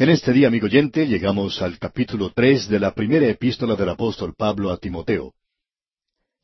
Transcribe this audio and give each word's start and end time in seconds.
En 0.00 0.10
este 0.10 0.32
día, 0.32 0.46
amigo 0.46 0.66
oyente, 0.66 1.08
llegamos 1.08 1.60
al 1.60 1.76
capítulo 1.76 2.30
tres 2.32 2.68
de 2.68 2.78
la 2.78 2.94
primera 2.94 3.26
epístola 3.26 3.74
del 3.74 3.88
apóstol 3.88 4.32
Pablo 4.32 4.70
a 4.70 4.76
Timoteo. 4.76 5.34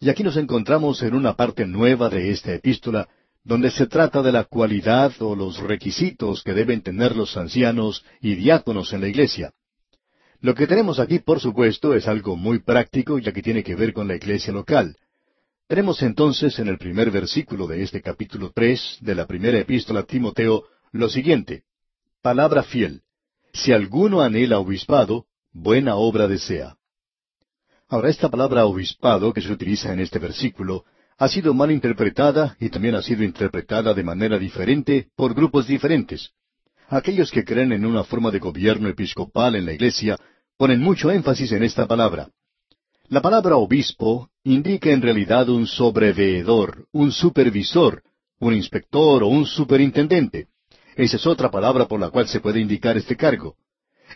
Y 0.01 0.09
aquí 0.09 0.25
nos 0.25 0.37
encontramos 0.37 1.01
en 1.05 1.15
una 1.15 1.37
parte 1.37 1.65
nueva 1.65 2.09
de 2.09 2.33
esta 2.33 2.53
epístola, 2.53 3.09
donde 3.45 3.71
se 3.71 3.87
trata 3.87 4.23
de 4.23 4.33
la 4.33 4.43
cualidad 4.43 5.13
o 5.21 5.37
los 5.37 5.61
requisitos 5.61 6.43
que 6.43 6.53
deben 6.53 6.81
tener 6.81 7.15
los 7.15 7.37
ancianos 7.37 8.05
y 8.21 8.35
diáconos 8.35 8.93
en 8.93 9.03
la 9.03 9.07
iglesia. 9.07 9.53
Lo 10.41 10.57
que 10.57 10.67
tenemos 10.67 10.99
aquí, 10.99 11.21
por 11.21 11.39
supuesto, 11.39 11.95
es 11.95 12.09
algo 12.09 12.35
muy 12.35 12.59
práctico 12.59 13.21
ya 13.21 13.31
que 13.31 13.41
tiene 13.41 13.63
que 13.63 13.77
ver 13.77 13.93
con 13.93 14.09
la 14.09 14.17
iglesia 14.17 14.53
local. 14.53 14.97
Tenemos 15.69 16.03
entonces 16.03 16.59
en 16.59 16.67
el 16.67 16.77
primer 16.77 17.13
versículo 17.13 17.69
de 17.69 17.85
este 17.85 18.03
capítulo 18.03 18.51
tres 18.53 18.99
de 19.01 19.15
la 19.15 19.29
primera 19.29 19.61
epístola 19.61 20.01
a 20.01 20.07
Timoteo 20.07 20.65
lo 20.91 21.09
siguiente. 21.09 21.63
Palabra 22.21 22.65
fiel. 22.65 23.04
Si 23.55 23.73
alguno 23.73 24.21
anhela 24.21 24.59
obispado, 24.59 25.27
buena 25.53 25.95
obra 25.95 26.27
desea. 26.27 26.77
Ahora, 27.89 28.11
esta 28.11 28.29
palabra 28.29 28.67
obispado 28.67 29.33
que 29.33 29.41
se 29.41 29.53
utiliza 29.53 29.93
en 29.93 30.01
este 30.01 30.19
versículo 30.19 30.85
ha 31.17 31.29
sido 31.29 31.55
mal 31.55 31.71
interpretada 31.71 32.57
y 32.59 32.69
también 32.69 32.97
ha 32.97 33.03
sido 33.03 33.23
interpretada 33.23 33.95
de 33.95 34.03
manera 34.03 34.39
diferente 34.39 35.09
por 35.15 35.35
grupos 35.35 35.69
diferentes. 35.69 36.33
Aquellos 36.89 37.31
que 37.31 37.45
creen 37.45 37.71
en 37.71 37.87
una 37.87 38.03
forma 38.03 38.33
de 38.33 38.41
gobierno 38.41 38.89
episcopal 38.89 39.55
en 39.55 39.67
la 39.67 39.73
Iglesia 39.73 40.19
ponen 40.57 40.81
mucho 40.81 41.13
énfasis 41.13 41.53
en 41.53 41.63
esta 41.63 41.87
palabra. 41.87 42.29
La 43.09 43.23
palabra 43.23 43.57
obispo 43.57 44.31
indica 44.43 44.91
en 44.91 45.01
realidad 45.01 45.49
un 45.49 45.69
sobreveedor, 45.69 46.89
un 46.91 47.13
supervisor, 47.13 48.03
un 48.41 48.53
inspector 48.53 49.23
o 49.23 49.29
un 49.29 49.47
superintendente. 49.47 50.49
Esa 50.97 51.17
es 51.17 51.27
otra 51.27 51.51
palabra 51.51 51.87
por 51.87 52.01
la 52.01 52.11
cual 52.11 52.29
se 52.29 52.41
puede 52.41 52.61
indicar 52.61 52.97
este 52.97 53.17
cargo. 53.17 53.57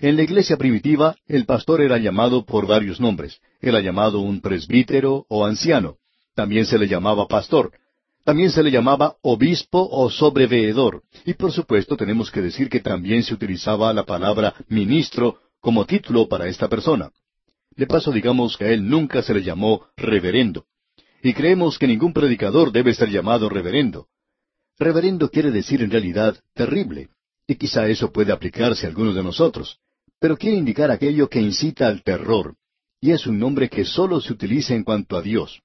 En 0.00 0.16
la 0.16 0.22
iglesia 0.22 0.56
primitiva, 0.56 1.16
el 1.26 1.44
pastor 1.44 1.80
era 1.80 1.98
llamado 1.98 2.44
por 2.44 2.66
varios 2.66 3.00
nombres. 3.00 3.40
Era 3.60 3.80
llamado 3.80 4.20
un 4.20 4.40
presbítero 4.40 5.26
o 5.28 5.44
anciano. 5.44 5.96
También 6.34 6.66
se 6.66 6.78
le 6.78 6.86
llamaba 6.86 7.26
pastor. 7.26 7.72
También 8.24 8.50
se 8.50 8.62
le 8.62 8.70
llamaba 8.70 9.16
obispo 9.22 9.88
o 9.90 10.08
sobreveedor. 10.08 11.02
Y 11.24 11.34
por 11.34 11.50
supuesto 11.50 11.96
tenemos 11.96 12.30
que 12.30 12.42
decir 12.42 12.68
que 12.68 12.80
también 12.80 13.24
se 13.24 13.34
utilizaba 13.34 13.92
la 13.92 14.04
palabra 14.04 14.54
ministro 14.68 15.38
como 15.60 15.84
título 15.84 16.28
para 16.28 16.46
esta 16.46 16.68
persona. 16.68 17.10
De 17.74 17.86
paso 17.86 18.12
digamos 18.12 18.56
que 18.56 18.66
a 18.66 18.68
él 18.68 18.88
nunca 18.88 19.22
se 19.22 19.34
le 19.34 19.42
llamó 19.42 19.86
reverendo. 19.96 20.64
Y 21.22 21.32
creemos 21.32 21.78
que 21.78 21.88
ningún 21.88 22.12
predicador 22.12 22.70
debe 22.70 22.94
ser 22.94 23.08
llamado 23.08 23.48
reverendo. 23.48 24.06
Reverendo 24.78 25.30
quiere 25.30 25.50
decir 25.50 25.82
en 25.82 25.90
realidad 25.90 26.38
terrible, 26.54 27.08
y 27.46 27.56
quizá 27.56 27.88
eso 27.88 28.12
puede 28.12 28.32
aplicarse 28.32 28.86
a 28.86 28.88
algunos 28.90 29.14
de 29.14 29.24
nosotros, 29.24 29.80
pero 30.20 30.36
quiere 30.36 30.56
indicar 30.56 30.90
aquello 30.90 31.28
que 31.28 31.40
incita 31.40 31.88
al 31.88 32.02
terror, 32.02 32.54
y 33.00 33.10
es 33.10 33.26
un 33.26 33.38
nombre 33.38 33.68
que 33.68 33.84
solo 33.84 34.20
se 34.20 34.32
utiliza 34.32 34.74
en 34.74 34.84
cuanto 34.84 35.16
a 35.16 35.22
Dios. 35.22 35.62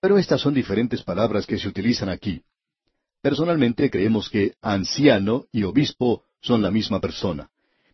Pero 0.00 0.18
estas 0.18 0.40
son 0.40 0.54
diferentes 0.54 1.02
palabras 1.02 1.46
que 1.46 1.58
se 1.58 1.68
utilizan 1.68 2.08
aquí. 2.08 2.42
Personalmente 3.20 3.90
creemos 3.90 4.28
que 4.28 4.54
anciano 4.60 5.46
y 5.50 5.62
obispo 5.64 6.24
son 6.40 6.62
la 6.62 6.70
misma 6.70 7.00
persona. 7.00 7.48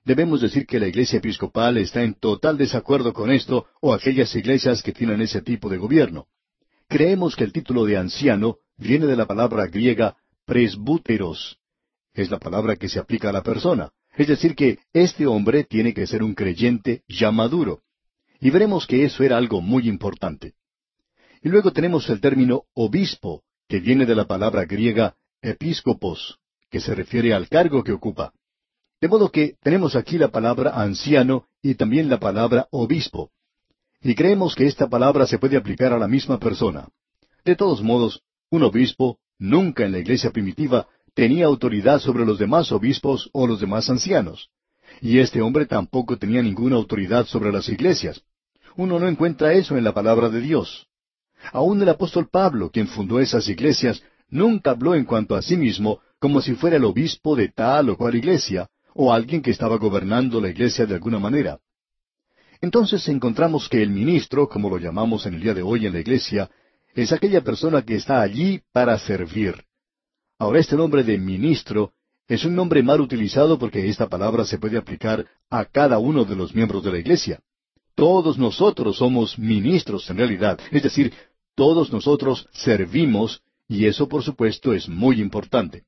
Debemos 0.04 0.41
decir 0.41 0.66
que 0.66 0.80
la 0.80 0.88
iglesia 0.88 1.18
episcopal 1.18 1.76
está 1.76 2.02
en 2.02 2.14
total 2.14 2.58
desacuerdo 2.58 3.12
con 3.12 3.30
esto 3.30 3.66
o 3.80 3.92
aquellas 3.92 4.34
iglesias 4.34 4.82
que 4.82 4.92
tienen 4.92 5.20
ese 5.20 5.42
tipo 5.42 5.68
de 5.68 5.78
gobierno. 5.78 6.26
Creemos 6.88 7.36
que 7.36 7.44
el 7.44 7.52
título 7.52 7.84
de 7.84 7.96
anciano 7.96 8.58
viene 8.76 9.06
de 9.06 9.14
la 9.14 9.26
palabra 9.26 9.66
griega 9.68 10.16
presbúteros. 10.44 11.58
Es 12.14 12.30
la 12.30 12.38
palabra 12.38 12.77
que 12.77 12.88
se 12.88 12.98
aplica 12.98 13.28
a 13.30 13.33
la 13.33 13.42
persona. 13.42 13.91
Es 14.16 14.27
decir, 14.27 14.55
que 14.55 14.78
este 14.92 15.27
hombre 15.27 15.64
tiene 15.64 15.94
que 15.94 16.06
ser 16.06 16.22
un 16.22 16.34
creyente 16.34 17.02
ya 17.08 17.30
maduro. 17.30 17.80
Y 18.41 18.50
veremos 18.50 18.86
que 18.86 19.05
eso 19.05 19.22
era 19.22 19.36
algo 19.36 19.60
muy 19.60 19.88
importante. 19.88 20.55
Y 21.42 21.48
luego 21.48 21.72
tenemos 21.72 22.08
el 22.10 22.20
término 22.20 22.64
obispo, 22.75 23.42
que 23.69 23.81
viene 23.81 24.04
de 24.06 24.14
la 24.14 24.26
palabra 24.26 24.64
griega 24.64 25.14
episcopos, 25.42 26.38
que 26.70 26.81
se 26.81 26.94
refiere 26.94 27.32
al 27.32 27.48
cargo 27.48 27.82
que 27.82 27.93
ocupa. 27.93 28.32
De 29.00 29.09
modo 29.09 29.31
que 29.31 29.56
tenemos 29.62 29.97
aquí 29.97 30.19
la 30.19 30.28
palabra 30.28 30.72
anciano 30.81 31.47
y 31.62 31.75
también 31.75 32.10
la 32.10 32.20
palabra 32.20 32.69
obispo. 32.70 33.31
Y 34.03 34.14
creemos 34.14 34.54
que 34.54 34.66
esta 34.66 34.88
palabra 34.88 35.26
se 35.26 35.38
puede 35.38 35.56
aplicar 35.56 35.93
a 35.93 35.98
la 35.98 36.09
misma 36.09 36.38
persona. 36.38 36.88
De 37.44 37.56
todos 37.56 37.82
modos, 37.82 38.22
un 38.50 38.62
obispo 38.62 39.19
Nunca 39.40 39.86
en 39.86 39.92
la 39.92 39.98
iglesia 39.98 40.30
primitiva 40.30 40.86
tenía 41.14 41.46
autoridad 41.46 41.98
sobre 41.98 42.26
los 42.26 42.38
demás 42.38 42.70
obispos 42.72 43.30
o 43.32 43.46
los 43.46 43.58
demás 43.58 43.88
ancianos. 43.88 44.50
Y 45.00 45.18
este 45.18 45.40
hombre 45.40 45.64
tampoco 45.64 46.18
tenía 46.18 46.42
ninguna 46.42 46.76
autoridad 46.76 47.24
sobre 47.24 47.50
las 47.50 47.70
iglesias. 47.70 48.22
Uno 48.76 49.00
no 49.00 49.08
encuentra 49.08 49.54
eso 49.54 49.78
en 49.78 49.84
la 49.84 49.94
palabra 49.94 50.28
de 50.28 50.42
Dios. 50.42 50.88
Aún 51.52 51.80
el 51.80 51.88
apóstol 51.88 52.28
Pablo, 52.30 52.70
quien 52.70 52.86
fundó 52.86 53.18
esas 53.18 53.48
iglesias, 53.48 54.02
nunca 54.28 54.72
habló 54.72 54.94
en 54.94 55.06
cuanto 55.06 55.34
a 55.34 55.40
sí 55.40 55.56
mismo 55.56 56.00
como 56.18 56.42
si 56.42 56.54
fuera 56.54 56.76
el 56.76 56.84
obispo 56.84 57.34
de 57.34 57.48
tal 57.48 57.88
o 57.88 57.96
cual 57.96 58.16
iglesia, 58.16 58.68
o 58.92 59.10
alguien 59.10 59.40
que 59.40 59.52
estaba 59.52 59.78
gobernando 59.78 60.38
la 60.38 60.50
iglesia 60.50 60.84
de 60.84 60.96
alguna 60.96 61.18
manera. 61.18 61.58
Entonces 62.60 63.08
encontramos 63.08 63.70
que 63.70 63.82
el 63.82 63.88
ministro, 63.88 64.50
como 64.50 64.68
lo 64.68 64.76
llamamos 64.76 65.24
en 65.24 65.34
el 65.34 65.40
día 65.40 65.54
de 65.54 65.62
hoy 65.62 65.86
en 65.86 65.94
la 65.94 66.00
iglesia, 66.00 66.50
es 66.94 67.12
aquella 67.12 67.42
persona 67.42 67.82
que 67.82 67.96
está 67.96 68.20
allí 68.20 68.60
para 68.72 68.98
servir. 68.98 69.64
Ahora, 70.38 70.58
este 70.58 70.76
nombre 70.76 71.04
de 71.04 71.18
ministro 71.18 71.92
es 72.26 72.44
un 72.44 72.54
nombre 72.54 72.82
mal 72.82 73.00
utilizado 73.00 73.58
porque 73.58 73.88
esta 73.88 74.08
palabra 74.08 74.44
se 74.44 74.58
puede 74.58 74.78
aplicar 74.78 75.26
a 75.50 75.64
cada 75.64 75.98
uno 75.98 76.24
de 76.24 76.36
los 76.36 76.54
miembros 76.54 76.84
de 76.84 76.92
la 76.92 76.98
iglesia. 76.98 77.40
Todos 77.94 78.38
nosotros 78.38 78.96
somos 78.96 79.38
ministros 79.38 80.08
en 80.08 80.16
realidad, 80.16 80.58
es 80.70 80.82
decir, 80.82 81.12
todos 81.54 81.92
nosotros 81.92 82.48
servimos 82.52 83.42
y 83.68 83.86
eso 83.86 84.08
por 84.08 84.22
supuesto 84.22 84.72
es 84.72 84.88
muy 84.88 85.20
importante. 85.20 85.84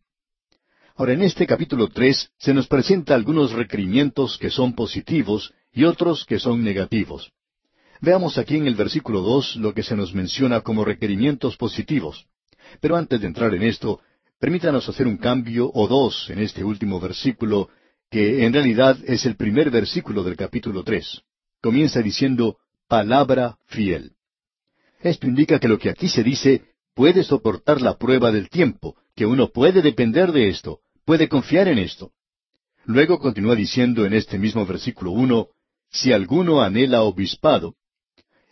Ahora, 0.95 1.15
en 1.15 1.23
este 1.23 1.47
capítulo 1.47 1.89
tres 1.89 2.31
se 2.39 2.53
nos 2.53 2.67
presenta 2.67 3.15
algunos 3.15 3.53
requerimientos 3.53 4.37
que 4.37 4.51
son 4.51 4.75
positivos 4.75 5.55
y 5.73 5.85
otros 5.85 6.27
que 6.27 6.39
son 6.39 6.63
negativos. 6.63 7.33
Veamos 8.03 8.37
aquí 8.37 8.57
en 8.57 8.67
el 8.67 8.75
versículo 8.75 9.21
dos 9.21 9.55
lo 9.55 9.73
que 9.73 9.85
se 9.85 9.95
nos 9.95 10.13
menciona 10.13 10.61
como 10.63 10.85
requerimientos 10.85 11.57
positivos. 11.57 12.27
Pero 12.81 12.97
antes 12.97 13.21
de 13.21 13.29
entrar 13.29 13.55
en 13.55 13.63
esto, 13.63 14.01
permítanos 14.41 14.89
hacer 14.89 15.07
un 15.07 15.19
cambio 15.19 15.71
o 15.73 15.87
dos 15.87 16.29
en 16.29 16.41
este 16.41 16.65
último 16.65 16.99
versículo, 16.99 17.69
que 18.11 18.45
en 18.45 18.53
realidad 18.53 18.99
es 19.07 19.25
el 19.25 19.37
primer 19.37 19.71
versículo 19.71 20.25
del 20.25 20.37
capítulo 20.37 20.83
tres. 20.83 21.23
Comienza 21.61 22.03
diciendo 22.03 22.57
palabra 22.89 23.57
fiel. 23.67 24.15
Esto 25.01 25.29
indica 25.29 25.61
que 25.61 25.69
lo 25.69 25.79
que 25.79 25.89
aquí 25.89 26.09
se 26.09 26.25
dice 26.25 26.65
puede 26.97 27.23
soportar 27.23 27.81
la 27.81 27.99
prueba 27.99 28.33
del 28.33 28.49
tiempo, 28.49 28.97
que 29.15 29.27
uno 29.27 29.53
puede 29.53 29.81
depender 29.81 30.33
de 30.33 30.49
esto, 30.49 30.81
puede 31.05 31.29
confiar 31.29 31.69
en 31.69 31.79
esto. 31.79 32.11
Luego 32.85 33.21
continúa 33.21 33.55
diciendo 33.55 34.05
en 34.05 34.15
este 34.15 34.41
mismo 34.41 34.67
versículo 34.67 35.13
uno, 35.13 35.51
si 35.89 36.13
alguno 36.13 36.63
anhela 36.63 37.03
obispado, 37.03 37.77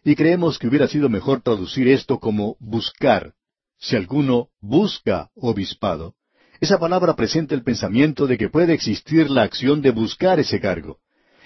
y 0.05 0.15
creemos 0.17 0.59
que 0.59 0.69
hubiera 0.69 0.89
sido 0.89 1.09
mejor 1.09 1.43
traducir 1.43 1.89
esto 1.89 2.19
como 2.19 2.57
buscar. 2.59 3.35
Si 3.79 3.97
alguno 3.97 4.49
busca 4.61 5.31
obispado, 5.35 6.15
esa 6.61 6.79
palabra 6.79 7.17
presenta 7.17 7.55
el 7.55 7.63
pensamiento 7.63 8.27
de 8.27 8.37
que 8.37 8.51
puede 8.51 8.75
existir 8.75 9.31
la 9.31 9.43
acción 9.43 9.81
de 9.81 9.91
buscar 9.91 10.39
ese 10.39 10.61
cargo. 10.61 10.99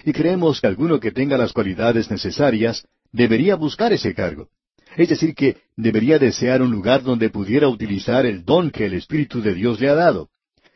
Y 0.05 0.13
creemos 0.13 0.61
que 0.61 0.67
alguno 0.67 0.99
que 0.99 1.13
tenga 1.13 1.39
las 1.39 1.53
cualidades 1.53 2.11
necesarias 2.11 2.87
debería 3.13 3.55
buscar 3.55 3.93
ese 3.93 4.13
cargo. 4.13 4.49
Es 4.97 5.09
decir, 5.09 5.35
que 5.35 5.59
debería 5.77 6.19
desear 6.19 6.63
un 6.63 6.71
lugar 6.71 7.03
donde 7.03 7.31
pudiera 7.31 7.69
utilizar 7.69 8.27
el 8.27 8.45
don 8.45 8.71
que 8.71 8.87
el 8.87 8.95
Espíritu 8.95 9.41
de 9.41 9.55
Dios 9.55 9.81
le 9.81 9.89
ha 9.89 9.95
dado. 9.95 10.31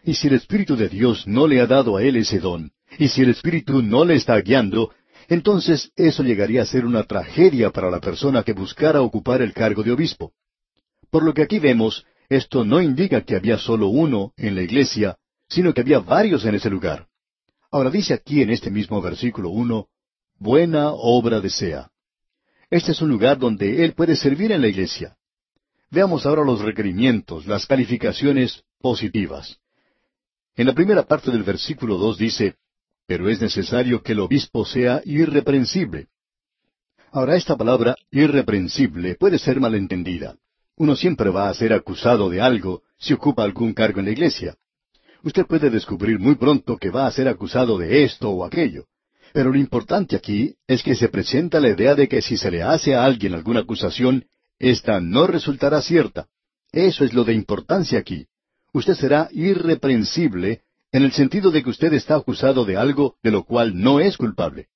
Y 0.04 0.14
si 0.14 0.28
el 0.28 0.34
Espíritu 0.34 0.76
de 0.76 0.88
Dios 0.88 1.26
no 1.26 1.46
le 1.46 1.60
ha 1.60 1.66
dado 1.66 1.96
a 1.96 2.02
él 2.02 2.16
ese 2.16 2.38
don, 2.38 2.72
y 2.98 3.08
si 3.08 3.22
el 3.22 3.30
Espíritu 3.30 3.82
no 3.82 4.04
le 4.04 4.14
está 4.14 4.40
guiando, 4.40 4.92
entonces 5.28 5.92
eso 5.94 6.22
llegaría 6.22 6.62
a 6.62 6.66
ser 6.66 6.86
una 6.86 7.04
tragedia 7.04 7.70
para 7.70 7.90
la 7.90 8.00
persona 8.00 8.42
que 8.42 8.54
buscara 8.54 9.02
ocupar 9.02 9.42
el 9.42 9.52
cargo 9.52 9.82
de 9.82 9.92
obispo. 9.92 10.32
Por 11.10 11.22
lo 11.22 11.34
que 11.34 11.42
aquí 11.42 11.58
vemos, 11.58 12.06
esto 12.30 12.64
no 12.64 12.80
indica 12.80 13.20
que 13.20 13.36
había 13.36 13.58
solo 13.58 13.88
uno 13.88 14.32
en 14.36 14.54
la 14.54 14.62
iglesia, 14.62 15.16
sino 15.48 15.75
que 15.75 15.82
había 15.82 15.98
varios 15.98 16.44
en 16.46 16.54
ese 16.54 16.70
lugar. 16.70 17.06
Ahora 17.70 17.90
dice 17.90 18.14
aquí 18.14 18.40
en 18.40 18.50
este 18.50 18.70
mismo 18.70 19.00
versículo 19.02 19.50
uno, 19.50 19.88
buena 20.38 20.92
obra 20.92 21.40
desea. 21.40 21.90
Este 22.70 22.92
es 22.92 23.02
un 23.02 23.10
lugar 23.10 23.38
donde 23.38 23.84
él 23.84 23.92
puede 23.92 24.16
servir 24.16 24.52
en 24.52 24.62
la 24.62 24.69
iglesia. 24.69 25.16
Veamos 25.90 26.24
ahora 26.24 26.44
los 26.44 26.60
requerimientos, 26.60 27.46
las 27.46 27.66
calificaciones 27.66 28.62
positivas. 28.81 29.58
En 30.56 30.66
la 30.66 30.74
primera 30.74 31.02
parte 31.02 31.31
del 31.31 31.42
versículo 31.42 31.96
dos 31.96 32.19
dice, 32.19 32.56
pero 33.08 33.31
es 33.31 33.40
necesario 33.40 34.02
que 34.02 34.12
el 34.12 34.20
obispo 34.20 34.66
sea 34.66 35.00
irreprensible. 35.02 36.08
Ahora, 37.10 37.37
esta 37.37 37.56
palabra 37.56 37.96
irreprensible 38.10 39.14
puede 39.14 39.38
ser 39.38 39.60
malentendida. 39.60 40.37
Uno 40.76 40.94
siempre 40.94 41.31
va 41.31 41.49
a 41.49 41.55
ser 41.55 41.72
acusado 41.72 42.28
de 42.28 42.43
algo 42.43 42.82
si 42.99 43.14
ocupa 43.14 43.44
algún 43.44 43.72
cargo 43.72 44.00
en 44.00 44.05
la 44.05 44.12
iglesia. 44.12 44.56
Usted 45.22 45.46
puede 45.46 45.70
descubrir 45.70 46.19
muy 46.19 46.34
pronto 46.34 46.76
que 46.76 46.90
va 46.90 47.06
a 47.06 47.10
ser 47.10 47.28
acusado 47.28 47.78
de 47.78 48.05
esto 48.05 48.28
o 48.28 48.44
aquello. 48.44 48.84
Pero 49.32 49.50
lo 49.52 49.58
importante 49.58 50.14
aquí 50.14 50.55
es 50.66 50.82
que 50.82 50.94
se 50.94 51.08
presenta 51.08 51.60
la 51.60 51.70
idea 51.70 51.94
de 51.94 52.08
que 52.08 52.20
si 52.20 52.37
se 52.37 52.50
le 52.50 52.62
hace 52.62 52.94
a 52.94 53.05
alguien 53.05 53.32
alguna 53.32 53.60
acusación, 53.60 54.26
ésta 54.58 55.00
no 55.00 55.26
resultará 55.26 55.81
cierta. 55.81 56.26
Eso 56.72 57.05
es 57.05 57.14
lo 57.14 57.25
de 57.25 57.32
importancia 57.32 57.99
aquí. 57.99 58.26
Usted 58.75 58.94
será 58.94 59.31
irreprensible 59.32 60.60
en 60.93 61.02
el 61.02 61.12
sentido 61.12 61.50
de 61.50 61.62
que 61.62 61.70
usted 61.70 61.93
está 61.93 62.17
acusado 62.17 62.64
de 62.64 62.76
algo 62.76 63.17
de 63.23 63.31
lo 63.31 63.44
cual 63.44 63.79
no 63.79 64.00
es 64.00 64.17
culpable. 64.17 64.69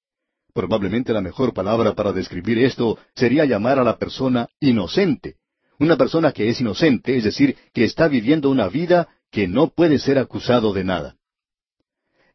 Probablemente 0.52 1.12
la 1.12 1.22
mejor 1.22 1.54
palabra 1.54 1.94
para 1.94 2.12
describir 2.12 2.58
esto 2.58 2.98
sería 3.14 3.44
llamar 3.46 3.78
a 3.78 3.84
la 3.84 3.98
persona 3.98 4.48
inocente. 4.60 5.36
Una 5.78 5.96
persona 5.96 6.32
que 6.32 6.48
es 6.48 6.60
inocente, 6.60 7.16
es 7.16 7.24
decir, 7.24 7.56
que 7.72 7.84
está 7.84 8.08
viviendo 8.08 8.50
una 8.50 8.68
vida 8.68 9.08
que 9.30 9.48
no 9.48 9.68
puede 9.68 9.98
ser 9.98 10.18
acusado 10.18 10.74
de 10.74 10.84
nada. 10.84 11.16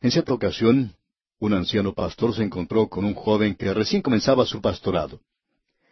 En 0.01 0.11
cierta 0.11 0.33
ocasión, 0.33 0.95
un 1.39 1.53
anciano 1.53 1.93
pastor 1.93 2.35
se 2.35 2.43
encontró 2.43 2.87
con 2.87 3.05
un 3.05 3.13
joven 3.13 3.55
que 3.55 3.73
recién 3.73 4.01
comenzaba 4.01 4.45
su 4.45 4.59
pastorado. 4.61 5.21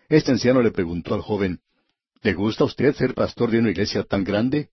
Este 0.10 0.32
anciano 0.32 0.62
le 0.62 0.72
preguntó 0.72 1.14
al 1.14 1.22
joven, 1.22 1.60
¿Le 2.22 2.34
gusta 2.34 2.64
a 2.64 2.68
usted 2.68 2.96
ser 2.96 3.14
pastor 3.14 3.52
de 3.52 3.60
una 3.60 3.70
iglesia 3.70 4.04
tan 4.04 4.24
grande? 4.24 4.70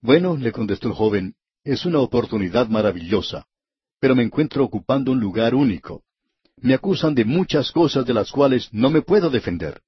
Bueno, 0.00 0.36
le 0.36 0.52
contestó 0.52 0.86
el 0.86 0.94
joven, 0.94 1.34
es 1.66 1.84
una 1.84 1.98
oportunidad 1.98 2.68
maravillosa, 2.68 3.44
pero 3.98 4.14
me 4.14 4.22
encuentro 4.22 4.62
ocupando 4.62 5.10
un 5.10 5.18
lugar 5.18 5.52
único. 5.52 6.04
Me 6.58 6.74
acusan 6.74 7.12
de 7.12 7.24
muchas 7.24 7.72
cosas 7.72 8.06
de 8.06 8.14
las 8.14 8.30
cuales 8.30 8.68
no 8.72 8.88
me 8.88 9.02
puedo 9.02 9.30
defender. 9.30 9.82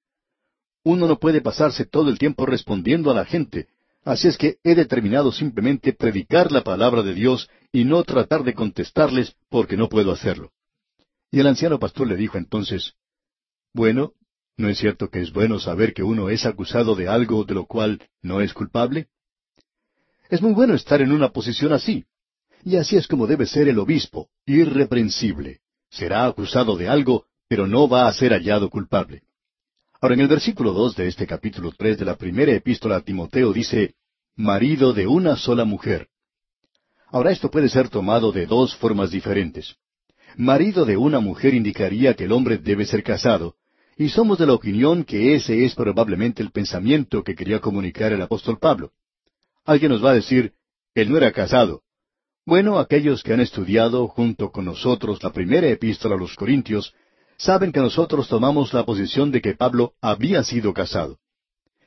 Uno 0.82 1.06
no 1.06 1.20
puede 1.20 1.40
pasarse 1.40 1.86
todo 1.86 2.10
el 2.10 2.18
tiempo 2.18 2.46
respondiendo 2.46 3.12
a 3.12 3.14
la 3.14 3.24
gente, 3.24 3.68
así 4.02 4.26
es 4.26 4.36
que 4.36 4.56
he 4.64 4.74
determinado 4.74 5.30
simplemente 5.30 5.92
predicar 5.92 6.50
la 6.50 6.64
palabra 6.64 7.04
de 7.04 7.14
Dios 7.14 7.48
y 7.70 7.84
no 7.84 8.02
tratar 8.02 8.42
de 8.42 8.54
contestarles 8.54 9.36
porque 9.48 9.76
no 9.76 9.88
puedo 9.88 10.10
hacerlo. 10.10 10.50
Y 11.30 11.38
el 11.38 11.46
anciano 11.46 11.78
pastor 11.78 12.08
le 12.08 12.16
dijo 12.16 12.38
entonces, 12.38 12.94
Bueno, 13.72 14.14
¿no 14.56 14.68
es 14.68 14.78
cierto 14.78 15.10
que 15.10 15.20
es 15.20 15.32
bueno 15.32 15.60
saber 15.60 15.94
que 15.94 16.02
uno 16.02 16.28
es 16.28 16.44
acusado 16.44 16.96
de 16.96 17.06
algo 17.06 17.44
de 17.44 17.54
lo 17.54 17.66
cual 17.66 18.02
no 18.20 18.40
es 18.40 18.52
culpable? 18.52 19.06
Es 20.28 20.42
muy 20.42 20.52
bueno 20.52 20.74
estar 20.74 21.00
en 21.00 21.12
una 21.12 21.30
posición 21.30 21.72
así. 21.72 22.04
Y 22.64 22.76
así 22.76 22.96
es 22.96 23.06
como 23.06 23.26
debe 23.26 23.46
ser 23.46 23.68
el 23.68 23.78
obispo, 23.78 24.28
irreprensible. 24.46 25.60
Será 25.90 26.26
acusado 26.26 26.76
de 26.76 26.88
algo, 26.88 27.24
pero 27.48 27.66
no 27.66 27.88
va 27.88 28.08
a 28.08 28.12
ser 28.12 28.32
hallado 28.32 28.68
culpable. 28.68 29.22
Ahora, 30.00 30.14
en 30.14 30.20
el 30.20 30.28
versículo 30.28 30.72
dos 30.72 30.94
de 30.96 31.08
este 31.08 31.26
capítulo 31.26 31.72
tres 31.76 31.98
de 31.98 32.04
la 32.04 32.16
primera 32.16 32.52
epístola 32.52 32.96
a 32.96 33.00
Timoteo 33.00 33.52
dice, 33.52 33.94
marido 34.36 34.92
de 34.92 35.06
una 35.06 35.36
sola 35.36 35.64
mujer. 35.64 36.08
Ahora 37.10 37.32
esto 37.32 37.50
puede 37.50 37.68
ser 37.68 37.88
tomado 37.88 38.30
de 38.30 38.46
dos 38.46 38.76
formas 38.76 39.10
diferentes. 39.10 39.76
Marido 40.36 40.84
de 40.84 40.96
una 40.96 41.20
mujer 41.20 41.54
indicaría 41.54 42.14
que 42.14 42.24
el 42.24 42.32
hombre 42.32 42.58
debe 42.58 42.84
ser 42.84 43.02
casado, 43.02 43.56
y 43.96 44.10
somos 44.10 44.38
de 44.38 44.46
la 44.46 44.52
opinión 44.52 45.04
que 45.04 45.34
ese 45.34 45.64
es 45.64 45.74
probablemente 45.74 46.42
el 46.42 46.50
pensamiento 46.50 47.24
que 47.24 47.34
quería 47.34 47.60
comunicar 47.60 48.12
el 48.12 48.22
apóstol 48.22 48.58
Pablo. 48.58 48.92
Alguien 49.68 49.92
nos 49.92 50.02
va 50.02 50.12
a 50.12 50.14
decir, 50.14 50.54
él 50.94 51.10
no 51.10 51.18
era 51.18 51.30
casado. 51.30 51.82
Bueno, 52.46 52.78
aquellos 52.78 53.22
que 53.22 53.34
han 53.34 53.40
estudiado 53.40 54.08
junto 54.08 54.50
con 54.50 54.64
nosotros 54.64 55.22
la 55.22 55.30
primera 55.30 55.66
epístola 55.68 56.14
a 56.14 56.18
los 56.18 56.34
Corintios, 56.36 56.94
saben 57.36 57.70
que 57.70 57.80
nosotros 57.80 58.28
tomamos 58.28 58.72
la 58.72 58.86
posición 58.86 59.30
de 59.30 59.42
que 59.42 59.52
Pablo 59.52 59.92
había 60.00 60.42
sido 60.42 60.72
casado. 60.72 61.18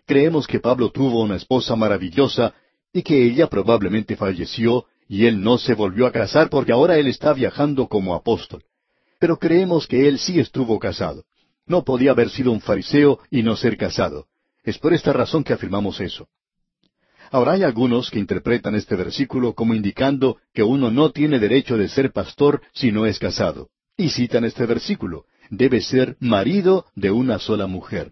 Creemos 0.06 0.46
que 0.46 0.60
Pablo 0.60 0.92
tuvo 0.92 1.24
una 1.24 1.38
esposa 1.38 1.76
maravillosa 1.76 2.54
y 2.94 3.02
que 3.02 3.26
ella 3.26 3.48
probablemente 3.48 4.16
falleció 4.16 4.86
y 5.08 5.26
él 5.26 5.42
no 5.42 5.58
se 5.58 5.74
volvió 5.74 6.06
a 6.06 6.12
casar 6.12 6.52
porque 6.52 6.74
ahora 6.74 7.00
él 7.00 7.08
está 7.08 7.34
viajando 7.34 7.88
como 7.88 8.14
apóstol. 8.14 8.64
Pero 9.20 9.40
creemos 9.40 9.88
que 9.88 10.08
él 10.08 10.20
sí 10.20 10.40
estuvo 10.40 10.78
casado. 10.78 11.24
No 11.66 11.84
podía 11.84 12.12
haber 12.12 12.30
sido 12.30 12.52
un 12.52 12.62
fariseo 12.62 13.18
y 13.32 13.42
no 13.42 13.56
ser 13.56 13.76
casado. 13.76 14.28
Es 14.64 14.78
por 14.78 14.94
esta 14.94 15.14
razón 15.14 15.44
que 15.44 15.54
afirmamos 15.54 16.00
eso. 16.00 16.28
Ahora 17.32 17.54
hay 17.54 17.64
algunos 17.64 18.12
que 18.12 18.20
interpretan 18.20 18.76
este 18.76 18.98
versículo 18.98 19.56
como 19.56 19.74
indicando 19.74 20.38
que 20.54 20.64
uno 20.64 20.92
no 20.92 21.12
tiene 21.12 21.40
derecho 21.40 21.78
de 21.78 21.88
ser 21.88 22.12
pastor 22.12 22.62
si 22.74 22.92
no 22.92 23.06
es 23.06 23.20
casado. 23.20 23.70
Y 23.96 24.10
citan 24.10 24.44
este 24.44 24.66
versículo. 24.66 25.26
Debe 25.50 25.80
ser 25.80 26.18
marido 26.20 26.88
de 26.94 27.10
una 27.10 27.40
sola 27.40 27.68
mujer. 27.68 28.12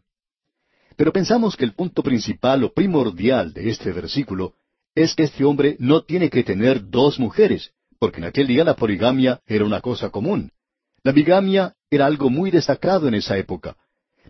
Pero 0.95 1.12
pensamos 1.12 1.57
que 1.57 1.66
el 1.66 1.74
punto 1.74 2.01
principal 2.01 2.63
o 2.63 2.71
primordial 2.71 3.51
de 3.51 3.69
este 3.69 3.92
versículo 3.92 4.54
es 4.95 5.13
que 5.16 5.24
este 5.24 5.44
hombre 5.44 5.75
no 5.80 6.04
tiene 6.04 6.30
que 6.30 6.44
tener 6.44 6.89
dos 6.89 7.19
mujeres, 7.19 7.72
porque 8.00 8.19
en 8.19 8.25
aquel 8.25 8.48
día 8.48 8.63
la 8.63 8.77
poligamia 8.77 9.42
era 9.48 9.65
una 9.65 9.81
cosa 9.81 10.12
común. 10.12 10.51
La 11.04 11.12
bigamia 11.12 11.74
era 11.89 12.06
algo 12.06 12.30
muy 12.30 12.51
destacado 12.51 13.10
en 13.10 13.15
esa 13.15 13.38
época. 13.38 13.75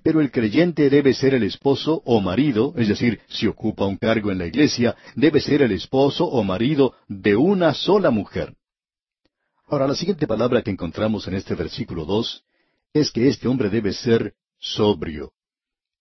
Pero 0.03 0.21
el 0.21 0.31
creyente 0.31 0.89
debe 0.89 1.13
ser 1.13 1.33
el 1.33 1.43
esposo 1.43 2.01
o 2.05 2.21
marido, 2.21 2.73
es 2.77 2.87
decir, 2.87 3.19
si 3.27 3.47
ocupa 3.47 3.85
un 3.85 3.97
cargo 3.97 4.31
en 4.31 4.37
la 4.37 4.47
iglesia, 4.47 4.95
debe 5.15 5.41
ser 5.41 5.61
el 5.61 5.71
esposo 5.71 6.25
o 6.25 6.43
marido 6.43 6.93
de 7.07 7.35
una 7.35 7.73
sola 7.73 8.09
mujer. 8.11 8.55
Ahora, 9.67 9.87
la 9.87 9.95
siguiente 9.95 10.25
palabra 10.25 10.61
que 10.61 10.71
encontramos 10.71 11.27
en 11.27 11.35
este 11.35 11.53
versículo 11.53 12.05
dos 12.05 12.43
es 12.93 13.11
que 13.11 13.27
este 13.27 13.47
hombre 13.47 13.69
debe 13.69 13.93
ser 13.93 14.33
sobrio. 14.57 15.31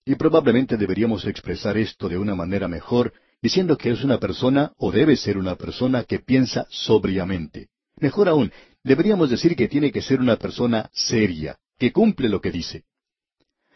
Y 0.04 0.14
probablemente 0.14 0.76
deberíamos 0.76 1.26
expresar 1.26 1.76
esto 1.76 2.08
de 2.08 2.16
una 2.16 2.34
manera 2.34 2.66
mejor 2.66 3.12
diciendo 3.42 3.76
que 3.76 3.90
es 3.90 4.02
una 4.04 4.18
persona 4.18 4.72
o 4.78 4.90
debe 4.90 5.16
ser 5.16 5.36
una 5.36 5.54
persona 5.56 6.04
que 6.04 6.18
piensa 6.18 6.66
sobriamente. 6.70 7.68
Mejor 7.96 8.28
aún, 8.28 8.52
deberíamos 8.82 9.28
decir 9.30 9.54
que 9.54 9.68
tiene 9.68 9.92
que 9.92 10.02
ser 10.02 10.20
una 10.20 10.36
persona 10.36 10.88
seria, 10.92 11.58
que 11.78 11.92
cumple 11.92 12.28
lo 12.28 12.40
que 12.40 12.50
dice. 12.50 12.84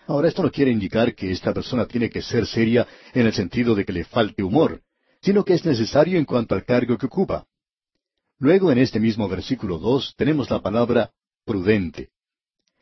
Ahora, 0.06 0.28
esto 0.28 0.42
no 0.42 0.50
quiere 0.50 0.70
indicar 0.70 1.14
que 1.14 1.30
esta 1.30 1.54
persona 1.54 1.86
tiene 1.86 2.10
que 2.10 2.22
ser 2.22 2.46
seria 2.46 2.86
en 3.14 3.26
el 3.26 3.32
sentido 3.32 3.74
de 3.74 3.84
que 3.84 3.92
le 3.92 4.04
falte 4.04 4.42
humor, 4.42 4.82
sino 5.20 5.44
que 5.44 5.54
es 5.54 5.64
necesario 5.64 6.18
en 6.18 6.24
cuanto 6.24 6.54
al 6.54 6.64
cargo 6.64 6.98
que 6.98 7.06
ocupa. 7.06 7.46
Luego, 8.38 8.72
en 8.72 8.78
este 8.78 8.98
mismo 8.98 9.28
versículo 9.28 9.78
dos, 9.78 10.14
tenemos 10.16 10.50
la 10.50 10.60
palabra 10.60 11.12
prudente. 11.44 12.10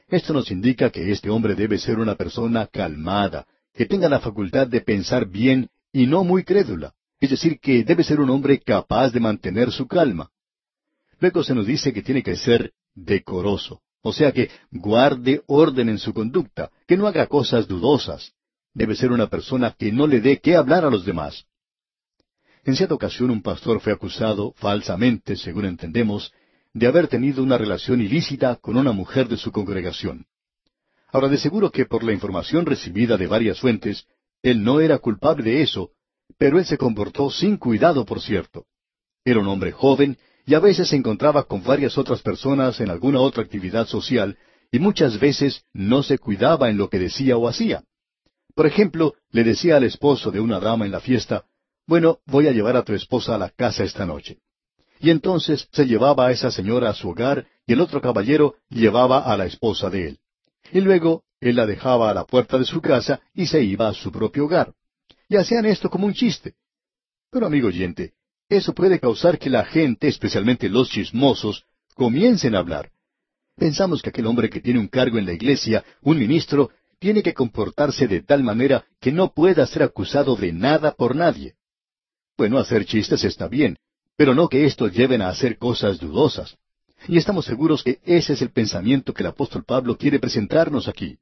Esto 0.09 0.33
nos 0.33 0.51
indica 0.51 0.91
que 0.91 1.13
este 1.13 1.29
hombre 1.29 1.55
debe 1.55 1.79
ser 1.79 1.99
una 1.99 2.15
persona 2.15 2.67
calmada, 2.67 3.47
que 3.75 3.87
tenga 3.87 4.09
la 4.09 4.21
facultad 4.21 4.67
de 4.67 4.81
pensar 4.81 5.27
bien 5.27 5.69
y 5.93 6.07
no 6.07 6.25
muy 6.25 6.45
crédula, 6.45 6.95
es 7.21 7.31
decir, 7.31 7.61
que 7.61 7.85
debe 7.85 8.03
ser 8.03 8.21
un 8.21 8.31
hombre 8.31 8.59
capaz 8.59 9.11
de 9.11 9.21
mantener 9.21 9.71
su 9.71 9.87
calma. 9.87 10.31
Luego 11.21 11.45
se 11.45 11.55
nos 11.55 11.67
dice 11.67 11.93
que 11.93 12.03
tiene 12.03 12.23
que 12.23 12.37
ser 12.37 12.73
decoroso, 12.95 13.83
o 14.03 14.13
sea 14.13 14.33
que 14.33 14.51
guarde 14.71 15.43
orden 15.47 15.89
en 15.89 15.99
su 15.99 16.13
conducta, 16.13 16.71
que 16.87 16.97
no 16.97 17.07
haga 17.07 17.27
cosas 17.27 17.69
dudosas. 17.69 18.33
Debe 18.73 18.95
ser 18.95 19.13
una 19.13 19.27
persona 19.27 19.75
que 19.79 19.93
no 19.93 20.07
le 20.07 20.21
dé 20.21 20.41
qué 20.41 20.57
hablar 20.57 20.85
a 20.85 20.91
los 20.91 21.05
demás. 21.05 21.45
En 22.65 22.77
cierta 22.77 22.95
ocasión 22.95 23.31
un 23.31 23.43
pastor 23.43 23.81
fue 23.81 23.93
acusado, 23.93 24.53
falsamente, 24.57 25.37
según 25.37 25.65
entendemos, 25.65 26.33
de 26.73 26.87
haber 26.87 27.09
tenido 27.09 27.43
una 27.43 27.59
relación 27.59 28.01
ilícita 28.01 28.57
con 28.57 28.77
una 28.77 28.93
mujer 28.93 29.29
de 29.29 29.37
su 29.37 29.51
congregación. 29.51 30.27
Ahora, 31.13 31.29
de 31.29 31.39
seguro 31.39 31.71
que 31.71 31.87
por 31.87 32.05
la 32.05 32.13
información 32.13 32.67
recibida 32.67 33.17
de 33.17 33.27
varias 33.27 33.59
fuentes, 33.59 34.07
él 34.43 34.63
no 34.63 34.81
era 34.81 34.99
culpable 34.99 35.43
de 35.43 35.63
eso, 35.63 35.91
pero 36.39 36.59
él 36.59 36.65
se 36.65 36.79
comportó 36.79 37.31
sin 37.31 37.57
cuidado, 37.57 38.05
por 38.05 38.21
cierto. 38.21 38.67
Era 39.25 39.41
un 39.41 39.49
hombre 39.49 39.73
joven 39.73 40.17
y 40.51 40.55
a 40.55 40.59
veces 40.59 40.89
se 40.89 40.97
encontraba 40.97 41.45
con 41.45 41.63
varias 41.63 41.97
otras 41.97 42.23
personas 42.23 42.81
en 42.81 42.91
alguna 42.91 43.21
otra 43.21 43.45
actividad 43.45 43.87
social 43.87 44.37
y 44.73 44.81
muchas 44.81 45.21
veces 45.21 45.63
no 45.73 46.03
se 46.03 46.19
cuidaba 46.19 46.71
en 46.71 46.77
lo 46.77 46.91
que 46.91 46.99
decía 46.99 47.37
o 47.37 47.47
hacía. 47.47 47.85
Por 48.57 48.67
ejemplo, 48.67 49.15
le 49.31 49.45
decía 49.45 49.77
al 49.77 49.85
esposo 49.85 50.33
de 50.33 50.41
una 50.41 50.59
dama 50.59 50.87
en 50.87 50.91
la 50.91 50.99
fiesta, 50.99 51.45
bueno, 51.87 52.19
voy 52.27 52.49
a 52.49 52.51
llevar 52.51 52.77
a 52.77 52.83
tu 52.83 52.95
esposa 52.95 53.37
a 53.37 53.39
la 53.39 53.51
casa 53.51 53.85
esta 53.85 54.05
noche. 54.05 54.39
Y 54.99 55.11
entonces 55.11 55.69
se 55.71 55.87
llevaba 55.87 56.27
a 56.27 56.33
esa 56.33 56.51
señora 56.51 56.91
a 56.91 56.95
su 56.95 57.11
hogar 57.11 57.47
y 57.65 57.75
el 57.75 57.81
otro 57.81 58.01
caballero 58.01 58.57
llevaba 58.71 59.21
a 59.21 59.37
la 59.37 59.47
esposa 59.47 59.89
de 59.89 60.09
él. 60.09 60.19
Y 60.73 60.81
luego 60.81 61.23
él 61.39 61.55
la 61.55 61.67
dejaba 61.67 62.11
a 62.11 62.15
la 62.15 62.25
puerta 62.25 62.59
de 62.59 62.65
su 62.65 62.81
casa 62.81 63.21
y 63.35 63.47
se 63.47 63.63
iba 63.63 63.87
a 63.87 63.95
su 63.95 64.11
propio 64.11 64.47
hogar. 64.47 64.73
Y 65.29 65.37
hacían 65.37 65.65
esto 65.67 65.89
como 65.89 66.07
un 66.07 66.15
chiste. 66.15 66.57
Pero 67.31 67.47
amigo 67.47 67.69
oyente, 67.69 68.15
eso 68.51 68.75
puede 68.75 68.99
causar 68.99 69.39
que 69.39 69.49
la 69.49 69.65
gente, 69.65 70.09
especialmente 70.09 70.69
los 70.69 70.91
chismosos, 70.91 71.65
comiencen 71.95 72.55
a 72.55 72.59
hablar. 72.59 72.91
Pensamos 73.57 74.03
que 74.03 74.11
aquel 74.11 74.27
hombre 74.27 74.51
que 74.51 74.61
tiene 74.61 74.81
un 74.81 74.89
cargo 74.89 75.19
en 75.19 75.27
la 75.27 75.33
iglesia, 75.33 75.85
un 76.03 76.19
ministro, 76.19 76.71
tiene 76.99 77.23
que 77.23 77.33
comportarse 77.33 78.09
de 78.09 78.23
tal 78.23 78.43
manera 78.43 78.85
que 79.01 79.13
no 79.13 79.33
pueda 79.33 79.67
ser 79.67 79.85
acusado 79.85 80.35
de 80.35 80.53
nada 80.53 80.93
por 80.93 81.15
nadie. 81.15 81.55
Bueno, 82.37 82.59
hacer 82.59 82.85
chistes 82.85 83.23
está 83.25 83.49
bien, 83.49 83.79
pero 84.17 84.35
no 84.35 84.49
que 84.49 84.65
estos 84.65 84.93
lleven 84.93 85.23
a 85.23 85.29
hacer 85.29 85.57
cosas 85.57 85.99
dudosas. 85.99 86.57
Y 87.07 87.17
estamos 87.17 87.45
seguros 87.45 87.83
que 87.83 88.01
ese 88.05 88.33
es 88.33 88.43
el 88.43 88.51
pensamiento 88.51 89.15
que 89.15 89.23
el 89.23 89.29
apóstol 89.29 89.65
Pablo 89.65 89.97
quiere 89.97 90.19
presentarnos 90.19 90.89
aquí. 90.89 91.19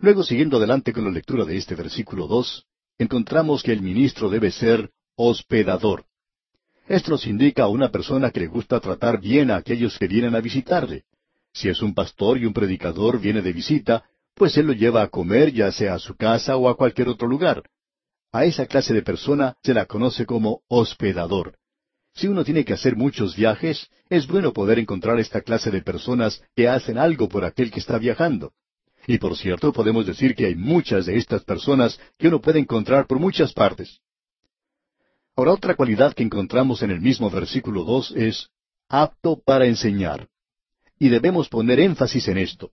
Luego, 0.00 0.22
siguiendo 0.22 0.58
adelante 0.58 0.92
con 0.92 1.04
la 1.04 1.10
lectura 1.10 1.44
de 1.44 1.56
este 1.56 1.74
versículo 1.74 2.26
dos, 2.26 2.66
encontramos 2.98 3.62
que 3.62 3.72
el 3.72 3.80
ministro 3.80 4.28
debe 4.28 4.50
ser 4.50 4.90
hospedador. 5.16 6.07
Esto 6.88 7.10
nos 7.10 7.26
indica 7.26 7.64
a 7.64 7.68
una 7.68 7.90
persona 7.90 8.30
que 8.30 8.40
le 8.40 8.46
gusta 8.46 8.80
tratar 8.80 9.20
bien 9.20 9.50
a 9.50 9.56
aquellos 9.56 9.98
que 9.98 10.08
vienen 10.08 10.34
a 10.34 10.40
visitarle. 10.40 11.04
Si 11.52 11.68
es 11.68 11.82
un 11.82 11.92
pastor 11.92 12.38
y 12.38 12.46
un 12.46 12.54
predicador 12.54 13.20
viene 13.20 13.42
de 13.42 13.52
visita, 13.52 14.04
pues 14.34 14.56
él 14.56 14.68
lo 14.68 14.72
lleva 14.72 15.02
a 15.02 15.08
comer 15.08 15.52
ya 15.52 15.70
sea 15.70 15.94
a 15.94 15.98
su 15.98 16.16
casa 16.16 16.56
o 16.56 16.66
a 16.66 16.76
cualquier 16.76 17.08
otro 17.08 17.28
lugar. 17.28 17.62
A 18.32 18.46
esa 18.46 18.64
clase 18.64 18.94
de 18.94 19.02
persona 19.02 19.56
se 19.62 19.74
la 19.74 19.84
conoce 19.84 20.24
como 20.24 20.62
hospedador. 20.68 21.58
Si 22.14 22.26
uno 22.26 22.42
tiene 22.42 22.64
que 22.64 22.72
hacer 22.72 22.96
muchos 22.96 23.36
viajes, 23.36 23.90
es 24.08 24.26
bueno 24.26 24.54
poder 24.54 24.78
encontrar 24.78 25.20
esta 25.20 25.42
clase 25.42 25.70
de 25.70 25.82
personas 25.82 26.42
que 26.56 26.68
hacen 26.68 26.96
algo 26.96 27.28
por 27.28 27.44
aquel 27.44 27.70
que 27.70 27.80
está 27.80 27.98
viajando. 27.98 28.52
Y 29.06 29.18
por 29.18 29.36
cierto, 29.36 29.74
podemos 29.74 30.06
decir 30.06 30.34
que 30.34 30.46
hay 30.46 30.54
muchas 30.54 31.04
de 31.04 31.16
estas 31.16 31.44
personas 31.44 32.00
que 32.18 32.28
uno 32.28 32.40
puede 32.40 32.60
encontrar 32.60 33.06
por 33.06 33.18
muchas 33.18 33.52
partes. 33.52 34.00
Ahora, 35.38 35.52
otra 35.52 35.76
cualidad 35.76 36.14
que 36.14 36.24
encontramos 36.24 36.82
en 36.82 36.90
el 36.90 37.00
mismo 37.00 37.30
versículo 37.30 37.84
dos 37.84 38.10
es 38.16 38.48
apto 38.88 39.40
para 39.40 39.66
enseñar. 39.66 40.26
Y 40.98 41.10
debemos 41.10 41.48
poner 41.48 41.78
énfasis 41.78 42.26
en 42.26 42.38
esto. 42.38 42.72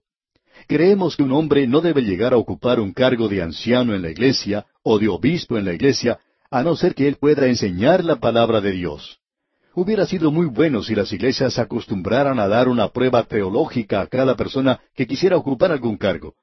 Creemos 0.66 1.14
que 1.14 1.22
un 1.22 1.30
hombre 1.30 1.68
no 1.68 1.80
debe 1.80 2.02
llegar 2.02 2.32
a 2.32 2.38
ocupar 2.38 2.80
un 2.80 2.92
cargo 2.92 3.28
de 3.28 3.40
anciano 3.40 3.94
en 3.94 4.02
la 4.02 4.10
iglesia 4.10 4.66
o 4.82 4.98
de 4.98 5.06
obispo 5.06 5.56
en 5.56 5.64
la 5.64 5.74
iglesia, 5.74 6.18
a 6.50 6.64
no 6.64 6.74
ser 6.74 6.96
que 6.96 7.06
él 7.06 7.18
pueda 7.20 7.46
enseñar 7.46 8.02
la 8.02 8.16
palabra 8.16 8.60
de 8.60 8.72
Dios. 8.72 9.20
Hubiera 9.72 10.04
sido 10.04 10.32
muy 10.32 10.46
bueno 10.46 10.82
si 10.82 10.96
las 10.96 11.12
iglesias 11.12 11.60
acostumbraran 11.60 12.40
a 12.40 12.48
dar 12.48 12.66
una 12.66 12.88
prueba 12.88 13.22
teológica 13.22 14.00
a 14.00 14.08
cada 14.08 14.34
persona 14.34 14.80
que 14.92 15.06
quisiera 15.06 15.36
ocupar 15.36 15.70
algún 15.70 15.96
cargo. 15.96 16.34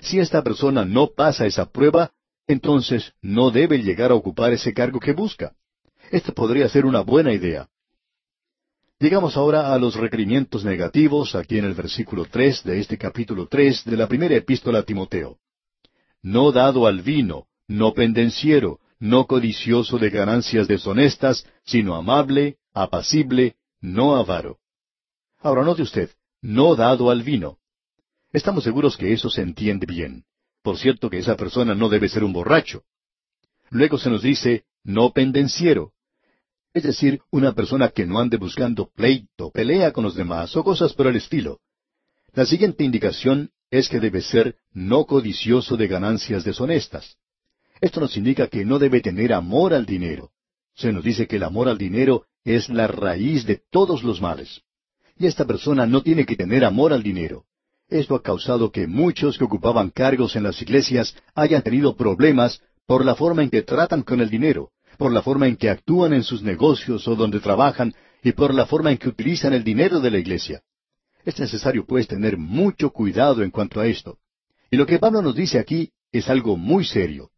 Si 0.00 0.20
esta 0.20 0.42
persona 0.42 0.86
no 0.86 1.08
pasa 1.14 1.44
esa 1.44 1.66
prueba, 1.66 2.12
entonces 2.46 3.12
no 3.20 3.50
debe 3.50 3.82
llegar 3.82 4.10
a 4.10 4.14
ocupar 4.14 4.54
ese 4.54 4.72
cargo 4.72 5.00
que 5.00 5.12
busca. 5.12 5.52
Esta 6.10 6.32
podría 6.32 6.68
ser 6.68 6.86
una 6.86 7.00
buena 7.00 7.32
idea. 7.32 7.68
Llegamos 8.98 9.36
ahora 9.36 9.74
a 9.74 9.78
los 9.78 9.96
requerimientos 9.96 10.64
negativos, 10.64 11.34
aquí 11.34 11.58
en 11.58 11.64
el 11.64 11.74
versículo 11.74 12.24
tres 12.30 12.62
de 12.64 12.80
este 12.80 12.96
capítulo 12.96 13.46
tres 13.48 13.84
de 13.84 13.96
la 13.96 14.06
primera 14.06 14.34
epístola 14.36 14.78
a 14.78 14.82
Timoteo. 14.84 15.38
No 16.22 16.52
dado 16.52 16.86
al 16.86 17.02
vino, 17.02 17.46
no 17.68 17.92
pendenciero, 17.92 18.80
no 18.98 19.26
codicioso 19.26 19.98
de 19.98 20.10
ganancias 20.10 20.66
deshonestas, 20.66 21.46
sino 21.64 21.94
amable, 21.94 22.56
apacible, 22.72 23.56
no 23.80 24.16
avaro. 24.16 24.58
Ahora 25.40 25.62
note 25.62 25.82
usted, 25.82 26.10
no 26.40 26.74
dado 26.76 27.10
al 27.10 27.22
vino. 27.22 27.58
Estamos 28.32 28.64
seguros 28.64 28.96
que 28.96 29.12
eso 29.12 29.28
se 29.28 29.42
entiende 29.42 29.86
bien. 29.86 30.24
Por 30.62 30.78
cierto 30.78 31.10
que 31.10 31.18
esa 31.18 31.36
persona 31.36 31.74
no 31.74 31.88
debe 31.88 32.08
ser 32.08 32.24
un 32.24 32.32
borracho. 32.32 32.84
Luego 33.70 33.98
se 33.98 34.08
nos 34.08 34.22
dice, 34.22 34.64
no 34.84 35.12
pendenciero 35.12 35.92
es 36.76 36.82
decir, 36.82 37.22
una 37.30 37.54
persona 37.54 37.88
que 37.88 38.04
no 38.04 38.18
ande 38.18 38.36
buscando 38.36 38.90
pleito, 38.94 39.50
pelea 39.50 39.92
con 39.92 40.04
los 40.04 40.14
demás 40.14 40.54
o 40.58 40.62
cosas 40.62 40.92
por 40.92 41.06
el 41.06 41.16
estilo. 41.16 41.60
La 42.34 42.44
siguiente 42.44 42.84
indicación 42.84 43.48
es 43.70 43.88
que 43.88 43.98
debe 43.98 44.20
ser 44.20 44.56
no 44.74 45.06
codicioso 45.06 45.78
de 45.78 45.86
ganancias 45.86 46.44
deshonestas. 46.44 47.16
Esto 47.80 47.98
nos 48.00 48.14
indica 48.18 48.48
que 48.48 48.66
no 48.66 48.78
debe 48.78 49.00
tener 49.00 49.32
amor 49.32 49.72
al 49.72 49.86
dinero. 49.86 50.32
Se 50.74 50.92
nos 50.92 51.02
dice 51.02 51.26
que 51.26 51.36
el 51.36 51.44
amor 51.44 51.70
al 51.70 51.78
dinero 51.78 52.26
es 52.44 52.68
la 52.68 52.86
raíz 52.86 53.46
de 53.46 53.62
todos 53.70 54.02
los 54.02 54.20
males. 54.20 54.60
Y 55.16 55.24
esta 55.24 55.46
persona 55.46 55.86
no 55.86 56.02
tiene 56.02 56.26
que 56.26 56.36
tener 56.36 56.62
amor 56.62 56.92
al 56.92 57.02
dinero. 57.02 57.46
Esto 57.88 58.16
ha 58.16 58.22
causado 58.22 58.70
que 58.70 58.86
muchos 58.86 59.38
que 59.38 59.44
ocupaban 59.44 59.88
cargos 59.88 60.36
en 60.36 60.42
las 60.42 60.60
iglesias 60.60 61.16
hayan 61.34 61.62
tenido 61.62 61.96
problemas 61.96 62.60
por 62.84 63.02
la 63.02 63.14
forma 63.14 63.42
en 63.42 63.48
que 63.48 63.62
tratan 63.62 64.02
con 64.02 64.20
el 64.20 64.28
dinero, 64.28 64.72
por 64.96 65.12
la 65.12 65.22
forma 65.22 65.46
en 65.46 65.56
que 65.56 65.70
actúan 65.70 66.12
en 66.12 66.22
sus 66.22 66.42
negocios 66.42 67.06
o 67.08 67.14
donde 67.14 67.40
trabajan 67.40 67.94
y 68.22 68.32
por 68.32 68.54
la 68.54 68.66
forma 68.66 68.90
en 68.90 68.98
que 68.98 69.08
utilizan 69.08 69.52
el 69.52 69.64
dinero 69.64 70.00
de 70.00 70.10
la 70.10 70.18
iglesia. 70.18 70.62
Es 71.24 71.38
necesario 71.38 71.84
pues 71.86 72.06
tener 72.06 72.36
mucho 72.36 72.90
cuidado 72.90 73.42
en 73.42 73.50
cuanto 73.50 73.80
a 73.80 73.86
esto. 73.86 74.18
Y 74.70 74.76
lo 74.76 74.86
que 74.86 74.98
Pablo 74.98 75.22
nos 75.22 75.34
dice 75.34 75.58
aquí 75.58 75.92
es 76.12 76.28
algo 76.28 76.56
muy 76.56 76.84
serio. 76.84 77.30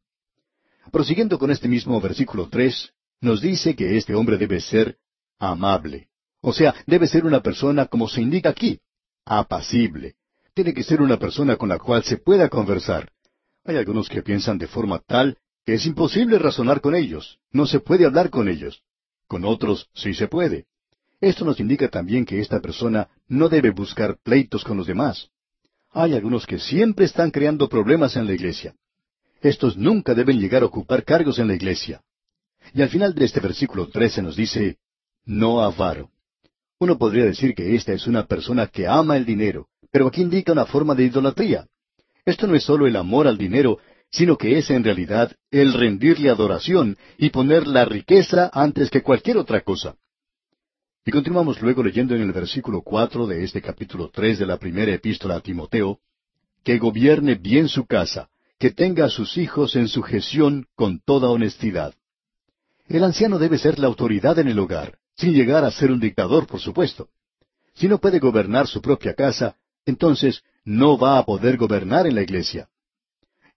Prosiguiendo 0.90 1.38
con 1.38 1.50
este 1.50 1.68
mismo 1.68 2.00
versículo 2.00 2.48
tres, 2.48 2.92
nos 3.20 3.40
dice 3.40 3.74
que 3.74 3.96
este 3.96 4.14
hombre 4.14 4.38
debe 4.38 4.60
ser 4.60 4.96
amable. 5.38 6.08
O 6.40 6.52
sea, 6.52 6.74
debe 6.86 7.06
ser 7.06 7.24
una 7.24 7.42
persona 7.42 7.86
como 7.86 8.08
se 8.08 8.22
indica 8.22 8.50
aquí, 8.50 8.80
apacible. 9.24 10.14
Tiene 10.54 10.72
que 10.72 10.82
ser 10.82 11.02
una 11.02 11.18
persona 11.18 11.56
con 11.56 11.68
la 11.68 11.78
cual 11.78 12.04
se 12.04 12.16
pueda 12.16 12.48
conversar. 12.48 13.10
Hay 13.64 13.76
algunos 13.76 14.08
que 14.08 14.22
piensan 14.22 14.58
de 14.58 14.66
forma 14.66 15.00
tal 15.00 15.38
es 15.74 15.86
imposible 15.86 16.38
razonar 16.38 16.80
con 16.80 16.94
ellos, 16.94 17.38
no 17.52 17.66
se 17.66 17.80
puede 17.80 18.06
hablar 18.06 18.30
con 18.30 18.48
ellos. 18.48 18.82
Con 19.26 19.44
otros 19.44 19.88
sí 19.94 20.14
se 20.14 20.26
puede. 20.26 20.66
Esto 21.20 21.44
nos 21.44 21.60
indica 21.60 21.88
también 21.88 22.24
que 22.24 22.40
esta 22.40 22.60
persona 22.60 23.08
no 23.26 23.48
debe 23.48 23.70
buscar 23.70 24.18
pleitos 24.22 24.64
con 24.64 24.76
los 24.76 24.86
demás. 24.86 25.28
Hay 25.90 26.14
algunos 26.14 26.46
que 26.46 26.58
siempre 26.58 27.04
están 27.04 27.30
creando 27.30 27.68
problemas 27.68 28.16
en 28.16 28.26
la 28.26 28.32
iglesia. 28.32 28.74
Estos 29.40 29.76
nunca 29.76 30.14
deben 30.14 30.40
llegar 30.40 30.62
a 30.62 30.66
ocupar 30.66 31.04
cargos 31.04 31.38
en 31.38 31.48
la 31.48 31.54
iglesia. 31.54 32.02
Y 32.72 32.82
al 32.82 32.88
final 32.88 33.14
de 33.14 33.24
este 33.24 33.40
versículo 33.40 33.88
13 33.88 34.22
nos 34.22 34.36
dice, 34.36 34.78
no 35.24 35.60
avaro. 35.60 36.10
Uno 36.78 36.96
podría 36.96 37.24
decir 37.24 37.54
que 37.54 37.74
esta 37.74 37.92
es 37.92 38.06
una 38.06 38.26
persona 38.26 38.66
que 38.66 38.86
ama 38.86 39.16
el 39.16 39.24
dinero, 39.24 39.68
pero 39.90 40.06
aquí 40.06 40.22
indica 40.22 40.52
una 40.52 40.66
forma 40.66 40.94
de 40.94 41.04
idolatría. 41.04 41.66
Esto 42.24 42.46
no 42.46 42.54
es 42.54 42.62
solo 42.62 42.86
el 42.86 42.96
amor 42.96 43.26
al 43.26 43.38
dinero, 43.38 43.78
sino 44.10 44.36
que 44.36 44.58
es 44.58 44.70
en 44.70 44.84
realidad 44.84 45.32
el 45.50 45.72
rendirle 45.72 46.30
adoración 46.30 46.96
y 47.18 47.30
poner 47.30 47.66
la 47.66 47.84
riqueza 47.84 48.50
antes 48.52 48.90
que 48.90 49.02
cualquier 49.02 49.36
otra 49.36 49.60
cosa. 49.60 49.96
Y 51.04 51.10
continuamos 51.10 51.60
luego 51.62 51.82
leyendo 51.82 52.14
en 52.14 52.22
el 52.22 52.32
versículo 52.32 52.82
cuatro 52.82 53.26
de 53.26 53.44
este 53.44 53.62
capítulo 53.62 54.10
tres 54.12 54.38
de 54.38 54.46
la 54.46 54.58
primera 54.58 54.92
epístola 54.92 55.36
a 55.36 55.40
Timoteo, 55.40 56.00
que 56.62 56.78
gobierne 56.78 57.34
bien 57.34 57.68
su 57.68 57.86
casa, 57.86 58.28
que 58.58 58.70
tenga 58.70 59.06
a 59.06 59.10
sus 59.10 59.36
hijos 59.38 59.76
en 59.76 59.88
sujeción 59.88 60.66
con 60.74 61.00
toda 61.00 61.30
honestidad. 61.30 61.94
El 62.88 63.04
anciano 63.04 63.38
debe 63.38 63.58
ser 63.58 63.78
la 63.78 63.86
autoridad 63.86 64.38
en 64.38 64.48
el 64.48 64.58
hogar, 64.58 64.98
sin 65.16 65.32
llegar 65.32 65.64
a 65.64 65.70
ser 65.70 65.90
un 65.90 66.00
dictador, 66.00 66.46
por 66.46 66.60
supuesto. 66.60 67.08
Si 67.74 67.88
no 67.88 67.98
puede 67.98 68.18
gobernar 68.18 68.66
su 68.66 68.80
propia 68.80 69.14
casa, 69.14 69.56
entonces 69.86 70.42
no 70.64 70.98
va 70.98 71.18
a 71.18 71.24
poder 71.24 71.56
gobernar 71.56 72.06
en 72.06 72.14
la 72.14 72.22
iglesia. 72.22 72.68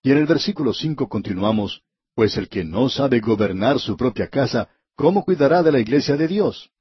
Y 0.04 0.12
en 0.12 0.18
el 0.18 0.26
versículo 0.26 0.74
cinco 0.74 1.08
continuamos, 1.08 1.84
pues 2.16 2.36
el 2.38 2.50
que 2.50 2.64
no 2.64 2.90
sabe 2.90 3.20
gobernar 3.20 3.80
su 3.80 3.96
propia 3.96 4.28
casa, 4.28 4.70
¿cómo 4.96 5.24
cuidará 5.24 5.62
de 5.62 5.72
la 5.72 5.80
iglesia 5.80 6.18
de 6.18 6.28
Dios? 6.28 6.72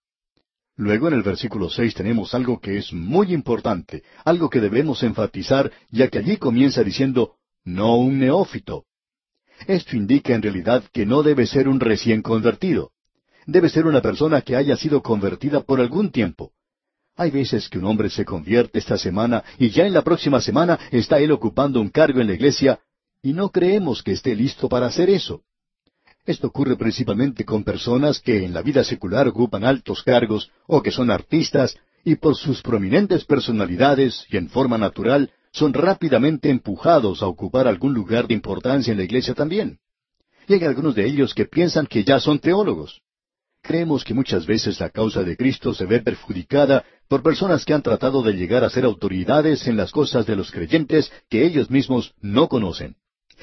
Luego 0.77 1.09
en 1.09 1.15
el 1.15 1.23
versículo 1.23 1.69
seis 1.69 1.95
tenemos 1.95 2.35
algo 2.35 2.59
que 2.59 2.79
es 2.79 2.93
muy 2.93 3.35
importante, 3.35 4.03
algo 4.25 4.49
que 4.49 4.61
debemos 4.61 5.03
enfatizar, 5.03 5.71
ya 5.91 6.09
que 6.09 6.19
allí 6.19 6.39
comienza 6.39 6.83
diciendo, 6.83 7.37
no 7.65 7.97
un 7.97 8.19
neófito. 8.19 8.87
Esto 9.67 9.97
indica 9.97 10.35
en 10.35 10.41
realidad 10.41 10.85
que 10.91 11.05
no 11.05 11.23
debe 11.23 11.47
ser 11.47 11.69
un 11.69 11.79
recién 11.79 12.23
convertido. 12.23 12.93
Debe 13.47 13.69
ser 13.69 13.85
una 13.85 14.01
persona 14.01 14.41
que 14.41 14.57
haya 14.57 14.77
sido 14.77 15.03
convertida 15.03 15.61
por 15.61 15.81
algún 15.81 16.11
tiempo. 16.11 16.53
Hay 17.17 17.31
veces 17.31 17.69
que 17.69 17.79
un 17.79 17.85
hombre 17.85 18.09
se 18.09 18.25
convierte 18.25 18.79
esta 18.79 18.97
semana 18.97 19.45
y 19.59 19.69
ya 19.69 19.87
en 19.87 19.93
la 19.93 20.01
próxima 20.01 20.41
semana 20.41 20.79
está 20.91 21.19
él 21.19 21.33
ocupando 21.33 21.79
un 21.79 21.91
cargo 21.91 22.21
en 22.21 22.29
la 22.29 22.35
iglesia 22.35 22.81
y 23.23 23.33
no 23.33 23.51
creemos 23.51 24.03
que 24.03 24.13
esté 24.13 24.35
listo 24.35 24.69
para 24.69 24.87
hacer 24.87 25.11
eso. 25.11 25.43
Esto 26.25 26.49
ocurre 26.49 26.77
principalmente 26.77 27.45
con 27.45 27.65
personas 27.65 28.21
que 28.21 28.45
en 28.45 28.55
la 28.55 28.63
vida 28.63 28.85
secular 28.85 29.29
ocupan 29.29 29.65
altos 29.65 30.03
cargos 30.03 30.51
o 30.67 30.83
que 30.83 30.91
son 30.91 31.11
artistas 31.11 31.77
y 32.05 32.17
por 32.17 32.37
sus 32.37 32.63
prominentes 32.63 33.25
personalidades 33.25 34.27
y 34.31 34.37
en 34.37 34.49
forma 34.49 34.79
natural 34.79 35.31
son 35.53 35.73
rápidamente 35.73 36.49
empujados 36.49 37.23
a 37.23 37.27
ocupar 37.27 37.67
algún 37.67 37.93
lugar 37.93 38.29
de 38.29 38.35
importancia 38.35 38.93
en 38.93 38.99
la 38.99 39.05
iglesia 39.05 39.35
también. 39.35 39.79
Y 40.47 40.55
hay 40.55 40.65
algunos 40.65 40.95
de 40.95 41.07
ellos 41.07 41.35
que 41.35 41.47
piensan 41.47 41.87
que 41.87 42.05
ya 42.05 42.21
son 42.21 42.39
teólogos. 42.39 43.01
Creemos 43.63 44.05
que 44.05 44.15
muchas 44.15 44.47
veces 44.47 44.81
la 44.81 44.91
causa 44.91 45.23
de 45.23 45.37
Cristo 45.37 45.75
se 45.75 45.85
ve 45.85 46.01
perjudicada 46.01 46.85
por 47.09 47.23
personas 47.23 47.65
que 47.65 47.75
han 47.75 47.83
tratado 47.83 48.23
de 48.23 48.33
llegar 48.33 48.65
a 48.65 48.71
ser 48.71 48.85
autoridades 48.85 49.67
en 49.67 49.77
las 49.77 49.91
cosas 49.91 50.27
de 50.27 50.37
los 50.37 50.51
creyentes 50.51 51.13
que 51.29 51.45
ellos 51.45 51.71
mismos 51.71 52.15
no 52.21 52.49
conocen. 52.49 52.97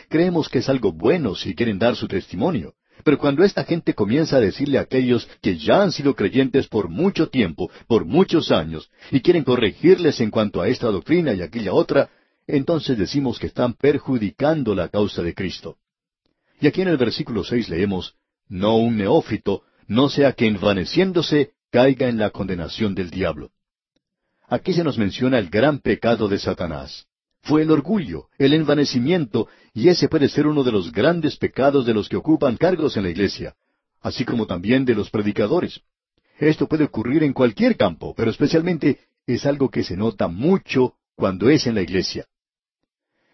Creemos 0.10 0.50
que 0.50 0.60
es 0.60 0.70
algo 0.70 0.92
bueno 0.92 1.36
si 1.36 1.56
quieren 1.56 1.80
dar 1.80 1.96
su 1.96 2.08
testimonio. 2.08 2.74
Pero 3.04 3.18
cuando 3.18 3.44
esta 3.44 3.64
gente 3.64 3.94
comienza 3.94 4.38
a 4.38 4.42
decirle 4.42 4.78
a 4.78 4.82
aquellos 4.82 5.28
que 5.42 5.58
ya 5.58 5.82
han 5.82 5.92
sido 5.92 6.16
creyentes 6.16 6.68
por 6.68 6.90
mucho 6.90 7.30
tiempo, 7.30 7.70
por 7.88 8.06
muchos 8.06 8.52
años, 8.52 8.90
y 9.12 9.22
quieren 9.22 9.44
corregirles 9.44 10.20
en 10.20 10.32
cuanto 10.32 10.62
a 10.62 10.68
esta 10.68 10.88
doctrina 10.88 11.34
y 11.34 11.42
aquella 11.42 11.74
otra, 11.74 12.10
entonces 12.48 12.98
decimos 12.98 13.40
que 13.40 13.48
están 13.48 13.74
perjudicando 13.74 14.74
la 14.74 14.90
causa 14.90 15.22
de 15.22 15.34
Cristo. 15.34 15.78
Y 16.60 16.68
aquí 16.68 16.82
en 16.82 16.88
el 16.88 16.98
versículo 16.98 17.44
seis 17.44 17.70
leemos, 17.70 18.16
No 18.50 18.78
un 18.78 18.98
neófito, 18.98 19.64
no 19.88 20.10
sea 20.10 20.34
que 20.34 20.48
envaneciéndose 20.48 21.52
caiga 21.72 22.08
en 22.08 22.18
la 22.18 22.32
condenación 22.32 22.96
del 22.96 23.10
diablo. 23.10 23.52
Aquí 24.50 24.74
se 24.74 24.84
nos 24.84 24.98
menciona 24.98 25.40
el 25.40 25.50
gran 25.50 25.80
pecado 25.80 26.28
de 26.28 26.40
Satanás 26.40 27.07
fue 27.48 27.64
el 27.64 27.72
orgullo, 27.72 28.28
el 28.38 28.54
envanecimiento, 28.54 29.48
y 29.74 29.88
ese 29.88 30.10
puede 30.10 30.28
ser 30.28 30.48
uno 30.48 30.64
de 30.64 30.72
los 30.72 30.92
grandes 30.92 31.38
pecados 31.38 31.86
de 31.86 31.94
los 31.94 32.10
que 32.10 32.18
ocupan 32.18 32.58
cargos 32.58 32.98
en 32.98 33.04
la 33.04 33.10
iglesia, 33.10 33.56
así 34.02 34.26
como 34.26 34.46
también 34.46 34.84
de 34.84 34.94
los 34.94 35.10
predicadores. 35.10 35.82
Esto 36.40 36.68
puede 36.68 36.84
ocurrir 36.84 37.24
en 37.24 37.34
cualquier 37.34 37.78
campo, 37.78 38.14
pero 38.16 38.30
especialmente 38.30 39.00
es 39.26 39.46
algo 39.46 39.70
que 39.70 39.84
se 39.84 39.96
nota 39.96 40.28
mucho 40.28 40.96
cuando 41.16 41.50
es 41.50 41.66
en 41.68 41.76
la 41.76 41.82
iglesia. 41.82 42.26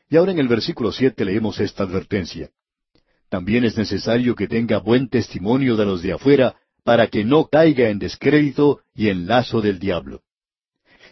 Y 0.10 0.16
ahora 0.16 0.32
en 0.32 0.40
el 0.40 0.48
versículo 0.48 0.92
siete 0.92 1.26
leemos 1.26 1.60
esta 1.60 1.84
advertencia. 1.84 2.52
También 3.30 3.66
es 3.66 3.76
necesario 3.76 4.36
que 4.36 4.48
tenga 4.48 4.78
buen 4.78 5.10
testimonio 5.10 5.76
de 5.76 5.86
los 5.86 6.04
de 6.04 6.14
afuera, 6.14 6.56
para 6.84 7.08
que 7.08 7.26
no 7.26 7.48
caiga 7.48 7.90
en 7.90 7.98
descrédito 7.98 8.82
y 8.94 9.10
en 9.10 9.26
lazo 9.26 9.60
del 9.60 9.80
diablo. 9.80 10.22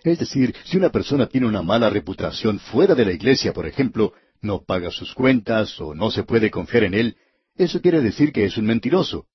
Es 0.04 0.20
decir, 0.20 0.56
si 0.64 0.78
una 0.78 0.90
persona 0.90 1.28
tiene 1.28 1.48
una 1.48 1.62
mala 1.62 1.90
reputación 1.90 2.60
fuera 2.60 2.96
de 2.96 3.06
la 3.06 3.12
iglesia, 3.12 3.54
por 3.54 3.68
ejemplo, 3.68 4.14
no 4.42 4.64
paga 4.64 4.90
sus 4.90 5.14
cuentas 5.14 5.80
o 5.80 5.94
no 5.94 6.10
se 6.10 6.24
puede 6.24 6.50
confiar 6.50 6.86
en 6.86 6.96
él, 6.96 7.18
eso 7.56 7.82
quiere 7.82 8.02
decir 8.02 8.32
que 8.32 8.46
es 8.46 8.58
un 8.58 8.66
mentiroso. 8.66 9.28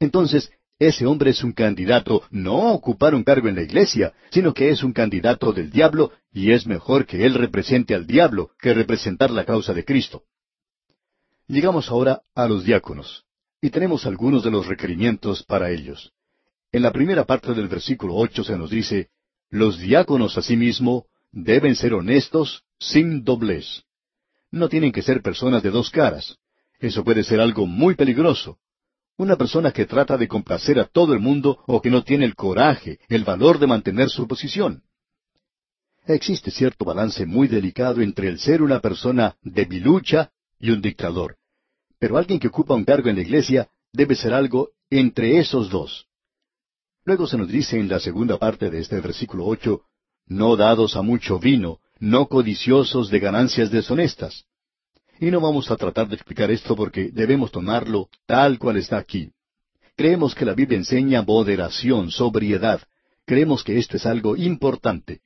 Entonces, 0.00 0.50
ese 0.78 1.06
hombre 1.06 1.30
es 1.30 1.44
un 1.44 1.52
candidato 1.52 2.22
no 2.30 2.68
a 2.68 2.72
ocupar 2.72 3.14
un 3.14 3.22
cargo 3.22 3.48
en 3.48 3.54
la 3.56 3.62
iglesia, 3.62 4.12
sino 4.30 4.54
que 4.54 4.70
es 4.70 4.82
un 4.82 4.92
candidato 4.92 5.52
del 5.52 5.70
diablo 5.70 6.12
y 6.32 6.52
es 6.52 6.66
mejor 6.66 7.06
que 7.06 7.24
él 7.26 7.34
represente 7.34 7.94
al 7.94 8.06
diablo 8.06 8.50
que 8.58 8.74
representar 8.74 9.30
la 9.30 9.44
causa 9.44 9.74
de 9.74 9.84
Cristo. 9.84 10.24
Llegamos 11.46 11.90
ahora 11.90 12.22
a 12.34 12.48
los 12.48 12.64
diáconos, 12.64 13.24
y 13.60 13.70
tenemos 13.70 14.06
algunos 14.06 14.42
de 14.42 14.50
los 14.50 14.66
requerimientos 14.66 15.42
para 15.44 15.70
ellos. 15.70 16.12
En 16.72 16.82
la 16.82 16.90
primera 16.90 17.24
parte 17.24 17.52
del 17.52 17.68
versículo 17.68 18.14
ocho 18.16 18.42
se 18.42 18.56
nos 18.56 18.70
dice, 18.70 19.10
los 19.54 19.78
diáconos 19.78 20.36
asimismo 20.36 21.06
deben 21.30 21.76
ser 21.76 21.94
honestos, 21.94 22.64
sin 22.80 23.22
doblez. 23.22 23.84
No 24.50 24.68
tienen 24.68 24.90
que 24.90 25.00
ser 25.00 25.22
personas 25.22 25.62
de 25.62 25.70
dos 25.70 25.90
caras. 25.90 26.36
Eso 26.80 27.04
puede 27.04 27.22
ser 27.22 27.38
algo 27.40 27.64
muy 27.64 27.94
peligroso. 27.94 28.58
Una 29.16 29.36
persona 29.36 29.70
que 29.70 29.86
trata 29.86 30.18
de 30.18 30.26
complacer 30.26 30.80
a 30.80 30.86
todo 30.86 31.12
el 31.12 31.20
mundo 31.20 31.62
o 31.68 31.80
que 31.80 31.88
no 31.88 32.02
tiene 32.02 32.24
el 32.24 32.34
coraje, 32.34 32.98
el 33.08 33.22
valor 33.22 33.60
de 33.60 33.68
mantener 33.68 34.10
su 34.10 34.26
posición. 34.26 34.82
Existe 36.04 36.50
cierto 36.50 36.84
balance 36.84 37.24
muy 37.24 37.46
delicado 37.46 38.02
entre 38.02 38.26
el 38.26 38.40
ser 38.40 38.60
una 38.60 38.80
persona 38.80 39.36
debilucha 39.40 40.32
y 40.58 40.70
un 40.70 40.82
dictador. 40.82 41.36
Pero 42.00 42.18
alguien 42.18 42.40
que 42.40 42.48
ocupa 42.48 42.74
un 42.74 42.84
cargo 42.84 43.08
en 43.08 43.14
la 43.14 43.22
iglesia 43.22 43.68
debe 43.92 44.16
ser 44.16 44.34
algo 44.34 44.70
entre 44.90 45.38
esos 45.38 45.70
dos. 45.70 46.08
Luego 47.04 47.26
se 47.26 47.36
nos 47.36 47.48
dice 47.48 47.78
en 47.78 47.88
la 47.88 48.00
segunda 48.00 48.38
parte 48.38 48.70
de 48.70 48.80
este 48.80 48.98
versículo 49.00 49.44
ocho, 49.44 49.82
no 50.26 50.56
dados 50.56 50.96
a 50.96 51.02
mucho 51.02 51.38
vino, 51.38 51.78
no 52.00 52.28
codiciosos 52.28 53.10
de 53.10 53.20
ganancias 53.20 53.70
deshonestas. 53.70 54.44
Y 55.20 55.30
no 55.30 55.40
vamos 55.40 55.70
a 55.70 55.76
tratar 55.76 56.08
de 56.08 56.14
explicar 56.14 56.50
esto 56.50 56.74
porque 56.74 57.10
debemos 57.12 57.52
tomarlo 57.52 58.08
tal 58.26 58.58
cual 58.58 58.78
está 58.78 58.96
aquí. 58.96 59.30
Creemos 59.96 60.34
que 60.34 60.46
la 60.46 60.54
Biblia 60.54 60.78
enseña 60.78 61.22
moderación, 61.22 62.10
sobriedad. 62.10 62.80
Creemos 63.26 63.62
que 63.62 63.78
esto 63.78 63.96
es 63.96 64.06
algo 64.06 64.34
importante. 64.34 65.20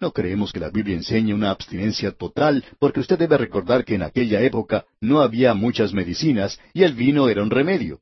No 0.00 0.12
creemos 0.12 0.52
que 0.52 0.60
la 0.60 0.68
Biblia 0.68 0.96
enseñe 0.96 1.32
una 1.32 1.50
abstinencia 1.50 2.12
total, 2.12 2.62
porque 2.78 3.00
usted 3.00 3.18
debe 3.18 3.38
recordar 3.38 3.84
que 3.84 3.94
en 3.94 4.02
aquella 4.02 4.40
época 4.42 4.84
no 5.00 5.20
había 5.20 5.54
muchas 5.54 5.92
medicinas 5.92 6.60
y 6.74 6.82
el 6.82 6.92
vino 6.92 7.28
era 7.28 7.42
un 7.42 7.50
remedio. 7.50 8.00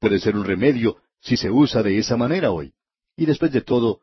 Puede 0.00 0.18
ser 0.18 0.36
un 0.36 0.44
remedio 0.44 0.96
si 1.22 1.36
se 1.36 1.50
usa 1.50 1.82
de 1.82 1.98
esa 1.98 2.16
manera 2.16 2.50
hoy. 2.50 2.72
Y 3.16 3.26
después 3.26 3.52
de 3.52 3.60
todo, 3.60 4.00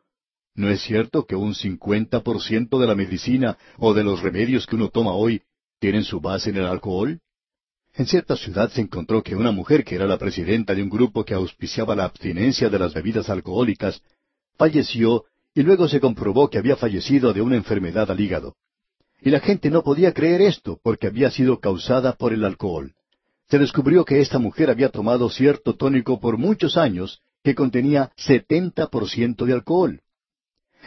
¿no 0.55 0.69
es 0.69 0.81
cierto 0.81 1.25
que 1.25 1.35
un 1.35 1.53
cincuenta 1.53 2.21
por 2.21 2.41
ciento 2.41 2.79
de 2.79 2.87
la 2.87 2.95
medicina 2.95 3.57
o 3.77 3.93
de 3.93 4.03
los 4.03 4.21
remedios 4.21 4.65
que 4.65 4.75
uno 4.75 4.89
toma 4.89 5.13
hoy 5.13 5.41
tienen 5.79 6.03
su 6.03 6.19
base 6.19 6.49
en 6.49 6.57
el 6.57 6.65
alcohol? 6.65 7.19
En 7.93 8.05
cierta 8.05 8.35
ciudad 8.37 8.71
se 8.71 8.81
encontró 8.81 9.21
que 9.21 9.35
una 9.35 9.51
mujer 9.51 9.83
que 9.83 9.95
era 9.95 10.05
la 10.05 10.17
presidenta 10.17 10.73
de 10.73 10.81
un 10.81 10.89
grupo 10.89 11.25
que 11.25 11.33
auspiciaba 11.33 11.95
la 11.95 12.05
abstinencia 12.05 12.69
de 12.69 12.79
las 12.79 12.93
bebidas 12.93 13.29
alcohólicas 13.29 14.01
falleció 14.57 15.25
y 15.53 15.63
luego 15.63 15.87
se 15.89 15.99
comprobó 15.99 16.49
que 16.49 16.57
había 16.57 16.77
fallecido 16.77 17.33
de 17.33 17.41
una 17.41 17.55
enfermedad 17.55 18.09
al 18.09 18.19
hígado. 18.19 18.55
Y 19.21 19.31
la 19.31 19.41
gente 19.41 19.69
no 19.69 19.83
podía 19.83 20.13
creer 20.13 20.41
esto 20.41 20.79
porque 20.81 21.07
había 21.07 21.29
sido 21.31 21.59
causada 21.59 22.13
por 22.13 22.31
el 22.31 22.45
alcohol. 22.45 22.93
Se 23.49 23.57
descubrió 23.57 24.05
que 24.05 24.21
esta 24.21 24.37
mujer 24.37 24.69
había 24.69 24.89
tomado 24.89 25.27
cierto 25.29 25.75
tónico 25.75 26.19
por 26.19 26.37
muchos 26.37 26.77
años 26.77 27.21
que 27.43 27.55
contenía 27.55 28.11
setenta 28.15 28.87
por 28.87 29.09
ciento 29.09 29.45
de 29.45 29.53
alcohol. 29.53 30.01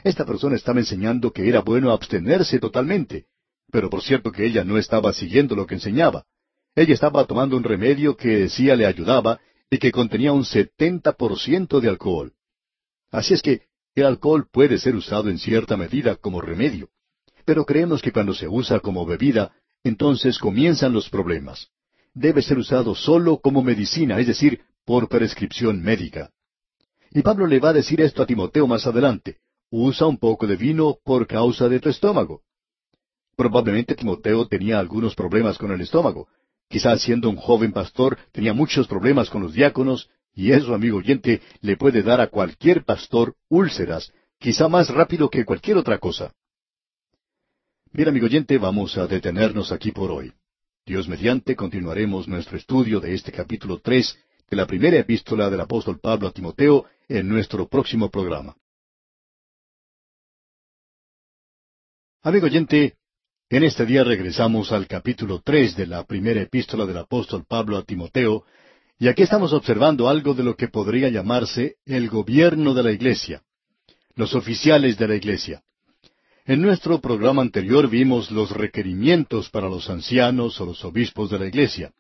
Esta 0.05 0.25
persona 0.25 0.55
estaba 0.55 0.79
enseñando 0.79 1.33
que 1.33 1.49
era 1.49 1.61
bueno 1.61 1.91
abstenerse 1.91 2.61
totalmente, 2.61 3.27
pero 3.73 3.91
por 3.91 4.03
cierto 4.03 4.31
que 4.31 4.47
ella 4.47 4.63
no 4.63 4.79
estaba 4.79 5.13
siguiendo 5.13 5.57
lo 5.57 5.67
que 5.67 5.75
enseñaba. 5.75 6.25
Ella 6.77 6.95
estaba 6.95 7.25
tomando 7.27 7.57
un 7.57 7.65
remedio 7.65 8.17
que 8.17 8.29
decía 8.29 8.77
le 8.77 8.87
ayudaba 8.87 9.41
y 9.69 9.79
que 9.79 9.91
contenía 9.91 10.33
un 10.33 10.45
setenta 10.45 11.13
por 11.13 11.39
ciento 11.39 11.81
de 11.81 11.89
alcohol. 11.89 12.33
Así 13.11 13.35
es 13.35 13.43
que 13.43 13.63
el 13.97 14.07
alcohol 14.07 14.47
puede 14.51 14.79
ser 14.79 14.95
usado 14.95 15.29
en 15.29 15.39
cierta 15.39 15.77
medida 15.77 16.15
como 16.15 16.41
remedio, 16.41 16.91
pero 17.45 17.65
creemos 17.65 18.01
que 18.01 18.13
cuando 18.13 18.35
se 18.35 18.47
usa 18.47 18.79
como 18.79 19.05
bebida, 19.05 19.53
entonces 19.83 20.39
comienzan 20.39 20.93
los 20.93 21.11
problemas. 21.11 21.69
Debe 22.15 22.43
ser 22.43 22.59
usado 22.59 22.95
solo 22.95 23.39
como 23.39 23.63
medicina, 23.63 24.19
es 24.19 24.27
decir, 24.27 24.61
por 24.85 25.09
prescripción 25.09 25.83
médica. 25.83 26.31
Y 27.11 27.23
Pablo 27.23 27.47
le 27.47 27.61
va 27.61 27.71
a 27.71 27.75
decir 27.75 28.01
esto 28.01 28.23
a 28.23 28.27
Timoteo 28.27 28.67
más 28.67 28.87
adelante. 28.87 29.39
Usa 29.71 30.07
un 30.07 30.19
poco 30.19 30.47
de 30.47 30.57
vino 30.57 30.99
por 31.05 31.27
causa 31.27 31.69
de 31.69 31.81
tu 31.81 31.89
estómago. 31.89 32.43
Probablemente 33.37 33.95
Timoteo 33.95 34.47
tenía 34.47 34.79
algunos 34.79 35.15
problemas 35.15 35.57
con 35.57 35.73
el 35.73 35.81
estómago. 35.81 36.29
Quizás 36.69 37.03
siendo 37.03 37.29
un 37.29 37.37
joven 37.37 37.73
pastor 37.73 38.19
tenía 38.33 38.53
muchos 38.53 38.87
problemas 38.87 39.31
con 39.31 39.43
los 39.43 39.53
diáconos, 39.53 40.11
y 40.35 40.53
eso, 40.53 40.75
amigo 40.75 40.99
oyente, 40.99 41.43
le 41.61 41.77
puede 41.77 42.03
dar 42.03 42.21
a 42.21 42.29
cualquier 42.29 42.85
pastor 42.85 43.35
úlceras, 43.49 44.13
quizá 44.39 44.69
más 44.69 44.89
rápido 44.89 45.29
que 45.29 45.45
cualquier 45.45 45.77
otra 45.77 45.99
cosa. 45.99 46.33
Bien, 47.93 48.09
amigo 48.09 48.27
oyente, 48.27 48.57
vamos 48.57 48.97
a 48.97 49.07
detenernos 49.07 49.71
aquí 49.71 49.93
por 49.93 50.11
hoy. 50.11 50.33
Dios 50.85 51.07
mediante 51.07 51.55
continuaremos 51.55 52.27
nuestro 52.27 52.57
estudio 52.57 52.99
de 52.99 53.15
este 53.15 53.31
capítulo 53.31 53.79
tres 53.79 54.19
de 54.51 54.57
la 54.57 54.67
primera 54.67 54.99
epístola 54.99 55.49
del 55.49 55.61
apóstol 55.61 56.01
Pablo 56.01 56.27
a 56.27 56.33
Timoteo 56.33 56.87
en 57.09 57.29
nuestro 57.29 57.69
próximo 57.69 58.11
programa. 58.11 58.57
Amigo 62.23 62.47
oyente, 62.47 62.97
en 63.49 63.63
este 63.63 63.87
día 63.87 64.03
regresamos 64.03 64.73
al 64.73 64.89
capítulo 64.89 65.41
tres 65.45 65.77
de 65.77 65.87
la 65.87 66.05
primera 66.05 66.43
epístola 66.43 66.85
del 66.85 66.99
apóstol 66.99 67.45
Pablo 67.47 67.77
a 67.77 67.85
Timoteo, 67.85 68.45
y 68.99 69.07
aquí 69.07 69.23
estamos 69.23 69.53
observando 69.53 70.09
algo 70.09 70.35
de 70.35 70.43
lo 70.43 70.57
que 70.57 70.67
podría 70.67 71.09
llamarse 71.11 71.77
el 71.87 72.09
gobierno 72.09 72.75
de 72.75 72.83
la 72.83 72.91
iglesia, 72.91 73.45
los 74.17 74.35
oficiales 74.35 74.99
de 74.99 75.07
la 75.07 75.15
iglesia. 75.15 75.63
En 76.45 76.61
nuestro 76.61 77.01
programa 77.01 77.41
anterior 77.41 77.89
vimos 77.89 78.33
los 78.33 78.51
requerimientos 78.51 79.49
para 79.49 79.69
los 79.69 79.89
ancianos 79.89 80.61
o 80.61 80.67
los 80.67 80.85
obispos 80.85 81.31
de 81.31 81.39
la 81.39 81.47
iglesia. 81.47 81.93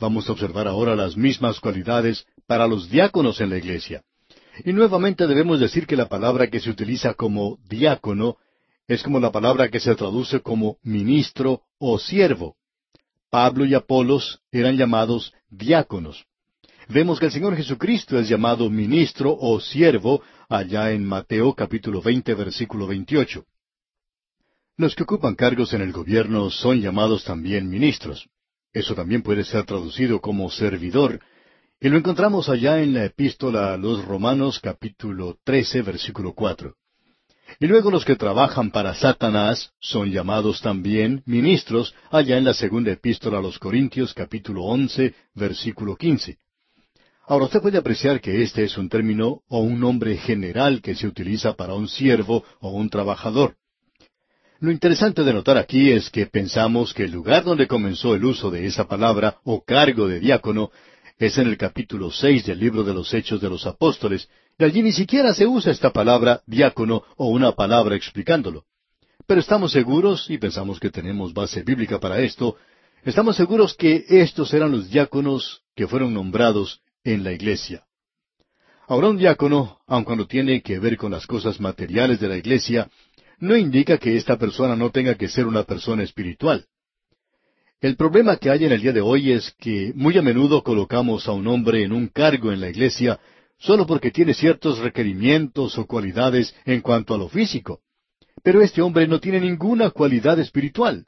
Vamos 0.00 0.26
a 0.26 0.32
observar 0.32 0.66
ahora 0.66 0.96
las 0.96 1.18
mismas 1.18 1.60
cualidades 1.60 2.26
para 2.46 2.66
los 2.66 2.88
diáconos 2.88 3.42
en 3.42 3.50
la 3.50 3.58
iglesia. 3.58 4.02
Y 4.64 4.72
nuevamente 4.72 5.26
debemos 5.26 5.60
decir 5.60 5.86
que 5.86 5.96
la 5.96 6.08
palabra 6.08 6.46
que 6.48 6.60
se 6.60 6.70
utiliza 6.70 7.12
como 7.12 7.58
diácono 7.68 8.38
es 8.88 9.02
como 9.02 9.20
la 9.20 9.30
palabra 9.30 9.68
que 9.68 9.80
se 9.80 9.94
traduce 9.94 10.40
como 10.40 10.78
ministro 10.82 11.60
o 11.76 11.98
siervo. 11.98 12.56
Pablo 13.28 13.66
y 13.66 13.74
Apolos 13.74 14.40
eran 14.50 14.78
llamados 14.78 15.34
diáconos. 15.50 16.24
Vemos 16.88 17.20
que 17.20 17.26
el 17.26 17.32
Señor 17.32 17.54
Jesucristo 17.54 18.18
es 18.18 18.30
llamado 18.30 18.70
ministro 18.70 19.36
o 19.38 19.60
siervo 19.60 20.22
allá 20.48 20.90
en 20.92 21.04
Mateo 21.04 21.52
capítulo 21.52 22.00
20 22.00 22.32
versículo 22.32 22.86
28. 22.86 23.44
Los 24.76 24.96
que 24.96 25.04
ocupan 25.04 25.36
cargos 25.36 25.72
en 25.72 25.82
el 25.82 25.92
gobierno 25.92 26.50
son 26.50 26.80
llamados 26.80 27.22
también 27.22 27.68
ministros. 27.68 28.28
Eso 28.72 28.96
también 28.96 29.22
puede 29.22 29.44
ser 29.44 29.64
traducido 29.64 30.20
como 30.20 30.50
servidor, 30.50 31.20
y 31.80 31.88
lo 31.88 31.96
encontramos 31.96 32.48
allá 32.48 32.82
en 32.82 32.92
la 32.92 33.04
epístola 33.04 33.72
a 33.72 33.76
los 33.76 34.04
Romanos 34.04 34.58
capítulo 34.58 35.38
13 35.44 35.82
versículo 35.82 36.32
4. 36.32 36.74
Y 37.60 37.66
luego 37.68 37.92
los 37.92 38.04
que 38.04 38.16
trabajan 38.16 38.72
para 38.72 38.94
Satanás 38.94 39.70
son 39.78 40.10
llamados 40.10 40.60
también 40.60 41.22
ministros 41.24 41.94
allá 42.10 42.36
en 42.36 42.44
la 42.44 42.54
segunda 42.54 42.90
epístola 42.90 43.38
a 43.38 43.42
los 43.42 43.60
Corintios 43.60 44.12
capítulo 44.12 44.64
once 44.64 45.14
versículo 45.34 45.94
quince. 45.94 46.38
Ahora 47.28 47.44
usted 47.44 47.62
puede 47.62 47.78
apreciar 47.78 48.20
que 48.20 48.42
este 48.42 48.64
es 48.64 48.76
un 48.76 48.88
término 48.88 49.42
o 49.46 49.60
un 49.60 49.78
nombre 49.78 50.16
general 50.16 50.82
que 50.82 50.96
se 50.96 51.06
utiliza 51.06 51.54
para 51.54 51.74
un 51.74 51.86
siervo 51.86 52.42
o 52.58 52.70
un 52.70 52.90
trabajador. 52.90 53.54
Lo 54.60 54.70
interesante 54.70 55.24
de 55.24 55.32
notar 55.32 55.58
aquí 55.58 55.90
es 55.90 56.10
que 56.10 56.26
pensamos 56.26 56.94
que 56.94 57.04
el 57.04 57.10
lugar 57.10 57.42
donde 57.42 57.66
comenzó 57.66 58.14
el 58.14 58.24
uso 58.24 58.50
de 58.50 58.66
esa 58.66 58.86
palabra 58.86 59.38
o 59.42 59.64
cargo 59.64 60.06
de 60.06 60.20
diácono 60.20 60.70
es 61.18 61.36
en 61.38 61.48
el 61.48 61.58
capítulo 61.58 62.10
seis 62.10 62.46
del 62.46 62.60
libro 62.60 62.84
de 62.84 62.94
los 62.94 63.12
Hechos 63.12 63.40
de 63.40 63.50
los 63.50 63.66
Apóstoles, 63.66 64.28
y 64.56 64.64
allí 64.64 64.82
ni 64.82 64.92
siquiera 64.92 65.34
se 65.34 65.46
usa 65.46 65.72
esta 65.72 65.92
palabra 65.92 66.42
diácono 66.46 67.02
o 67.16 67.28
una 67.28 67.52
palabra 67.52 67.96
explicándolo. 67.96 68.64
Pero 69.26 69.40
estamos 69.40 69.72
seguros, 69.72 70.30
y 70.30 70.38
pensamos 70.38 70.78
que 70.78 70.90
tenemos 70.90 71.34
base 71.34 71.62
bíblica 71.62 71.98
para 71.98 72.20
esto, 72.20 72.56
estamos 73.04 73.36
seguros 73.36 73.74
que 73.74 74.04
estos 74.08 74.54
eran 74.54 74.70
los 74.70 74.88
diáconos 74.88 75.62
que 75.74 75.88
fueron 75.88 76.14
nombrados 76.14 76.80
en 77.02 77.24
la 77.24 77.32
iglesia. 77.32 77.84
Ahora 78.86 79.08
un 79.08 79.16
diácono, 79.16 79.80
aun 79.86 80.04
cuando 80.04 80.26
tiene 80.26 80.62
que 80.62 80.78
ver 80.78 80.96
con 80.96 81.10
las 81.10 81.26
cosas 81.26 81.58
materiales 81.58 82.20
de 82.20 82.28
la 82.28 82.36
iglesia, 82.36 82.88
no 83.38 83.56
indica 83.56 83.98
que 83.98 84.16
esta 84.16 84.38
persona 84.38 84.76
no 84.76 84.90
tenga 84.90 85.14
que 85.14 85.28
ser 85.28 85.46
una 85.46 85.64
persona 85.64 86.02
espiritual. 86.02 86.66
El 87.80 87.96
problema 87.96 88.36
que 88.36 88.50
hay 88.50 88.64
en 88.64 88.72
el 88.72 88.80
día 88.80 88.92
de 88.92 89.00
hoy 89.00 89.32
es 89.32 89.54
que 89.58 89.92
muy 89.94 90.16
a 90.16 90.22
menudo 90.22 90.62
colocamos 90.62 91.28
a 91.28 91.32
un 91.32 91.46
hombre 91.46 91.82
en 91.82 91.92
un 91.92 92.08
cargo 92.08 92.50
en 92.52 92.60
la 92.60 92.70
iglesia 92.70 93.20
solo 93.58 93.86
porque 93.86 94.10
tiene 94.10 94.34
ciertos 94.34 94.78
requerimientos 94.78 95.76
o 95.78 95.86
cualidades 95.86 96.54
en 96.64 96.80
cuanto 96.80 97.14
a 97.14 97.18
lo 97.18 97.28
físico. 97.28 97.80
Pero 98.42 98.62
este 98.62 98.82
hombre 98.82 99.06
no 99.06 99.20
tiene 99.20 99.40
ninguna 99.40 99.90
cualidad 99.90 100.38
espiritual. 100.38 101.06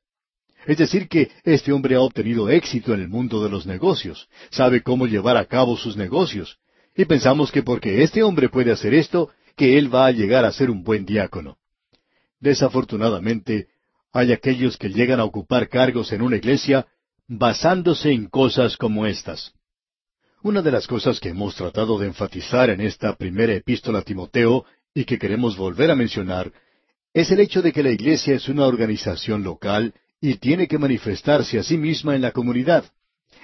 Es 0.67 0.79
decir, 0.79 1.09
que 1.09 1.31
este 1.45 1.73
hombre 1.73 1.95
ha 1.95 2.01
obtenido 2.01 2.51
éxito 2.51 2.93
en 2.93 3.01
el 3.01 3.09
mundo 3.09 3.43
de 3.43 3.51
los 3.51 3.67
negocios, 3.67 4.29
sabe 4.51 4.83
cómo 4.83 5.07
llevar 5.07 5.37
a 5.37 5.45
cabo 5.45 5.77
sus 5.77 5.97
negocios, 5.97 6.59
y 6.97 7.05
pensamos 7.05 7.53
que 7.53 7.63
porque 7.63 8.03
este 8.03 8.23
hombre 8.23 8.49
puede 8.49 8.73
hacer 8.73 8.95
esto, 8.95 9.31
que 9.57 9.79
él 9.79 9.95
va 9.95 10.07
a 10.07 10.13
llegar 10.13 10.45
a 10.45 10.53
ser 10.53 10.71
un 10.71 10.83
buen 10.83 11.07
diácono. 11.07 11.57
Desafortunadamente, 12.47 13.67
hay 14.13 14.33
aquellos 14.33 14.77
que 14.77 14.89
llegan 14.89 15.19
a 15.19 15.25
ocupar 15.25 15.69
cargos 15.69 16.13
en 16.13 16.23
una 16.23 16.37
iglesia 16.37 16.87
basándose 17.27 18.13
en 18.13 18.29
cosas 18.29 18.77
como 18.77 19.05
estas. 19.05 19.53
Una 20.45 20.63
de 20.63 20.71
las 20.71 20.87
cosas 20.87 21.19
que 21.19 21.31
hemos 21.31 21.57
tratado 21.57 21.99
de 21.99 22.07
enfatizar 22.07 22.71
en 22.71 22.81
esta 22.83 23.17
primera 23.17 23.53
epístola 23.53 23.99
a 23.99 24.03
Timoteo 24.03 24.65
y 24.95 25.05
que 25.05 25.19
queremos 25.19 25.57
volver 25.57 25.91
a 25.91 25.97
mencionar 25.97 26.53
es 27.13 27.33
el 27.33 27.41
hecho 27.41 27.63
de 27.63 27.73
que 27.73 27.83
la 27.83 27.91
iglesia 27.91 28.37
es 28.37 28.49
una 28.49 28.67
organización 28.67 29.43
local 29.43 29.93
y 30.21 30.37
tiene 30.37 30.69
que 30.69 30.79
manifestarse 30.79 31.59
a 31.59 31.65
sí 31.65 31.77
misma 31.77 32.15
en 32.15 32.23
la 32.23 32.31
comunidad. 32.31 32.85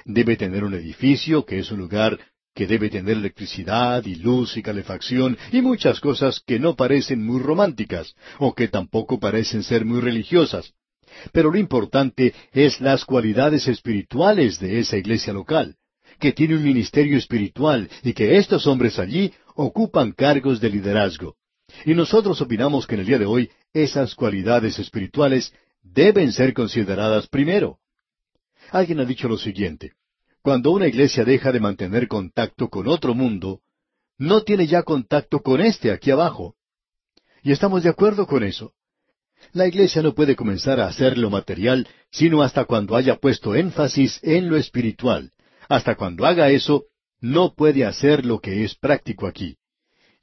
Debe 0.05 0.37
tener 0.37 0.63
un 0.63 0.75
edificio 0.75 1.45
que 1.45 1.59
es 1.59 1.73
un 1.73 1.81
lugar 1.81 2.21
que 2.55 2.67
debe 2.67 2.91
tener 2.91 3.17
electricidad 3.17 4.05
y 4.05 4.17
luz 4.17 4.57
y 4.57 4.63
calefacción 4.63 5.39
y 5.53 5.63
muchas 5.63 6.01
cosas 6.01 6.41
que 6.47 6.59
no 6.59 6.77
parecen 6.77 7.25
muy 7.25 7.41
románticas 7.41 8.15
o 8.39 8.55
que 8.55 8.69
tampoco 8.69 9.19
parecen 9.19 9.63
ser 9.63 9.85
muy 9.85 10.01
religiosas. 10.01 10.73
Pero 11.33 11.51
lo 11.51 11.59
importante 11.59 12.35
es 12.53 12.81
las 12.81 13.05
cualidades 13.05 13.69
espirituales 13.69 14.59
de 14.61 14.81
esa 14.81 14.97
iglesia 14.97 15.33
local, 15.33 15.77
que 16.19 16.33
tiene 16.33 16.57
un 16.57 16.65
ministerio 16.65 17.19
espiritual 17.19 17.89
y 18.03 18.13
que 18.13 18.37
estos 18.37 18.67
hombres 18.67 18.99
allí 18.99 19.33
ocupan 19.55 20.13
cargos 20.13 20.61
de 20.61 20.71
liderazgo. 20.71 21.37
Y 21.85 21.95
nosotros 21.95 22.41
opinamos 22.41 22.87
que 22.87 22.95
en 22.95 23.01
el 23.01 23.07
día 23.07 23.19
de 23.19 23.27
hoy 23.27 23.51
esas 23.73 24.15
cualidades 24.15 24.79
espirituales 24.79 25.53
deben 25.83 26.33
ser 26.33 26.53
consideradas 26.53 27.27
primero. 27.29 27.79
Alguien 28.71 29.01
ha 29.01 29.05
dicho 29.05 29.29
lo 29.29 29.39
siguiente, 29.39 29.93
cuando 30.43 30.73
una 30.73 30.89
iglesia 30.89 31.25
deja 31.25 31.53
de 31.53 31.61
mantener 31.61 32.09
contacto 32.09 32.69
con 32.69 32.89
otro 32.89 33.15
mundo, 33.15 33.61
no 34.19 34.43
tiene 34.43 34.67
ya 34.67 34.83
contacto 34.83 35.41
con 35.41 35.61
este 35.61 35.93
aquí 35.93 36.11
abajo. 36.11 36.57
Y 37.43 37.53
estamos 37.53 37.83
de 37.83 37.91
acuerdo 37.91 38.27
con 38.27 38.43
eso. 38.43 38.73
La 39.53 39.67
iglesia 39.67 40.03
no 40.03 40.15
puede 40.15 40.37
comenzar 40.37 40.79
a 40.81 40.87
hacer 40.87 41.19
lo 41.19 41.31
material 41.31 41.89
sino 42.11 42.43
hasta 42.43 42.67
cuando 42.67 42.95
haya 42.95 43.17
puesto 43.17 43.55
énfasis 43.55 44.21
en 44.23 44.49
lo 44.49 44.57
espiritual. 44.57 45.33
Hasta 45.69 45.95
cuando 45.95 46.27
haga 46.27 46.51
eso, 46.51 46.85
no 47.21 47.55
puede 47.55 47.85
hacer 47.85 48.27
lo 48.27 48.41
que 48.41 48.65
es 48.65 48.75
práctico 48.75 49.27
aquí. 49.27 49.57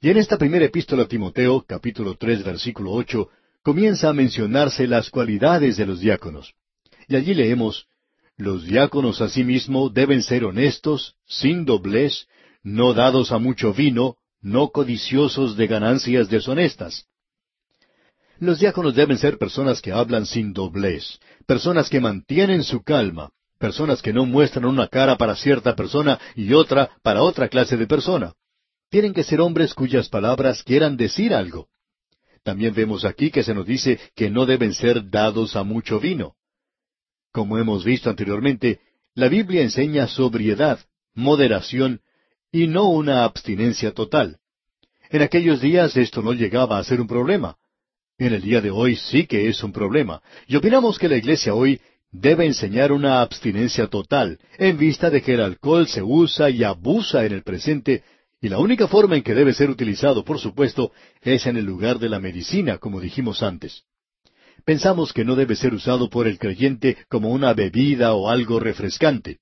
Y 0.00 0.10
en 0.10 0.18
esta 0.18 0.38
primera 0.38 0.64
epístola 0.64 1.02
a 1.02 1.08
Timoteo, 1.08 1.64
capítulo 1.66 2.14
tres, 2.14 2.44
versículo 2.44 2.92
ocho, 2.92 3.28
comienza 3.62 4.08
a 4.08 4.14
mencionarse 4.14 4.86
las 4.86 5.10
cualidades 5.10 5.76
de 5.76 5.86
los 5.86 6.00
diáconos. 6.00 6.54
Y 7.08 7.16
allí 7.16 7.34
leemos, 7.34 7.89
los 8.40 8.64
diáconos 8.64 9.20
asimismo 9.20 9.90
deben 9.90 10.22
ser 10.22 10.44
honestos, 10.44 11.14
sin 11.26 11.64
doblez, 11.64 12.26
no 12.62 12.94
dados 12.94 13.32
a 13.32 13.38
mucho 13.38 13.72
vino, 13.74 14.16
no 14.40 14.70
codiciosos 14.70 15.56
de 15.56 15.66
ganancias 15.66 16.28
deshonestas. 16.30 17.06
Los 18.38 18.58
diáconos 18.58 18.94
deben 18.94 19.18
ser 19.18 19.36
personas 19.36 19.82
que 19.82 19.92
hablan 19.92 20.24
sin 20.24 20.54
doblez, 20.54 21.18
personas 21.46 21.90
que 21.90 22.00
mantienen 22.00 22.64
su 22.64 22.82
calma, 22.82 23.30
personas 23.58 24.00
que 24.00 24.14
no 24.14 24.24
muestran 24.24 24.64
una 24.64 24.88
cara 24.88 25.18
para 25.18 25.36
cierta 25.36 25.76
persona 25.76 26.18
y 26.34 26.54
otra 26.54 26.90
para 27.02 27.22
otra 27.22 27.48
clase 27.48 27.76
de 27.76 27.86
persona. 27.86 28.32
Tienen 28.88 29.12
que 29.12 29.22
ser 29.22 29.42
hombres 29.42 29.74
cuyas 29.74 30.08
palabras 30.08 30.62
quieran 30.62 30.96
decir 30.96 31.34
algo. 31.34 31.68
También 32.42 32.72
vemos 32.72 33.04
aquí 33.04 33.30
que 33.30 33.42
se 33.42 33.52
nos 33.52 33.66
dice 33.66 34.00
que 34.16 34.30
no 34.30 34.46
deben 34.46 34.72
ser 34.72 35.10
dados 35.10 35.56
a 35.56 35.62
mucho 35.62 36.00
vino. 36.00 36.36
Como 37.32 37.58
hemos 37.58 37.84
visto 37.84 38.10
anteriormente, 38.10 38.80
la 39.14 39.28
Biblia 39.28 39.62
enseña 39.62 40.08
sobriedad, 40.08 40.80
moderación 41.14 42.00
y 42.50 42.66
no 42.66 42.88
una 42.90 43.24
abstinencia 43.24 43.92
total. 43.92 44.38
En 45.10 45.22
aquellos 45.22 45.60
días 45.60 45.96
esto 45.96 46.22
no 46.22 46.32
llegaba 46.32 46.78
a 46.78 46.84
ser 46.84 47.00
un 47.00 47.06
problema. 47.06 47.56
En 48.18 48.32
el 48.34 48.42
día 48.42 48.60
de 48.60 48.70
hoy 48.70 48.96
sí 48.96 49.26
que 49.26 49.48
es 49.48 49.62
un 49.62 49.72
problema. 49.72 50.22
Y 50.46 50.56
opinamos 50.56 50.98
que 50.98 51.08
la 51.08 51.16
iglesia 51.16 51.54
hoy 51.54 51.80
debe 52.10 52.46
enseñar 52.46 52.90
una 52.90 53.20
abstinencia 53.20 53.86
total, 53.86 54.38
en 54.58 54.76
vista 54.76 55.08
de 55.10 55.22
que 55.22 55.34
el 55.34 55.40
alcohol 55.40 55.86
se 55.86 56.02
usa 56.02 56.50
y 56.50 56.64
abusa 56.64 57.24
en 57.24 57.32
el 57.32 57.44
presente, 57.44 58.02
y 58.42 58.48
la 58.48 58.58
única 58.58 58.88
forma 58.88 59.16
en 59.16 59.22
que 59.22 59.34
debe 59.34 59.54
ser 59.54 59.70
utilizado, 59.70 60.24
por 60.24 60.40
supuesto, 60.40 60.92
es 61.20 61.46
en 61.46 61.56
el 61.56 61.64
lugar 61.64 61.98
de 62.00 62.08
la 62.08 62.18
medicina, 62.18 62.78
como 62.78 63.00
dijimos 63.00 63.42
antes 63.42 63.84
pensamos 64.64 65.12
que 65.12 65.24
no 65.24 65.36
debe 65.36 65.56
ser 65.56 65.74
usado 65.74 66.08
por 66.08 66.26
el 66.26 66.38
creyente 66.38 66.98
como 67.08 67.30
una 67.30 67.52
bebida 67.54 68.14
o 68.14 68.28
algo 68.28 68.60
refrescante. 68.60 69.38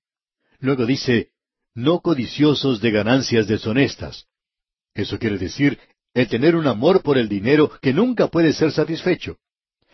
Luego 0.59 0.85
dice, 0.85 1.29
no 1.73 2.01
codiciosos 2.01 2.81
de 2.81 2.91
ganancias 2.91 3.47
deshonestas. 3.47 4.25
Eso 4.93 5.17
quiere 5.19 5.37
decir 5.37 5.79
el 6.13 6.27
tener 6.27 6.55
un 6.55 6.67
amor 6.67 7.01
por 7.01 7.17
el 7.17 7.29
dinero 7.29 7.71
que 7.81 7.93
nunca 7.93 8.27
puede 8.27 8.53
ser 8.53 8.71
satisfecho. 8.71 9.37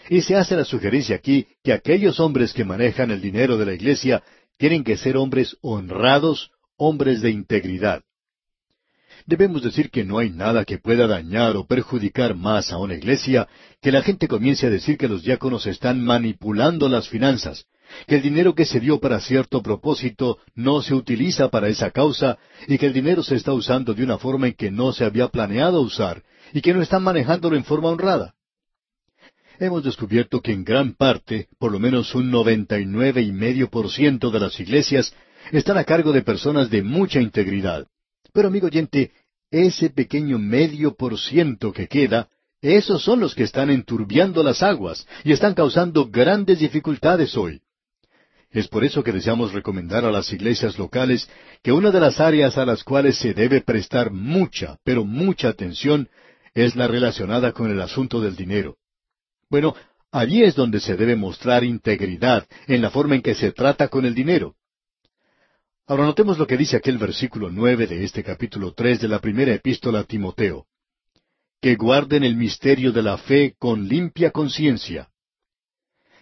Y 0.10 0.22
se 0.22 0.36
hace 0.36 0.56
la 0.56 0.66
sugerencia 0.66 1.16
aquí 1.16 1.48
que 1.64 1.74
aquellos 1.74 2.20
hombres 2.20 2.54
que 2.54 2.64
manejan 2.64 3.12
el 3.12 3.22
dinero 3.22 3.58
de 3.58 3.66
la 3.66 3.74
iglesia 3.74 4.24
tienen 4.58 4.84
que 4.84 4.98
ser 4.98 5.18
hombres 5.18 5.58
honrados, 5.62 6.52
hombres 6.78 7.22
de 7.22 7.32
integridad. 7.32 8.04
Debemos 9.28 9.64
decir 9.64 9.90
que 9.90 10.06
no 10.06 10.20
hay 10.20 10.30
nada 10.30 10.66
que 10.66 10.78
pueda 10.78 11.08
dañar 11.08 11.58
o 11.58 11.66
perjudicar 11.66 12.36
más 12.36 12.72
a 12.72 12.78
una 12.78 12.94
iglesia 12.94 13.48
que 13.82 13.92
la 13.92 14.04
gente 14.04 14.28
comience 14.28 14.68
a 14.68 14.70
decir 14.70 15.00
que 15.00 15.08
los 15.08 15.24
diáconos 15.24 15.66
están 15.66 16.04
manipulando 16.06 16.88
las 16.90 17.10
finanzas, 17.10 17.66
que 18.06 18.18
el 18.18 18.22
dinero 18.22 18.54
que 18.54 18.66
se 18.66 18.80
dio 18.80 19.00
para 19.00 19.20
cierto 19.20 19.64
propósito 19.64 20.38
no 20.54 20.84
se 20.84 20.94
utiliza 20.94 21.50
para 21.50 21.70
esa 21.70 21.90
causa 21.90 22.38
y 22.68 22.78
que 22.78 22.86
el 22.86 22.94
dinero 22.94 23.24
se 23.24 23.34
está 23.34 23.52
usando 23.52 23.96
de 23.96 24.04
una 24.04 24.20
forma 24.20 24.46
en 24.48 24.54
que 24.54 24.70
no 24.70 24.94
se 24.94 25.06
había 25.06 25.28
planeado 25.30 25.82
usar 25.82 26.22
y 26.54 26.62
que 26.62 26.76
no 26.76 26.84
están 26.84 27.02
manejándolo 27.02 27.56
en 27.56 27.64
forma 27.64 27.90
honrada. 27.90 28.36
Hemos 29.58 29.84
descubierto 29.84 30.40
que 30.40 30.52
en 30.52 30.64
gran 30.64 30.94
parte, 30.94 31.48
por 31.58 31.72
lo 31.72 31.80
menos 31.80 32.14
un 32.14 32.30
noventa 32.30 32.80
y 32.80 32.86
nueve 32.86 33.24
y 33.24 33.32
medio 33.32 33.72
por 33.72 33.90
ciento 33.90 34.30
de 34.30 34.40
las 34.40 34.60
iglesias 34.60 35.16
están 35.52 35.80
a 35.80 35.84
cargo 35.84 36.12
de 36.12 36.22
personas 36.22 36.70
de 36.70 36.84
mucha 36.84 37.20
integridad. 37.20 37.88
Pero 38.36 38.50
amigo 38.50 38.68
oyente, 38.68 39.14
ese 39.50 39.90
pequeño 39.90 40.38
medio 40.38 40.94
por 40.94 41.18
ciento 41.18 41.72
que 41.72 41.88
queda, 41.88 42.28
esos 42.62 43.02
son 43.02 43.22
los 43.22 43.34
que 43.34 43.44
están 43.44 43.70
enturbiando 43.70 44.44
las 44.44 44.62
aguas 44.62 45.08
y 45.24 45.32
están 45.32 45.54
causando 45.54 46.10
grandes 46.10 46.60
dificultades 46.60 47.38
hoy. 47.38 47.62
Es 48.52 48.68
por 48.68 48.84
eso 48.84 49.06
que 49.06 49.14
deseamos 49.14 49.54
recomendar 49.54 50.04
a 50.04 50.12
las 50.12 50.34
iglesias 50.34 50.78
locales 50.78 51.30
que 51.64 51.72
una 51.72 51.92
de 51.92 52.02
las 52.02 52.20
áreas 52.20 52.58
a 52.58 52.66
las 52.66 52.84
cuales 52.84 53.18
se 53.18 53.34
debe 53.34 53.62
prestar 53.62 54.12
mucha, 54.12 54.80
pero 54.84 55.06
mucha 55.06 55.48
atención 55.48 56.10
es 56.54 56.76
la 56.76 56.90
relacionada 56.90 57.54
con 57.54 57.72
el 57.72 57.80
asunto 57.80 58.20
del 58.20 58.36
dinero. 58.36 58.76
Bueno, 59.50 59.76
allí 60.12 60.44
es 60.44 60.56
donde 60.56 60.82
se 60.82 60.98
debe 60.98 61.16
mostrar 61.16 61.64
integridad 61.64 62.46
en 62.68 62.82
la 62.82 62.90
forma 62.90 63.16
en 63.16 63.22
que 63.22 63.34
se 63.34 63.54
trata 63.54 63.88
con 63.88 64.06
el 64.06 64.14
dinero. 64.14 64.56
Ahora 65.88 66.06
notemos 66.06 66.40
lo 66.40 66.48
que 66.48 66.58
dice 66.58 66.78
aquel 66.78 66.98
versículo 66.98 67.52
nueve 67.52 67.86
de 67.86 68.04
este 68.04 68.24
capítulo 68.24 68.74
tres 68.74 69.00
de 69.02 69.08
la 69.08 69.20
primera 69.20 69.54
epístola 69.54 70.00
a 70.00 70.04
Timoteo. 70.04 70.66
Que 71.62 71.76
guarden 71.76 72.24
el 72.24 72.36
misterio 72.36 72.92
de 72.92 73.04
la 73.04 73.20
fe 73.20 73.54
con 73.60 73.88
limpia 73.88 74.32
conciencia. 74.32 75.10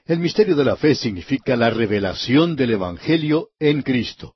El 0.06 0.19
misterio 0.19 0.58
de 0.58 0.65
la 0.65 0.76
fe 0.76 0.95
significa 0.95 1.56
la 1.56 1.69
revelación 1.69 2.58
del 2.58 2.71
Evangelio 2.71 3.52
en 3.58 3.84
Cristo. 3.84 4.36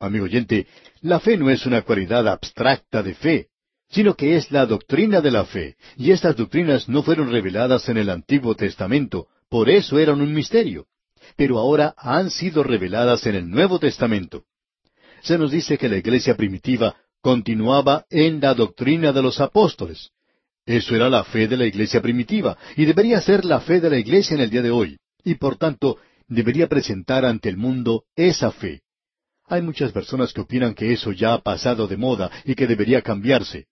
Amigo 0.00 0.24
oyente, 0.24 0.66
la 1.02 1.20
fe 1.20 1.36
no 1.36 1.50
es 1.50 1.66
una 1.66 1.82
cualidad 1.82 2.26
abstracta 2.26 3.02
de 3.02 3.14
fe, 3.14 3.48
sino 3.90 4.14
que 4.14 4.34
es 4.36 4.50
la 4.50 4.64
doctrina 4.64 5.20
de 5.20 5.30
la 5.30 5.44
fe, 5.44 5.76
y 5.98 6.10
estas 6.10 6.36
doctrinas 6.36 6.88
no 6.88 7.02
fueron 7.02 7.30
reveladas 7.30 7.90
en 7.90 7.98
el 7.98 8.08
Antiguo 8.08 8.54
Testamento, 8.54 9.28
por 9.50 9.68
eso 9.68 9.98
eran 9.98 10.22
un 10.22 10.32
misterio, 10.32 10.86
pero 11.36 11.58
ahora 11.58 11.94
han 11.98 12.30
sido 12.30 12.62
reveladas 12.62 13.26
en 13.26 13.34
el 13.34 13.50
Nuevo 13.50 13.78
Testamento 13.78 14.46
se 15.24 15.38
nos 15.38 15.50
dice 15.50 15.78
que 15.78 15.88
la 15.88 15.96
iglesia 15.96 16.36
primitiva 16.36 16.94
continuaba 17.22 18.04
en 18.10 18.40
la 18.40 18.54
doctrina 18.54 19.10
de 19.10 19.22
los 19.22 19.40
apóstoles. 19.40 20.10
Eso 20.66 20.94
era 20.94 21.08
la 21.08 21.24
fe 21.24 21.48
de 21.48 21.56
la 21.56 21.64
iglesia 21.64 22.00
primitiva, 22.02 22.56
y 22.76 22.84
debería 22.84 23.20
ser 23.20 23.44
la 23.44 23.60
fe 23.60 23.80
de 23.80 23.90
la 23.90 23.98
iglesia 23.98 24.34
en 24.34 24.42
el 24.42 24.50
día 24.50 24.62
de 24.62 24.70
hoy, 24.70 24.98
y 25.24 25.34
por 25.34 25.56
tanto 25.56 25.98
debería 26.28 26.68
presentar 26.68 27.24
ante 27.24 27.48
el 27.48 27.56
mundo 27.56 28.04
esa 28.14 28.50
fe. 28.50 28.82
Hay 29.46 29.62
muchas 29.62 29.92
personas 29.92 30.32
que 30.32 30.42
opinan 30.42 30.74
que 30.74 30.92
eso 30.92 31.12
ya 31.12 31.34
ha 31.34 31.42
pasado 31.42 31.86
de 31.86 31.96
moda 31.96 32.30
y 32.44 32.54
que 32.54 32.66
debería 32.66 33.00
cambiarse. 33.00 33.66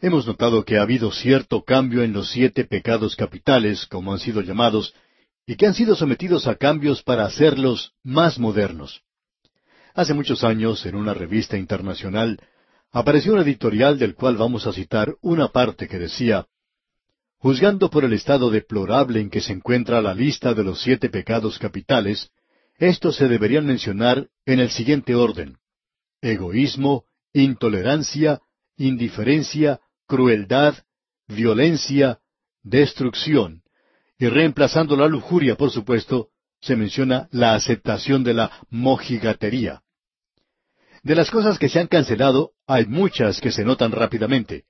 Hemos 0.00 0.26
notado 0.26 0.64
que 0.64 0.78
ha 0.78 0.82
habido 0.82 1.12
cierto 1.12 1.62
cambio 1.62 2.02
en 2.02 2.12
los 2.12 2.30
siete 2.30 2.64
pecados 2.64 3.14
capitales, 3.16 3.86
como 3.86 4.12
han 4.12 4.18
sido 4.18 4.40
llamados, 4.40 4.94
y 5.46 5.56
que 5.56 5.66
han 5.66 5.74
sido 5.74 5.96
sometidos 5.96 6.46
a 6.46 6.54
cambios 6.54 7.02
para 7.02 7.24
hacerlos 7.24 7.92
más 8.04 8.38
modernos. 8.38 9.02
Hace 9.94 10.14
muchos 10.14 10.42
años, 10.42 10.86
en 10.86 10.94
una 10.94 11.12
revista 11.12 11.58
internacional, 11.58 12.40
apareció 12.90 13.34
un 13.34 13.40
editorial 13.40 13.98
del 13.98 14.14
cual 14.14 14.36
vamos 14.36 14.66
a 14.66 14.72
citar 14.72 15.16
una 15.20 15.48
parte 15.48 15.88
que 15.88 15.98
decía 15.98 16.46
Juzgando 17.42 17.90
por 17.90 18.04
el 18.04 18.12
estado 18.12 18.50
deplorable 18.50 19.20
en 19.20 19.28
que 19.28 19.40
se 19.40 19.52
encuentra 19.52 20.00
la 20.00 20.14
lista 20.14 20.54
de 20.54 20.62
los 20.62 20.80
siete 20.80 21.08
pecados 21.08 21.58
capitales, 21.58 22.30
estos 22.78 23.16
se 23.16 23.26
deberían 23.26 23.66
mencionar 23.66 24.28
en 24.46 24.60
el 24.60 24.70
siguiente 24.70 25.16
orden. 25.16 25.58
Egoísmo, 26.20 27.04
intolerancia, 27.32 28.40
indiferencia, 28.76 29.80
crueldad, 30.06 30.76
violencia, 31.26 32.20
destrucción. 32.62 33.62
Y 34.18 34.28
reemplazando 34.28 34.96
la 34.96 35.08
lujuria, 35.08 35.56
por 35.56 35.72
supuesto, 35.72 36.28
se 36.62 36.76
menciona 36.76 37.28
la 37.32 37.54
aceptación 37.54 38.24
de 38.24 38.34
la 38.34 38.50
mojigatería. 38.70 39.82
De 41.02 41.16
las 41.16 41.30
cosas 41.30 41.58
que 41.58 41.68
se 41.68 41.80
han 41.80 41.88
cancelado, 41.88 42.52
hay 42.66 42.86
muchas 42.86 43.40
que 43.40 43.50
se 43.50 43.64
notan 43.64 43.90
rápidamente. 43.90 44.64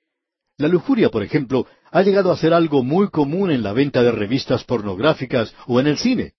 La 0.57 0.68
lujuria, 0.68 1.11
por 1.11 1.22
ejemplo, 1.22 1.66
ha 1.90 2.02
llegado 2.02 2.33
a 2.33 2.37
ser 2.37 2.55
algo 2.55 2.83
muy 2.83 3.11
común 3.11 3.50
en 3.50 3.62
la 3.62 3.74
venta 3.74 4.02
de 4.02 4.11
revistas 4.11 4.64
pornográficas 4.64 5.55
o 5.66 5.78
en 5.78 5.87
el 5.87 5.98
cine. 5.98 6.33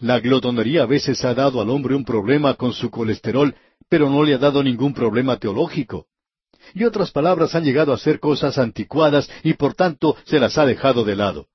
La 0.00 0.18
glotonería 0.18 0.82
a 0.82 0.86
veces 0.86 1.24
ha 1.24 1.34
dado 1.34 1.60
al 1.60 1.70
hombre 1.70 1.94
un 1.94 2.04
problema 2.04 2.54
con 2.54 2.72
su 2.72 2.90
colesterol, 2.90 3.54
pero 3.88 4.10
no 4.10 4.24
le 4.24 4.34
ha 4.34 4.38
dado 4.38 4.62
ningún 4.62 4.94
problema 4.94 5.36
teológico. 5.36 6.06
Y 6.74 6.84
otras 6.84 7.10
palabras 7.12 7.54
han 7.54 7.64
llegado 7.64 7.92
a 7.92 7.98
ser 7.98 8.18
cosas 8.18 8.58
anticuadas 8.58 9.30
y 9.44 9.54
por 9.54 9.74
tanto 9.74 10.16
se 10.24 10.40
las 10.40 10.58
ha 10.58 10.66
dejado 10.66 11.04
de 11.04 11.16
lado. 11.16 11.46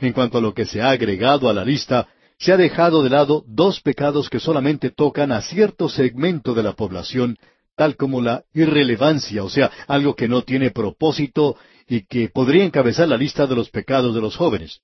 En 0.00 0.12
cuanto 0.12 0.38
a 0.38 0.40
lo 0.40 0.52
que 0.52 0.66
se 0.66 0.82
ha 0.82 0.90
agregado 0.90 1.48
a 1.48 1.54
la 1.54 1.64
lista, 1.64 2.08
se 2.38 2.52
ha 2.52 2.56
dejado 2.56 3.02
de 3.02 3.10
lado 3.10 3.44
dos 3.46 3.80
pecados 3.80 4.28
que 4.28 4.40
solamente 4.40 4.90
tocan 4.90 5.32
a 5.32 5.40
cierto 5.42 5.88
segmento 5.88 6.54
de 6.54 6.62
la 6.62 6.72
población, 6.74 7.38
tal 7.76 7.96
como 7.96 8.20
la 8.20 8.44
irrelevancia, 8.52 9.44
o 9.44 9.50
sea, 9.50 9.70
algo 9.86 10.14
que 10.14 10.28
no 10.28 10.42
tiene 10.42 10.70
propósito 10.70 11.56
y 11.88 12.06
que 12.06 12.28
podría 12.28 12.64
encabezar 12.64 13.08
la 13.08 13.16
lista 13.16 13.46
de 13.46 13.54
los 13.54 13.70
pecados 13.70 14.14
de 14.14 14.20
los 14.20 14.36
jóvenes. 14.36 14.80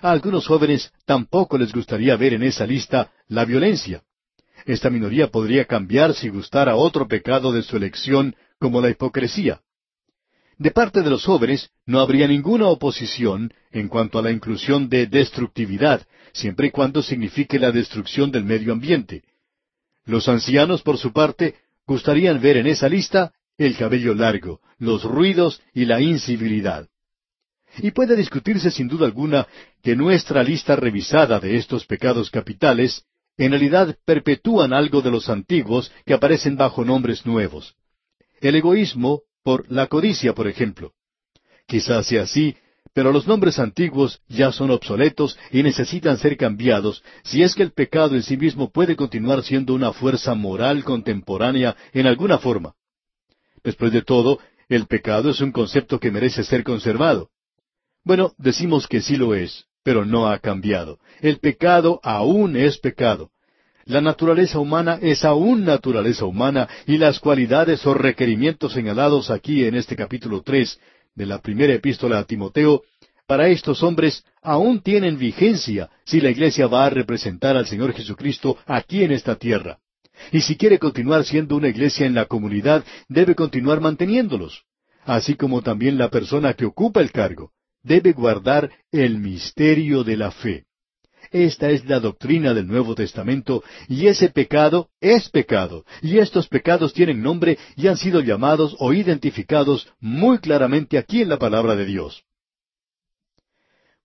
A 0.00 0.10
algunos 0.10 0.46
jóvenes 0.46 0.92
tampoco 1.06 1.56
les 1.56 1.72
gustaría 1.72 2.16
ver 2.16 2.34
en 2.34 2.42
esa 2.42 2.66
lista 2.66 3.12
la 3.28 3.44
violencia. 3.44 4.02
Esta 4.66 4.90
minoría 4.90 5.28
podría 5.28 5.66
cambiar 5.66 6.14
si 6.14 6.28
gustara 6.28 6.76
otro 6.76 7.06
pecado 7.06 7.52
de 7.52 7.62
su 7.62 7.76
elección, 7.76 8.34
como 8.58 8.80
la 8.80 8.90
hipocresía. 8.90 9.60
De 10.56 10.70
parte 10.70 11.02
de 11.02 11.10
los 11.10 11.24
jóvenes 11.24 11.70
no 11.84 12.00
habría 12.00 12.28
ninguna 12.28 12.68
oposición 12.68 13.52
en 13.72 13.88
cuanto 13.88 14.18
a 14.18 14.22
la 14.22 14.30
inclusión 14.30 14.88
de 14.88 15.06
destructividad, 15.06 16.06
siempre 16.34 16.66
y 16.66 16.70
cuando 16.70 17.02
signifique 17.02 17.58
la 17.58 17.72
destrucción 17.72 18.30
del 18.30 18.44
medio 18.44 18.72
ambiente. 18.72 19.22
Los 20.04 20.28
ancianos, 20.28 20.82
por 20.82 20.98
su 20.98 21.12
parte, 21.12 21.54
gustarían 21.86 22.40
ver 22.40 22.58
en 22.58 22.66
esa 22.66 22.88
lista 22.88 23.32
el 23.56 23.76
cabello 23.76 24.14
largo, 24.14 24.60
los 24.78 25.04
ruidos 25.04 25.62
y 25.72 25.86
la 25.86 26.00
incivilidad. 26.00 26.88
Y 27.78 27.92
puede 27.92 28.16
discutirse 28.16 28.70
sin 28.70 28.88
duda 28.88 29.06
alguna 29.06 29.46
que 29.82 29.96
nuestra 29.96 30.42
lista 30.42 30.76
revisada 30.76 31.40
de 31.40 31.56
estos 31.56 31.86
pecados 31.86 32.30
capitales 32.30 33.04
en 33.36 33.50
realidad 33.50 33.96
perpetúan 34.04 34.72
algo 34.72 35.02
de 35.02 35.10
los 35.10 35.28
antiguos 35.28 35.90
que 36.04 36.14
aparecen 36.14 36.56
bajo 36.56 36.84
nombres 36.84 37.26
nuevos. 37.26 37.74
El 38.40 38.56
egoísmo 38.56 39.22
por 39.42 39.70
la 39.70 39.86
codicia, 39.86 40.34
por 40.34 40.46
ejemplo. 40.46 40.92
Quizás 41.66 42.06
sea 42.06 42.22
así, 42.22 42.56
pero 42.94 43.12
los 43.12 43.26
nombres 43.26 43.58
antiguos 43.58 44.20
ya 44.28 44.52
son 44.52 44.70
obsoletos 44.70 45.36
y 45.50 45.64
necesitan 45.64 46.16
ser 46.16 46.36
cambiados 46.36 47.02
si 47.24 47.42
es 47.42 47.54
que 47.54 47.64
el 47.64 47.72
pecado 47.72 48.14
en 48.14 48.22
sí 48.22 48.36
mismo 48.36 48.70
puede 48.70 48.94
continuar 48.94 49.42
siendo 49.42 49.74
una 49.74 49.92
fuerza 49.92 50.34
moral 50.34 50.84
contemporánea 50.84 51.76
en 51.92 52.06
alguna 52.06 52.38
forma. 52.38 52.74
Después 53.64 53.92
de 53.92 54.02
todo, 54.02 54.38
el 54.68 54.86
pecado 54.86 55.30
es 55.30 55.40
un 55.40 55.50
concepto 55.50 55.98
que 55.98 56.12
merece 56.12 56.44
ser 56.44 56.62
conservado. 56.62 57.30
Bueno, 58.04 58.32
decimos 58.38 58.86
que 58.86 59.00
sí 59.00 59.16
lo 59.16 59.34
es, 59.34 59.64
pero 59.82 60.04
no 60.04 60.28
ha 60.28 60.38
cambiado. 60.38 60.98
El 61.20 61.38
pecado 61.38 61.98
aún 62.04 62.56
es 62.56 62.78
pecado. 62.78 63.30
La 63.86 64.00
naturaleza 64.00 64.60
humana 64.60 64.98
es 65.02 65.24
aún 65.24 65.64
naturaleza 65.64 66.24
humana 66.24 66.68
y 66.86 66.96
las 66.96 67.18
cualidades 67.18 67.84
o 67.86 67.92
requerimientos 67.92 68.72
señalados 68.72 69.30
aquí 69.30 69.64
en 69.64 69.74
este 69.74 69.96
capítulo 69.96 70.42
tres 70.42 70.78
de 71.14 71.26
la 71.26 71.40
primera 71.40 71.74
epístola 71.74 72.18
a 72.18 72.24
Timoteo, 72.24 72.82
para 73.26 73.48
estos 73.48 73.82
hombres 73.82 74.24
aún 74.42 74.82
tienen 74.82 75.18
vigencia 75.18 75.88
si 76.04 76.20
la 76.20 76.30
iglesia 76.30 76.66
va 76.66 76.84
a 76.84 76.90
representar 76.90 77.56
al 77.56 77.66
Señor 77.66 77.92
Jesucristo 77.94 78.58
aquí 78.66 79.02
en 79.02 79.12
esta 79.12 79.36
tierra. 79.36 79.78
Y 80.30 80.42
si 80.42 80.56
quiere 80.56 80.78
continuar 80.78 81.24
siendo 81.24 81.56
una 81.56 81.68
iglesia 81.68 82.06
en 82.06 82.14
la 82.14 82.26
comunidad, 82.26 82.84
debe 83.08 83.34
continuar 83.34 83.80
manteniéndolos, 83.80 84.64
así 85.04 85.34
como 85.34 85.62
también 85.62 85.98
la 85.98 86.10
persona 86.10 86.54
que 86.54 86.66
ocupa 86.66 87.00
el 87.00 87.10
cargo 87.10 87.50
debe 87.84 88.12
guardar 88.12 88.72
el 88.90 89.18
misterio 89.18 90.02
de 90.02 90.16
la 90.16 90.32
fe. 90.32 90.64
Esta 91.34 91.68
es 91.70 91.84
la 91.86 91.98
doctrina 91.98 92.54
del 92.54 92.68
Nuevo 92.68 92.94
Testamento 92.94 93.64
y 93.88 94.06
ese 94.06 94.28
pecado 94.28 94.90
es 95.00 95.28
pecado 95.28 95.84
y 96.00 96.18
estos 96.18 96.46
pecados 96.46 96.92
tienen 96.92 97.22
nombre 97.22 97.58
y 97.74 97.88
han 97.88 97.96
sido 97.96 98.20
llamados 98.20 98.76
o 98.78 98.92
identificados 98.92 99.88
muy 99.98 100.38
claramente 100.38 100.96
aquí 100.96 101.22
en 101.22 101.30
la 101.30 101.36
palabra 101.36 101.74
de 101.74 101.86
Dios. 101.86 102.22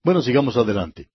Bueno, 0.04 0.24
sigamos 0.24 0.58
adelante. 0.58 1.10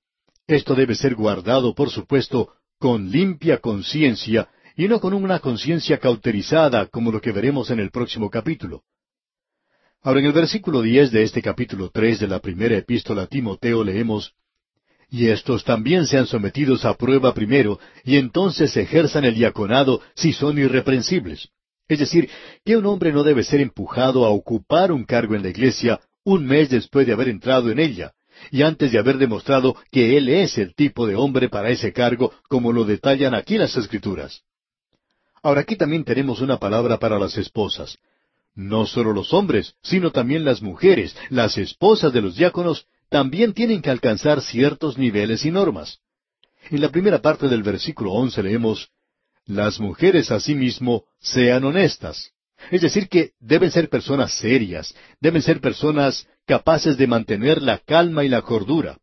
Esto 0.46 0.76
debe 0.76 0.94
ser 0.94 1.16
guardado, 1.16 1.74
por 1.74 1.90
supuesto, 1.90 2.52
con 2.78 3.10
limpia 3.10 3.58
conciencia 3.58 4.48
y 4.76 4.86
no 4.86 5.00
con 5.00 5.14
una 5.14 5.40
conciencia 5.40 5.98
cauterizada 5.98 6.86
como 6.86 7.10
lo 7.10 7.20
que 7.20 7.32
veremos 7.32 7.70
en 7.70 7.80
el 7.80 7.90
próximo 7.90 8.30
capítulo. 8.30 8.84
Ahora 10.00 10.20
en 10.20 10.26
el 10.26 10.32
versículo 10.32 10.80
diez 10.80 11.10
de 11.10 11.24
este 11.24 11.42
capítulo 11.42 11.90
tres 11.92 12.20
de 12.20 12.28
la 12.28 12.38
primera 12.38 12.76
epístola 12.76 13.22
a 13.22 13.26
Timoteo 13.26 13.82
leemos 13.82 14.32
Y 15.14 15.28
estos 15.28 15.62
también 15.62 16.08
sean 16.08 16.26
sometidos 16.26 16.84
a 16.84 16.94
prueba 16.94 17.32
primero, 17.34 17.78
y 18.02 18.16
entonces 18.16 18.76
ejerzan 18.76 19.24
el 19.24 19.36
diaconado 19.36 20.00
si 20.16 20.32
son 20.32 20.58
irreprensibles. 20.58 21.50
Es 21.86 22.00
decir, 22.00 22.28
que 22.64 22.76
un 22.76 22.84
hombre 22.86 23.12
no 23.12 23.22
debe 23.22 23.44
ser 23.44 23.60
empujado 23.60 24.24
a 24.26 24.30
ocupar 24.30 24.90
un 24.90 25.04
cargo 25.04 25.36
en 25.36 25.44
la 25.44 25.50
iglesia 25.50 26.00
un 26.24 26.44
mes 26.44 26.68
después 26.68 27.06
de 27.06 27.12
haber 27.12 27.28
entrado 27.28 27.70
en 27.70 27.78
ella, 27.78 28.10
y 28.50 28.62
antes 28.62 28.90
de 28.90 28.98
haber 28.98 29.18
demostrado 29.18 29.76
que 29.92 30.16
él 30.16 30.28
es 30.28 30.58
el 30.58 30.74
tipo 30.74 31.06
de 31.06 31.14
hombre 31.14 31.48
para 31.48 31.70
ese 31.70 31.92
cargo, 31.92 32.32
como 32.48 32.72
lo 32.72 32.84
detallan 32.84 33.36
aquí 33.36 33.56
las 33.56 33.76
Escrituras. 33.76 34.42
Ahora 35.44 35.60
aquí 35.60 35.76
también 35.76 36.02
tenemos 36.02 36.40
una 36.40 36.58
palabra 36.58 36.98
para 36.98 37.20
las 37.20 37.38
esposas. 37.38 37.98
No 38.56 38.84
solo 38.84 39.12
los 39.12 39.32
hombres, 39.32 39.76
sino 39.80 40.10
también 40.10 40.44
las 40.44 40.60
mujeres, 40.60 41.16
las 41.30 41.56
esposas 41.56 42.12
de 42.12 42.20
los 42.20 42.34
diáconos, 42.34 42.88
también 43.14 43.52
tienen 43.52 43.80
que 43.80 43.90
alcanzar 43.90 44.42
ciertos 44.42 44.98
niveles 44.98 45.44
y 45.44 45.52
normas. 45.52 46.00
En 46.68 46.80
la 46.80 46.88
primera 46.88 47.22
parte 47.22 47.46
del 47.46 47.62
versículo 47.62 48.10
once 48.10 48.42
leemos, 48.42 48.90
Las 49.46 49.78
mujeres 49.78 50.32
asimismo 50.32 51.04
sean 51.20 51.62
honestas. 51.62 52.32
Es 52.72 52.80
decir, 52.80 53.08
que 53.08 53.30
deben 53.38 53.70
ser 53.70 53.88
personas 53.88 54.32
serias, 54.32 54.96
deben 55.20 55.42
ser 55.42 55.60
personas 55.60 56.26
capaces 56.44 56.96
de 56.96 57.06
mantener 57.06 57.62
la 57.62 57.78
calma 57.78 58.24
y 58.24 58.28
la 58.28 58.42
cordura. 58.42 58.98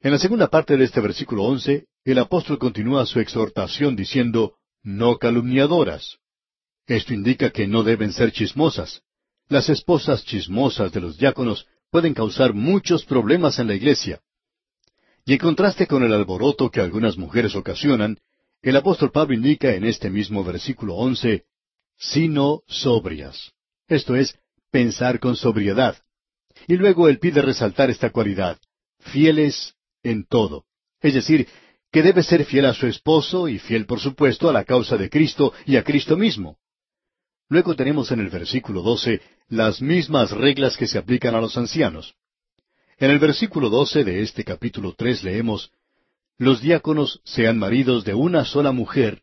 En 0.00 0.10
la 0.10 0.18
segunda 0.18 0.48
parte 0.48 0.78
de 0.78 0.84
este 0.84 1.02
versículo 1.02 1.42
once, 1.42 1.88
el 2.06 2.18
apóstol 2.18 2.58
continúa 2.58 3.04
su 3.04 3.20
exhortación 3.20 3.96
diciendo, 3.96 4.54
no 4.82 5.18
calumniadoras. 5.18 6.16
Esto 6.86 7.12
indica 7.12 7.50
que 7.50 7.66
no 7.66 7.82
deben 7.82 8.14
ser 8.14 8.32
chismosas. 8.32 9.02
Las 9.48 9.68
esposas 9.68 10.24
chismosas 10.24 10.90
de 10.90 11.02
los 11.02 11.18
diáconos 11.18 11.66
pueden 11.90 12.14
causar 12.14 12.54
muchos 12.54 13.04
problemas 13.04 13.58
en 13.58 13.66
la 13.66 13.74
iglesia. 13.74 14.20
Y 15.24 15.34
en 15.34 15.38
contraste 15.38 15.86
con 15.86 16.02
el 16.02 16.12
alboroto 16.12 16.70
que 16.70 16.80
algunas 16.80 17.16
mujeres 17.18 17.54
ocasionan, 17.54 18.18
el 18.62 18.76
apóstol 18.76 19.10
Pablo 19.10 19.34
indica 19.34 19.74
en 19.74 19.84
este 19.84 20.10
mismo 20.10 20.44
versículo 20.44 20.94
once, 20.94 21.44
sino 21.98 22.62
sobrias. 22.66 23.52
Esto 23.88 24.16
es, 24.16 24.38
pensar 24.70 25.18
con 25.18 25.36
sobriedad. 25.36 25.96
Y 26.66 26.76
luego 26.76 27.08
él 27.08 27.18
pide 27.18 27.42
resaltar 27.42 27.90
esta 27.90 28.10
cualidad, 28.10 28.58
fieles 28.98 29.74
en 30.02 30.24
todo. 30.24 30.64
Es 31.00 31.14
decir, 31.14 31.48
que 31.90 32.02
debe 32.02 32.22
ser 32.22 32.44
fiel 32.44 32.66
a 32.66 32.74
su 32.74 32.86
esposo 32.86 33.48
y 33.48 33.58
fiel, 33.58 33.86
por 33.86 34.00
supuesto, 34.00 34.48
a 34.48 34.52
la 34.52 34.64
causa 34.64 34.96
de 34.96 35.10
Cristo 35.10 35.52
y 35.66 35.76
a 35.76 35.84
Cristo 35.84 36.16
mismo. 36.16 36.58
Luego 37.50 37.74
tenemos 37.74 38.12
en 38.12 38.20
el 38.20 38.30
versículo 38.30 38.80
12 38.80 39.20
las 39.48 39.82
mismas 39.82 40.30
reglas 40.30 40.76
que 40.76 40.86
se 40.86 40.98
aplican 40.98 41.34
a 41.34 41.40
los 41.40 41.58
ancianos. 41.58 42.14
En 42.96 43.10
el 43.10 43.18
versículo 43.18 43.68
12 43.68 44.04
de 44.04 44.22
este 44.22 44.44
capítulo 44.44 44.94
3 44.96 45.24
leemos, 45.24 45.72
los 46.38 46.60
diáconos 46.60 47.20
sean 47.24 47.58
maridos 47.58 48.04
de 48.04 48.14
una 48.14 48.44
sola 48.44 48.70
mujer 48.70 49.20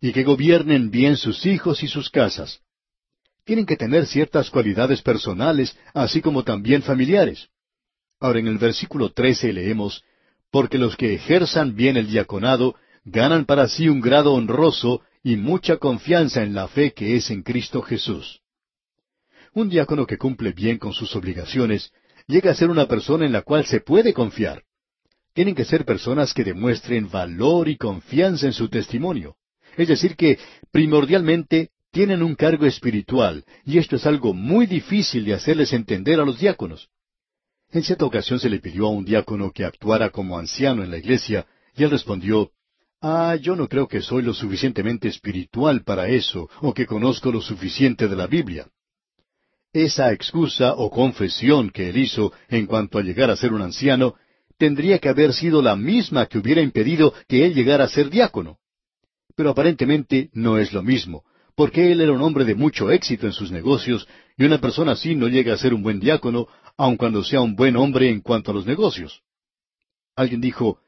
y 0.00 0.12
que 0.12 0.22
gobiernen 0.22 0.92
bien 0.92 1.16
sus 1.16 1.44
hijos 1.46 1.82
y 1.82 1.88
sus 1.88 2.10
casas. 2.10 2.60
Tienen 3.44 3.66
que 3.66 3.76
tener 3.76 4.06
ciertas 4.06 4.50
cualidades 4.50 5.02
personales, 5.02 5.76
así 5.94 6.22
como 6.22 6.44
también 6.44 6.82
familiares. 6.82 7.48
Ahora 8.20 8.38
en 8.38 8.46
el 8.46 8.58
versículo 8.58 9.10
trece 9.10 9.52
leemos, 9.52 10.04
porque 10.52 10.78
los 10.78 10.96
que 10.96 11.12
ejerzan 11.12 11.74
bien 11.74 11.96
el 11.96 12.06
diaconado 12.06 12.76
ganan 13.04 13.46
para 13.46 13.66
sí 13.66 13.88
un 13.88 14.00
grado 14.00 14.34
honroso 14.34 15.02
y 15.22 15.36
mucha 15.36 15.76
confianza 15.76 16.42
en 16.42 16.54
la 16.54 16.68
fe 16.68 16.92
que 16.92 17.16
es 17.16 17.30
en 17.30 17.42
Cristo 17.42 17.82
Jesús. 17.82 18.40
Un 19.54 19.68
diácono 19.68 20.06
que 20.06 20.18
cumple 20.18 20.52
bien 20.52 20.78
con 20.78 20.92
sus 20.92 21.14
obligaciones 21.16 21.92
llega 22.26 22.50
a 22.50 22.54
ser 22.54 22.70
una 22.70 22.86
persona 22.86 23.26
en 23.26 23.32
la 23.32 23.42
cual 23.42 23.64
se 23.64 23.80
puede 23.80 24.12
confiar. 24.12 24.62
Tienen 25.32 25.54
que 25.54 25.64
ser 25.64 25.84
personas 25.84 26.34
que 26.34 26.44
demuestren 26.44 27.10
valor 27.10 27.68
y 27.68 27.76
confianza 27.76 28.46
en 28.46 28.52
su 28.52 28.68
testimonio. 28.68 29.36
Es 29.76 29.88
decir, 29.88 30.16
que 30.16 30.38
primordialmente 30.70 31.70
tienen 31.90 32.22
un 32.22 32.34
cargo 32.34 32.66
espiritual, 32.66 33.44
y 33.64 33.78
esto 33.78 33.96
es 33.96 34.06
algo 34.06 34.34
muy 34.34 34.66
difícil 34.66 35.24
de 35.24 35.34
hacerles 35.34 35.72
entender 35.72 36.20
a 36.20 36.24
los 36.24 36.38
diáconos. 36.38 36.88
En 37.70 37.82
cierta 37.82 38.04
ocasión 38.04 38.38
se 38.38 38.50
le 38.50 38.60
pidió 38.60 38.86
a 38.86 38.90
un 38.90 39.04
diácono 39.04 39.52
que 39.52 39.64
actuara 39.64 40.10
como 40.10 40.38
anciano 40.38 40.82
en 40.82 40.90
la 40.90 40.98
iglesia, 40.98 41.46
y 41.76 41.84
él 41.84 41.90
respondió, 41.90 42.50
Ah, 43.00 43.36
yo 43.40 43.54
no 43.54 43.68
creo 43.68 43.86
que 43.86 44.02
soy 44.02 44.22
lo 44.22 44.34
suficientemente 44.34 45.06
espiritual 45.06 45.84
para 45.84 46.08
eso, 46.08 46.48
o 46.60 46.74
que 46.74 46.86
conozco 46.86 47.30
lo 47.30 47.40
suficiente 47.40 48.08
de 48.08 48.16
la 48.16 48.26
Biblia. 48.26 48.66
Esa 49.72 50.12
excusa 50.12 50.74
o 50.74 50.90
confesión 50.90 51.70
que 51.70 51.90
él 51.90 51.98
hizo 51.98 52.32
en 52.48 52.66
cuanto 52.66 52.98
a 52.98 53.02
llegar 53.02 53.30
a 53.30 53.36
ser 53.36 53.52
un 53.52 53.62
anciano 53.62 54.16
tendría 54.56 54.98
que 54.98 55.08
haber 55.08 55.32
sido 55.32 55.62
la 55.62 55.76
misma 55.76 56.26
que 56.26 56.38
hubiera 56.38 56.60
impedido 56.60 57.14
que 57.28 57.44
él 57.44 57.54
llegara 57.54 57.84
a 57.84 57.88
ser 57.88 58.10
diácono. 58.10 58.58
Pero 59.36 59.50
aparentemente 59.50 60.30
no 60.32 60.58
es 60.58 60.72
lo 60.72 60.82
mismo, 60.82 61.22
porque 61.54 61.92
él 61.92 62.00
era 62.00 62.10
un 62.12 62.22
hombre 62.22 62.44
de 62.44 62.56
mucho 62.56 62.90
éxito 62.90 63.26
en 63.26 63.32
sus 63.32 63.52
negocios, 63.52 64.08
y 64.36 64.44
una 64.44 64.58
persona 64.60 64.92
así 64.92 65.14
no 65.14 65.28
llega 65.28 65.54
a 65.54 65.58
ser 65.58 65.72
un 65.72 65.84
buen 65.84 66.00
diácono, 66.00 66.48
aun 66.76 66.96
cuando 66.96 67.22
sea 67.22 67.40
un 67.40 67.54
buen 67.54 67.76
hombre 67.76 68.10
en 68.10 68.20
cuanto 68.20 68.50
a 68.50 68.54
los 68.54 68.66
negocios. 68.66 69.22
Alguien 70.16 70.40
dijo, 70.40 70.80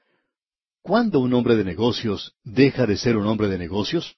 ¿Cuándo 0.91 1.21
un 1.21 1.33
hombre 1.35 1.55
de 1.55 1.63
negocios 1.63 2.35
deja 2.43 2.85
de 2.85 2.97
ser 2.97 3.17
un 3.17 3.25
hombre 3.29 3.47
de 3.47 3.59
negocios? 3.59 4.17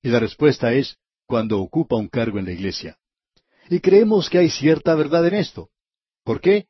Y 0.00 0.10
la 0.10 0.20
respuesta 0.20 0.72
es 0.72 0.96
cuando 1.26 1.58
ocupa 1.58 1.96
un 1.96 2.06
cargo 2.06 2.38
en 2.38 2.44
la 2.44 2.52
iglesia. 2.52 2.98
Y 3.68 3.80
creemos 3.80 4.30
que 4.30 4.38
hay 4.38 4.48
cierta 4.48 4.94
verdad 4.94 5.26
en 5.26 5.34
esto. 5.34 5.70
¿Por 6.22 6.40
qué? 6.40 6.66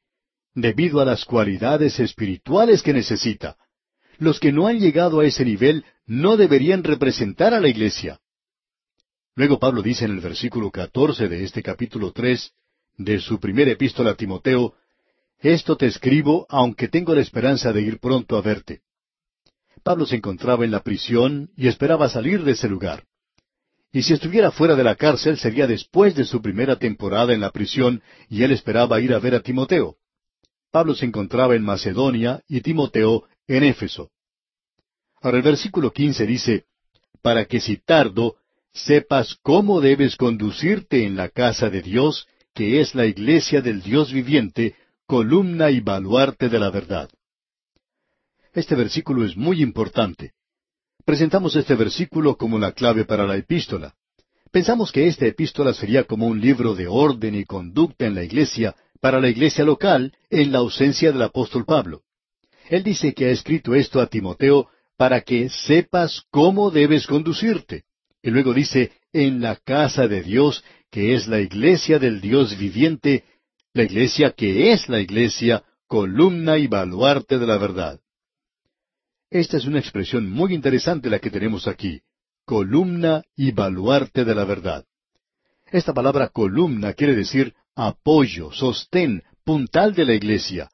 Debido 0.54 0.98
a 0.98 1.04
las 1.04 1.26
cualidades 1.26 2.00
espirituales 2.00 2.82
que 2.82 2.94
necesita. 2.94 3.58
Los 4.16 4.40
que 4.40 4.50
no 4.50 4.66
han 4.66 4.78
llegado 4.78 5.20
a 5.20 5.26
ese 5.26 5.44
nivel 5.44 5.84
no 6.06 6.38
deberían 6.38 6.82
representar 6.82 7.52
a 7.52 7.60
la 7.60 7.68
iglesia. 7.68 8.22
Luego 9.34 9.58
Pablo 9.58 9.82
dice 9.82 10.06
en 10.06 10.12
el 10.12 10.20
versículo 10.20 10.70
catorce 10.70 11.28
de 11.28 11.44
este 11.44 11.62
capítulo 11.62 12.12
tres 12.12 12.52
de 12.96 13.20
su 13.20 13.38
primera 13.38 13.70
epístola 13.70 14.12
a 14.12 14.14
Timoteo, 14.14 14.72
Esto 15.38 15.76
te 15.76 15.84
escribo 15.84 16.46
aunque 16.48 16.88
tengo 16.88 17.14
la 17.14 17.20
esperanza 17.20 17.74
de 17.74 17.82
ir 17.82 17.98
pronto 18.00 18.38
a 18.38 18.40
verte. 18.40 18.80
Pablo 19.84 20.06
se 20.06 20.16
encontraba 20.16 20.64
en 20.64 20.70
la 20.70 20.82
prisión 20.82 21.50
y 21.56 21.68
esperaba 21.68 22.08
salir 22.08 22.42
de 22.42 22.52
ese 22.52 22.68
lugar. 22.68 23.04
Y 23.92 24.02
si 24.02 24.14
estuviera 24.14 24.50
fuera 24.50 24.74
de 24.74 24.82
la 24.82 24.96
cárcel 24.96 25.38
sería 25.38 25.66
después 25.66 26.16
de 26.16 26.24
su 26.24 26.40
primera 26.40 26.76
temporada 26.76 27.34
en 27.34 27.40
la 27.40 27.50
prisión 27.50 28.02
y 28.28 28.42
él 28.42 28.50
esperaba 28.50 29.00
ir 29.00 29.12
a 29.12 29.18
ver 29.18 29.34
a 29.34 29.40
Timoteo. 29.40 29.96
Pablo 30.72 30.94
se 30.94 31.04
encontraba 31.04 31.54
en 31.54 31.62
Macedonia 31.62 32.42
y 32.48 32.62
Timoteo 32.62 33.24
en 33.46 33.62
Éfeso. 33.62 34.10
Ahora 35.20 35.36
el 35.36 35.44
versículo 35.44 35.92
quince 35.92 36.26
dice, 36.26 36.64
para 37.22 37.44
que 37.44 37.60
si 37.60 37.76
tardo, 37.76 38.36
sepas 38.72 39.36
cómo 39.42 39.80
debes 39.80 40.16
conducirte 40.16 41.04
en 41.04 41.14
la 41.14 41.28
casa 41.28 41.70
de 41.70 41.82
Dios, 41.82 42.26
que 42.54 42.80
es 42.80 42.94
la 42.94 43.06
iglesia 43.06 43.60
del 43.60 43.82
Dios 43.82 44.12
viviente, 44.12 44.74
columna 45.06 45.70
y 45.70 45.80
baluarte 45.80 46.48
de 46.48 46.58
la 46.58 46.70
verdad. 46.70 47.10
Este 48.54 48.76
versículo 48.76 49.24
es 49.24 49.36
muy 49.36 49.62
importante. 49.62 50.32
Presentamos 51.04 51.56
este 51.56 51.74
versículo 51.74 52.36
como 52.36 52.56
la 52.58 52.70
clave 52.70 53.04
para 53.04 53.26
la 53.26 53.36
epístola. 53.36 53.94
Pensamos 54.52 54.92
que 54.92 55.08
esta 55.08 55.26
epístola 55.26 55.74
sería 55.74 56.04
como 56.04 56.28
un 56.28 56.40
libro 56.40 56.76
de 56.76 56.86
orden 56.86 57.34
y 57.34 57.44
conducta 57.44 58.06
en 58.06 58.14
la 58.14 58.22
iglesia, 58.22 58.76
para 59.00 59.20
la 59.20 59.28
iglesia 59.28 59.64
local, 59.64 60.12
en 60.30 60.52
la 60.52 60.58
ausencia 60.58 61.10
del 61.10 61.22
apóstol 61.22 61.64
Pablo. 61.64 62.02
Él 62.70 62.84
dice 62.84 63.12
que 63.12 63.26
ha 63.26 63.30
escrito 63.30 63.74
esto 63.74 64.00
a 64.00 64.06
Timoteo 64.06 64.68
para 64.96 65.22
que 65.22 65.48
sepas 65.50 66.22
cómo 66.30 66.70
debes 66.70 67.08
conducirte. 67.08 67.82
Y 68.22 68.30
luego 68.30 68.54
dice, 68.54 68.92
en 69.12 69.40
la 69.40 69.56
casa 69.56 70.06
de 70.06 70.22
Dios, 70.22 70.64
que 70.92 71.14
es 71.14 71.26
la 71.26 71.40
iglesia 71.40 71.98
del 71.98 72.20
Dios 72.20 72.56
viviente, 72.56 73.24
la 73.72 73.82
iglesia 73.82 74.30
que 74.30 74.72
es 74.72 74.88
la 74.88 75.00
iglesia, 75.00 75.64
columna 75.88 76.56
y 76.56 76.68
baluarte 76.68 77.38
de 77.38 77.46
la 77.48 77.58
verdad. 77.58 78.00
Esta 79.34 79.56
es 79.56 79.64
una 79.64 79.80
expresión 79.80 80.30
muy 80.30 80.54
interesante 80.54 81.10
la 81.10 81.18
que 81.18 81.28
tenemos 81.28 81.66
aquí, 81.66 82.02
columna 82.44 83.24
y 83.34 83.50
baluarte 83.50 84.24
de 84.24 84.32
la 84.32 84.44
verdad. 84.44 84.84
Esta 85.72 85.92
palabra 85.92 86.28
columna 86.28 86.92
quiere 86.92 87.16
decir 87.16 87.52
apoyo, 87.74 88.52
sostén, 88.52 89.24
puntal 89.42 89.92
de 89.92 90.04
la 90.04 90.14
iglesia. 90.14 90.70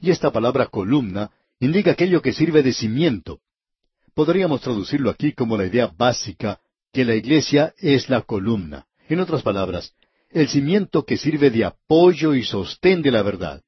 Y 0.00 0.12
esta 0.12 0.30
palabra 0.30 0.66
columna 0.66 1.32
indica 1.58 1.90
aquello 1.90 2.22
que 2.22 2.32
sirve 2.32 2.62
de 2.62 2.72
cimiento. 2.72 3.40
Podríamos 4.14 4.60
traducirlo 4.60 5.10
aquí 5.10 5.32
como 5.32 5.56
la 5.56 5.66
idea 5.66 5.88
básica 5.88 6.60
que 6.92 7.04
la 7.04 7.16
iglesia 7.16 7.74
es 7.78 8.08
la 8.08 8.22
columna. 8.22 8.86
En 9.08 9.18
otras 9.18 9.42
palabras, 9.42 9.92
el 10.30 10.46
cimiento 10.46 11.04
que 11.04 11.16
sirve 11.16 11.50
de 11.50 11.64
apoyo 11.64 12.34
y 12.34 12.44
sostén 12.44 13.02
de 13.02 13.10
la 13.10 13.22
verdad. 13.22 13.60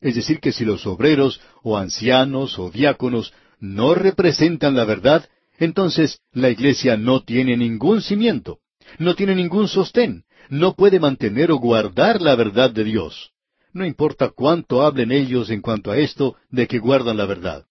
Es 0.00 0.14
decir, 0.14 0.40
que 0.40 0.52
si 0.52 0.64
los 0.64 0.86
obreros 0.86 1.42
o 1.62 1.76
ancianos 1.76 2.58
o 2.58 2.70
diáconos 2.70 3.34
no 3.60 3.94
representan 3.94 4.74
la 4.74 4.84
verdad, 4.84 5.28
entonces 5.58 6.20
la 6.32 6.50
iglesia 6.50 6.96
no 6.96 7.22
tiene 7.22 7.56
ningún 7.56 8.02
cimiento, 8.02 8.58
no 8.98 9.14
tiene 9.14 9.34
ningún 9.34 9.68
sostén, 9.68 10.24
no 10.48 10.74
puede 10.74 10.98
mantener 10.98 11.52
o 11.52 11.58
guardar 11.58 12.20
la 12.20 12.34
verdad 12.34 12.70
de 12.70 12.84
Dios. 12.84 13.30
No 13.72 13.86
importa 13.86 14.30
cuánto 14.30 14.82
hablen 14.82 15.12
ellos 15.12 15.50
en 15.50 15.60
cuanto 15.60 15.92
a 15.92 15.98
esto 15.98 16.36
de 16.48 16.66
que 16.66 16.78
guardan 16.78 17.16
la 17.16 17.26
verdad. 17.26 17.66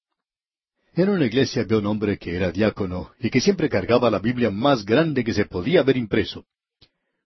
En 0.93 1.09
una 1.09 1.25
iglesia 1.25 1.63
había 1.63 1.77
un 1.77 1.87
hombre 1.87 2.17
que 2.17 2.35
era 2.35 2.51
diácono 2.51 3.11
y 3.19 3.29
que 3.29 3.41
siempre 3.41 3.69
cargaba 3.69 4.09
la 4.09 4.19
Biblia 4.19 4.49
más 4.49 4.85
grande 4.85 5.23
que 5.23 5.33
se 5.33 5.45
podía 5.45 5.83
ver 5.83 5.97
impreso. 5.97 6.45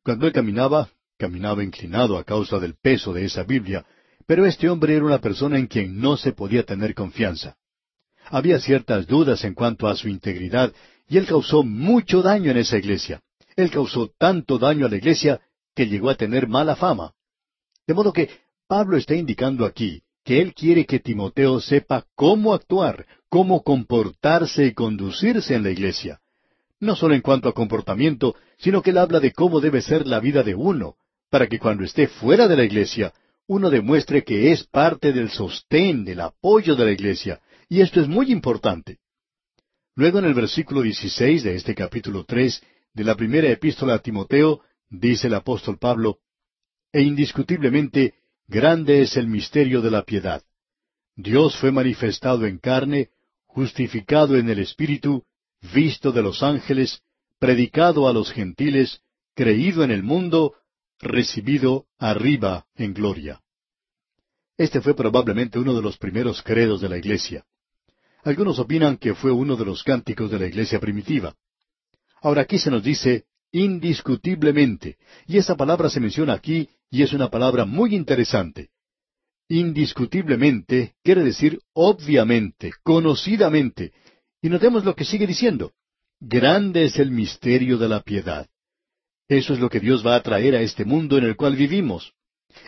Cuando 0.04 0.28
él 0.28 0.34
caminaba, 0.34 0.89
caminaba 1.17 1.63
inclinado 1.63 2.17
a 2.17 2.23
causa 2.23 2.60
del 2.60 2.76
peso 2.76 3.13
de 3.13 3.26
esa 3.26 3.43
Biblia, 3.43 3.86
pero 4.26 4.45
este 4.45 4.69
hombre 4.69 4.95
era 4.95 5.06
una 5.06 5.19
persona 5.19 5.58
en 5.58 5.67
quien 5.67 5.99
no 5.99 6.17
se 6.17 6.34
podía 6.34 6.63
tener 6.63 6.93
confianza. 6.93 7.56
Había 8.29 8.59
ciertas 8.59 9.07
dudas 9.07 9.43
en 9.43 9.53
cuanto 9.53 9.88
a 9.88 9.95
su 9.95 10.07
integridad 10.07 10.73
y 11.07 11.17
él 11.17 11.25
causó 11.25 11.63
mucho 11.63 12.21
daño 12.21 12.51
en 12.51 12.57
esa 12.57 12.77
iglesia. 12.77 13.21
Él 13.55 13.69
causó 13.69 14.12
tanto 14.17 14.57
daño 14.57 14.86
a 14.86 14.89
la 14.89 14.97
iglesia 14.97 15.41
que 15.75 15.88
llegó 15.88 16.09
a 16.09 16.15
tener 16.15 16.47
mala 16.47 16.75
fama. 16.75 17.13
De 17.86 17.93
modo 17.93 18.13
que 18.13 18.29
Pablo 18.67 18.97
está 18.97 19.15
indicando 19.15 19.65
aquí 19.65 20.01
que 20.23 20.41
él 20.41 20.53
quiere 20.53 20.86
que 20.86 20.99
Timoteo 20.99 21.59
sepa 21.59 22.05
cómo 22.15 22.53
actuar, 22.53 23.05
cómo 23.29 23.62
comportarse 23.62 24.65
y 24.65 24.73
conducirse 24.73 25.53
en 25.53 25.63
la 25.63 25.71
iglesia. 25.71 26.19
No 26.79 26.95
solo 26.95 27.13
en 27.13 27.21
cuanto 27.21 27.49
a 27.49 27.53
comportamiento, 27.53 28.36
sino 28.57 28.81
que 28.81 28.91
él 28.91 28.97
habla 28.97 29.19
de 29.19 29.33
cómo 29.33 29.59
debe 29.59 29.81
ser 29.81 30.07
la 30.07 30.19
vida 30.19 30.43
de 30.43 30.55
uno, 30.55 30.95
para 31.29 31.47
que 31.47 31.59
cuando 31.59 31.83
esté 31.83 32.07
fuera 32.07 32.47
de 32.47 32.55
la 32.55 32.63
iglesia, 32.63 33.13
uno 33.47 33.69
demuestre 33.69 34.23
que 34.23 34.51
es 34.51 34.63
parte 34.65 35.12
del 35.12 35.29
sostén, 35.29 36.05
del 36.05 36.21
apoyo 36.21 36.75
de 36.75 36.86
la 36.86 36.91
iglesia, 36.91 37.41
y 37.69 37.82
esto 37.82 38.02
es 38.02 38.08
muy 38.08 38.32
importante. 38.32 38.99
Luego 39.95 40.19
en 40.19 40.26
el 40.26 40.34
versículo 40.34 40.82
16 40.82 41.43
de 41.43 41.56
este 41.56 41.76
capítulo 41.76 42.26
3 42.26 42.62
de 42.93 43.04
la 43.04 43.15
primera 43.15 43.50
epístola 43.50 43.96
a 43.96 44.00
Timoteo, 44.00 44.62
dice 44.90 45.27
el 45.27 45.35
apóstol 45.35 45.77
Pablo, 45.77 46.19
E 46.92 47.02
indiscutiblemente 47.02 48.13
grande 48.48 49.02
es 49.02 49.17
el 49.17 49.27
misterio 49.27 49.81
de 49.81 49.92
la 49.92 50.04
piedad. 50.04 50.44
Dios 51.15 51.56
fue 51.58 51.71
manifestado 51.71 52.46
en 52.46 52.60
carne, 52.60 53.10
justificado 53.46 54.35
en 54.37 54.50
el 54.50 54.60
Espíritu, 54.60 55.23
visto 55.73 56.12
de 56.12 56.21
los 56.21 56.44
ángeles, 56.44 57.02
predicado 57.40 58.08
a 58.08 58.13
los 58.13 58.31
gentiles, 58.31 59.02
creído 59.35 59.83
en 59.83 59.92
el 59.92 60.04
mundo, 60.04 60.56
recibido 61.00 61.85
arriba 61.98 62.65
en 62.75 62.94
gloria. 62.94 63.42
Este 64.58 64.81
fue 64.81 64.96
probablemente 64.96 65.60
uno 65.60 65.73
de 65.73 65.81
los 65.81 65.98
primeros 65.98 66.42
credos 66.42 66.81
de 66.81 66.90
la 66.90 66.98
Iglesia. 66.98 67.46
Algunos 68.24 68.58
opinan 68.60 68.98
que 68.98 69.15
fue 69.15 69.32
uno 69.32 69.56
de 69.58 69.65
los 69.65 69.84
cánticos 69.84 70.32
de 70.32 70.40
la 70.40 70.48
iglesia 70.48 70.80
primitiva. 70.80 71.36
Ahora 72.21 72.44
aquí 72.44 72.58
se 72.58 72.71
nos 72.71 72.84
dice 72.84 73.26
indiscutiblemente, 73.52 74.98
y 75.28 75.38
esa 75.38 75.56
palabra 75.56 75.90
se 75.90 76.00
menciona 76.00 76.34
aquí 76.34 76.69
y 76.90 77.04
es 77.04 77.13
una 77.13 77.30
palabra 77.30 77.65
muy 77.65 77.94
interesante. 77.94 78.69
Indiscutiblemente 79.50 80.94
quiere 81.04 81.24
decir 81.24 81.60
obviamente, 81.74 82.71
conocidamente. 82.82 83.92
Y 84.42 84.50
notemos 84.50 84.86
lo 84.86 84.96
que 84.96 85.06
sigue 85.06 85.28
diciendo. 85.28 85.74
Grande 86.19 86.86
es 86.86 86.98
el 86.98 87.12
misterio 87.12 87.78
de 87.78 87.90
la 87.90 88.02
piedad. 88.02 88.48
Eso 89.28 89.54
es 89.54 89.60
lo 89.60 89.69
que 89.69 89.80
Dios 89.82 90.06
va 90.06 90.15
a 90.15 90.24
traer 90.24 90.56
a 90.56 90.62
este 90.62 90.86
mundo 90.86 91.17
en 91.17 91.26
el 91.26 91.36
cual 91.36 91.56
vivimos. 91.56 92.13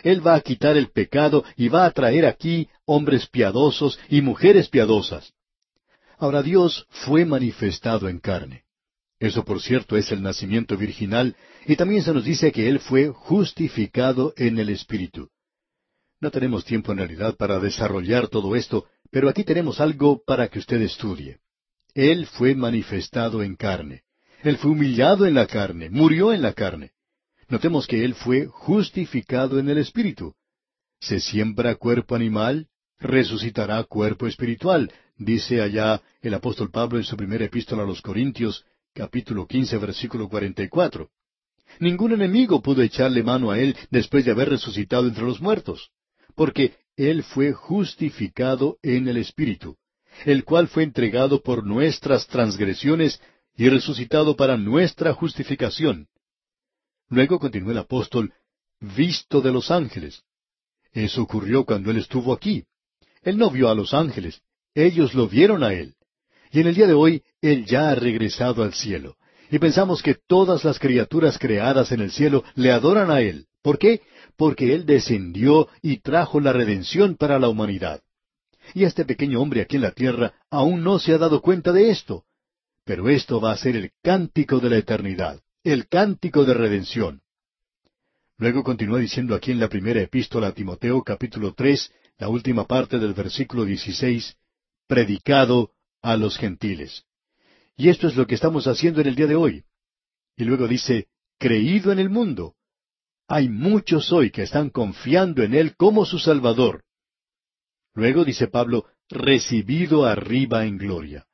Él 0.02 0.24
va 0.24 0.34
a 0.34 0.40
quitar 0.40 0.76
el 0.76 0.90
pecado 0.90 1.44
y 1.56 1.68
va 1.68 1.86
a 1.86 1.90
traer 1.92 2.26
aquí 2.26 2.68
hombres 2.84 3.26
piadosos 3.26 3.98
y 4.08 4.20
mujeres 4.20 4.68
piadosas. 4.68 5.32
Ahora 6.18 6.42
Dios 6.42 6.86
fue 6.90 7.24
manifestado 7.24 8.08
en 8.08 8.18
carne. 8.20 8.64
Eso 9.18 9.44
por 9.44 9.60
cierto 9.60 9.96
es 9.96 10.12
el 10.12 10.22
nacimiento 10.22 10.76
virginal 10.76 11.36
y 11.66 11.76
también 11.76 12.02
se 12.02 12.12
nos 12.12 12.24
dice 12.24 12.52
que 12.52 12.68
Él 12.68 12.80
fue 12.80 13.08
justificado 13.08 14.34
en 14.36 14.58
el 14.58 14.68
Espíritu. 14.68 15.30
No 16.20 16.30
tenemos 16.30 16.64
tiempo 16.64 16.92
en 16.92 16.98
realidad 16.98 17.36
para 17.36 17.58
desarrollar 17.58 18.28
todo 18.28 18.56
esto, 18.56 18.86
pero 19.10 19.28
aquí 19.28 19.44
tenemos 19.44 19.80
algo 19.80 20.22
para 20.26 20.48
que 20.48 20.58
usted 20.58 20.80
estudie. 20.82 21.38
Él 21.94 22.26
fue 22.26 22.54
manifestado 22.54 23.42
en 23.42 23.56
carne. 23.56 24.02
Él 24.42 24.58
fue 24.58 24.70
humillado 24.70 25.26
en 25.26 25.34
la 25.34 25.46
carne, 25.46 25.88
murió 25.90 26.32
en 26.32 26.42
la 26.42 26.52
carne. 26.52 26.92
Notemos 27.48 27.86
que 27.86 28.04
Él 28.04 28.14
fue 28.14 28.46
justificado 28.46 29.58
en 29.58 29.68
el 29.68 29.78
Espíritu. 29.78 30.34
Se 31.00 31.20
siembra 31.20 31.74
cuerpo 31.76 32.14
animal, 32.14 32.68
resucitará 32.98 33.82
cuerpo 33.84 34.26
espiritual, 34.26 34.90
dice 35.16 35.60
allá 35.60 36.02
el 36.20 36.34
apóstol 36.34 36.70
Pablo 36.70 36.98
en 36.98 37.04
su 37.04 37.16
primera 37.16 37.44
epístola 37.44 37.82
a 37.82 37.86
los 37.86 38.02
Corintios, 38.02 38.64
capítulo 38.92 39.46
quince, 39.46 39.76
versículo 39.78 40.28
cuarenta 40.28 40.62
y 40.62 40.68
cuatro. 40.68 41.10
Ningún 41.80 42.12
enemigo 42.12 42.62
pudo 42.62 42.82
echarle 42.82 43.22
mano 43.22 43.50
a 43.50 43.58
él 43.58 43.76
después 43.90 44.24
de 44.24 44.30
haber 44.30 44.50
resucitado 44.50 45.08
entre 45.08 45.24
los 45.24 45.40
muertos, 45.40 45.90
porque 46.34 46.76
él 46.96 47.22
fue 47.22 47.52
justificado 47.52 48.78
en 48.82 49.08
el 49.08 49.16
Espíritu, 49.16 49.76
el 50.24 50.44
cual 50.44 50.68
fue 50.68 50.82
entregado 50.82 51.42
por 51.42 51.66
nuestras 51.66 52.26
transgresiones 52.26 53.20
y 53.56 53.68
resucitado 53.68 54.36
para 54.36 54.56
nuestra 54.56 55.12
justificación. 55.12 56.08
Luego 57.08 57.38
continuó 57.38 57.72
el 57.72 57.78
apóstol, 57.78 58.32
visto 58.80 59.40
de 59.40 59.52
los 59.52 59.70
ángeles. 59.70 60.22
Eso 60.92 61.22
ocurrió 61.22 61.64
cuando 61.64 61.90
él 61.90 61.98
estuvo 61.98 62.32
aquí. 62.32 62.64
Él 63.22 63.36
no 63.36 63.50
vio 63.50 63.68
a 63.68 63.74
los 63.74 63.92
ángeles, 63.92 64.40
ellos 64.76 65.14
lo 65.14 65.26
vieron 65.26 65.64
a 65.64 65.72
él. 65.72 65.94
Y 66.52 66.60
en 66.60 66.68
el 66.68 66.74
día 66.74 66.86
de 66.86 66.92
hoy, 66.92 67.22
él 67.40 67.64
ya 67.64 67.90
ha 67.90 67.94
regresado 67.94 68.62
al 68.62 68.74
cielo. 68.74 69.16
Y 69.50 69.58
pensamos 69.58 70.02
que 70.02 70.14
todas 70.14 70.64
las 70.64 70.78
criaturas 70.78 71.38
creadas 71.38 71.92
en 71.92 72.00
el 72.00 72.12
cielo 72.12 72.44
le 72.54 72.70
adoran 72.70 73.10
a 73.10 73.20
él. 73.20 73.46
¿Por 73.62 73.78
qué? 73.78 74.02
Porque 74.36 74.74
él 74.74 74.84
descendió 74.86 75.68
y 75.82 75.98
trajo 75.98 76.40
la 76.40 76.52
redención 76.52 77.16
para 77.16 77.38
la 77.38 77.48
humanidad. 77.48 78.02
Y 78.74 78.84
este 78.84 79.04
pequeño 79.04 79.40
hombre 79.40 79.62
aquí 79.62 79.76
en 79.76 79.82
la 79.82 79.92
tierra 79.92 80.34
aún 80.50 80.84
no 80.84 80.98
se 80.98 81.12
ha 81.12 81.18
dado 81.18 81.40
cuenta 81.40 81.72
de 81.72 81.90
esto. 81.90 82.24
Pero 82.84 83.08
esto 83.08 83.40
va 83.40 83.52
a 83.52 83.56
ser 83.56 83.76
el 83.76 83.92
cántico 84.02 84.60
de 84.60 84.70
la 84.70 84.76
eternidad, 84.76 85.40
el 85.64 85.88
cántico 85.88 86.44
de 86.44 86.54
redención. 86.54 87.22
Luego 88.38 88.62
continúa 88.62 88.98
diciendo 88.98 89.34
aquí 89.34 89.52
en 89.52 89.60
la 89.60 89.68
primera 89.68 90.02
epístola 90.02 90.48
a 90.48 90.52
Timoteo 90.52 91.02
capítulo 91.02 91.54
tres, 91.54 91.90
la 92.18 92.28
última 92.28 92.66
parte 92.66 92.98
del 92.98 93.14
versículo 93.14 93.64
dieciséis, 93.64 94.36
predicado 94.86 95.72
a 96.02 96.16
los 96.16 96.38
gentiles. 96.38 97.04
Y 97.76 97.88
esto 97.88 98.08
es 98.08 98.16
lo 98.16 98.26
que 98.26 98.34
estamos 98.34 98.66
haciendo 98.66 99.00
en 99.00 99.08
el 99.08 99.14
día 99.14 99.26
de 99.26 99.36
hoy. 99.36 99.64
Y 100.36 100.44
luego 100.44 100.66
dice, 100.66 101.08
creído 101.38 101.92
en 101.92 101.98
el 101.98 102.10
mundo. 102.10 102.54
Hay 103.28 103.48
muchos 103.48 104.12
hoy 104.12 104.30
que 104.30 104.42
están 104.42 104.70
confiando 104.70 105.42
en 105.42 105.54
Él 105.54 105.76
como 105.76 106.04
su 106.04 106.18
Salvador. 106.18 106.84
Luego 107.94 108.24
dice 108.24 108.46
Pablo, 108.46 108.86
recibido 109.08 110.04
arriba 110.04 110.64
en 110.64 110.78
gloria. 110.78 111.26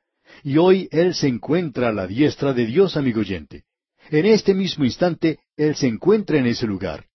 Y 0.43 0.57
hoy 0.57 0.89
Él 0.91 1.13
se 1.13 1.27
encuentra 1.27 1.89
a 1.89 1.93
la 1.93 2.07
diestra 2.07 2.53
de 2.53 2.65
Dios, 2.65 2.97
amigo 2.97 3.19
oyente. 3.19 3.65
En 4.09 4.25
este 4.25 4.53
mismo 4.53 4.83
instante, 4.85 5.39
Él 5.55 5.75
se 5.75 5.87
encuentra 5.87 6.37
en 6.39 6.47
ese 6.47 6.65
lugar. 6.65 7.07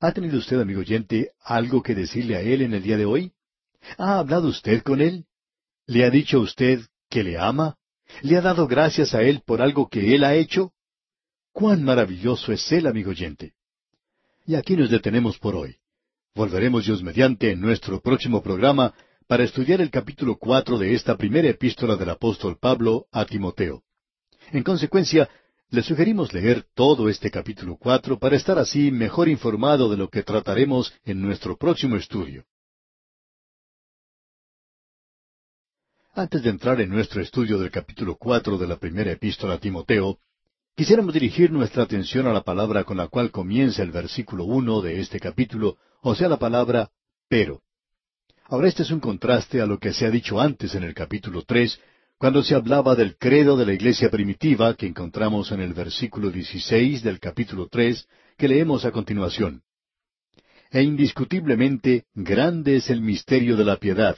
¿Ha 0.00 0.12
tenido 0.12 0.38
usted, 0.38 0.60
amigo 0.60 0.80
oyente, 0.80 1.32
algo 1.42 1.82
que 1.82 1.94
decirle 1.94 2.36
a 2.36 2.40
Él 2.40 2.62
en 2.62 2.74
el 2.74 2.82
día 2.82 2.96
de 2.96 3.06
hoy? 3.06 3.32
¿Ha 3.98 4.18
hablado 4.18 4.48
usted 4.48 4.82
con 4.82 5.00
Él? 5.00 5.26
¿Le 5.90 6.04
ha 6.04 6.10
dicho 6.10 6.36
a 6.36 6.40
usted 6.42 6.82
que 7.08 7.24
le 7.24 7.36
ama? 7.36 7.74
¿Le 8.22 8.36
ha 8.36 8.40
dado 8.40 8.68
gracias 8.68 9.12
a 9.12 9.22
Él 9.22 9.42
por 9.44 9.60
algo 9.60 9.88
que 9.88 10.14
Él 10.14 10.22
ha 10.22 10.36
hecho? 10.36 10.70
¡Cuán 11.52 11.82
maravilloso 11.82 12.52
es 12.52 12.70
Él, 12.70 12.86
amigo 12.86 13.10
oyente! 13.10 13.54
Y 14.46 14.54
aquí 14.54 14.76
nos 14.76 14.88
detenemos 14.88 15.36
por 15.40 15.56
hoy. 15.56 15.78
Volveremos 16.32 16.86
Dios 16.86 17.02
mediante 17.02 17.50
en 17.50 17.60
nuestro 17.60 18.00
próximo 18.00 18.40
programa 18.40 18.94
para 19.26 19.42
estudiar 19.42 19.80
el 19.80 19.90
capítulo 19.90 20.36
cuatro 20.38 20.78
de 20.78 20.94
esta 20.94 21.16
primera 21.16 21.48
epístola 21.48 21.96
del 21.96 22.10
apóstol 22.10 22.56
Pablo 22.56 23.06
a 23.10 23.24
Timoteo. 23.24 23.82
En 24.52 24.62
consecuencia, 24.62 25.28
le 25.70 25.82
sugerimos 25.82 26.32
leer 26.32 26.66
todo 26.72 27.08
este 27.08 27.32
capítulo 27.32 27.76
cuatro 27.76 28.16
para 28.16 28.36
estar 28.36 28.60
así 28.60 28.92
mejor 28.92 29.28
informado 29.28 29.90
de 29.90 29.96
lo 29.96 30.08
que 30.08 30.22
trataremos 30.22 30.94
en 31.02 31.20
nuestro 31.20 31.56
próximo 31.56 31.96
estudio. 31.96 32.44
Antes 36.12 36.42
de 36.42 36.50
entrar 36.50 36.80
en 36.80 36.90
nuestro 36.90 37.22
estudio 37.22 37.56
del 37.56 37.70
capítulo 37.70 38.16
cuatro 38.16 38.58
de 38.58 38.66
la 38.66 38.76
primera 38.76 39.12
epístola 39.12 39.54
a 39.54 39.58
Timoteo, 39.58 40.18
quisiéramos 40.74 41.14
dirigir 41.14 41.52
nuestra 41.52 41.84
atención 41.84 42.26
a 42.26 42.32
la 42.32 42.42
palabra 42.42 42.82
con 42.82 42.96
la 42.96 43.06
cual 43.06 43.30
comienza 43.30 43.84
el 43.84 43.92
versículo 43.92 44.44
uno 44.44 44.80
de 44.80 44.98
este 44.98 45.20
capítulo, 45.20 45.78
o 46.02 46.16
sea, 46.16 46.28
la 46.28 46.38
palabra 46.38 46.90
pero. 47.28 47.62
Ahora 48.46 48.66
este 48.66 48.82
es 48.82 48.90
un 48.90 48.98
contraste 48.98 49.60
a 49.60 49.66
lo 49.66 49.78
que 49.78 49.92
se 49.92 50.04
ha 50.04 50.10
dicho 50.10 50.40
antes 50.40 50.74
en 50.74 50.82
el 50.82 50.94
capítulo 50.94 51.42
tres, 51.42 51.78
cuando 52.18 52.42
se 52.42 52.56
hablaba 52.56 52.96
del 52.96 53.16
credo 53.16 53.56
de 53.56 53.66
la 53.66 53.72
iglesia 53.72 54.10
primitiva 54.10 54.74
que 54.74 54.88
encontramos 54.88 55.52
en 55.52 55.60
el 55.60 55.74
versículo 55.74 56.32
16 56.32 57.04
del 57.04 57.20
capítulo 57.20 57.68
tres, 57.70 58.08
que 58.36 58.48
leemos 58.48 58.84
a 58.84 58.90
continuación. 58.90 59.62
E 60.72 60.82
indiscutiblemente 60.82 62.06
grande 62.14 62.76
es 62.76 62.90
el 62.90 63.00
misterio 63.00 63.56
de 63.56 63.64
la 63.64 63.76
piedad. 63.76 64.16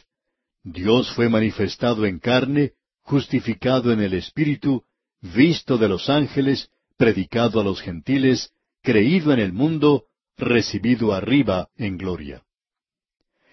Dios 0.65 1.13
fue 1.15 1.29
manifestado 1.29 2.07
en 2.07 2.19
carne, 2.19 2.73
justificado 3.03 3.93
en 3.93 4.01
el 4.01 4.15
Espíritu, 4.15 4.85
visto 5.21 5.77
de 5.79 5.89
los 5.89 6.09
ángeles, 6.09 6.71
predicado 6.97 7.61
a 7.61 7.65
los 7.65 7.81
gentiles, 7.81 8.53
creído 8.83 9.33
en 9.33 9.41
el 9.41 9.53
mundo, 9.53 10.07
recibido 10.37 11.13
arriba 11.13 11.69
en 11.77 11.97
gloria. 11.97 12.43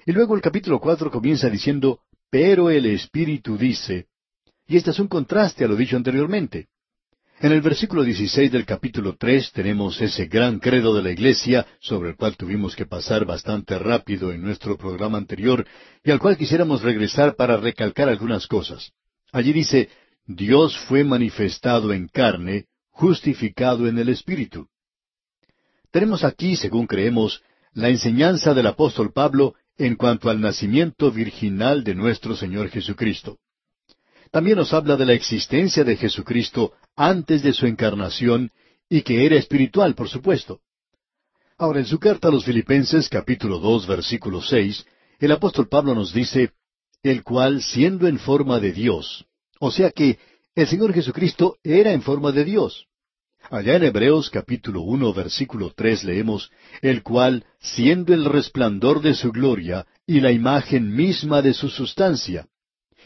Y 0.05 0.11
luego 0.11 0.35
el 0.35 0.41
capítulo 0.41 0.79
cuatro 0.79 1.11
comienza 1.11 1.49
diciendo, 1.49 2.01
pero 2.29 2.69
el 2.69 2.85
Espíritu 2.85 3.57
dice, 3.57 4.07
y 4.67 4.77
este 4.77 4.91
es 4.91 4.99
un 4.99 5.07
contraste 5.07 5.65
a 5.65 5.67
lo 5.67 5.75
dicho 5.75 5.97
anteriormente. 5.97 6.67
En 7.41 7.53
el 7.53 7.61
versículo 7.61 8.03
16 8.03 8.51
del 8.51 8.65
capítulo 8.65 9.15
tres 9.17 9.53
tenemos 9.53 10.01
ese 10.01 10.25
gran 10.25 10.59
credo 10.59 10.93
de 10.93 11.01
la 11.01 11.11
Iglesia, 11.11 11.65
sobre 11.79 12.09
el 12.09 12.17
cual 12.17 12.35
tuvimos 12.35 12.75
que 12.75 12.85
pasar 12.85 13.23
bastante 13.23 13.79
rápido 13.79 14.33
en 14.33 14.41
nuestro 14.41 14.77
programa 14.77 15.17
anterior, 15.17 15.65
y 16.03 16.11
al 16.11 16.19
cual 16.19 16.35
quisiéramos 16.35 16.81
regresar 16.81 17.37
para 17.37 17.55
recalcar 17.55 18.09
algunas 18.09 18.45
cosas. 18.45 18.91
Allí 19.31 19.53
dice, 19.53 19.87
Dios 20.25 20.77
fue 20.79 21.05
manifestado 21.05 21.93
en 21.93 22.09
carne, 22.09 22.65
justificado 22.89 23.87
en 23.87 23.99
el 23.99 24.09
Espíritu. 24.09 24.67
Tenemos 25.91 26.25
aquí, 26.25 26.57
según 26.57 26.87
creemos, 26.87 27.41
la 27.71 27.87
enseñanza 27.87 28.53
del 28.53 28.67
apóstol 28.67 29.13
Pablo 29.13 29.55
en 29.77 29.95
cuanto 29.95 30.29
al 30.29 30.41
nacimiento 30.41 31.09
virginal 31.09 31.85
de 31.85 31.95
nuestro 31.95 32.35
Señor 32.35 32.67
Jesucristo. 32.67 33.37
También 34.31 34.57
nos 34.57 34.73
habla 34.73 34.95
de 34.95 35.05
la 35.05 35.13
existencia 35.13 35.83
de 35.83 35.95
Jesucristo 35.95 36.73
antes 36.95 37.41
de 37.41 37.53
su 37.53 37.65
encarnación 37.65 38.51
y 38.87 39.01
que 39.01 39.25
era 39.25 39.35
espiritual, 39.35 39.95
por 39.95 40.09
supuesto. 40.09 40.59
Ahora, 41.57 41.79
en 41.79 41.85
su 41.85 41.99
carta 41.99 42.27
a 42.27 42.31
los 42.31 42.45
Filipenses, 42.45 43.09
capítulo 43.09 43.59
dos, 43.59 43.87
versículo 43.87 44.41
seis, 44.41 44.85
el 45.19 45.31
apóstol 45.31 45.67
Pablo 45.67 45.95
nos 45.95 46.13
dice, 46.13 46.51
el 47.03 47.23
cual 47.23 47.61
siendo 47.61 48.07
en 48.07 48.19
forma 48.19 48.59
de 48.59 48.71
Dios, 48.71 49.25
o 49.59 49.71
sea 49.71 49.91
que 49.91 50.19
el 50.55 50.67
Señor 50.67 50.93
Jesucristo 50.93 51.57
era 51.63 51.91
en 51.91 52.01
forma 52.01 52.31
de 52.31 52.45
Dios. 52.45 52.85
Allá 53.49 53.75
en 53.75 53.83
Hebreos 53.83 54.29
capítulo 54.29 54.81
uno 54.81 55.13
versículo 55.13 55.71
tres 55.75 56.03
leemos, 56.03 56.51
el 56.81 57.03
cual, 57.03 57.45
siendo 57.59 58.13
el 58.13 58.25
resplandor 58.25 59.01
de 59.01 59.13
su 59.13 59.31
gloria 59.31 59.87
y 60.05 60.19
la 60.19 60.31
imagen 60.31 60.93
misma 60.93 61.41
de 61.41 61.53
su 61.53 61.69
sustancia, 61.69 62.47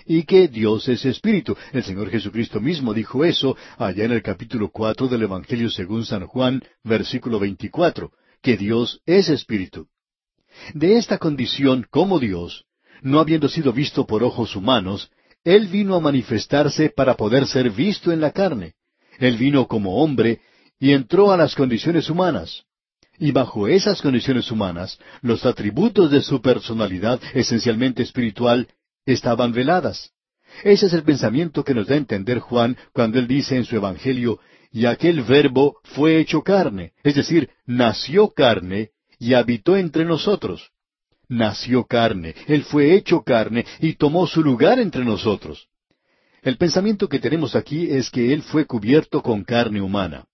y 0.05 0.23
que 0.23 0.47
Dios 0.47 0.87
es 0.87 1.05
espíritu. 1.05 1.55
El 1.71 1.83
Señor 1.83 2.09
Jesucristo 2.09 2.59
mismo 2.59 2.93
dijo 2.93 3.23
eso 3.23 3.55
allá 3.77 4.05
en 4.05 4.11
el 4.11 4.21
capítulo 4.21 4.69
cuatro 4.69 5.07
del 5.07 5.23
Evangelio 5.23 5.69
según 5.69 6.05
San 6.05 6.25
Juan, 6.27 6.61
versículo 6.83 7.39
veinticuatro, 7.39 8.11
que 8.41 8.57
Dios 8.57 9.01
es 9.05 9.29
espíritu. 9.29 9.87
De 10.73 10.97
esta 10.97 11.17
condición 11.17 11.85
como 11.89 12.19
Dios, 12.19 12.65
no 13.01 13.19
habiendo 13.19 13.49
sido 13.49 13.73
visto 13.73 14.05
por 14.05 14.23
ojos 14.23 14.55
humanos, 14.55 15.11
Él 15.43 15.67
vino 15.67 15.95
a 15.95 15.99
manifestarse 15.99 16.89
para 16.89 17.15
poder 17.15 17.47
ser 17.47 17.69
visto 17.69 18.11
en 18.11 18.21
la 18.21 18.31
carne. 18.31 18.75
Él 19.19 19.37
vino 19.37 19.67
como 19.67 20.01
hombre 20.01 20.41
y 20.79 20.91
entró 20.91 21.31
a 21.31 21.37
las 21.37 21.55
condiciones 21.55 22.09
humanas. 22.09 22.63
Y 23.19 23.31
bajo 23.31 23.67
esas 23.67 24.01
condiciones 24.01 24.49
humanas, 24.51 24.99
los 25.21 25.45
atributos 25.45 26.09
de 26.11 26.21
su 26.21 26.41
personalidad, 26.41 27.21
esencialmente 27.33 28.01
espiritual, 28.01 28.67
estaban 29.05 29.51
veladas. 29.51 30.11
Ese 30.63 30.85
es 30.85 30.93
el 30.93 31.03
pensamiento 31.03 31.63
que 31.63 31.73
nos 31.73 31.87
da 31.87 31.95
a 31.95 31.97
entender 31.97 32.39
Juan 32.39 32.77
cuando 32.93 33.19
él 33.19 33.27
dice 33.27 33.57
en 33.57 33.65
su 33.65 33.75
Evangelio, 33.75 34.39
y 34.71 34.85
aquel 34.85 35.21
verbo 35.21 35.77
fue 35.83 36.19
hecho 36.19 36.41
carne, 36.41 36.93
es 37.03 37.15
decir, 37.15 37.49
nació 37.65 38.29
carne 38.29 38.91
y 39.19 39.33
habitó 39.33 39.77
entre 39.77 40.05
nosotros. 40.05 40.71
Nació 41.29 41.85
carne, 41.85 42.35
él 42.47 42.63
fue 42.63 42.95
hecho 42.95 43.21
carne 43.21 43.65
y 43.79 43.93
tomó 43.93 44.27
su 44.27 44.43
lugar 44.43 44.79
entre 44.79 45.05
nosotros. 45.05 45.67
El 46.41 46.57
pensamiento 46.57 47.07
que 47.07 47.19
tenemos 47.19 47.55
aquí 47.55 47.89
es 47.89 48.09
que 48.09 48.33
él 48.33 48.41
fue 48.41 48.65
cubierto 48.65 49.21
con 49.21 49.43
carne 49.43 49.81
humana. 49.81 50.25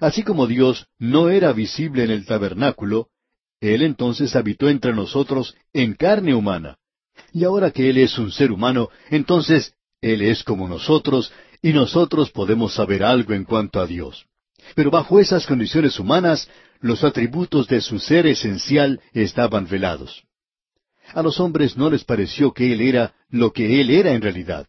Así 0.00 0.22
como 0.22 0.46
Dios 0.46 0.88
no 0.98 1.30
era 1.30 1.52
visible 1.52 2.04
en 2.04 2.10
el 2.10 2.26
tabernáculo, 2.26 3.08
Él 3.60 3.82
entonces 3.82 4.34
habitó 4.34 4.68
entre 4.68 4.92
nosotros 4.92 5.56
en 5.72 5.94
carne 5.94 6.34
humana. 6.34 6.78
Y 7.32 7.44
ahora 7.44 7.70
que 7.70 7.88
Él 7.88 7.98
es 7.98 8.18
un 8.18 8.30
ser 8.30 8.52
humano, 8.52 8.88
entonces 9.10 9.74
Él 10.00 10.22
es 10.22 10.44
como 10.44 10.68
nosotros 10.68 11.32
y 11.62 11.72
nosotros 11.72 12.30
podemos 12.30 12.74
saber 12.74 13.02
algo 13.02 13.32
en 13.32 13.44
cuanto 13.44 13.80
a 13.80 13.86
Dios. 13.86 14.26
Pero 14.74 14.90
bajo 14.90 15.18
esas 15.18 15.46
condiciones 15.46 15.98
humanas, 15.98 16.48
los 16.80 17.04
atributos 17.04 17.66
de 17.68 17.80
su 17.80 17.98
ser 17.98 18.26
esencial 18.26 19.00
estaban 19.12 19.68
velados. 19.68 20.24
A 21.14 21.22
los 21.22 21.40
hombres 21.40 21.76
no 21.76 21.90
les 21.90 22.04
pareció 22.04 22.52
que 22.52 22.72
Él 22.72 22.80
era 22.80 23.14
lo 23.28 23.52
que 23.52 23.80
Él 23.80 23.90
era 23.90 24.12
en 24.12 24.22
realidad. 24.22 24.66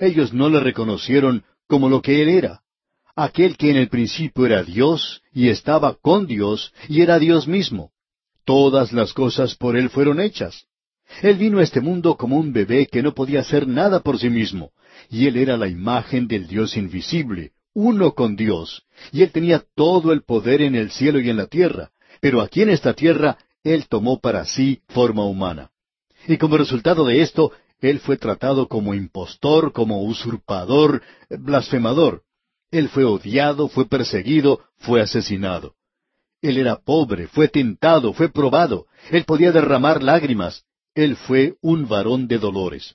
Ellos 0.00 0.32
no 0.32 0.48
le 0.48 0.60
reconocieron 0.60 1.44
como 1.66 1.88
lo 1.88 2.02
que 2.02 2.22
Él 2.22 2.28
era 2.28 2.64
aquel 3.16 3.56
que 3.56 3.70
en 3.70 3.76
el 3.76 3.88
principio 3.88 4.46
era 4.46 4.62
Dios 4.62 5.22
y 5.32 5.48
estaba 5.48 5.94
con 5.94 6.26
Dios 6.26 6.72
y 6.88 7.02
era 7.02 7.18
Dios 7.18 7.46
mismo. 7.46 7.92
Todas 8.44 8.92
las 8.92 9.12
cosas 9.12 9.54
por 9.54 9.76
Él 9.76 9.88
fueron 9.90 10.20
hechas. 10.20 10.66
Él 11.22 11.36
vino 11.36 11.58
a 11.58 11.62
este 11.62 11.80
mundo 11.80 12.16
como 12.16 12.36
un 12.36 12.52
bebé 12.52 12.86
que 12.86 13.02
no 13.02 13.14
podía 13.14 13.40
hacer 13.40 13.66
nada 13.66 14.00
por 14.00 14.18
sí 14.18 14.30
mismo, 14.30 14.72
y 15.10 15.26
Él 15.26 15.36
era 15.36 15.56
la 15.56 15.68
imagen 15.68 16.26
del 16.26 16.46
Dios 16.46 16.76
invisible, 16.76 17.52
uno 17.74 18.12
con 18.14 18.36
Dios, 18.36 18.84
y 19.12 19.22
Él 19.22 19.32
tenía 19.32 19.64
todo 19.74 20.12
el 20.12 20.22
poder 20.22 20.62
en 20.62 20.74
el 20.74 20.90
cielo 20.90 21.20
y 21.20 21.30
en 21.30 21.36
la 21.36 21.46
tierra, 21.46 21.90
pero 22.20 22.40
aquí 22.40 22.62
en 22.62 22.70
esta 22.70 22.94
tierra 22.94 23.38
Él 23.62 23.86
tomó 23.88 24.20
para 24.20 24.44
sí 24.44 24.82
forma 24.88 25.24
humana. 25.24 25.70
Y 26.26 26.38
como 26.38 26.56
resultado 26.56 27.04
de 27.04 27.20
esto, 27.22 27.52
Él 27.80 28.00
fue 28.00 28.16
tratado 28.16 28.68
como 28.68 28.94
impostor, 28.94 29.72
como 29.72 30.02
usurpador, 30.02 31.02
blasfemador. 31.28 32.22
Él 32.70 32.88
fue 32.88 33.04
odiado, 33.04 33.68
fue 33.68 33.86
perseguido, 33.86 34.60
fue 34.78 35.00
asesinado. 35.00 35.74
Él 36.40 36.58
era 36.58 36.76
pobre, 36.76 37.26
fue 37.28 37.48
tentado, 37.48 38.12
fue 38.12 38.28
probado. 38.28 38.86
Él 39.10 39.24
podía 39.24 39.52
derramar 39.52 40.02
lágrimas. 40.02 40.64
Él 40.94 41.16
fue 41.16 41.54
un 41.60 41.88
varón 41.88 42.28
de 42.28 42.38
dolores. 42.38 42.94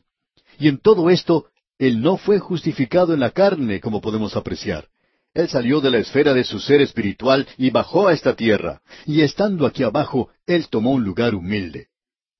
Y 0.57 0.67
en 0.67 0.79
todo 0.79 1.09
esto, 1.09 1.47
Él 1.77 2.01
no 2.01 2.17
fue 2.17 2.39
justificado 2.39 3.13
en 3.13 3.19
la 3.19 3.31
carne, 3.31 3.79
como 3.79 4.01
podemos 4.01 4.35
apreciar. 4.35 4.87
Él 5.33 5.47
salió 5.47 5.79
de 5.79 5.91
la 5.91 5.99
esfera 5.99 6.33
de 6.33 6.43
su 6.43 6.59
ser 6.59 6.81
espiritual 6.81 7.47
y 7.57 7.69
bajó 7.69 8.07
a 8.07 8.13
esta 8.13 8.35
tierra. 8.35 8.81
Y 9.05 9.21
estando 9.21 9.65
aquí 9.65 9.83
abajo, 9.83 10.29
Él 10.47 10.67
tomó 10.69 10.91
un 10.91 11.03
lugar 11.03 11.35
humilde. 11.35 11.87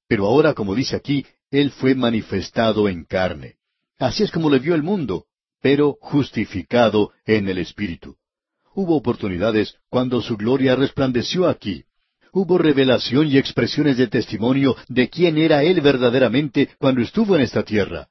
Pero 0.08 0.26
ahora, 0.26 0.54
como 0.54 0.76
dice 0.76 0.96
aquí, 0.96 1.26
Él 1.52 1.72
fue 1.72 1.96
manifestado 1.96 2.90
en 2.90 3.04
carne. 3.06 3.56
Así 3.98 4.24
es 4.24 4.32
como 4.32 4.50
le 4.50 4.60
vio 4.60 4.76
el 4.76 4.84
mundo 4.84 5.26
pero 5.62 5.98
justificado 6.00 7.12
en 7.26 7.48
el 7.50 7.58
Espíritu. 7.58 8.16
Hubo 8.74 8.96
oportunidades 8.96 9.76
cuando 9.90 10.22
su 10.22 10.38
gloria 10.38 10.76
resplandeció 10.76 11.48
aquí. 11.48 11.84
Hubo 12.32 12.58
revelación 12.58 13.28
y 13.28 13.38
expresiones 13.38 13.98
de 13.98 14.08
testimonio 14.08 14.76
de 14.88 15.10
quién 15.10 15.38
era 15.38 15.64
Él 15.64 15.82
verdaderamente 15.82 16.70
cuando 16.78 17.02
estuvo 17.02 17.36
en 17.36 17.42
esta 17.42 17.64
tierra. 17.64 18.08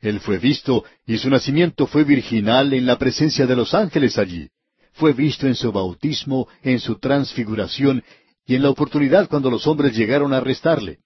Él 0.00 0.20
fue 0.20 0.38
visto 0.38 0.84
y 1.06 1.16
su 1.16 1.30
nacimiento 1.30 1.86
fue 1.86 2.04
virginal 2.04 2.74
en 2.74 2.84
la 2.84 2.98
presencia 2.98 3.46
de 3.46 3.56
los 3.56 3.72
ángeles 3.72 4.18
allí. 4.18 4.48
Fue 4.92 5.12
visto 5.12 5.46
en 5.46 5.54
su 5.54 5.72
bautismo, 5.72 6.46
en 6.62 6.78
su 6.78 6.98
transfiguración 6.98 8.04
y 8.46 8.54
en 8.54 8.62
la 8.62 8.70
oportunidad 8.70 9.28
cuando 9.28 9.50
los 9.50 9.66
hombres 9.66 9.96
llegaron 9.96 10.34
a 10.34 10.38
arrestarle. 10.38 10.98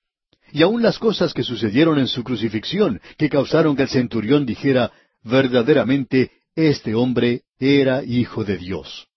Y 0.53 0.63
aun 0.63 0.83
las 0.83 0.99
cosas 0.99 1.33
que 1.33 1.43
sucedieron 1.43 1.99
en 1.99 2.09
su 2.09 2.25
crucifixión, 2.25 3.01
que 3.17 3.29
causaron 3.29 3.77
que 3.77 3.83
el 3.83 3.89
centurión 3.89 4.47
dijera, 4.47 4.91
verdaderamente 5.23 6.33
este 6.57 6.95
hombre 6.95 7.43
era 7.59 8.03
hijo 8.03 8.45
de 8.45 8.57
Dios. 8.57 9.08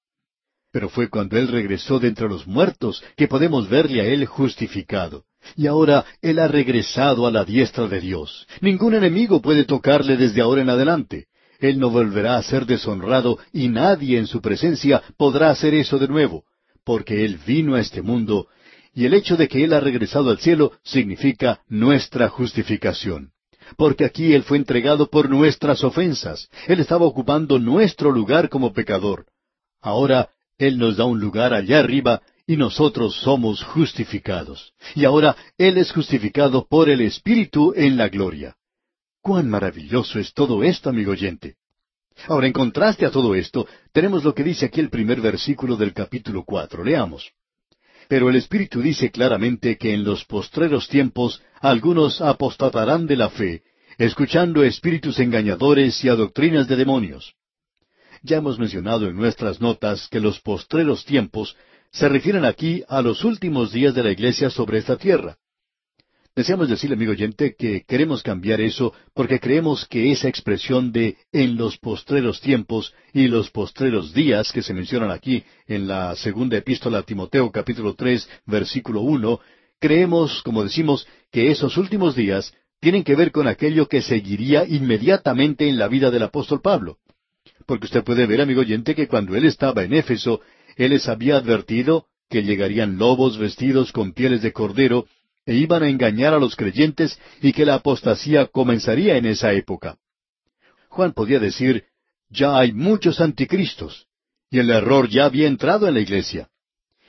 Pero 0.72 0.90
fue 0.90 1.10
cuando 1.10 1.38
Él 1.38 1.48
regresó 1.48 2.00
de 2.00 2.08
entre 2.08 2.30
los 2.30 2.48
muertos 2.48 3.04
que 3.18 3.28
podemos 3.28 3.70
verle 3.70 4.02
a 4.02 4.06
Él 4.06 4.26
justificado. 4.26 5.26
Y 5.56 5.68
ahora 5.68 6.06
Él 6.22 6.40
ha 6.40 6.48
regresado 6.48 7.28
a 7.28 7.32
la 7.32 7.44
diestra 7.44 7.88
de 7.88 8.00
Dios. 8.00 8.48
Ningún 8.62 8.94
enemigo 8.94 9.42
puede 9.42 9.66
tocarle 9.66 10.16
desde 10.16 10.42
ahora 10.42 10.62
en 10.62 10.70
adelante. 10.70 11.28
Él 11.60 11.80
no 11.80 11.90
volverá 11.90 12.38
a 12.38 12.44
ser 12.44 12.66
deshonrado 12.66 13.38
y 13.52 13.68
nadie 13.68 14.18
en 14.18 14.28
su 14.28 14.42
presencia 14.42 15.04
podrá 15.18 15.50
hacer 15.50 15.74
eso 15.74 16.00
de 16.00 16.08
nuevo, 16.08 16.44
porque 16.84 17.24
Él 17.24 17.40
vino 17.46 17.76
a 17.76 17.80
este 17.80 18.02
mundo 18.02 18.48
y 18.94 19.06
el 19.06 19.14
hecho 19.14 19.38
de 19.38 19.48
que 19.48 19.64
Él 19.64 19.74
ha 19.74 19.80
regresado 19.80 20.30
al 20.32 20.40
cielo 20.40 20.74
significa 20.84 21.62
nuestra 21.68 22.30
justificación 22.30 23.32
porque 23.78 24.06
aquí 24.06 24.34
Él 24.34 24.44
fue 24.44 24.58
entregado 24.58 25.10
por 25.10 25.30
nuestras 25.30 25.84
ofensas. 25.84 26.50
Él 26.68 26.80
estaba 26.80 27.06
ocupando 27.06 27.60
nuestro 27.60 28.12
lugar 28.12 28.50
como 28.50 28.74
pecador. 28.74 29.26
Ahora 29.82 30.30
Él 30.62 30.78
nos 30.78 30.98
da 30.98 31.06
un 31.06 31.20
lugar 31.20 31.56
allá 31.56 31.80
arriba 31.80 32.22
y 32.46 32.56
nosotros 32.56 33.16
somos 33.16 33.64
justificados. 33.64 34.74
Y 34.94 35.06
ahora 35.06 35.36
Él 35.58 35.80
es 35.80 35.92
justificado 35.92 36.68
por 36.70 36.88
el 36.88 37.02
Espíritu 37.02 37.74
en 37.76 37.98
la 37.98 38.10
gloria. 38.10 38.56
Cuán 39.24 39.50
maravilloso 39.50 40.20
es 40.20 40.36
todo 40.36 40.64
esto, 40.64 40.92
amigo 40.92 41.14
oyente. 41.14 41.56
Ahora, 42.28 42.46
en 42.46 42.54
contraste 42.54 43.08
a 43.08 43.10
todo 43.10 43.34
esto, 43.34 43.66
tenemos 43.92 44.24
lo 44.24 44.36
que 44.36 44.44
dice 44.44 44.68
aquí 44.68 44.80
el 44.80 44.92
primer 44.92 45.20
versículo 45.20 45.76
del 45.76 45.94
capítulo 45.94 46.44
cuatro. 46.46 46.84
Leamos. 46.84 47.32
Pero 48.08 48.30
el 48.30 48.36
Espíritu 48.36 48.84
dice 48.84 49.10
claramente 49.10 49.80
que 49.80 49.96
en 49.96 50.04
los 50.04 50.26
postreros 50.26 50.88
tiempos 50.88 51.42
algunos 51.60 52.22
apostatarán 52.22 53.08
de 53.08 53.16
la 53.16 53.32
fe, 53.32 53.64
escuchando 53.98 54.64
espíritus 54.64 55.18
engañadores 55.18 56.04
y 56.04 56.10
a 56.10 56.14
doctrinas 56.14 56.68
de 56.68 56.76
demonios. 56.76 57.34
Ya 58.24 58.38
hemos 58.38 58.60
mencionado 58.60 59.08
en 59.08 59.16
nuestras 59.16 59.62
notas 59.62 60.08
que 60.08 60.20
los 60.20 60.40
postreros 60.40 61.06
tiempos 61.06 61.56
se 61.92 62.08
refieren 62.08 62.46
aquí 62.46 62.84
a 62.88 63.02
los 63.02 63.24
últimos 63.24 63.72
días 63.72 63.96
de 63.96 64.04
la 64.04 64.12
Iglesia 64.12 64.50
sobre 64.52 64.78
esta 64.78 64.96
tierra. 64.96 65.38
Deseamos 66.36 66.70
decirle, 66.70 66.96
amigo 66.96 67.12
oyente, 67.12 67.56
que 67.58 67.84
queremos 67.86 68.24
cambiar 68.24 68.62
eso 68.62 68.94
porque 69.14 69.40
creemos 69.40 69.86
que 69.86 70.12
esa 70.12 70.30
expresión 70.30 70.92
de 70.92 71.18
en 71.34 71.58
los 71.58 71.78
postreros 71.78 72.40
tiempos 72.40 72.94
y 73.12 73.28
los 73.28 73.50
postreros 73.50 74.14
días 74.14 74.52
que 74.54 74.62
se 74.62 74.74
mencionan 74.74 75.12
aquí 75.12 75.44
en 75.68 75.88
la 75.88 76.16
segunda 76.16 76.58
epístola 76.58 77.00
a 77.00 77.04
Timoteo 77.04 77.52
capítulo 77.52 77.96
tres 77.96 78.30
versículo 78.46 79.02
uno, 79.02 79.42
creemos, 79.80 80.42
como 80.44 80.64
decimos, 80.64 81.06
que 81.32 81.52
esos 81.52 81.76
últimos 81.76 82.16
días 82.16 82.54
tienen 82.80 83.04
que 83.04 83.16
ver 83.16 83.32
con 83.32 83.48
aquello 83.48 83.88
que 83.88 84.02
seguiría 84.02 84.66
inmediatamente 84.66 85.68
en 85.68 85.78
la 85.78 85.88
vida 85.88 86.12
del 86.12 86.24
apóstol 86.24 86.62
Pablo. 86.62 86.98
Porque 87.72 87.86
usted 87.86 88.04
puede 88.04 88.26
ver, 88.26 88.42
amigo 88.42 88.60
oyente, 88.60 88.94
que 88.94 89.08
cuando 89.08 89.34
él 89.34 89.46
estaba 89.46 89.84
en 89.84 89.94
Éfeso, 89.94 90.42
él 90.76 90.90
les 90.90 91.08
había 91.08 91.38
advertido 91.38 92.06
que 92.30 92.44
llegarían 92.44 92.98
lobos 92.98 93.38
vestidos 93.38 93.94
con 93.94 94.12
pieles 94.12 94.42
de 94.42 94.52
cordero 94.52 95.06
e 95.46 95.56
iban 95.56 95.82
a 95.82 95.88
engañar 95.88 96.34
a 96.34 96.38
los 96.38 96.58
creyentes 96.58 97.18
y 97.42 97.54
que 97.54 97.66
la 97.66 97.76
apostasía 97.76 98.48
comenzaría 98.48 99.16
en 99.16 99.26
esa 99.26 99.54
época. 99.54 99.96
Juan 100.90 101.14
podía 101.14 101.40
decir, 101.40 101.86
ya 102.30 102.58
hay 102.58 102.74
muchos 102.74 103.22
anticristos, 103.22 104.06
y 104.50 104.60
el 104.60 104.70
error 104.70 105.08
ya 105.08 105.24
había 105.24 105.48
entrado 105.48 105.88
en 105.88 105.94
la 105.94 106.02
iglesia. 106.02 106.50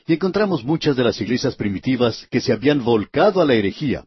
Y 0.06 0.12
encontramos 0.12 0.62
muchas 0.62 0.94
de 0.94 1.02
las 1.02 1.20
iglesias 1.20 1.56
primitivas 1.56 2.28
que 2.30 2.40
se 2.40 2.52
habían 2.52 2.84
volcado 2.84 3.40
a 3.40 3.44
la 3.44 3.54
herejía. 3.54 4.04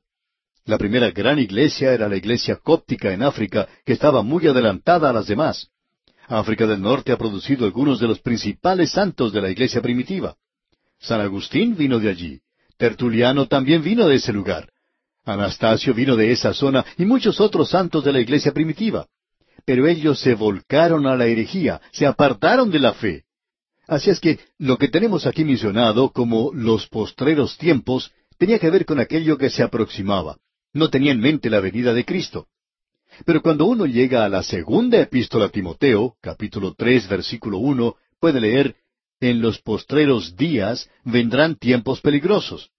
La 0.64 0.78
primera 0.78 1.12
gran 1.12 1.38
iglesia 1.38 1.92
era 1.92 2.08
la 2.08 2.16
iglesia 2.16 2.56
cóptica 2.56 3.12
en 3.12 3.24
África, 3.24 3.68
que 3.86 3.92
estaba 3.92 4.22
muy 4.22 4.48
adelantada 4.48 5.10
a 5.10 5.14
las 5.14 5.28
demás. 5.28 5.70
África 6.28 6.66
del 6.66 6.82
Norte 6.82 7.12
ha 7.12 7.18
producido 7.18 7.66
algunos 7.66 8.00
de 8.00 8.08
los 8.08 8.20
principales 8.20 8.92
santos 8.92 9.32
de 9.32 9.42
la 9.42 9.50
iglesia 9.50 9.82
primitiva. 9.82 10.36
San 11.00 11.22
Agustín 11.22 11.76
vino 11.76 12.00
de 12.00 12.10
allí. 12.10 12.42
Tertuliano 12.78 13.48
también 13.48 13.84
vino 13.84 14.08
de 14.08 14.16
ese 14.16 14.34
lugar. 14.34 14.70
Anastasio 15.24 15.94
vino 15.94 16.16
de 16.16 16.32
esa 16.32 16.54
zona 16.54 16.86
y 16.98 17.06
muchos 17.06 17.40
otros 17.40 17.70
santos 17.70 18.04
de 18.04 18.14
la 18.14 18.20
iglesia 18.20 18.54
primitiva. 18.54 19.08
Pero 19.66 19.88
ellos 19.88 20.20
se 20.20 20.36
volcaron 20.36 21.08
a 21.08 21.16
la 21.16 21.26
herejía, 21.26 21.82
se 21.92 22.06
apartaron 22.06 22.70
de 22.70 22.80
la 22.80 22.94
fe. 22.94 23.24
Así 23.88 24.10
es 24.10 24.20
que 24.20 24.40
lo 24.58 24.78
que 24.78 24.88
tenemos 24.88 25.26
aquí 25.26 25.44
mencionado 25.44 26.12
como 26.12 26.52
los 26.54 26.88
postreros 26.88 27.58
tiempos 27.58 28.12
tenía 28.38 28.60
que 28.60 28.70
ver 28.70 28.86
con 28.86 29.00
aquello 29.00 29.38
que 29.38 29.50
se 29.50 29.64
aproximaba. 29.64 30.38
No 30.74 30.90
tenía 30.90 31.12
en 31.12 31.20
mente 31.20 31.50
la 31.50 31.60
venida 31.60 31.94
de 31.94 32.04
Cristo. 32.04 32.48
Pero 33.24 33.42
cuando 33.42 33.66
uno 33.66 33.86
llega 33.86 34.26
a 34.26 34.30
la 34.30 34.44
segunda 34.44 35.00
epístola 35.00 35.46
a 35.46 35.50
Timoteo, 35.50 36.16
capítulo 36.22 36.74
tres, 36.78 37.08
versículo 37.08 37.60
uno, 37.60 37.96
puede 38.20 38.42
leer 38.42 38.76
en 39.22 39.42
los 39.42 39.62
postreros 39.62 40.36
días 40.36 40.90
vendrán 41.04 41.56
tiempos 41.56 42.02
peligrosos. 42.02 42.72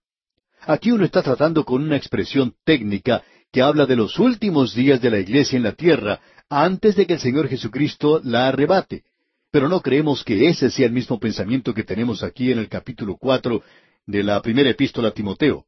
Aquí 0.61 0.91
uno 0.91 1.05
está 1.05 1.23
tratando 1.23 1.65
con 1.65 1.83
una 1.83 1.97
expresión 1.97 2.55
técnica 2.65 3.23
que 3.53 3.63
habla 3.63 3.87
de 3.87 3.97
los 3.97 4.19
últimos 4.19 4.75
días 4.75 5.01
de 5.01 5.11
la 5.11 5.19
iglesia 5.19 5.57
en 5.57 5.63
la 5.63 5.73
tierra 5.73 6.21
antes 6.51 6.97
de 6.97 7.07
que 7.07 7.15
el 7.15 7.21
Señor 7.21 7.49
Jesucristo 7.49 8.21
la 8.23 8.49
arrebate. 8.49 9.05
Pero 9.51 9.69
no 9.69 9.81
creemos 9.81 10.23
que 10.25 10.49
ese 10.49 10.71
sea 10.71 10.87
el 10.87 10.93
mismo 10.93 11.19
pensamiento 11.19 11.73
que 11.73 11.85
tenemos 11.85 12.23
aquí 12.23 12.53
en 12.53 12.59
el 12.59 12.69
capítulo 12.69 13.17
cuatro 13.17 13.63
de 14.05 14.23
la 14.23 14.43
primera 14.43 14.69
epístola 14.69 15.09
a 15.09 15.13
Timoteo. 15.13 15.65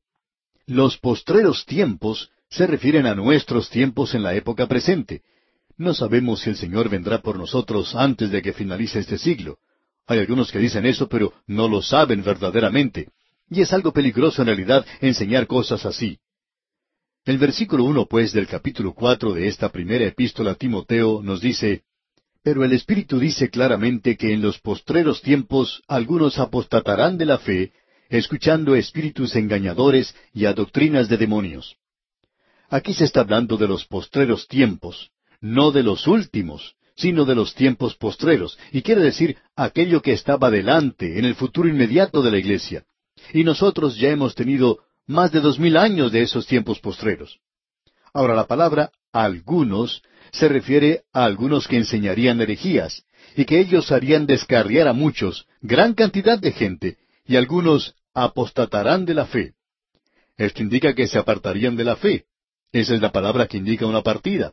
Los 0.67 0.99
postreros 0.99 1.65
tiempos 1.65 2.31
se 2.51 2.67
refieren 2.67 3.07
a 3.07 3.15
nuestros 3.15 3.69
tiempos 3.71 4.15
en 4.15 4.23
la 4.23 4.35
época 4.35 4.67
presente. 4.67 5.23
No 5.77 5.95
sabemos 5.95 6.41
si 6.41 6.51
el 6.51 6.57
Señor 6.57 6.89
vendrá 6.89 7.21
por 7.21 7.39
nosotros 7.39 7.95
antes 7.95 8.31
de 8.31 8.43
que 8.43 8.53
finalice 8.53 8.99
este 8.99 9.19
siglo. 9.19 9.59
Hay 10.07 10.19
algunos 10.19 10.51
que 10.51 10.59
dicen 10.59 10.87
eso, 10.87 11.09
pero 11.09 11.35
no 11.47 11.69
lo 11.69 11.83
saben 11.83 12.25
verdaderamente. 12.25 13.09
Y 13.51 13.61
es 13.61 13.73
algo 13.73 13.93
peligroso 13.93 14.43
en 14.43 14.47
realidad 14.47 14.85
enseñar 15.01 15.47
cosas 15.47 15.85
así. 15.87 16.19
El 17.25 17.39
versículo 17.39 17.85
uno, 17.85 18.07
pues, 18.07 18.33
del 18.33 18.47
capítulo 18.47 18.95
cuatro 18.95 19.35
de 19.35 19.49
esta 19.49 19.69
primera 19.71 20.07
epístola 20.07 20.53
a 20.53 20.55
Timoteo 20.55 21.23
nos 21.23 21.41
dice 21.43 21.83
Pero 22.43 22.65
el 22.65 22.73
Espíritu 22.73 23.19
dice 23.19 23.51
claramente 23.51 24.17
que 24.17 24.33
en 24.33 24.41
los 24.41 24.59
postreros 24.59 25.21
tiempos 25.21 25.83
algunos 25.87 26.39
apostatarán 26.39 27.19
de 27.19 27.27
la 27.27 27.39
fe, 27.39 27.73
escuchando 28.09 28.75
espíritus 28.75 29.37
engañadores 29.37 30.15
y 30.33 30.47
a 30.47 30.55
doctrinas 30.55 31.09
de 31.11 31.19
demonios. 31.19 31.77
Aquí 32.71 32.93
se 32.93 33.05
está 33.05 33.21
hablando 33.21 33.57
de 33.57 33.67
los 33.67 33.87
postreros 33.87 34.47
tiempos, 34.47 35.11
no 35.41 35.71
de 35.71 35.83
los 35.83 36.07
últimos, 36.07 36.75
sino 36.97 37.25
de 37.25 37.35
los 37.35 37.55
tiempos 37.55 37.95
postreros, 37.95 38.59
y 38.73 38.83
quiere 38.83 39.01
decir 39.03 39.39
aquello 39.57 40.03
que 40.03 40.13
estaba 40.13 40.51
delante, 40.51 41.19
en 41.19 41.25
el 41.25 41.35
futuro 41.35 41.69
inmediato 41.69 42.23
de 42.23 42.31
la 42.31 42.39
iglesia. 42.39 42.85
Y 43.33 43.45
nosotros 43.45 43.97
ya 43.97 44.11
hemos 44.11 44.35
tenido 44.35 44.81
más 45.07 45.33
de 45.33 45.41
dos 45.41 45.59
mil 45.59 45.77
años 45.77 46.13
de 46.13 46.23
esos 46.23 46.47
tiempos 46.47 46.81
postreros. 46.81 47.39
Ahora 48.13 48.35
la 48.35 48.47
palabra 48.47 48.91
algunos 49.13 50.03
se 50.33 50.49
refiere 50.49 51.03
a 51.13 51.25
algunos 51.25 51.67
que 51.69 51.77
enseñarían 51.77 52.41
herejías, 52.41 53.05
y 53.37 53.45
que 53.45 53.61
ellos 53.61 53.93
harían 53.93 54.27
descarriar 54.27 54.89
a 54.89 54.93
muchos, 54.93 55.47
gran 55.63 55.95
cantidad 55.95 56.39
de 56.39 56.53
gente, 56.53 56.99
y 57.25 57.37
algunos 57.37 57.95
apostatarán 58.13 59.05
de 59.05 59.15
la 59.15 59.27
fe. 59.27 59.55
Esto 60.37 60.63
indica 60.63 60.95
que 60.95 61.07
se 61.07 61.19
apartarían 61.19 61.77
de 61.77 61.85
la 61.85 61.97
fe. 61.97 62.25
Esa 62.73 62.95
es 62.95 63.01
la 63.01 63.13
palabra 63.13 63.47
que 63.47 63.57
indica 63.57 63.87
una 63.87 64.03
partida. 64.03 64.53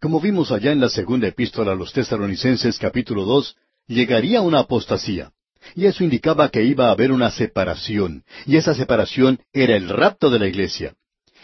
Como 0.00 0.20
vimos 0.20 0.50
allá 0.50 0.72
en 0.72 0.80
la 0.80 0.88
segunda 0.88 1.28
epístola 1.28 1.72
a 1.72 1.74
los 1.76 1.92
tesalonicenses 1.92 2.78
capítulo 2.78 3.24
dos, 3.24 3.56
llegaría 3.86 4.40
una 4.40 4.60
apostasía. 4.60 5.30
Y 5.76 5.86
eso 5.86 6.02
indicaba 6.02 6.48
que 6.48 6.64
iba 6.64 6.88
a 6.88 6.92
haber 6.92 7.12
una 7.12 7.30
separación, 7.30 8.24
y 8.46 8.56
esa 8.56 8.74
separación 8.74 9.40
era 9.52 9.76
el 9.76 9.88
rapto 9.88 10.30
de 10.30 10.38
la 10.38 10.48
iglesia. 10.48 10.94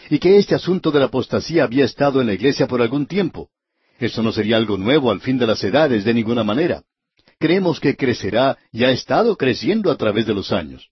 Y 0.09 0.19
que 0.19 0.37
este 0.37 0.55
asunto 0.55 0.91
de 0.91 0.99
la 0.99 1.05
apostasía 1.05 1.63
había 1.63 1.85
estado 1.85 2.19
en 2.19 2.27
la 2.27 2.33
iglesia 2.33 2.67
por 2.67 2.81
algún 2.81 3.05
tiempo. 3.05 3.49
Eso 3.99 4.21
no 4.21 4.31
sería 4.31 4.57
algo 4.57 4.77
nuevo 4.77 5.11
al 5.11 5.21
fin 5.21 5.37
de 5.37 5.47
las 5.47 5.63
edades 5.63 6.03
de 6.03 6.13
ninguna 6.13 6.43
manera. 6.43 6.83
Creemos 7.39 7.79
que 7.79 7.95
crecerá 7.95 8.57
y 8.71 8.83
ha 8.83 8.91
estado 8.91 9.37
creciendo 9.37 9.91
a 9.91 9.97
través 9.97 10.25
de 10.25 10.33
los 10.33 10.51
años. 10.51 10.89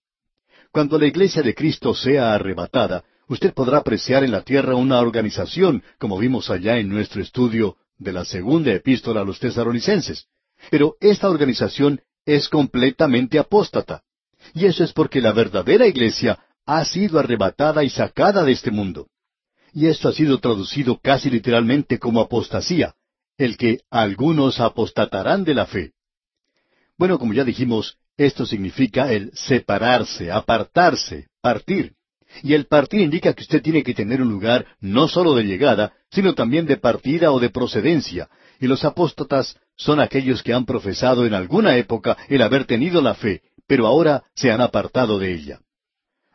Cuando 0.72 0.98
la 1.00 1.08
iglesia 1.08 1.42
de 1.42 1.56
Cristo 1.56 1.94
sea 1.94 2.34
arrebatada, 2.34 3.04
usted 3.28 3.54
podrá 3.54 3.80
apreciar 3.80 4.24
en 4.24 4.32
la 4.32 4.42
tierra 4.42 4.76
una 4.76 5.00
organización, 5.00 5.84
como 5.98 6.18
vimos 6.18 6.50
allá 6.50 6.78
en 6.78 6.90
nuestro 6.90 7.22
estudio 7.22 7.78
de 7.98 8.14
la 8.14 8.26
segunda 8.26 8.72
epístola 8.74 9.22
a 9.22 9.26
los 9.26 9.40
tesaronicenses. 9.40 10.28
Pero 10.70 10.96
esta 11.00 11.30
organización 11.30 12.02
es 12.26 12.50
completamente 12.50 13.40
apóstata. 13.40 14.04
Y 14.54 14.66
eso 14.66 14.84
es 14.84 14.94
porque 14.94 15.22
la 15.22 15.32
verdadera 15.32 15.88
iglesia 15.88 16.40
ha 16.66 16.84
sido 16.86 17.20
arrebatada 17.20 17.84
y 17.84 17.90
sacada 17.90 18.44
de 18.44 18.52
este 18.52 18.72
mundo. 18.72 19.08
Y 19.74 19.88
esto 19.88 20.10
ha 20.10 20.14
sido 20.14 20.40
traducido 20.40 21.00
casi 21.02 21.30
literalmente 21.30 22.00
como 22.00 22.22
apostasía, 22.22 22.96
el 23.38 23.58
que 23.58 23.82
algunos 23.90 24.60
apostatarán 24.60 25.44
de 25.44 25.54
la 25.54 25.66
fe. 25.66 25.92
Bueno, 26.98 27.20
como 27.20 27.34
ya 27.34 27.44
dijimos, 27.44 27.98
esto 28.18 28.46
significa 28.46 29.12
el 29.12 29.32
separarse, 29.34 30.32
apartarse, 30.32 31.28
partir. 31.42 31.95
Y 32.44 32.54
el 32.54 32.66
partir 32.66 33.02
indica 33.02 33.34
que 33.34 33.44
usted 33.44 33.62
tiene 33.62 33.84
que 33.84 33.94
tener 33.94 34.22
un 34.22 34.30
lugar 34.30 34.66
no 34.80 35.08
solo 35.08 35.34
de 35.34 35.44
llegada, 35.44 35.94
sino 36.10 36.34
también 36.34 36.66
de 36.66 36.78
partida 36.78 37.32
o 37.32 37.40
de 37.40 37.50
procedencia. 37.50 38.30
Y 38.60 38.68
los 38.68 38.86
apóstatas 38.86 39.58
son 39.76 40.00
aquellos 40.00 40.44
que 40.44 40.54
han 40.54 40.66
profesado 40.66 41.26
en 41.26 41.34
alguna 41.34 41.78
época 41.78 42.18
el 42.30 42.42
haber 42.42 42.66
tenido 42.66 43.02
la 43.02 43.16
fe, 43.16 43.42
pero 43.68 43.88
ahora 43.88 44.24
se 44.34 44.52
han 44.52 44.62
apartado 44.62 45.20
de 45.20 45.34
ella. 45.34 45.60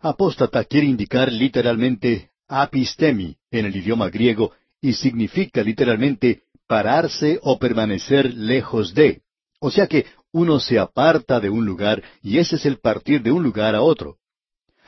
Apóstata 0.02 0.64
quiere 0.64 0.86
indicar 0.86 1.30
literalmente 1.32 2.30
apistemi 2.48 3.36
en 3.50 3.66
el 3.66 3.76
idioma 3.76 4.08
griego 4.10 4.52
y 4.80 4.94
significa 4.94 5.62
literalmente 5.62 6.42
pararse 6.66 7.38
o 7.42 7.58
permanecer 7.58 8.34
lejos 8.34 8.94
de. 8.94 9.22
O 9.60 9.70
sea 9.70 9.86
que 9.86 10.06
uno 10.32 10.60
se 10.60 10.78
aparta 10.78 11.40
de 11.40 11.50
un 11.50 11.66
lugar 11.66 12.02
y 12.22 12.38
ese 12.38 12.56
es 12.56 12.66
el 12.66 12.78
partir 12.78 13.22
de 13.22 13.32
un 13.32 13.42
lugar 13.42 13.74
a 13.74 13.82
otro. 13.82 14.16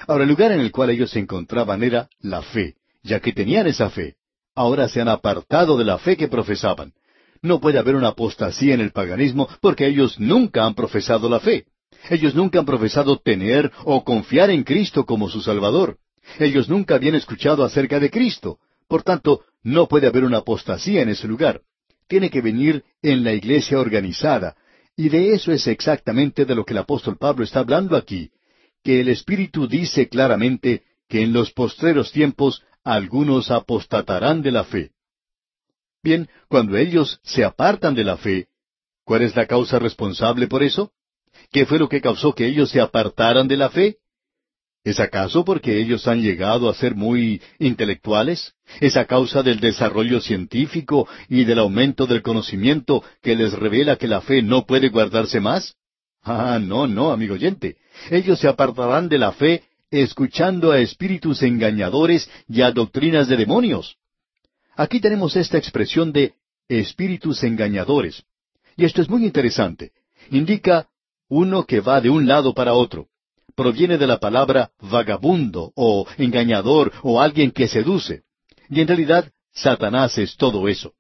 Ahora, 0.07 0.25
el 0.25 0.31
lugar 0.31 0.53
en 0.53 0.61
el 0.61 0.73
cual 0.73 0.91
ellos 0.91 1.11
se 1.11 1.19
encontraban 1.19 1.83
era 1.83 2.09
la 2.21 2.43
fe, 2.43 2.75
ya 3.03 3.21
que 3.21 3.33
tenían 3.33 3.67
esa 3.67 3.91
fe. 3.91 4.17
Ahora 4.55 4.89
se 4.89 5.01
han 5.01 5.09
apartado 5.09 5.79
de 5.79 5.85
la 5.85 5.99
fe 5.99 6.17
que 6.17 6.29
profesaban. 6.29 6.93
No 7.41 7.61
puede 7.61 7.79
haber 7.79 7.97
una 7.97 8.09
apostasía 8.09 8.75
en 8.75 8.81
el 8.81 8.93
paganismo 8.93 9.49
porque 9.61 9.87
ellos 9.87 10.19
nunca 10.19 10.65
han 10.65 10.75
profesado 10.75 11.29
la 11.29 11.41
fe. 11.41 11.67
Ellos 12.11 12.35
nunca 12.35 12.59
han 12.59 12.67
profesado 12.67 13.19
tener 13.19 13.73
o 13.85 14.05
confiar 14.05 14.51
en 14.51 14.65
Cristo 14.65 15.05
como 15.05 15.29
su 15.29 15.41
Salvador. 15.41 15.99
Ellos 16.39 16.69
nunca 16.69 16.97
habían 16.97 17.15
escuchado 17.15 17.65
acerca 17.65 17.99
de 17.99 18.11
Cristo. 18.11 18.59
Por 18.89 19.03
tanto, 19.03 19.43
no 19.63 19.89
puede 19.89 20.07
haber 20.07 20.25
una 20.25 20.39
apostasía 20.39 21.03
en 21.03 21.09
ese 21.09 21.27
lugar. 21.27 21.63
Tiene 22.09 22.31
que 22.31 22.43
venir 22.43 22.85
en 23.03 23.25
la 23.25 23.33
iglesia 23.33 23.81
organizada. 23.81 24.57
Y 24.97 25.09
de 25.09 25.33
eso 25.33 25.53
es 25.53 25.67
exactamente 25.67 26.45
de 26.45 26.55
lo 26.55 26.65
que 26.65 26.75
el 26.75 26.79
apóstol 26.79 27.17
Pablo 27.17 27.45
está 27.45 27.61
hablando 27.61 27.97
aquí 27.97 28.31
que 28.83 29.01
el 29.01 29.09
Espíritu 29.09 29.67
dice 29.69 30.09
claramente 30.09 30.83
que 31.09 31.23
en 31.23 31.33
los 31.33 31.53
postreros 31.53 32.13
tiempos 32.13 32.63
algunos 32.85 33.51
apostatarán 33.51 34.43
de 34.43 34.53
la 34.53 34.65
fe. 34.65 34.91
Bien, 36.03 36.29
cuando 36.49 36.77
ellos 36.77 37.21
se 37.23 37.45
apartan 37.45 37.95
de 37.95 38.05
la 38.05 38.17
fe, 38.17 38.49
¿cuál 39.05 39.23
es 39.23 39.37
la 39.37 39.47
causa 39.47 39.79
responsable 39.79 40.49
por 40.49 40.63
eso? 40.63 40.93
¿Qué 41.51 41.65
fue 41.65 41.79
lo 41.79 41.89
que 41.89 42.01
causó 42.01 42.35
que 42.35 42.47
ellos 42.47 42.71
se 42.71 42.81
apartaran 42.81 43.47
de 43.47 43.57
la 43.57 43.71
fe? 43.71 43.99
¿Es 44.85 44.99
acaso 44.99 45.45
porque 45.45 45.81
ellos 45.81 46.09
han 46.09 46.23
llegado 46.23 46.69
a 46.69 46.75
ser 46.75 46.97
muy 46.97 47.41
intelectuales? 47.61 48.55
¿Es 48.81 48.97
a 48.97 49.05
causa 49.05 49.45
del 49.45 49.61
desarrollo 49.61 50.21
científico 50.21 51.07
y 51.29 51.45
del 51.45 51.61
aumento 51.61 52.07
del 52.07 52.23
conocimiento 52.23 53.05
que 53.23 53.37
les 53.37 53.53
revela 53.53 53.97
que 53.97 54.09
la 54.09 54.23
fe 54.23 54.43
no 54.43 54.67
puede 54.67 54.89
guardarse 54.89 55.41
más? 55.41 55.77
Ah, 56.23 56.59
no, 56.61 56.87
no, 56.87 57.11
amigo 57.11 57.35
oyente. 57.35 57.77
Ellos 58.11 58.39
se 58.39 58.49
apartarán 58.49 59.09
de 59.09 59.19
la 59.19 59.33
fe 59.33 59.65
escuchando 59.91 60.73
a 60.73 60.79
espíritus 60.79 61.43
engañadores 61.43 62.31
y 62.49 62.63
a 62.63 62.71
doctrinas 62.71 63.29
de 63.29 63.37
demonios. 63.37 63.97
Aquí 64.77 65.01
tenemos 65.01 65.37
esta 65.37 65.59
expresión 65.59 66.13
de 66.13 66.35
espíritus 66.69 67.43
engañadores. 67.43 68.23
Y 68.77 68.85
esto 68.85 69.03
es 69.03 69.09
muy 69.09 69.25
interesante. 69.25 69.93
Indica 70.31 70.89
uno 71.29 71.65
que 71.65 71.81
va 71.81 72.01
de 72.01 72.09
un 72.09 72.27
lado 72.27 72.55
para 72.55 72.73
otro. 72.73 73.09
Proviene 73.55 73.99
de 73.99 74.07
la 74.07 74.19
palabra 74.19 74.71
vagabundo 74.81 75.73
o 75.75 76.07
engañador 76.17 76.93
o 77.03 77.21
alguien 77.21 77.51
que 77.51 77.69
seduce. 77.69 78.23
Y 78.71 78.81
en 78.81 78.89
realidad, 78.89 79.31
Satanás 79.53 80.17
es 80.17 80.37
todo 80.37 80.69
eso. 80.69 80.95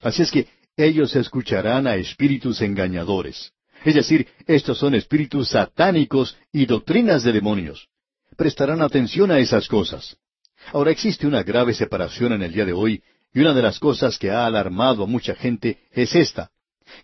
Así 0.00 0.22
es 0.22 0.30
que 0.30 0.46
ellos 0.76 1.14
escucharán 1.16 1.86
a 1.86 1.96
espíritus 1.96 2.62
engañadores. 2.62 3.52
Es 3.84 3.94
decir, 3.94 4.26
estos 4.46 4.78
son 4.78 4.94
espíritus 4.94 5.50
satánicos 5.50 6.36
y 6.52 6.66
doctrinas 6.66 7.22
de 7.22 7.32
demonios. 7.32 7.88
Prestarán 8.36 8.82
atención 8.82 9.30
a 9.30 9.38
esas 9.38 9.68
cosas. 9.68 10.16
Ahora 10.72 10.90
existe 10.90 11.26
una 11.26 11.42
grave 11.42 11.74
separación 11.74 12.32
en 12.32 12.42
el 12.42 12.52
día 12.52 12.64
de 12.64 12.72
hoy, 12.72 13.02
y 13.32 13.40
una 13.40 13.54
de 13.54 13.62
las 13.62 13.78
cosas 13.78 14.18
que 14.18 14.30
ha 14.30 14.46
alarmado 14.46 15.04
a 15.04 15.06
mucha 15.06 15.34
gente 15.34 15.78
es 15.92 16.14
esta, 16.14 16.50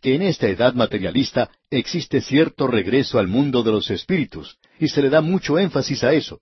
que 0.01 0.15
en 0.15 0.23
esta 0.23 0.49
edad 0.49 0.75
materialista 0.75 1.51
existe 1.71 2.21
cierto 2.21 2.67
regreso 2.67 3.19
al 3.19 3.29
mundo 3.29 3.63
de 3.63 3.73
los 3.73 3.91
espíritus, 3.91 4.59
y 4.79 4.89
se 4.89 5.03
le 5.03 5.11
da 5.11 5.21
mucho 5.21 5.59
énfasis 5.59 6.03
a 6.05 6.13
eso. 6.13 6.41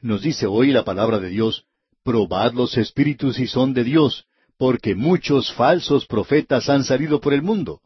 Nos 0.00 0.22
dice 0.22 0.46
hoy 0.46 0.72
la 0.72 0.84
palabra 0.84 1.18
de 1.18 1.28
Dios, 1.28 1.64
probad 2.02 2.54
los 2.54 2.76
espíritus 2.78 3.36
si 3.36 3.46
son 3.46 3.74
de 3.74 3.84
Dios, 3.84 4.24
porque 4.56 4.94
muchos 4.94 5.52
falsos 5.52 6.06
profetas 6.06 6.68
han 6.68 6.84
salido 6.84 7.20
por 7.20 7.34
el 7.34 7.42
mundo. 7.42 7.80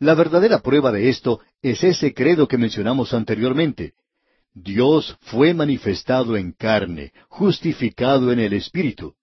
La 0.00 0.14
verdadera 0.14 0.60
prueba 0.60 0.92
de 0.92 1.08
esto 1.08 1.40
es 1.60 1.82
ese 1.82 2.14
credo 2.14 2.46
que 2.46 2.56
mencionamos 2.56 3.12
anteriormente. 3.12 3.94
Dios 4.54 5.16
fue 5.22 5.54
manifestado 5.54 6.36
en 6.36 6.52
carne, 6.52 7.12
justificado 7.28 8.30
en 8.32 8.38
el 8.38 8.52
Espíritu. 8.52 9.14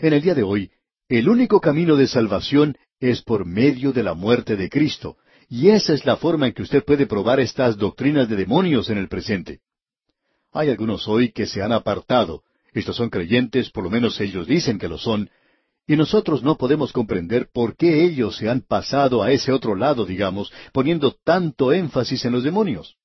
En 0.00 0.12
el 0.12 0.20
día 0.20 0.34
de 0.34 0.42
hoy, 0.42 0.70
el 1.08 1.28
único 1.28 1.60
camino 1.60 1.96
de 1.96 2.06
salvación 2.06 2.76
es 3.00 3.22
por 3.22 3.46
medio 3.46 3.92
de 3.92 4.02
la 4.02 4.14
muerte 4.14 4.56
de 4.56 4.68
Cristo, 4.68 5.16
Y 5.48 5.68
esa 5.68 5.92
es 5.92 6.06
la 6.06 6.16
forma 6.16 6.46
en 6.46 6.54
que 6.54 6.62
usted 6.62 6.82
puede 6.84 7.06
probar 7.06 7.38
estas 7.38 7.76
doctrinas 7.76 8.28
de 8.28 8.36
demonios 8.36 8.88
en 8.88 8.96
el 8.96 9.08
presente. 9.08 9.60
Hay 10.52 10.70
algunos 10.70 11.06
hoy 11.06 11.32
que 11.32 11.46
se 11.46 11.62
han 11.62 11.72
apartado. 11.72 12.42
Estos 12.72 12.96
son 12.96 13.10
creyentes, 13.10 13.70
por 13.70 13.84
lo 13.84 13.90
menos 13.90 14.18
ellos 14.20 14.46
dicen 14.46 14.78
que 14.78 14.88
lo 14.88 14.96
son, 14.96 15.28
y 15.86 15.96
nosotros 15.96 16.42
no 16.42 16.56
podemos 16.56 16.92
comprender 16.92 17.48
por 17.52 17.76
qué 17.76 18.04
ellos 18.04 18.36
se 18.36 18.48
han 18.48 18.62
pasado 18.62 19.22
a 19.22 19.30
ese 19.32 19.52
otro 19.52 19.74
lado, 19.74 20.06
digamos, 20.06 20.52
poniendo 20.72 21.14
tanto 21.24 21.72
énfasis 21.72 22.24
en 22.24 22.32
los 22.32 22.44
demonios. 22.44 22.96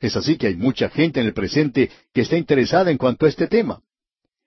Es 0.00 0.16
así 0.16 0.36
que 0.36 0.46
hay 0.46 0.56
mucha 0.56 0.88
gente 0.88 1.20
en 1.20 1.26
el 1.26 1.34
presente 1.34 1.90
que 2.14 2.22
está 2.22 2.36
interesada 2.36 2.90
en 2.90 2.98
cuanto 2.98 3.26
a 3.26 3.28
este 3.28 3.46
tema. 3.46 3.82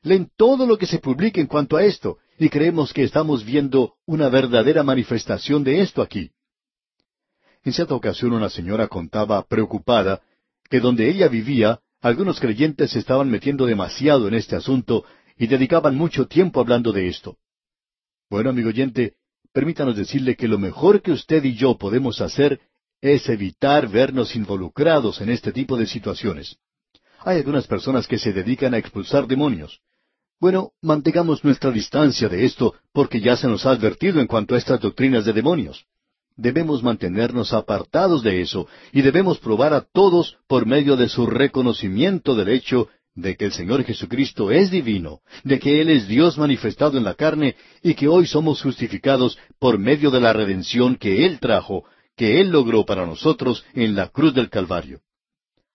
Leen 0.01 0.31
todo 0.35 0.65
lo 0.65 0.77
que 0.77 0.87
se 0.87 0.99
publica 0.99 1.39
en 1.39 1.47
cuanto 1.47 1.77
a 1.77 1.83
esto, 1.83 2.17
y 2.39 2.49
creemos 2.49 2.93
que 2.93 3.03
estamos 3.03 3.45
viendo 3.45 3.93
una 4.07 4.29
verdadera 4.29 4.81
manifestación 4.81 5.63
de 5.63 5.81
esto 5.81 6.01
aquí. 6.01 6.31
En 7.63 7.73
cierta 7.73 7.93
ocasión 7.93 8.33
una 8.33 8.49
señora 8.49 8.87
contaba, 8.87 9.45
preocupada, 9.45 10.21
que 10.67 10.79
donde 10.79 11.07
ella 11.07 11.27
vivía, 11.27 11.81
algunos 12.01 12.39
creyentes 12.39 12.91
se 12.91 12.99
estaban 12.99 13.29
metiendo 13.29 13.67
demasiado 13.67 14.27
en 14.27 14.33
este 14.33 14.55
asunto 14.55 15.05
y 15.37 15.45
dedicaban 15.45 15.95
mucho 15.95 16.25
tiempo 16.27 16.59
hablando 16.59 16.91
de 16.91 17.07
esto. 17.07 17.37
Bueno, 18.31 18.51
amigo 18.51 18.69
oyente, 18.69 19.15
permítanos 19.51 19.97
decirle 19.97 20.37
que 20.37 20.47
lo 20.47 20.57
mejor 20.57 21.01
que 21.01 21.11
usted 21.11 21.43
y 21.43 21.53
yo 21.53 21.77
podemos 21.77 22.21
hacer 22.21 22.61
es 23.01 23.27
evitar 23.27 23.89
vernos 23.89 24.37
involucrados 24.37 25.19
en 25.19 25.29
este 25.29 25.51
tipo 25.51 25.75
de 25.75 25.85
situaciones. 25.85 26.55
Hay 27.25 27.39
algunas 27.39 27.67
personas 27.67 28.07
que 28.07 28.17
se 28.17 28.31
dedican 28.31 28.73
a 28.73 28.77
expulsar 28.77 29.27
demonios. 29.27 29.81
Bueno, 30.39 30.71
mantengamos 30.81 31.43
nuestra 31.43 31.71
distancia 31.71 32.29
de 32.29 32.45
esto 32.45 32.73
porque 32.93 33.19
ya 33.19 33.35
se 33.35 33.49
nos 33.49 33.65
ha 33.65 33.71
advertido 33.71 34.21
en 34.21 34.27
cuanto 34.27 34.55
a 34.55 34.59
estas 34.59 34.79
doctrinas 34.79 35.25
de 35.25 35.33
demonios. 35.33 35.85
Debemos 36.37 36.81
mantenernos 36.81 37.51
apartados 37.51 38.23
de 38.23 38.39
eso 38.39 38.65
y 38.93 39.01
debemos 39.01 39.39
probar 39.39 39.73
a 39.73 39.81
todos 39.81 40.37
por 40.47 40.65
medio 40.65 40.95
de 40.95 41.09
su 41.09 41.27
reconocimiento 41.27 42.33
del 42.33 42.47
hecho 42.47 42.87
de 43.15 43.35
que 43.35 43.45
el 43.45 43.51
Señor 43.51 43.83
Jesucristo 43.83 44.51
es 44.51 44.71
divino, 44.71 45.21
de 45.43 45.59
que 45.59 45.81
Él 45.81 45.89
es 45.89 46.07
Dios 46.07 46.37
manifestado 46.37 46.97
en 46.97 47.03
la 47.03 47.13
carne 47.13 47.55
y 47.83 47.93
que 47.93 48.07
hoy 48.07 48.25
somos 48.25 48.61
justificados 48.61 49.37
por 49.59 49.77
medio 49.77 50.11
de 50.11 50.21
la 50.21 50.33
redención 50.33 50.95
que 50.95 51.25
Él 51.25 51.39
trajo, 51.39 51.83
que 52.15 52.39
Él 52.39 52.49
logró 52.49 52.85
para 52.85 53.05
nosotros 53.05 53.65
en 53.73 53.95
la 53.95 54.07
cruz 54.09 54.33
del 54.33 54.49
Calvario. 54.49 55.01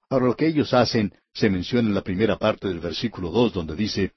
Ahora 0.09 0.26
lo 0.26 0.37
que 0.37 0.47
ellos 0.47 0.72
hacen 0.72 1.12
se 1.34 1.51
menciona 1.51 1.89
en 1.89 1.95
la 1.95 2.03
primera 2.03 2.39
parte 2.39 2.68
del 2.68 2.80
versículo 2.80 3.30
dos 3.30 3.53
donde 3.53 3.74
dice, 3.74 4.12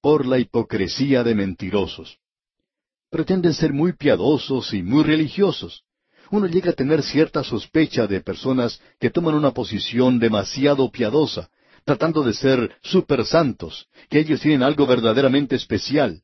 por 0.00 0.26
la 0.26 0.38
hipocresía 0.38 1.22
de 1.24 1.34
mentirosos. 1.34 2.18
Pretenden 3.10 3.54
ser 3.54 3.72
muy 3.72 3.92
piadosos 3.92 4.72
y 4.72 4.82
muy 4.82 5.04
religiosos. 5.04 5.84
Uno 6.30 6.46
llega 6.46 6.70
a 6.70 6.74
tener 6.74 7.02
cierta 7.02 7.44
sospecha 7.44 8.06
de 8.06 8.20
personas 8.20 8.80
que 8.98 9.10
toman 9.10 9.34
una 9.34 9.52
posición 9.52 10.18
demasiado 10.18 10.90
piadosa, 10.90 11.50
tratando 11.84 12.22
de 12.22 12.32
ser 12.32 12.76
super 12.82 13.24
santos, 13.24 13.88
que 14.08 14.18
ellos 14.18 14.40
tienen 14.40 14.62
algo 14.62 14.86
verdaderamente 14.86 15.56
especial. 15.56 16.22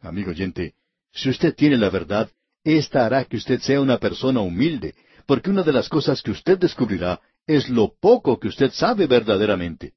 Amigo 0.00 0.30
oyente, 0.30 0.74
si 1.12 1.28
usted 1.28 1.54
tiene 1.54 1.76
la 1.76 1.90
verdad, 1.90 2.30
esta 2.62 3.06
hará 3.06 3.24
que 3.24 3.36
usted 3.36 3.60
sea 3.60 3.80
una 3.80 3.98
persona 3.98 4.40
humilde, 4.40 4.94
porque 5.26 5.50
una 5.50 5.62
de 5.62 5.72
las 5.72 5.88
cosas 5.88 6.22
que 6.22 6.30
usted 6.30 6.58
descubrirá 6.58 7.20
es 7.46 7.68
lo 7.68 7.94
poco 8.00 8.38
que 8.38 8.48
usted 8.48 8.70
sabe 8.72 9.06
verdaderamente. 9.06 9.94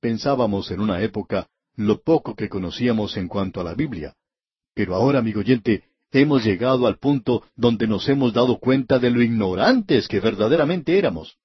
Pensábamos 0.00 0.70
en 0.70 0.80
una 0.80 1.00
época 1.02 1.48
lo 1.76 2.02
poco 2.02 2.34
que 2.34 2.48
conocíamos 2.48 3.16
en 3.16 3.28
cuanto 3.28 3.60
a 3.60 3.64
la 3.64 3.74
Biblia. 3.74 4.14
Pero 4.74 4.94
ahora, 4.94 5.20
amigo 5.20 5.40
oyente, 5.40 5.84
hemos 6.10 6.44
llegado 6.44 6.86
al 6.86 6.98
punto 6.98 7.44
donde 7.56 7.86
nos 7.86 8.08
hemos 8.08 8.32
dado 8.32 8.58
cuenta 8.58 8.98
de 8.98 9.10
lo 9.10 9.22
ignorantes 9.22 10.08
que 10.08 10.20
verdaderamente 10.20 10.96
éramos. 10.98 11.36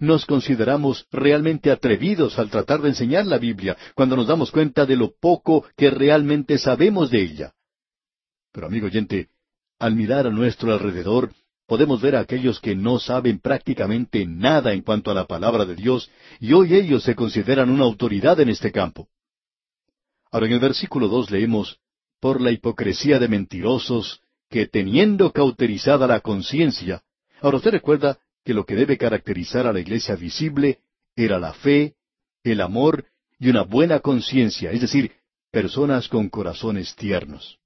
Nos 0.00 0.24
consideramos 0.24 1.06
realmente 1.12 1.70
atrevidos 1.70 2.38
al 2.38 2.48
tratar 2.48 2.80
de 2.80 2.88
enseñar 2.88 3.26
la 3.26 3.36
Biblia 3.36 3.76
cuando 3.94 4.16
nos 4.16 4.26
damos 4.26 4.50
cuenta 4.50 4.86
de 4.86 4.96
lo 4.96 5.12
poco 5.12 5.66
que 5.76 5.90
realmente 5.90 6.56
sabemos 6.56 7.10
de 7.10 7.20
ella. 7.22 7.52
Pero, 8.50 8.66
amigo 8.66 8.86
oyente, 8.86 9.28
al 9.78 9.94
mirar 9.94 10.26
a 10.26 10.30
nuestro 10.30 10.72
alrededor, 10.72 11.32
podemos 11.66 12.00
ver 12.00 12.16
a 12.16 12.20
aquellos 12.20 12.60
que 12.60 12.74
no 12.74 12.98
saben 12.98 13.40
prácticamente 13.40 14.24
nada 14.24 14.72
en 14.72 14.80
cuanto 14.80 15.10
a 15.10 15.14
la 15.14 15.26
palabra 15.26 15.66
de 15.66 15.76
Dios, 15.76 16.10
y 16.40 16.54
hoy 16.54 16.74
ellos 16.74 17.04
se 17.04 17.14
consideran 17.14 17.68
una 17.68 17.84
autoridad 17.84 18.40
en 18.40 18.48
este 18.48 18.72
campo. 18.72 19.08
Ahora 20.32 20.46
en 20.46 20.52
el 20.52 20.60
versículo 20.60 21.08
dos 21.08 21.30
leemos, 21.30 21.78
por 22.20 22.40
la 22.40 22.52
hipocresía 22.52 23.18
de 23.18 23.28
mentirosos, 23.28 24.22
que 24.48 24.66
teniendo 24.66 25.30
cauterizada 25.30 26.06
la 26.06 26.20
conciencia. 26.20 27.02
Ahora 27.42 27.58
usted 27.58 27.72
recuerda 27.72 28.18
que 28.44 28.54
lo 28.54 28.64
que 28.64 28.74
debe 28.74 28.98
caracterizar 28.98 29.66
a 29.66 29.72
la 29.72 29.80
iglesia 29.80 30.16
visible 30.16 30.80
era 31.16 31.38
la 31.38 31.52
fe, 31.52 31.94
el 32.42 32.60
amor 32.60 33.06
y 33.38 33.48
una 33.48 33.62
buena 33.62 34.00
conciencia, 34.00 34.70
es 34.70 34.80
decir, 34.80 35.12
personas 35.50 36.08
con 36.08 36.28
corazones 36.28 36.94
tiernos. 36.94 37.58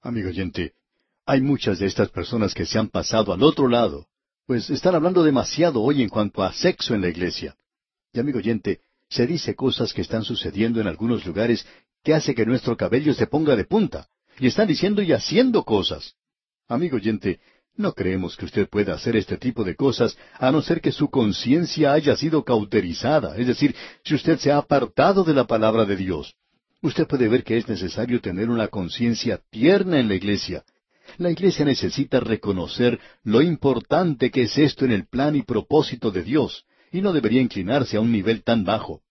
Amigo 0.00 0.28
oyente, 0.28 0.74
hay 1.26 1.40
muchas 1.40 1.78
de 1.78 1.86
estas 1.86 2.10
personas 2.10 2.54
que 2.54 2.66
se 2.66 2.78
han 2.78 2.88
pasado 2.88 3.32
al 3.32 3.42
otro 3.42 3.68
lado, 3.68 4.06
pues 4.46 4.70
están 4.70 4.94
hablando 4.94 5.22
demasiado 5.22 5.82
hoy 5.82 6.02
en 6.02 6.08
cuanto 6.08 6.42
a 6.42 6.52
sexo 6.52 6.94
en 6.94 7.02
la 7.02 7.08
iglesia. 7.08 7.56
Y 8.12 8.20
amigo 8.20 8.38
oyente, 8.38 8.80
se 9.10 9.26
dice 9.26 9.54
cosas 9.54 9.92
que 9.92 10.02
están 10.02 10.24
sucediendo 10.24 10.80
en 10.80 10.86
algunos 10.86 11.26
lugares 11.26 11.66
que 12.02 12.14
hace 12.14 12.34
que 12.34 12.46
nuestro 12.46 12.76
cabello 12.76 13.12
se 13.12 13.26
ponga 13.26 13.56
de 13.56 13.64
punta. 13.64 14.08
Y 14.38 14.46
están 14.46 14.68
diciendo 14.68 15.02
y 15.02 15.12
haciendo 15.12 15.64
cosas. 15.64 16.14
Amigo 16.68 16.96
oyente, 16.96 17.40
no 17.78 17.92
creemos 17.94 18.36
que 18.36 18.44
usted 18.44 18.68
pueda 18.68 18.94
hacer 18.94 19.16
este 19.16 19.38
tipo 19.38 19.62
de 19.64 19.76
cosas 19.76 20.18
a 20.34 20.50
no 20.50 20.60
ser 20.62 20.80
que 20.80 20.92
su 20.92 21.08
conciencia 21.08 21.92
haya 21.92 22.16
sido 22.16 22.44
cauterizada, 22.44 23.36
es 23.36 23.46
decir, 23.46 23.74
si 24.04 24.16
usted 24.16 24.38
se 24.38 24.50
ha 24.50 24.58
apartado 24.58 25.22
de 25.22 25.32
la 25.32 25.46
palabra 25.46 25.84
de 25.84 25.96
Dios. 25.96 26.34
Usted 26.82 27.06
puede 27.06 27.28
ver 27.28 27.44
que 27.44 27.56
es 27.56 27.68
necesario 27.68 28.20
tener 28.20 28.50
una 28.50 28.68
conciencia 28.68 29.40
tierna 29.50 30.00
en 30.00 30.08
la 30.08 30.16
iglesia. 30.16 30.64
La 31.18 31.30
iglesia 31.30 31.64
necesita 31.64 32.20
reconocer 32.20 32.98
lo 33.22 33.42
importante 33.42 34.30
que 34.30 34.42
es 34.42 34.58
esto 34.58 34.84
en 34.84 34.92
el 34.92 35.06
plan 35.06 35.36
y 35.36 35.42
propósito 35.42 36.10
de 36.10 36.22
Dios, 36.22 36.64
y 36.90 37.00
no 37.00 37.12
debería 37.12 37.40
inclinarse 37.40 37.96
a 37.96 38.00
un 38.00 38.10
nivel 38.10 38.42
tan 38.42 38.64
bajo. 38.64 39.02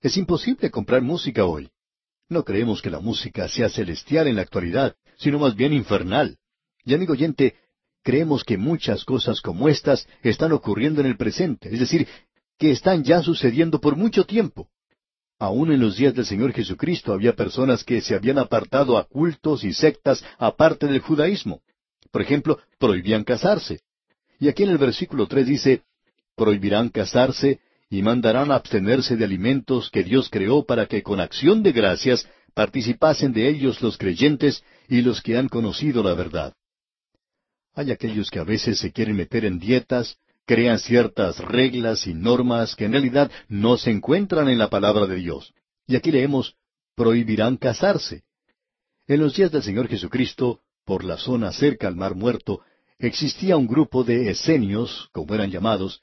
Es 0.00 0.16
imposible 0.16 0.70
comprar 0.70 1.02
música 1.02 1.44
hoy. 1.44 1.68
No 2.28 2.42
creemos 2.42 2.80
que 2.80 2.90
la 2.90 3.00
música 3.00 3.48
sea 3.48 3.68
celestial 3.68 4.28
en 4.28 4.36
la 4.36 4.42
actualidad, 4.42 4.96
sino 5.18 5.38
más 5.38 5.54
bien 5.54 5.72
infernal. 5.72 6.38
Y 6.84 6.94
amigo 6.94 7.12
oyente, 7.12 7.56
creemos 8.06 8.44
que 8.44 8.56
muchas 8.56 9.04
cosas 9.04 9.40
como 9.40 9.68
estas 9.68 10.06
están 10.22 10.52
ocurriendo 10.52 11.00
en 11.00 11.08
el 11.08 11.16
presente, 11.16 11.74
es 11.74 11.80
decir, 11.80 12.06
que 12.56 12.70
están 12.70 13.02
ya 13.02 13.20
sucediendo 13.20 13.80
por 13.80 13.96
mucho 13.96 14.24
tiempo. 14.24 14.68
Aún 15.40 15.72
en 15.72 15.80
los 15.80 15.96
días 15.96 16.14
del 16.14 16.24
Señor 16.24 16.52
Jesucristo 16.52 17.12
había 17.12 17.34
personas 17.34 17.82
que 17.82 18.00
se 18.00 18.14
habían 18.14 18.38
apartado 18.38 18.96
a 18.96 19.08
cultos 19.08 19.64
y 19.64 19.72
sectas 19.72 20.24
aparte 20.38 20.86
del 20.86 21.00
judaísmo. 21.00 21.62
Por 22.12 22.22
ejemplo, 22.22 22.60
prohibían 22.78 23.24
casarse. 23.24 23.80
Y 24.38 24.46
aquí 24.46 24.62
en 24.62 24.70
el 24.70 24.78
versículo 24.78 25.26
tres 25.26 25.48
dice, 25.48 25.82
prohibirán 26.36 26.90
casarse 26.90 27.58
y 27.90 28.02
mandarán 28.02 28.52
abstenerse 28.52 29.16
de 29.16 29.24
alimentos 29.24 29.90
que 29.90 30.04
Dios 30.04 30.30
creó 30.30 30.64
para 30.64 30.86
que 30.86 31.02
con 31.02 31.18
acción 31.18 31.64
de 31.64 31.72
gracias 31.72 32.28
participasen 32.54 33.32
de 33.32 33.48
ellos 33.48 33.82
los 33.82 33.98
creyentes 33.98 34.62
y 34.88 35.02
los 35.02 35.20
que 35.22 35.36
han 35.36 35.48
conocido 35.48 36.04
la 36.04 36.14
verdad. 36.14 36.54
Hay 37.76 37.92
aquellos 37.92 38.30
que 38.30 38.38
a 38.38 38.44
veces 38.44 38.78
se 38.78 38.90
quieren 38.90 39.16
meter 39.16 39.44
en 39.44 39.58
dietas, 39.58 40.16
crean 40.46 40.78
ciertas 40.78 41.38
reglas 41.38 42.06
y 42.06 42.14
normas 42.14 42.74
que 42.74 42.86
en 42.86 42.92
realidad 42.92 43.30
no 43.48 43.76
se 43.76 43.90
encuentran 43.90 44.48
en 44.48 44.58
la 44.58 44.70
palabra 44.70 45.06
de 45.06 45.16
Dios. 45.16 45.52
Y 45.86 45.94
aquí 45.94 46.10
leemos, 46.10 46.56
prohibirán 46.94 47.58
casarse. 47.58 48.22
En 49.06 49.20
los 49.20 49.36
días 49.36 49.52
del 49.52 49.62
Señor 49.62 49.88
Jesucristo, 49.88 50.60
por 50.86 51.04
la 51.04 51.18
zona 51.18 51.52
cerca 51.52 51.86
al 51.86 51.96
Mar 51.96 52.14
Muerto, 52.14 52.62
existía 52.98 53.58
un 53.58 53.66
grupo 53.66 54.04
de 54.04 54.30
esenios, 54.30 55.10
como 55.12 55.34
eran 55.34 55.50
llamados, 55.50 56.00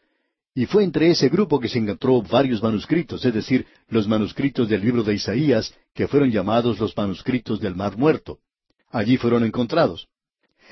y 0.53 0.67
fue 0.67 0.84
entre 0.84 1.09
ese 1.09 1.28
grupo 1.30 1.59
que 1.59 1.69
se 1.69 1.80
encontró 1.80 2.21
varios 2.21 2.61
manuscritos, 2.61 3.26
es 3.26 3.34
decir, 3.34 3.65
los 3.88 4.07
manuscritos 4.07 4.69
del 4.69 4.82
libro 4.82 5.01
de 5.01 5.15
Isaías, 5.15 5.74
que 5.95 6.07
fueron 6.07 6.30
llamados 6.30 6.80
los 6.80 6.95
manuscritos 6.95 7.59
del 7.59 7.74
Mar 7.74 7.97
Muerto. 7.97 8.38
Allí 8.91 9.17
fueron 9.17 9.43
encontrados. 9.43 10.07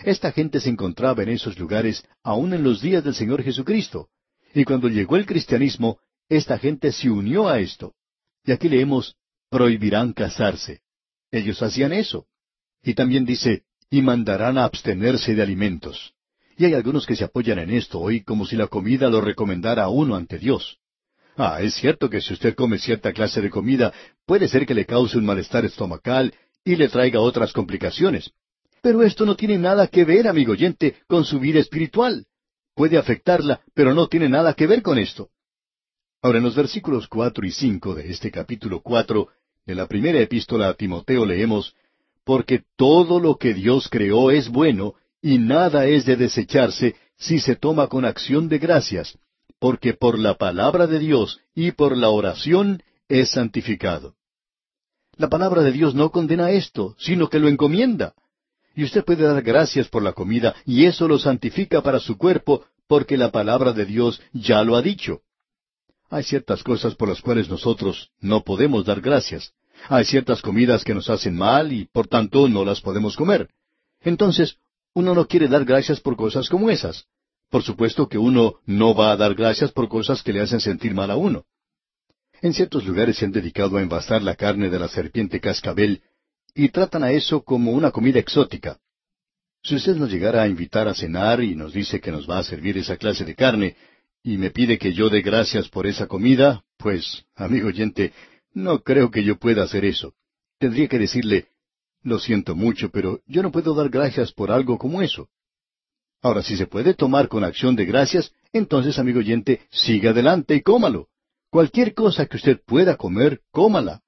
Esta 0.04 0.32
gente 0.32 0.60
se 0.60 0.70
encontraba 0.70 1.24
en 1.24 1.30
esos 1.30 1.58
lugares 1.60 2.04
aún 2.24 2.54
en 2.54 2.64
los 2.64 2.82
días 2.82 3.04
del 3.04 3.14
Señor 3.14 3.44
Jesucristo. 3.44 4.10
Y 4.54 4.64
cuando 4.64 4.90
llegó 4.90 5.16
el 5.16 5.26
cristianismo, 5.26 6.00
esta 6.28 6.58
gente 6.58 6.92
se 6.92 7.10
unió 7.10 7.48
a 7.48 7.60
esto. 7.60 7.94
Y 8.44 8.52
aquí 8.52 8.70
leemos, 8.70 9.16
prohibirán 9.50 10.14
casarse. 10.14 10.82
Ellos 11.30 11.62
hacían 11.62 11.94
eso. 11.94 12.26
Y 12.84 12.96
también 12.96 13.26
dice, 13.26 13.64
y 13.90 14.02
mandarán 14.02 14.58
a 14.58 14.64
abstenerse 14.64 15.36
de 15.36 15.44
alimentos. 15.44 16.14
Y 16.58 16.66
hay 16.66 16.74
algunos 16.74 17.06
que 17.06 17.16
se 17.16 17.24
apoyan 17.24 17.60
en 17.60 17.72
esto 17.72 18.00
hoy 18.00 18.24
como 18.24 18.46
si 18.46 18.56
la 18.56 18.68
comida 18.68 19.10
lo 19.10 19.22
recomendara 19.22 19.84
a 19.84 19.90
uno 19.90 20.16
ante 20.16 20.40
Dios. 20.40 20.78
Ah, 21.38 21.62
es 21.62 21.76
cierto 21.76 22.10
que 22.10 22.22
si 22.22 22.34
usted 22.34 22.56
come 22.56 22.78
cierta 22.78 23.14
clase 23.14 23.42
de 23.42 23.50
comida, 23.50 23.94
puede 24.26 24.48
ser 24.48 24.66
que 24.66 24.74
le 24.74 24.86
cause 24.86 25.18
un 25.18 25.26
malestar 25.26 25.66
estomacal 25.66 26.34
y 26.64 26.76
le 26.76 26.90
traiga 26.90 27.20
otras 27.20 27.54
complicaciones. 27.54 28.32
Pero 28.82 29.04
esto 29.04 29.26
no 29.26 29.36
tiene 29.36 29.58
nada 29.58 29.88
que 29.88 30.06
ver, 30.06 30.28
amigo 30.28 30.54
oyente, 30.54 30.96
con 31.08 31.24
su 31.24 31.40
vida 31.40 31.60
espiritual. 31.60 32.26
Puede 32.76 32.98
afectarla, 32.98 33.62
pero 33.74 33.94
no 33.94 34.08
tiene 34.08 34.30
nada 34.30 34.54
que 34.54 34.68
ver 34.68 34.82
con 34.82 34.98
esto. 34.98 35.30
Ahora, 36.22 36.40
en 36.40 36.44
los 36.44 36.56
versículos 36.56 37.08
cuatro 37.08 37.46
y 37.46 37.52
cinco 37.52 37.96
de 37.96 38.10
este 38.10 38.32
capítulo 38.32 38.82
cuatro 38.82 39.30
de 39.66 39.76
la 39.76 39.88
primera 39.88 40.20
epístola 40.20 40.70
a 40.70 40.74
Timoteo 40.74 41.26
leemos, 41.26 41.76
Porque 42.24 42.64
todo 42.76 43.20
lo 43.20 43.38
que 43.38 43.54
Dios 43.54 43.88
creó 43.90 44.32
es 44.32 44.50
bueno, 44.50 44.96
y 45.22 45.38
nada 45.38 45.86
es 45.86 46.06
de 46.06 46.16
desecharse 46.16 46.96
si 47.18 47.40
se 47.40 47.56
toma 47.56 47.88
con 47.88 48.06
acción 48.06 48.50
de 48.50 48.58
gracias, 48.58 49.18
porque 49.60 49.94
por 49.94 50.18
la 50.18 50.36
palabra 50.36 50.88
de 50.88 50.98
Dios 50.98 51.40
y 51.54 51.72
por 51.72 51.96
la 51.96 52.10
oración 52.10 52.82
es 53.08 53.32
santificado. 53.32 54.16
La 55.18 55.30
palabra 55.30 55.62
de 55.62 55.72
Dios 55.72 55.94
no 55.94 56.10
condena 56.12 56.50
esto, 56.50 56.96
sino 56.98 57.30
que 57.30 57.38
lo 57.38 57.48
encomienda. 57.48 58.16
Y 58.76 58.84
usted 58.84 59.04
puede 59.04 59.24
dar 59.24 59.42
gracias 59.42 59.88
por 59.88 60.04
la 60.04 60.14
comida, 60.14 60.56
y 60.66 60.86
eso 60.86 61.08
lo 61.08 61.20
santifica 61.20 61.82
para 61.82 62.00
su 62.00 62.18
cuerpo, 62.18 62.66
porque 62.88 63.18
la 63.18 63.32
palabra 63.32 63.74
de 63.74 63.86
Dios 63.86 64.22
ya 64.34 64.64
lo 64.64 64.76
ha 64.76 64.82
dicho. 64.82 65.22
Hay 66.10 66.24
ciertas 66.24 66.64
cosas 66.64 66.96
por 66.96 67.08
las 67.08 67.22
cuales 67.22 67.50
nosotros 67.50 68.12
no 68.20 68.44
podemos 68.44 68.86
dar 68.86 69.00
gracias. 69.00 69.54
Hay 69.88 70.06
ciertas 70.06 70.42
comidas 70.42 70.84
que 70.84 70.94
nos 70.94 71.10
hacen 71.10 71.36
mal 71.36 71.72
y 71.72 71.86
por 71.86 72.08
tanto 72.08 72.48
no 72.50 72.66
las 72.66 72.82
podemos 72.82 73.16
comer. 73.16 73.50
Entonces, 74.02 74.58
uno 74.94 75.16
no 75.16 75.26
quiere 75.26 75.48
dar 75.48 75.64
gracias 75.64 76.02
por 76.02 76.18
cosas 76.18 76.50
como 76.50 76.70
esas. 76.70 77.06
Por 77.50 77.64
supuesto 77.64 78.08
que 78.08 78.18
uno 78.18 78.56
no 78.66 78.94
va 78.94 79.12
a 79.12 79.18
dar 79.18 79.36
gracias 79.36 79.72
por 79.72 79.88
cosas 79.88 80.22
que 80.22 80.34
le 80.34 80.42
hacen 80.42 80.60
sentir 80.60 80.94
mal 80.94 81.12
a 81.12 81.16
uno. 81.16 81.46
En 82.42 82.54
ciertos 82.54 82.86
lugares 82.86 83.18
se 83.18 83.26
han 83.26 83.32
dedicado 83.32 83.78
a 83.78 83.82
envasar 83.82 84.22
la 84.22 84.36
carne 84.36 84.70
de 84.70 84.80
la 84.80 84.88
serpiente 84.88 85.40
cascabel 85.40 86.02
y 86.56 86.70
tratan 86.70 87.04
a 87.04 87.12
eso 87.12 87.44
como 87.44 87.72
una 87.72 87.92
comida 87.92 88.20
exótica. 88.20 88.80
Si 89.64 89.76
usted 89.76 89.96
nos 89.96 90.12
llegara 90.12 90.42
a 90.42 90.48
invitar 90.48 90.88
a 90.88 90.94
cenar 90.94 91.44
y 91.44 91.56
nos 91.56 91.74
dice 91.74 92.00
que 92.00 92.12
nos 92.12 92.30
va 92.30 92.40
a 92.40 92.44
servir 92.44 92.78
esa 92.78 92.98
clase 92.98 93.26
de 93.26 93.36
carne, 93.36 93.76
y 94.24 94.38
me 94.38 94.52
pide 94.52 94.78
que 94.78 94.94
yo 94.94 95.10
dé 95.10 95.22
gracias 95.22 95.70
por 95.70 95.88
esa 95.88 96.08
comida, 96.08 96.64
pues, 96.78 97.26
amigo 97.36 97.68
oyente, 97.68 98.14
no 98.54 98.80
creo 98.80 99.10
que 99.12 99.24
yo 99.24 99.38
pueda 99.38 99.64
hacer 99.64 99.86
eso. 99.86 100.14
Tendría 100.60 100.88
que 100.88 101.00
decirle, 101.00 101.48
lo 102.04 102.20
siento 102.20 102.56
mucho, 102.56 102.90
pero 102.90 103.22
yo 103.26 103.42
no 103.44 103.52
puedo 103.52 103.74
dar 103.74 103.90
gracias 103.90 104.32
por 104.32 104.52
algo 104.52 104.78
como 104.78 105.02
eso. 105.02 105.30
Ahora, 106.22 106.44
si 106.44 106.56
se 106.56 106.68
puede 106.68 106.94
tomar 106.94 107.28
con 107.28 107.44
acción 107.44 107.76
de 107.76 107.86
gracias, 107.86 108.32
entonces, 108.54 109.00
amigo 109.00 109.20
oyente, 109.20 109.62
siga 109.72 110.12
adelante 110.12 110.56
y 110.56 110.62
cómalo. 110.62 111.08
Cualquier 111.50 111.94
cosa 111.94 112.28
que 112.28 112.38
usted 112.38 112.62
pueda 112.64 112.96
comer, 112.96 113.42
cómala. 113.52 114.02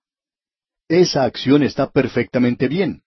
Esa 0.93 1.23
acción 1.23 1.63
está 1.63 1.89
perfectamente 1.89 2.67
bien. 2.67 3.01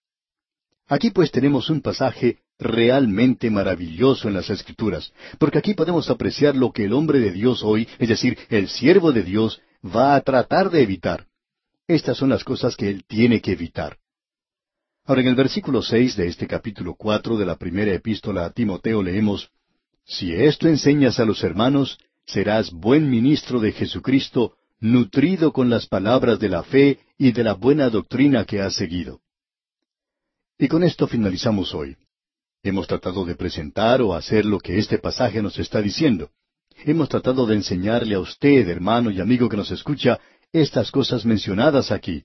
Aquí 0.89 1.09
pues 1.09 1.31
tenemos 1.31 1.69
un 1.69 1.79
pasaje 1.79 2.39
realmente 2.59 3.49
maravilloso 3.49 4.27
en 4.27 4.33
las 4.33 4.49
Escrituras, 4.49 5.13
porque 5.39 5.59
aquí 5.59 5.73
podemos 5.73 6.09
apreciar 6.09 6.53
lo 6.53 6.73
que 6.73 6.83
el 6.83 6.91
hombre 6.91 7.19
de 7.19 7.31
Dios 7.31 7.63
hoy, 7.63 7.87
es 7.97 8.09
decir, 8.09 8.37
el 8.49 8.67
siervo 8.67 9.13
de 9.13 9.23
Dios, 9.23 9.61
va 9.85 10.15
a 10.15 10.21
tratar 10.21 10.69
de 10.69 10.81
evitar. 10.81 11.27
Estas 11.87 12.17
son 12.17 12.27
las 12.27 12.43
cosas 12.43 12.75
que 12.75 12.89
él 12.89 13.05
tiene 13.07 13.39
que 13.39 13.53
evitar. 13.53 13.97
Ahora 15.05 15.21
en 15.21 15.27
el 15.27 15.35
versículo 15.35 15.81
seis 15.81 16.17
de 16.17 16.27
este 16.27 16.45
capítulo 16.45 16.93
cuatro 16.93 17.37
de 17.37 17.45
la 17.45 17.55
primera 17.55 17.93
epístola 17.93 18.43
a 18.43 18.49
Timoteo 18.49 19.01
leemos 19.01 19.49
Si 20.03 20.33
esto 20.33 20.67
enseñas 20.67 21.21
a 21.21 21.25
los 21.25 21.41
hermanos, 21.41 21.97
serás 22.25 22.69
buen 22.69 23.09
ministro 23.09 23.61
de 23.61 23.71
Jesucristo, 23.71 24.57
nutrido 24.79 25.51
con 25.51 25.69
las 25.69 25.87
palabras 25.87 26.39
de 26.39 26.49
la 26.49 26.63
fe 26.63 26.99
y 27.17 27.31
de 27.31 27.43
la 27.43 27.53
buena 27.53 27.89
doctrina 27.89 28.45
que 28.45 28.61
has 28.61 28.75
seguido. 28.75 29.21
Y 30.57 30.67
con 30.67 30.83
esto 30.83 31.07
finalizamos 31.07 31.73
hoy. 31.73 31.95
Hemos 32.63 32.87
tratado 32.87 33.25
de 33.25 33.35
presentar 33.35 34.01
o 34.01 34.13
hacer 34.13 34.45
lo 34.45 34.59
que 34.59 34.77
este 34.77 34.97
pasaje 34.97 35.41
nos 35.41 35.57
está 35.59 35.81
diciendo. 35.81 36.29
Hemos 36.85 37.09
tratado 37.09 37.45
de 37.45 37.55
enseñarle 37.55 38.15
a 38.15 38.19
usted, 38.19 38.67
hermano 38.67 39.09
y 39.09 39.19
amigo 39.19 39.49
que 39.49 39.57
nos 39.57 39.71
escucha, 39.71 40.19
estas 40.51 40.91
cosas 40.91 41.25
mencionadas 41.25 41.91
aquí. 41.91 42.23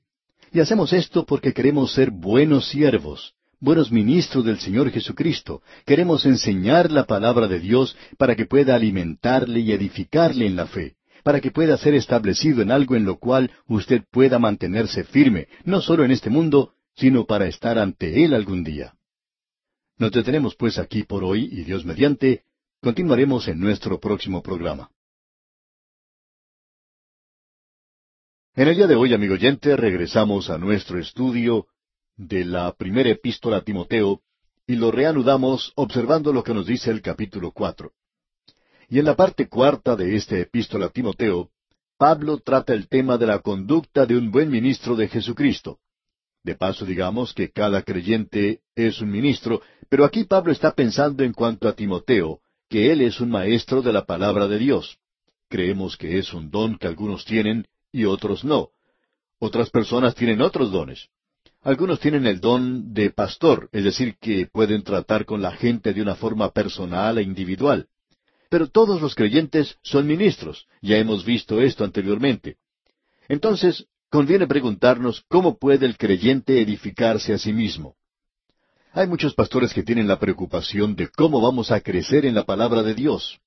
Y 0.52 0.60
hacemos 0.60 0.92
esto 0.92 1.24
porque 1.24 1.52
queremos 1.52 1.92
ser 1.92 2.10
buenos 2.10 2.68
siervos, 2.68 3.34
buenos 3.60 3.90
ministros 3.90 4.44
del 4.44 4.58
Señor 4.58 4.90
Jesucristo. 4.90 5.62
Queremos 5.86 6.26
enseñar 6.26 6.90
la 6.90 7.04
palabra 7.04 7.48
de 7.48 7.58
Dios 7.58 7.96
para 8.18 8.36
que 8.36 8.44
pueda 8.44 8.74
alimentarle 8.74 9.60
y 9.60 9.72
edificarle 9.72 10.46
en 10.46 10.56
la 10.56 10.66
fe, 10.66 10.96
para 11.22 11.40
que 11.40 11.50
pueda 11.50 11.76
ser 11.76 11.94
establecido 11.94 12.62
en 12.62 12.70
algo 12.70 12.96
en 12.96 13.04
lo 13.04 13.18
cual 13.18 13.50
usted 13.66 14.02
pueda 14.10 14.38
mantenerse 14.38 15.04
firme, 15.04 15.48
no 15.64 15.80
solo 15.80 16.04
en 16.04 16.10
este 16.10 16.30
mundo, 16.30 16.74
sino 16.94 17.24
para 17.26 17.46
estar 17.46 17.78
ante 17.78 18.24
Él 18.24 18.34
algún 18.34 18.64
día. 18.64 18.94
Nos 19.98 20.10
detenemos 20.10 20.56
pues 20.56 20.78
aquí 20.78 21.04
por 21.04 21.24
hoy 21.24 21.48
y 21.50 21.64
Dios 21.64 21.84
mediante, 21.84 22.44
continuaremos 22.80 23.46
en 23.48 23.60
nuestro 23.60 24.00
próximo 24.00 24.42
programa. 24.42 24.90
En 28.54 28.68
el 28.68 28.76
día 28.76 28.86
de 28.86 28.96
hoy, 28.96 29.14
amigo 29.14 29.34
oyente, 29.34 29.76
regresamos 29.76 30.50
a 30.50 30.58
nuestro 30.58 30.98
estudio 30.98 31.68
de 32.16 32.44
la 32.44 32.72
primera 32.72 33.08
epístola 33.08 33.58
a 33.58 33.64
Timoteo 33.64 34.20
y 34.66 34.76
lo 34.76 34.90
reanudamos 34.90 35.72
observando 35.76 36.32
lo 36.32 36.42
que 36.42 36.52
nos 36.52 36.66
dice 36.66 36.90
el 36.90 37.00
capítulo 37.00 37.52
cuatro. 37.52 37.92
Y 38.92 38.98
en 38.98 39.06
la 39.06 39.16
parte 39.16 39.48
cuarta 39.48 39.96
de 39.96 40.16
esta 40.16 40.36
epístola 40.36 40.84
a 40.84 40.88
Timoteo, 40.90 41.48
Pablo 41.96 42.36
trata 42.44 42.74
el 42.74 42.88
tema 42.88 43.16
de 43.16 43.26
la 43.26 43.38
conducta 43.38 44.04
de 44.04 44.18
un 44.18 44.30
buen 44.30 44.50
ministro 44.50 44.96
de 44.96 45.08
Jesucristo. 45.08 45.78
De 46.44 46.56
paso, 46.56 46.84
digamos 46.84 47.32
que 47.32 47.50
cada 47.50 47.80
creyente 47.84 48.60
es 48.74 49.00
un 49.00 49.10
ministro, 49.10 49.62
pero 49.88 50.04
aquí 50.04 50.24
Pablo 50.24 50.52
está 50.52 50.74
pensando 50.74 51.24
en 51.24 51.32
cuanto 51.32 51.68
a 51.68 51.72
Timoteo, 51.72 52.40
que 52.68 52.92
él 52.92 53.00
es 53.00 53.18
un 53.18 53.30
maestro 53.30 53.80
de 53.80 53.94
la 53.94 54.04
palabra 54.04 54.46
de 54.46 54.58
Dios. 54.58 54.98
Creemos 55.48 55.96
que 55.96 56.18
es 56.18 56.34
un 56.34 56.50
don 56.50 56.76
que 56.76 56.86
algunos 56.86 57.24
tienen 57.24 57.66
y 57.92 58.04
otros 58.04 58.44
no. 58.44 58.72
Otras 59.38 59.70
personas 59.70 60.14
tienen 60.14 60.42
otros 60.42 60.70
dones. 60.70 61.08
Algunos 61.62 61.98
tienen 61.98 62.26
el 62.26 62.40
don 62.40 62.92
de 62.92 63.08
pastor, 63.08 63.70
es 63.72 63.84
decir, 63.84 64.18
que 64.20 64.48
pueden 64.52 64.82
tratar 64.82 65.24
con 65.24 65.40
la 65.40 65.52
gente 65.52 65.94
de 65.94 66.02
una 66.02 66.14
forma 66.14 66.50
personal 66.50 67.16
e 67.16 67.22
individual. 67.22 67.88
Pero 68.52 68.66
todos 68.66 69.00
los 69.00 69.14
creyentes 69.14 69.78
son 69.82 70.06
ministros, 70.06 70.66
ya 70.82 70.98
hemos 70.98 71.24
visto 71.24 71.62
esto 71.62 71.84
anteriormente. 71.84 72.58
Entonces, 73.26 73.86
conviene 74.10 74.46
preguntarnos 74.46 75.24
cómo 75.26 75.56
puede 75.56 75.86
el 75.86 75.96
creyente 75.96 76.60
edificarse 76.60 77.32
a 77.32 77.38
sí 77.38 77.54
mismo. 77.54 77.96
Hay 78.92 79.06
muchos 79.06 79.32
pastores 79.32 79.72
que 79.72 79.82
tienen 79.82 80.06
la 80.06 80.18
preocupación 80.18 80.94
de 80.96 81.08
cómo 81.08 81.40
vamos 81.40 81.70
a 81.70 81.80
crecer 81.80 82.26
en 82.26 82.34
la 82.34 82.44
palabra 82.44 82.82
de 82.82 82.92
Dios. 82.92 83.40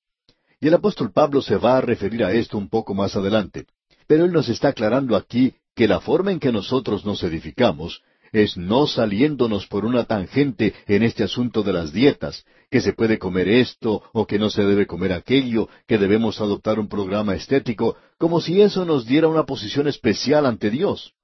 Y 0.60 0.66
el 0.66 0.74
apóstol 0.74 1.12
Pablo 1.12 1.40
se 1.40 1.54
va 1.54 1.76
a 1.76 1.82
referir 1.82 2.24
a 2.24 2.32
esto 2.32 2.58
un 2.58 2.68
poco 2.68 2.92
más 2.92 3.14
adelante. 3.14 3.66
Pero 4.08 4.24
Él 4.24 4.32
nos 4.32 4.48
está 4.48 4.70
aclarando 4.70 5.14
aquí 5.14 5.54
que 5.76 5.86
la 5.86 6.00
forma 6.00 6.32
en 6.32 6.40
que 6.40 6.50
nosotros 6.50 7.04
nos 7.04 7.22
edificamos 7.22 8.02
es 8.32 8.56
no 8.56 8.88
saliéndonos 8.88 9.68
por 9.68 9.84
una 9.84 10.02
tangente 10.02 10.74
en 10.88 11.04
este 11.04 11.22
asunto 11.22 11.62
de 11.62 11.72
las 11.72 11.92
dietas, 11.92 12.44
que 12.70 12.80
se 12.80 12.92
puede 12.92 13.18
comer 13.18 13.48
esto 13.48 14.02
o 14.12 14.26
que 14.26 14.38
no 14.38 14.50
se 14.50 14.64
debe 14.64 14.86
comer 14.86 15.12
aquello, 15.12 15.68
que 15.86 15.98
debemos 15.98 16.40
adoptar 16.40 16.78
un 16.78 16.88
programa 16.88 17.34
estético, 17.34 17.96
como 18.18 18.40
si 18.40 18.60
eso 18.60 18.84
nos 18.84 19.06
diera 19.06 19.28
una 19.28 19.44
posición 19.44 19.88
especial 19.88 20.46
ante 20.46 20.70
Dios. 20.70 21.14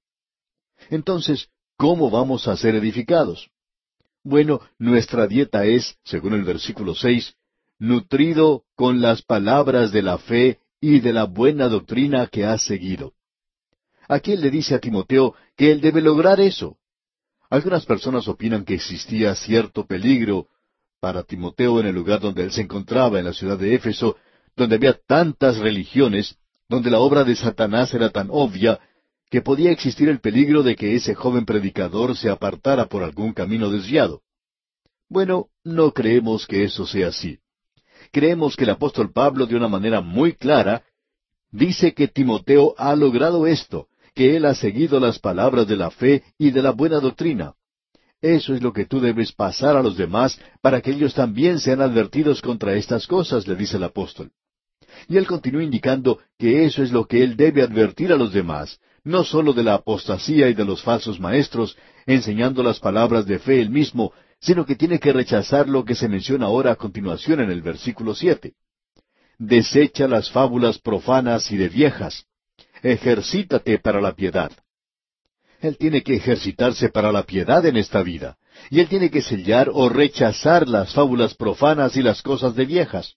Entonces, 0.91 1.49
¿cómo 1.77 2.11
vamos 2.11 2.49
a 2.49 2.57
ser 2.57 2.75
edificados? 2.75 3.51
Bueno, 4.25 4.61
nuestra 4.79 5.27
dieta 5.27 5.65
es, 5.65 5.97
según 6.05 6.35
el 6.35 6.45
versículo 6.45 6.95
seis, 6.95 7.35
nutrido 7.79 8.65
con 8.77 9.01
las 9.01 9.23
palabras 9.23 9.91
de 9.91 10.03
la 10.03 10.19
fe 10.19 10.61
y 10.81 11.01
de 11.01 11.13
la 11.13 11.25
buena 11.25 11.69
doctrina 11.69 12.29
que 12.29 12.45
has 12.45 12.63
seguido. 12.63 13.15
Aquí 14.09 14.33
él 14.33 14.41
le 14.41 14.51
dice 14.51 14.75
a 14.75 14.79
Timoteo 14.79 15.35
que 15.57 15.73
él 15.73 15.81
debe 15.81 16.01
lograr 16.01 16.39
eso. 16.41 16.77
Algunas 17.51 17.85
personas 17.85 18.29
opinan 18.29 18.65
que 18.65 18.75
existía 18.75 19.35
cierto 19.35 19.87
peligro 19.87 20.47
para 21.03 21.25
Timoteo 21.25 21.81
en 21.81 21.87
el 21.89 21.95
lugar 21.95 22.21
donde 22.21 22.45
él 22.45 22.53
se 22.53 22.63
encontraba, 22.63 23.19
en 23.19 23.25
la 23.25 23.35
ciudad 23.35 23.59
de 23.59 23.75
Éfeso, 23.75 24.17
donde 24.57 24.77
había 24.77 24.95
tantas 24.95 25.59
religiones, 25.59 26.39
donde 26.69 26.91
la 26.91 27.01
obra 27.01 27.25
de 27.25 27.35
Satanás 27.35 27.93
era 27.93 28.11
tan 28.11 28.29
obvia, 28.31 28.79
que 29.29 29.43
podía 29.43 29.73
existir 29.73 30.09
el 30.09 30.21
peligro 30.21 30.63
de 30.63 30.77
que 30.77 30.95
ese 30.95 31.15
joven 31.15 31.45
predicador 31.45 32.17
se 32.17 32.31
apartara 32.31 32.87
por 32.87 33.03
algún 33.03 33.33
camino 33.33 33.69
desviado. 33.69 34.23
Bueno, 35.09 35.49
no 35.65 35.93
creemos 35.93 36.47
que 36.47 36.65
eso 36.65 36.87
sea 36.87 37.09
así 37.09 37.43
creemos 38.13 38.55
que 38.57 38.65
el 38.65 38.71
apóstol 38.71 39.11
Pablo 39.13 39.47
de 39.47 39.57
una 39.57 39.69
manera 39.69 40.01
muy 40.01 40.35
clara 40.35 40.85
dice 41.51 41.95
que 41.95 42.09
Timoteo 42.09 42.75
ha 42.79 42.95
logrado 42.95 43.47
esto, 43.47 43.89
que 44.15 44.37
él 44.37 44.45
ha 44.45 44.55
seguido 44.55 45.01
las 45.01 45.19
palabras 45.19 45.67
de 45.67 45.77
la 45.77 45.91
fe 45.91 46.23
y 46.39 46.51
de 46.51 46.63
la 46.63 46.71
buena 46.71 47.01
doctrina. 47.01 47.55
Eso 48.23 48.55
es 48.55 48.63
lo 48.63 48.73
que 48.73 48.87
tú 48.87 49.01
debes 49.01 49.33
pasar 49.33 49.77
a 49.77 49.83
los 49.83 49.97
demás 49.97 50.41
para 50.61 50.81
que 50.81 50.93
ellos 50.93 51.13
también 51.13 51.59
sean 51.59 51.83
advertidos 51.83 52.41
contra 52.41 52.75
estas 52.75 53.09
cosas, 53.09 53.49
le 53.49 53.57
dice 53.57 53.77
el 53.79 53.83
apóstol. 53.83 54.31
Y 55.09 55.17
él 55.17 55.27
continúa 55.27 55.65
indicando 55.65 56.21
que 56.39 56.65
eso 56.65 56.85
es 56.85 56.93
lo 56.93 57.07
que 57.07 57.25
él 57.25 57.37
debe 57.37 57.63
advertir 57.63 58.13
a 58.13 58.17
los 58.17 58.33
demás, 58.33 58.79
no 59.03 59.25
sólo 59.25 59.53
de 59.53 59.65
la 59.65 59.75
apostasía 59.75 60.49
y 60.49 60.55
de 60.55 60.65
los 60.65 60.83
falsos 60.83 61.19
maestros, 61.19 61.77
enseñando 62.07 62.63
las 62.63 62.79
palabras 62.79 63.27
de 63.27 63.41
fe 63.41 63.61
él 63.61 63.71
mismo, 63.71 64.13
sino 64.41 64.65
que 64.65 64.77
tiene 64.77 65.01
que 65.01 65.13
rechazar 65.13 65.69
lo 65.69 65.85
que 65.85 65.97
se 65.97 66.09
menciona 66.09 66.47
ahora 66.47 66.73
a 66.73 66.77
continuación 66.77 67.41
en 67.41 67.51
el 67.51 67.61
versículo 67.61 68.15
siete. 68.15 68.55
Desecha 69.37 70.07
las 70.07 70.31
fábulas 70.31 70.79
profanas 70.79 71.51
y 71.51 71.57
de 71.57 71.69
viejas. 71.69 72.27
Ejercítate 72.83 73.79
para 73.81 74.01
la 74.01 74.15
piedad. 74.15 74.53
Él 75.63 75.79
tiene 75.79 76.03
que 76.03 76.17
ejercitarse 76.17 76.89
para 76.89 77.13
la 77.13 77.23
piedad 77.23 77.65
en 77.65 77.77
esta 77.77 78.03
vida, 78.03 78.37
y 78.69 78.81
él 78.81 78.89
tiene 78.89 79.11
que 79.11 79.23
sellar 79.23 79.71
o 79.73 79.89
rechazar 79.89 80.69
las 80.69 80.93
fábulas 80.93 81.35
profanas 81.35 81.97
y 81.97 82.03
las 82.03 82.21
cosas 82.21 82.57
de 82.57 82.65
viejas. 82.67 83.15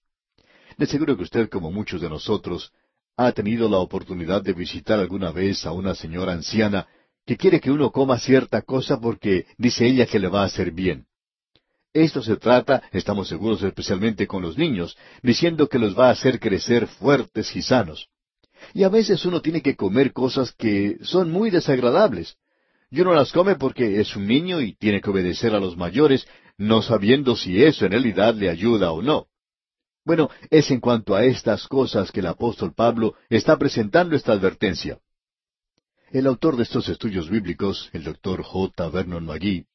De 0.78 0.86
seguro 0.86 1.16
que 1.16 1.24
usted, 1.24 1.48
como 1.48 1.72
muchos 1.72 2.00
de 2.00 2.08
nosotros, 2.08 2.70
ha 3.16 3.32
tenido 3.32 3.68
la 3.68 3.78
oportunidad 3.78 4.42
de 4.42 4.52
visitar 4.52 5.00
alguna 5.00 5.32
vez 5.32 5.66
a 5.66 5.72
una 5.72 5.96
señora 5.96 6.34
anciana 6.34 6.86
que 7.26 7.36
quiere 7.36 7.60
que 7.60 7.72
uno 7.72 7.90
coma 7.90 8.16
cierta 8.20 8.62
cosa 8.62 9.00
porque 9.00 9.46
dice 9.58 9.84
ella 9.84 10.06
que 10.06 10.20
le 10.20 10.28
va 10.28 10.42
a 10.42 10.46
hacer 10.46 10.70
bien. 10.70 11.06
Esto 11.92 12.22
se 12.22 12.36
trata, 12.36 12.80
estamos 12.92 13.26
seguros 13.26 13.60
especialmente 13.64 14.28
con 14.28 14.42
los 14.42 14.56
niños, 14.56 14.96
diciendo 15.20 15.68
que 15.68 15.80
los 15.80 15.98
va 15.98 16.08
a 16.08 16.12
hacer 16.12 16.38
crecer 16.38 16.86
fuertes 16.86 17.56
y 17.56 17.62
sanos. 17.62 18.08
Y 18.74 18.84
a 18.84 18.88
veces 18.88 19.24
uno 19.24 19.40
tiene 19.40 19.62
que 19.62 19.76
comer 19.76 20.12
cosas 20.12 20.52
que 20.52 20.98
son 21.02 21.30
muy 21.30 21.50
desagradables. 21.50 22.36
Y 22.90 23.00
uno 23.00 23.14
las 23.14 23.32
come 23.32 23.56
porque 23.56 24.00
es 24.00 24.14
un 24.16 24.26
niño 24.26 24.60
y 24.60 24.74
tiene 24.74 25.00
que 25.00 25.10
obedecer 25.10 25.54
a 25.54 25.60
los 25.60 25.76
mayores, 25.76 26.26
no 26.56 26.82
sabiendo 26.82 27.36
si 27.36 27.62
eso 27.62 27.84
en 27.84 27.92
realidad 27.92 28.34
le 28.34 28.48
ayuda 28.48 28.92
o 28.92 29.02
no. 29.02 29.26
Bueno, 30.04 30.30
es 30.50 30.70
en 30.70 30.80
cuanto 30.80 31.14
a 31.16 31.24
estas 31.24 31.66
cosas 31.66 32.12
que 32.12 32.20
el 32.20 32.26
apóstol 32.26 32.74
Pablo 32.74 33.14
está 33.28 33.58
presentando 33.58 34.14
esta 34.14 34.32
advertencia. 34.32 34.98
El 36.12 36.26
autor 36.28 36.56
de 36.56 36.62
estos 36.62 36.88
estudios 36.88 37.28
bíblicos, 37.28 37.90
el 37.92 38.04
doctor 38.04 38.42
J. 38.42 38.88
Vernon 38.90 39.26
McGee, 39.26 39.66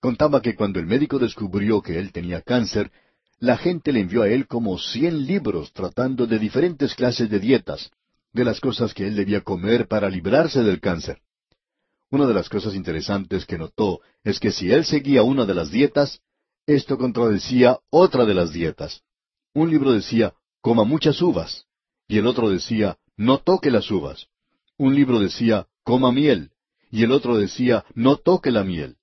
Contaba 0.00 0.42
que 0.42 0.54
cuando 0.54 0.78
el 0.78 0.86
médico 0.86 1.18
descubrió 1.18 1.80
que 1.82 1.98
él 1.98 2.12
tenía 2.12 2.42
cáncer, 2.42 2.92
la 3.38 3.56
gente 3.56 3.92
le 3.92 4.00
envió 4.00 4.22
a 4.22 4.28
él 4.28 4.46
como 4.46 4.78
cien 4.78 5.26
libros 5.26 5.72
tratando 5.72 6.26
de 6.26 6.38
diferentes 6.38 6.94
clases 6.94 7.28
de 7.28 7.40
dietas, 7.40 7.90
de 8.32 8.44
las 8.44 8.60
cosas 8.60 8.92
que 8.94 9.06
él 9.06 9.16
debía 9.16 9.42
comer 9.42 9.88
para 9.88 10.10
librarse 10.10 10.62
del 10.62 10.80
cáncer. 10.80 11.20
Una 12.10 12.26
de 12.26 12.34
las 12.34 12.48
cosas 12.48 12.74
interesantes 12.74 13.46
que 13.46 13.58
notó 13.58 14.00
es 14.22 14.38
que 14.38 14.52
si 14.52 14.70
él 14.70 14.84
seguía 14.84 15.22
una 15.22 15.44
de 15.44 15.54
las 15.54 15.70
dietas, 15.70 16.20
esto 16.66 16.98
contradecía 16.98 17.78
otra 17.90 18.24
de 18.24 18.34
las 18.34 18.52
dietas. 18.52 19.02
Un 19.54 19.70
libro 19.70 19.92
decía, 19.92 20.34
coma 20.60 20.84
muchas 20.84 21.20
uvas, 21.22 21.66
y 22.08 22.18
el 22.18 22.26
otro 22.26 22.50
decía, 22.50 22.98
no 23.16 23.38
toque 23.38 23.70
las 23.70 23.90
uvas. 23.90 24.28
Un 24.76 24.94
libro 24.94 25.18
decía, 25.18 25.66
coma 25.82 26.12
miel, 26.12 26.50
y 26.90 27.02
el 27.02 27.12
otro 27.12 27.36
decía, 27.36 27.84
no 27.94 28.16
toque 28.16 28.50
la 28.50 28.64
miel. 28.64 28.96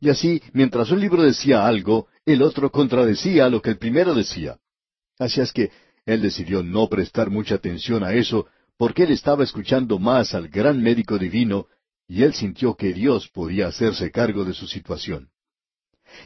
Y 0.00 0.10
así, 0.10 0.42
mientras 0.52 0.90
un 0.90 1.00
libro 1.00 1.22
decía 1.22 1.66
algo, 1.66 2.08
el 2.26 2.42
otro 2.42 2.70
contradecía 2.70 3.48
lo 3.48 3.62
que 3.62 3.70
el 3.70 3.78
primero 3.78 4.14
decía. 4.14 4.58
Así 5.18 5.40
es 5.40 5.52
que 5.52 5.70
él 6.06 6.20
decidió 6.22 6.62
no 6.62 6.88
prestar 6.88 7.30
mucha 7.30 7.56
atención 7.56 8.04
a 8.04 8.12
eso, 8.12 8.46
porque 8.76 9.04
él 9.04 9.12
estaba 9.12 9.44
escuchando 9.44 9.98
más 9.98 10.34
al 10.34 10.48
gran 10.48 10.82
médico 10.82 11.18
divino, 11.18 11.66
y 12.06 12.22
él 12.22 12.34
sintió 12.34 12.74
que 12.74 12.92
Dios 12.92 13.28
podía 13.28 13.68
hacerse 13.68 14.10
cargo 14.10 14.44
de 14.44 14.52
su 14.52 14.66
situación. 14.66 15.30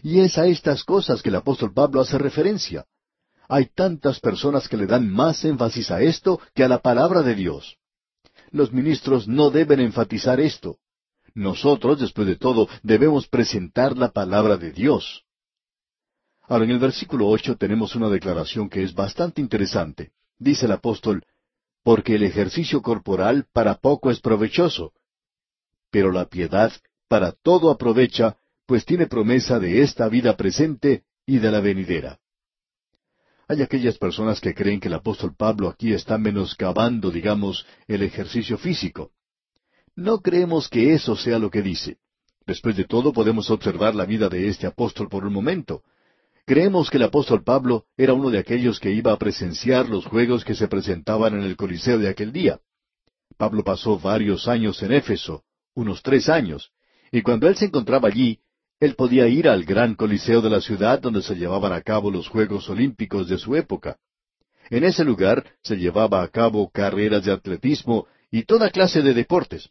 Y 0.03 0.21
es 0.21 0.37
a 0.39 0.47
estas 0.47 0.85
cosas 0.85 1.23
que 1.23 1.29
el 1.29 1.37
apóstol 1.37 1.73
Pablo 1.73 2.01
hace 2.01 2.19
referencia. 2.19 2.87
Hay 3.49 3.67
tantas 3.67 4.21
personas 4.21 4.69
que 4.69 4.77
le 4.77 4.87
dan 4.87 5.09
más 5.09 5.45
énfasis 5.45 5.91
a 5.91 6.03
esto 6.03 6.41
que 6.55 6.65
a 6.65 6.69
la 6.69 6.81
palabra 6.81 7.23
de 7.23 7.35
Dios. 7.35 7.77
Los 8.51 8.73
ministros 8.73 9.29
no 9.29 9.51
deben 9.51 9.81
enfatizar 9.81 10.41
esto. 10.41 10.79
Nosotros, 11.35 12.01
después 12.01 12.27
de 12.27 12.37
todo, 12.37 12.69
debemos 12.83 13.29
presentar 13.29 13.97
la 13.97 14.11
palabra 14.11 14.57
de 14.57 14.73
Dios. 14.73 15.25
Ahora, 16.49 16.65
en 16.65 16.71
el 16.71 16.79
versículo 16.79 17.29
ocho 17.29 17.57
tenemos 17.57 17.95
una 17.95 18.09
declaración 18.09 18.69
que 18.71 18.83
es 18.83 18.95
bastante 18.95 19.41
interesante. 19.41 20.13
Dice 20.39 20.67
el 20.67 20.73
apóstol, 20.73 21.23
porque 21.83 22.15
el 22.15 22.23
ejercicio 22.23 22.81
corporal 22.81 23.47
para 23.53 23.75
poco 23.75 24.11
es 24.11 24.21
provechoso, 24.21 24.93
pero 25.91 26.11
la 26.11 26.27
piedad 26.27 26.73
para 27.09 27.33
todo 27.33 27.71
aprovecha, 27.71 28.37
pues 28.67 28.85
tiene 28.85 29.07
promesa 29.07 29.59
de 29.59 29.83
esta 29.83 30.09
vida 30.09 30.37
presente 30.37 31.05
y 31.27 31.39
de 31.39 31.51
la 31.51 31.61
venidera. 31.61 32.19
Hay 33.47 33.63
aquellas 33.63 33.97
personas 33.97 34.41
que 34.41 34.55
creen 34.55 34.79
que 34.81 34.89
el 34.89 34.95
apóstol 34.95 35.35
Pablo 35.35 35.69
aquí 35.69 35.93
está 35.95 36.19
menoscabando, 36.19 37.11
digamos, 37.11 37.67
el 37.87 38.03
ejercicio 38.03 38.59
físico. 38.59 39.13
No 39.97 40.21
creemos 40.21 40.69
que 40.69 40.93
eso 40.93 41.17
sea 41.17 41.39
lo 41.39 41.51
que 41.51 41.63
dice. 41.63 41.97
Después 42.47 42.77
de 42.77 42.85
todo, 42.85 43.13
podemos 43.13 43.51
observar 43.51 43.95
la 43.95 44.05
vida 44.05 44.29
de 44.29 44.49
este 44.49 44.67
apóstol 44.67 45.09
por 45.09 45.25
un 45.25 45.33
momento. 45.33 45.83
Creemos 46.49 46.89
que 46.89 46.97
el 46.97 47.03
apóstol 47.03 47.45
Pablo 47.45 47.85
era 47.95 48.15
uno 48.15 48.31
de 48.31 48.39
aquellos 48.39 48.81
que 48.81 48.91
iba 48.91 49.13
a 49.13 49.19
presenciar 49.19 49.87
los 49.87 50.07
juegos 50.07 50.47
que 50.47 50.55
se 50.55 50.67
presentaban 50.67 51.35
en 51.35 51.43
el 51.43 51.57
Coliseo 51.57 51.99
de 51.99 52.09
aquel 52.09 52.33
día. 52.33 52.59
Pablo 53.37 53.63
pasó 53.63 53.99
varios 53.99 54.49
años 54.49 54.83
en 54.83 54.93
Éfeso, 54.93 55.43
unos 55.75 56.03
tres 56.03 56.31
años, 56.31 56.71
y 57.13 57.21
cuando 57.21 57.49
él 57.49 57.57
se 57.57 57.67
encontraba 57.67 58.09
allí, 58.09 58.39
él 58.81 58.95
podía 58.95 59.29
ir 59.29 59.47
al 59.47 59.65
gran 59.67 59.95
Coliseo 59.95 60.41
de 60.41 60.49
la 60.49 60.63
ciudad 60.63 61.01
donde 61.01 61.21
se 61.21 61.35
llevaban 61.35 61.75
a 61.75 61.83
cabo 61.83 62.11
los 62.11 62.29
Juegos 62.29 62.71
Olímpicos 62.71 63.29
de 63.29 63.37
su 63.37 63.55
época. 63.55 63.99
En 64.71 64.85
ese 64.85 65.05
lugar 65.05 65.45
se 65.63 65.77
llevaba 65.77 66.23
a 66.23 66.29
cabo 66.29 66.71
carreras 66.71 67.27
de 67.27 67.33
atletismo 67.33 68.07
y 68.31 68.45
toda 68.45 68.71
clase 68.71 69.03
de 69.03 69.13
deportes. 69.13 69.69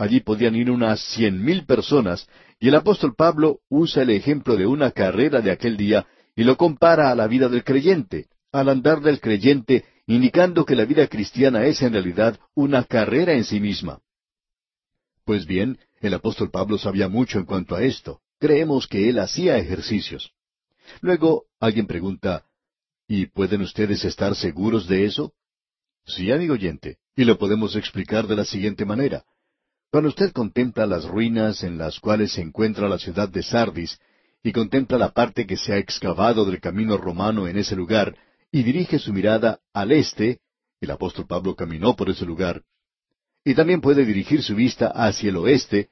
Allí 0.00 0.20
podían 0.20 0.56
ir 0.56 0.70
unas 0.70 0.98
cien 0.98 1.44
mil 1.44 1.66
personas, 1.66 2.26
y 2.58 2.68
el 2.68 2.74
apóstol 2.74 3.14
Pablo 3.14 3.58
usa 3.68 4.02
el 4.02 4.08
ejemplo 4.08 4.56
de 4.56 4.64
una 4.64 4.92
carrera 4.92 5.42
de 5.42 5.50
aquel 5.50 5.76
día 5.76 6.06
y 6.34 6.42
lo 6.42 6.56
compara 6.56 7.10
a 7.10 7.14
la 7.14 7.26
vida 7.26 7.50
del 7.50 7.64
creyente, 7.64 8.28
al 8.50 8.70
andar 8.70 9.02
del 9.02 9.20
creyente, 9.20 9.84
indicando 10.06 10.64
que 10.64 10.74
la 10.74 10.86
vida 10.86 11.06
cristiana 11.06 11.66
es 11.66 11.82
en 11.82 11.92
realidad 11.92 12.40
una 12.54 12.84
carrera 12.84 13.34
en 13.34 13.44
sí 13.44 13.60
misma. 13.60 14.00
Pues 15.26 15.44
bien, 15.44 15.78
el 16.00 16.14
apóstol 16.14 16.50
Pablo 16.50 16.78
sabía 16.78 17.10
mucho 17.10 17.38
en 17.38 17.44
cuanto 17.44 17.76
a 17.76 17.82
esto. 17.82 18.22
Creemos 18.38 18.86
que 18.86 19.10
él 19.10 19.18
hacía 19.18 19.58
ejercicios. 19.58 20.32
Luego 21.02 21.44
alguien 21.60 21.86
pregunta, 21.86 22.46
¿y 23.06 23.26
pueden 23.26 23.60
ustedes 23.60 24.02
estar 24.06 24.34
seguros 24.34 24.88
de 24.88 25.04
eso? 25.04 25.34
Sí, 26.06 26.32
amigo 26.32 26.54
oyente, 26.54 26.96
y 27.14 27.24
lo 27.24 27.36
podemos 27.36 27.76
explicar 27.76 28.26
de 28.26 28.36
la 28.36 28.46
siguiente 28.46 28.86
manera. 28.86 29.26
Cuando 29.90 30.08
usted 30.08 30.30
contempla 30.32 30.86
las 30.86 31.04
ruinas 31.04 31.64
en 31.64 31.76
las 31.76 31.98
cuales 31.98 32.32
se 32.32 32.42
encuentra 32.42 32.88
la 32.88 32.98
ciudad 32.98 33.28
de 33.28 33.42
Sardis, 33.42 33.98
y 34.42 34.52
contempla 34.52 34.96
la 34.98 35.10
parte 35.10 35.46
que 35.46 35.56
se 35.56 35.72
ha 35.72 35.78
excavado 35.78 36.44
del 36.44 36.60
camino 36.60 36.96
romano 36.96 37.48
en 37.48 37.58
ese 37.58 37.74
lugar, 37.74 38.16
y 38.52 38.62
dirige 38.62 39.00
su 39.00 39.12
mirada 39.12 39.58
al 39.74 39.90
este, 39.90 40.38
el 40.80 40.92
apóstol 40.92 41.26
Pablo 41.26 41.56
caminó 41.56 41.96
por 41.96 42.08
ese 42.08 42.24
lugar, 42.24 42.62
y 43.44 43.54
también 43.54 43.80
puede 43.80 44.04
dirigir 44.04 44.42
su 44.42 44.54
vista 44.54 44.86
hacia 44.86 45.30
el 45.30 45.36
oeste, 45.36 45.90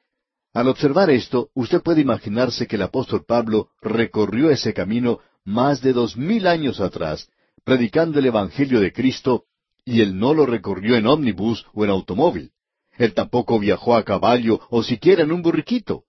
al 0.53 0.69
observar 0.69 1.09
esto, 1.09 1.49
usted 1.53 1.81
puede 1.81 2.01
imaginarse 2.01 2.67
que 2.67 2.77
el 2.77 2.83
apóstol 2.83 3.25
Pablo 3.27 3.69
recorrió 3.81 4.49
ese 4.49 4.73
camino 4.73 5.19
más 5.43 5.81
de 5.81 5.91
dos 5.93 6.15
mil 6.15 6.47
años 6.47 6.79
atrás, 6.79 7.27
predicando 7.65 8.19
el 8.19 8.25
Evangelio 8.27 8.79
de 8.79 8.93
Cristo, 8.93 9.43
y 9.83 10.01
él 10.01 10.17
no 10.17 10.33
lo 10.33 10.45
recorrió 10.45 10.95
en 10.95 11.05
ómnibus 11.05 11.65
o 11.73 11.83
en 11.83 11.91
automóvil. 11.91 12.51
Él 12.99 13.13
tampoco 13.13 13.57
viajó 13.57 13.95
a 13.95 14.03
caballo 14.03 14.59
o 14.69 14.83
siquiera 14.83 15.23
en 15.23 15.31
un 15.31 15.41
burriquito. 15.41 16.03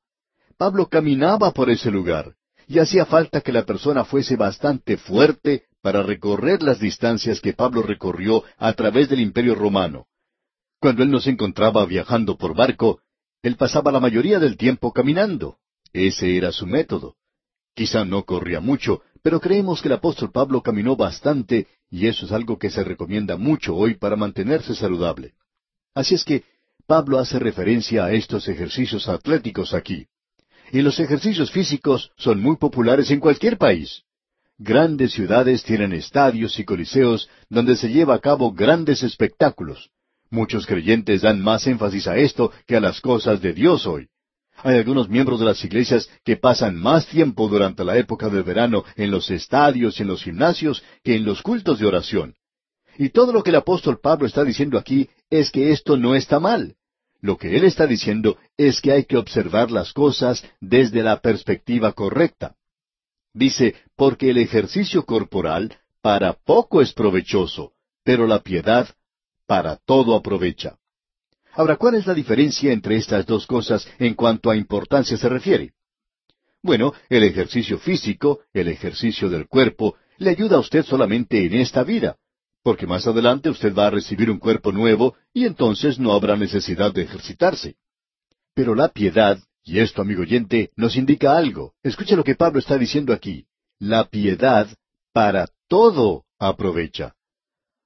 Pablo 0.59 0.89
caminaba 0.89 1.53
por 1.53 1.71
ese 1.71 1.89
lugar, 1.89 2.35
y 2.67 2.81
hacía 2.81 3.07
falta 3.07 3.41
que 3.41 3.53
la 3.53 3.65
persona 3.65 4.05
fuese 4.05 4.35
bastante 4.35 4.97
fuerte 4.97 5.67
para 5.83 6.03
recorrer 6.03 6.65
las 6.65 6.81
distancias 6.81 7.41
que 7.41 7.53
Pablo 7.53 7.83
recorrió 7.83 8.43
a 8.59 8.73
través 8.73 9.09
del 9.09 9.21
imperio 9.21 9.55
romano. 9.55 10.09
Cuando 10.81 11.05
él 11.05 11.13
no 11.13 11.21
se 11.21 11.31
encontraba 11.31 11.87
viajando 11.87 12.37
por 12.37 12.57
barco, 12.57 13.01
él 13.41 13.55
pasaba 13.55 13.93
la 13.93 14.01
mayoría 14.01 14.41
del 14.41 14.57
tiempo 14.57 14.93
caminando. 14.93 15.59
Ese 15.93 16.37
era 16.37 16.51
su 16.51 16.67
método. 16.67 17.15
Quizá 17.73 18.05
no 18.05 18.25
corría 18.25 18.59
mucho, 18.59 19.01
pero 19.23 19.39
creemos 19.41 19.81
que 19.81 19.87
el 19.87 19.95
apóstol 19.95 20.33
Pablo 20.33 20.61
caminó 20.61 20.97
bastante, 20.97 21.69
y 21.89 22.09
eso 22.09 22.27
es 22.27 22.33
algo 22.33 22.59
que 22.59 22.69
se 22.69 22.83
recomienda 22.83 23.37
mucho 23.37 23.77
hoy 23.77 23.95
para 23.95 24.17
mantenerse 24.17 24.75
saludable. 24.75 25.35
Así 25.95 26.17
es 26.17 26.25
que 26.25 26.45
Pablo 26.87 27.19
hace 27.19 27.39
referencia 27.39 28.05
a 28.05 28.13
estos 28.13 28.49
ejercicios 28.49 29.09
atléticos 29.09 29.75
aquí. 29.75 30.07
Y 30.73 30.83
los 30.83 31.01
ejercicios 31.01 31.51
físicos 31.51 32.13
son 32.17 32.41
muy 32.41 32.57
populares 32.57 33.11
en 33.11 33.21
cualquier 33.21 33.59
país. 33.59 34.03
Grandes 34.59 35.13
ciudades 35.13 35.65
tienen 35.65 35.93
estadios 35.93 36.59
y 36.59 36.65
coliseos 36.65 37.29
donde 37.49 37.77
se 37.77 37.89
lleva 37.89 38.15
a 38.15 38.19
cabo 38.19 38.53
grandes 38.53 39.03
espectáculos. 39.03 39.91
Muchos 40.31 40.67
creyentes 40.67 41.23
dan 41.23 41.41
más 41.41 41.67
énfasis 41.67 42.07
a 42.07 42.17
esto 42.17 42.53
que 42.67 42.77
a 42.77 42.81
las 42.81 43.01
cosas 43.01 43.41
de 43.41 43.53
Dios 43.53 43.87
hoy. 43.87 44.09
Hay 44.63 44.77
algunos 44.77 45.09
miembros 45.09 45.41
de 45.41 45.47
las 45.47 45.65
iglesias 45.65 46.11
que 46.25 46.37
pasan 46.37 46.77
más 46.77 47.07
tiempo 47.07 47.49
durante 47.49 47.85
la 47.85 47.97
época 47.97 48.29
del 48.29 48.43
verano 48.43 48.85
en 48.97 49.11
los 49.11 49.31
estadios 49.31 49.99
y 49.99 50.03
en 50.03 50.09
los 50.09 50.23
gimnasios 50.23 50.85
que 51.03 51.17
en 51.17 51.25
los 51.25 51.43
cultos 51.43 51.79
de 51.79 51.87
oración. 51.87 52.35
Y 53.01 53.09
todo 53.09 53.33
lo 53.33 53.43
que 53.43 53.49
el 53.49 53.57
apóstol 53.57 53.99
Pablo 53.99 54.27
está 54.27 54.45
diciendo 54.45 54.77
aquí 54.77 55.09
es 55.31 55.51
que 55.51 55.71
esto 55.71 55.97
no 55.97 56.15
está 56.15 56.39
mal. 56.39 56.77
Lo 57.23 57.39
que 57.39 57.57
él 57.57 57.65
está 57.65 57.87
diciendo 57.87 58.37
es 58.59 58.83
que 58.83 58.93
hay 58.93 59.05
que 59.07 59.17
observar 59.17 59.71
las 59.71 59.95
cosas 59.95 60.45
desde 60.61 61.03
la 61.03 61.19
perspectiva 61.23 61.93
correcta. 61.95 62.57
Dice, 63.33 63.75
porque 63.97 64.29
el 64.29 64.37
ejercicio 64.37 65.07
corporal 65.07 65.79
para 66.03 66.35
poco 66.35 66.83
es 66.83 66.93
provechoso, 66.93 67.73
pero 68.05 68.27
la 68.27 68.41
piedad 68.41 68.87
para 69.47 69.77
todo 69.77 70.15
aprovecha. 70.15 70.77
Ahora, 71.55 71.77
¿cuál 71.77 71.95
es 71.95 72.07
la 72.07 72.13
diferencia 72.13 72.71
entre 72.71 72.97
estas 72.97 73.25
dos 73.25 73.47
cosas 73.47 73.89
en 73.99 74.13
cuanto 74.13 74.51
a 74.51 74.57
importancia 74.57 75.17
se 75.17 75.29
refiere? 75.31 75.73
Bueno, 76.63 76.93
el 77.09 77.23
ejercicio 77.23 77.79
físico, 77.79 78.41
el 78.53 78.69
ejercicio 78.69 79.31
del 79.31 79.49
cuerpo, 79.49 79.97
le 80.19 80.29
ayuda 80.29 80.57
a 80.57 80.61
usted 80.61 80.85
solamente 80.85 81.47
en 81.47 81.55
esta 81.55 81.83
vida, 81.83 82.19
porque 82.63 82.87
más 82.87 83.07
adelante 83.07 83.51
usted 83.51 83.75
va 83.75 83.87
a 83.87 83.91
recibir 83.91 84.31
un 84.31 84.39
cuerpo 84.39 84.73
nuevo 84.73 85.15
y 85.33 85.47
entonces 85.47 85.99
no 85.99 86.13
habrá 86.13 86.37
necesidad 86.37 86.93
de 86.93 87.03
ejercitarse. 87.03 87.77
Pero 88.55 88.75
la 88.75 88.89
piedad, 88.89 89.39
y 89.65 89.79
esto, 89.79 90.03
amigo 90.03 90.23
oyente, 90.23 90.71
nos 90.77 90.97
indica 90.97 91.37
algo. 91.37 91.75
Escuche 91.83 92.17
lo 92.17 92.25
que 92.25 92.35
Pablo 92.35 92.59
está 92.59 92.77
diciendo 92.77 93.13
aquí. 93.13 93.47
La 93.79 94.05
piedad 94.05 94.69
para 95.13 95.49
todo 95.69 96.25
aprovecha. 96.39 97.15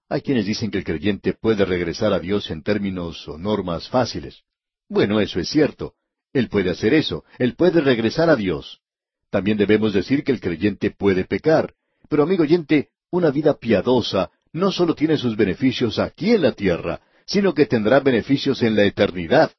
Hay 0.09 0.22
quienes 0.22 0.47
dicen 0.47 0.70
que 0.70 0.79
el 0.79 0.85
creyente 0.85 1.35
puede 1.35 1.64
regresar 1.64 2.12
a 2.12 2.18
Dios 2.18 2.51
en 2.51 2.62
términos 2.62 3.27
o 3.29 3.39
normas 3.39 3.89
fáciles. 3.89 4.43
Bueno, 4.89 5.20
eso 5.20 5.41
es 5.41 5.49
cierto. 5.49 5.95
Él 6.33 6.49
puede 6.49 6.70
hacer 6.70 6.95
eso. 6.95 7.25
Él 7.39 7.55
puede 7.55 7.81
regresar 7.81 8.29
a 8.29 8.37
Dios. 8.37 8.81
También 9.31 9.57
debemos 9.57 9.93
decir 9.93 10.25
que 10.25 10.33
el 10.33 10.41
creyente 10.41 10.91
puede 10.91 11.25
pecar. 11.25 11.75
Pero, 12.09 12.25
amigo 12.25 12.43
oyente, 12.43 12.91
una 13.11 13.31
vida 13.31 13.55
piadosa 13.55 14.31
no 14.55 14.71
solo 14.71 14.95
tiene 14.95 15.19
sus 15.19 15.37
beneficios 15.37 15.99
aquí 15.99 16.31
en 16.31 16.43
la 16.43 16.53
tierra, 16.53 17.01
sino 17.27 17.53
que 17.53 17.67
tendrá 17.67 18.01
beneficios 18.01 18.63
en 18.63 18.77
la 18.77 18.85
eternidad. 18.85 19.51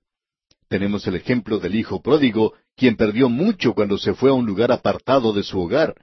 Tenemos 0.69 1.05
el 1.05 1.15
ejemplo 1.15 1.59
del 1.59 1.75
hijo 1.75 2.01
pródigo, 2.01 2.53
quien 2.75 2.95
perdió 2.95 3.29
mucho 3.29 3.73
cuando 3.73 3.97
se 3.97 4.13
fue 4.13 4.29
a 4.29 4.33
un 4.33 4.45
lugar 4.45 4.71
apartado 4.71 5.33
de 5.33 5.43
su 5.43 5.59
hogar. 5.59 5.95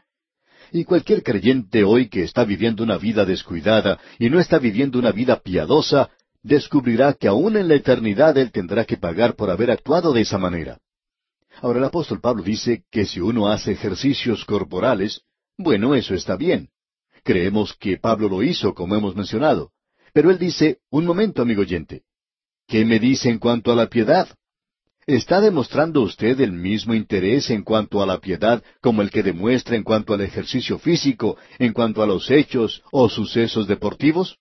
Y 0.70 0.84
cualquier 0.84 1.22
creyente 1.22 1.84
hoy 1.84 2.08
que 2.08 2.22
está 2.22 2.44
viviendo 2.44 2.84
una 2.84 2.98
vida 2.98 3.24
descuidada 3.24 3.98
y 4.18 4.28
no 4.28 4.38
está 4.38 4.58
viviendo 4.58 4.98
una 4.98 5.10
vida 5.10 5.40
piadosa, 5.40 6.10
descubrirá 6.42 7.14
que 7.14 7.28
aún 7.28 7.56
en 7.56 7.68
la 7.68 7.74
eternidad 7.74 8.36
él 8.36 8.52
tendrá 8.52 8.84
que 8.84 8.98
pagar 8.98 9.36
por 9.36 9.50
haber 9.50 9.70
actuado 9.70 10.12
de 10.12 10.20
esa 10.20 10.36
manera. 10.36 10.78
Ahora 11.62 11.78
el 11.78 11.84
apóstol 11.86 12.20
Pablo 12.20 12.42
dice 12.42 12.84
que 12.90 13.06
si 13.06 13.20
uno 13.20 13.48
hace 13.48 13.72
ejercicios 13.72 14.44
corporales, 14.44 15.22
bueno, 15.56 15.94
eso 15.94 16.14
está 16.14 16.36
bien. 16.36 16.68
Creemos 17.24 17.74
que 17.74 17.98
Pablo 17.98 18.28
lo 18.28 18.42
hizo, 18.42 18.74
como 18.74 18.96
hemos 18.96 19.14
mencionado. 19.14 19.70
Pero 20.12 20.30
él 20.30 20.38
dice, 20.38 20.78
un 20.90 21.06
momento, 21.06 21.42
amigo 21.42 21.62
oyente, 21.62 22.02
¿qué 22.66 22.84
me 22.84 22.98
dice 22.98 23.30
en 23.30 23.38
cuanto 23.38 23.72
a 23.72 23.76
la 23.76 23.88
piedad? 23.88 24.28
¿Está 25.06 25.40
demostrando 25.40 26.02
usted 26.02 26.40
el 26.40 26.52
mismo 26.52 26.94
interés 26.94 27.50
en 27.50 27.64
cuanto 27.64 28.02
a 28.02 28.06
la 28.06 28.18
piedad 28.18 28.62
como 28.80 29.02
el 29.02 29.10
que 29.10 29.22
demuestra 29.22 29.74
en 29.74 29.82
cuanto 29.82 30.14
al 30.14 30.20
ejercicio 30.20 30.78
físico, 30.78 31.36
en 31.58 31.72
cuanto 31.72 32.02
a 32.02 32.06
los 32.06 32.30
hechos 32.30 32.82
o 32.92 33.08
sucesos 33.08 33.66
deportivos? 33.66 34.38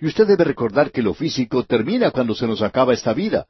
Y 0.00 0.06
usted 0.06 0.26
debe 0.26 0.44
recordar 0.44 0.92
que 0.92 1.02
lo 1.02 1.14
físico 1.14 1.64
termina 1.64 2.10
cuando 2.10 2.34
se 2.34 2.46
nos 2.46 2.62
acaba 2.62 2.94
esta 2.94 3.12
vida, 3.12 3.46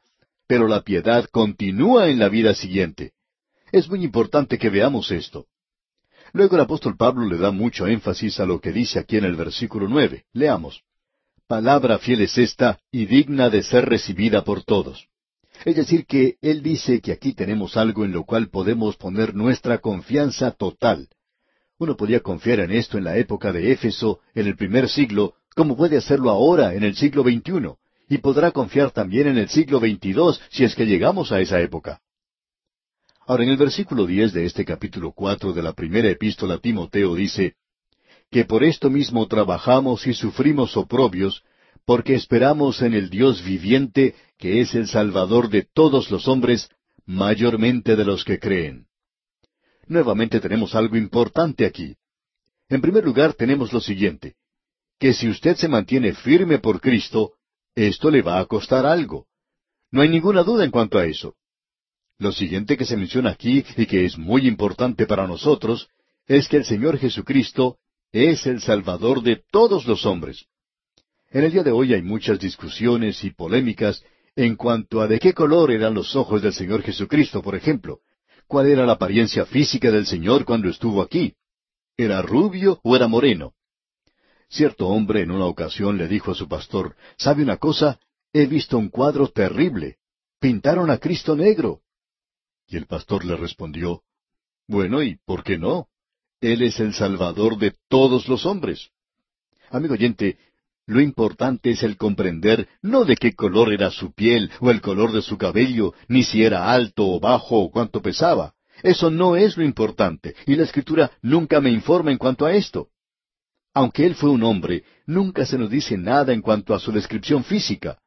pero 0.47 0.69
la 0.69 0.83
piedad 0.83 1.27
continúa 1.31 2.09
en 2.09 2.19
la 2.19 2.29
vida 2.29 2.55
siguiente. 2.55 3.13
Es 3.71 3.89
muy 3.89 4.03
importante 4.05 4.59
que 4.59 4.71
veamos 4.71 5.11
esto. 5.11 5.47
Luego 6.35 6.57
el 6.57 6.63
apóstol 6.63 6.97
Pablo 6.97 7.27
le 7.27 7.37
da 7.37 7.51
mucho 7.51 7.87
énfasis 7.87 8.41
a 8.41 8.47
lo 8.47 8.61
que 8.61 8.73
dice 8.73 8.99
aquí 8.99 9.19
en 9.19 9.25
el 9.25 9.37
versículo 9.37 9.87
nueve. 9.87 10.25
Leamos. 10.33 10.83
Palabra 11.47 11.99
fiel 11.99 12.23
es 12.23 12.39
esta 12.39 12.79
y 12.91 13.05
digna 13.05 13.51
de 13.51 13.63
ser 13.63 13.85
recibida 13.87 14.43
por 14.43 14.65
todos. 14.65 15.09
Es 15.67 15.77
decir, 15.77 16.07
que 16.07 16.37
él 16.41 16.63
dice 16.63 17.03
que 17.03 17.13
aquí 17.13 17.35
tenemos 17.35 17.77
algo 17.77 18.07
en 18.07 18.13
lo 18.13 18.25
cual 18.25 18.49
podemos 18.49 18.97
poner 18.97 19.35
nuestra 19.35 19.79
confianza 19.79 20.51
total. 20.53 21.09
Uno 21.79 21.97
podía 21.97 22.21
confiar 22.21 22.61
en 22.61 22.73
esto 22.73 22.97
en 22.97 23.05
la 23.05 23.19
época 23.19 23.53
de 23.53 23.71
Éfeso, 23.71 24.21
en 24.35 24.47
el 24.47 24.57
primer 24.57 24.89
siglo, 24.89 25.35
como 25.55 25.77
puede 25.77 25.99
hacerlo 25.99 26.31
ahora, 26.31 26.75
en 26.75 26.85
el 26.85 26.97
siglo 26.97 27.23
XXI, 27.23 27.75
y 28.09 28.19
podrá 28.19 28.53
confiar 28.53 28.91
también 28.91 29.27
en 29.27 29.37
el 29.37 29.49
siglo 29.51 29.81
XXII 29.81 30.41
si 30.51 30.65
es 30.65 30.75
que 30.75 30.87
llegamos 30.87 31.31
a 31.31 31.41
esa 31.41 31.61
época. 31.61 32.01
Ahora, 33.27 33.45
en 33.45 33.51
el 33.51 33.57
versículo 33.57 34.07
diez 34.07 34.33
de 34.33 34.45
este 34.45 34.65
capítulo 34.65 35.13
cuatro 35.13 35.53
de 35.53 35.63
la 35.63 35.73
primera 35.73 36.09
epístola 36.09 36.55
a 36.55 36.59
Timoteo 36.59 37.15
dice, 37.15 37.55
que 38.31 38.45
por 38.45 38.65
esto 38.65 38.91
mismo 38.91 39.27
trabajamos 39.29 40.07
y 40.07 40.15
sufrimos 40.15 40.77
oprobios, 40.77 41.45
porque 41.85 42.15
esperamos 42.15 42.83
en 42.83 42.95
el 42.95 43.11
Dios 43.11 43.45
viviente, 43.45 44.15
que 44.39 44.61
es 44.61 44.75
el 44.75 44.89
Salvador 44.89 45.51
de 45.51 45.63
todos 45.63 46.11
los 46.11 46.27
hombres, 46.27 46.69
mayormente 47.07 47.95
de 47.95 48.05
los 48.05 48.25
que 48.25 48.39
creen. 48.39 48.87
Nuevamente 49.87 50.41
tenemos 50.41 50.75
algo 50.75 50.97
importante 50.97 51.65
aquí. 51.67 51.97
En 52.69 52.81
primer 52.81 53.05
lugar 53.05 53.35
tenemos 53.35 53.73
lo 53.73 53.81
siguiente, 53.81 54.35
que 54.99 55.13
si 55.13 55.29
usted 55.29 55.57
se 55.57 55.69
mantiene 55.69 56.15
firme 56.15 56.59
por 56.59 56.81
Cristo, 56.81 57.33
esto 57.75 58.11
le 58.11 58.23
va 58.23 58.41
a 58.41 58.47
costar 58.47 58.87
algo. 58.87 59.27
No 59.91 60.01
hay 60.01 60.09
ninguna 60.09 60.43
duda 60.43 60.65
en 60.65 60.71
cuanto 60.71 60.99
a 60.99 61.07
eso. 61.07 61.35
Lo 62.23 62.31
siguiente 62.31 62.77
que 62.77 62.85
se 62.85 62.97
menciona 62.97 63.31
aquí 63.31 63.65
y 63.77 63.85
que 63.85 64.05
es 64.05 64.17
muy 64.17 64.47
importante 64.47 65.07
para 65.07 65.27
nosotros 65.27 65.89
es 66.29 66.47
que 66.47 66.59
el 66.59 66.65
Señor 66.65 66.97
Jesucristo 66.97 67.79
es 68.13 68.47
el 68.47 68.61
Salvador 68.61 69.25
de 69.25 69.43
todos 69.51 69.87
los 69.87 70.07
hombres. 70.07 70.47
En 71.33 71.43
el 71.43 71.51
día 71.51 71.65
de 71.65 71.73
hoy 71.73 71.95
hay 71.95 72.03
muchas 72.03 72.39
discusiones 72.39 73.25
y 73.25 73.31
polémicas 73.31 74.05
en 74.37 74.55
cuanto 74.55 75.01
a 75.01 75.09
de 75.09 75.19
qué 75.19 75.35
color 75.35 75.73
eran 75.73 75.95
los 75.95 76.15
ojos 76.15 76.41
del 76.41 76.53
Señor 76.53 76.83
Jesucristo, 76.83 77.43
por 77.43 77.57
ejemplo. 77.57 77.99
¿Cuál 78.47 78.69
era 78.69 78.87
la 78.87 78.93
apariencia 78.93 79.45
física 79.45 79.91
del 79.91 80.07
Señor 80.07 80.45
cuando 80.45 80.69
estuvo 80.69 81.03
aquí? 81.03 81.35
¿Era 81.97 82.23
rubio 82.23 82.79
o 82.85 82.95
era 82.95 83.09
moreno? 83.09 83.55
Cierto 84.49 84.87
hombre 84.87 85.23
en 85.23 85.33
una 85.33 85.47
ocasión 85.47 85.99
le 85.99 86.07
dijo 86.07 86.31
a 86.31 86.35
su 86.37 86.47
pastor, 86.47 86.95
¿sabe 87.19 87.43
una 87.43 87.57
cosa? 87.57 87.99
He 88.33 88.47
visto 88.47 88.79
un 88.79 88.91
cuadro 88.91 89.27
terrible. 89.27 89.97
Pintaron 90.39 90.89
a 90.89 90.99
Cristo 90.99 91.35
negro. 91.35 91.82
Y 92.67 92.77
el 92.77 92.87
pastor 92.87 93.25
le 93.25 93.37
respondió, 93.37 94.03
Bueno, 94.67 95.03
¿y 95.03 95.17
por 95.25 95.43
qué 95.43 95.59
no? 95.59 95.89
Él 96.41 96.63
es 96.63 96.81
el 96.81 96.95
Salvador 96.95 97.59
de 97.59 97.75
todos 97.89 98.29
los 98.29 98.47
hombres. 98.47 98.91
Amigo 99.71 99.95
oyente, 99.95 100.39
lo 100.87 101.01
importante 101.01 101.71
es 101.71 101.83
el 101.83 101.97
comprender 101.97 102.69
no 102.83 103.05
de 103.05 103.17
qué 103.17 103.35
color 103.35 103.73
era 103.73 103.91
su 103.91 104.13
piel 104.13 104.51
o 104.61 104.71
el 104.71 104.81
color 104.81 105.13
de 105.13 105.23
su 105.23 105.39
cabello, 105.39 105.95
ni 106.09 106.25
si 106.25 106.43
era 106.43 106.73
alto 106.73 107.07
o 107.07 107.21
bajo 107.21 107.59
o 107.61 107.71
cuánto 107.71 108.03
pesaba. 108.03 108.55
Eso 108.83 109.11
no 109.11 109.37
es 109.37 109.57
lo 109.57 109.65
importante, 109.65 110.35
y 110.47 110.57
la 110.57 110.65
Escritura 110.65 111.13
nunca 111.23 111.61
me 111.61 111.71
informa 111.71 112.11
en 112.11 112.19
cuanto 112.19 112.45
a 112.47 112.55
esto. 112.55 112.89
Aunque 113.75 114.05
él 114.05 114.15
fue 114.15 114.31
un 114.31 114.43
hombre, 114.43 114.85
nunca 115.07 115.47
se 115.47 115.57
nos 115.57 115.71
dice 115.71 115.97
nada 115.97 116.33
en 116.33 116.43
cuanto 116.43 116.75
a 116.75 116.81
su 116.81 116.91
descripción 116.91 117.45
física. 117.45 117.99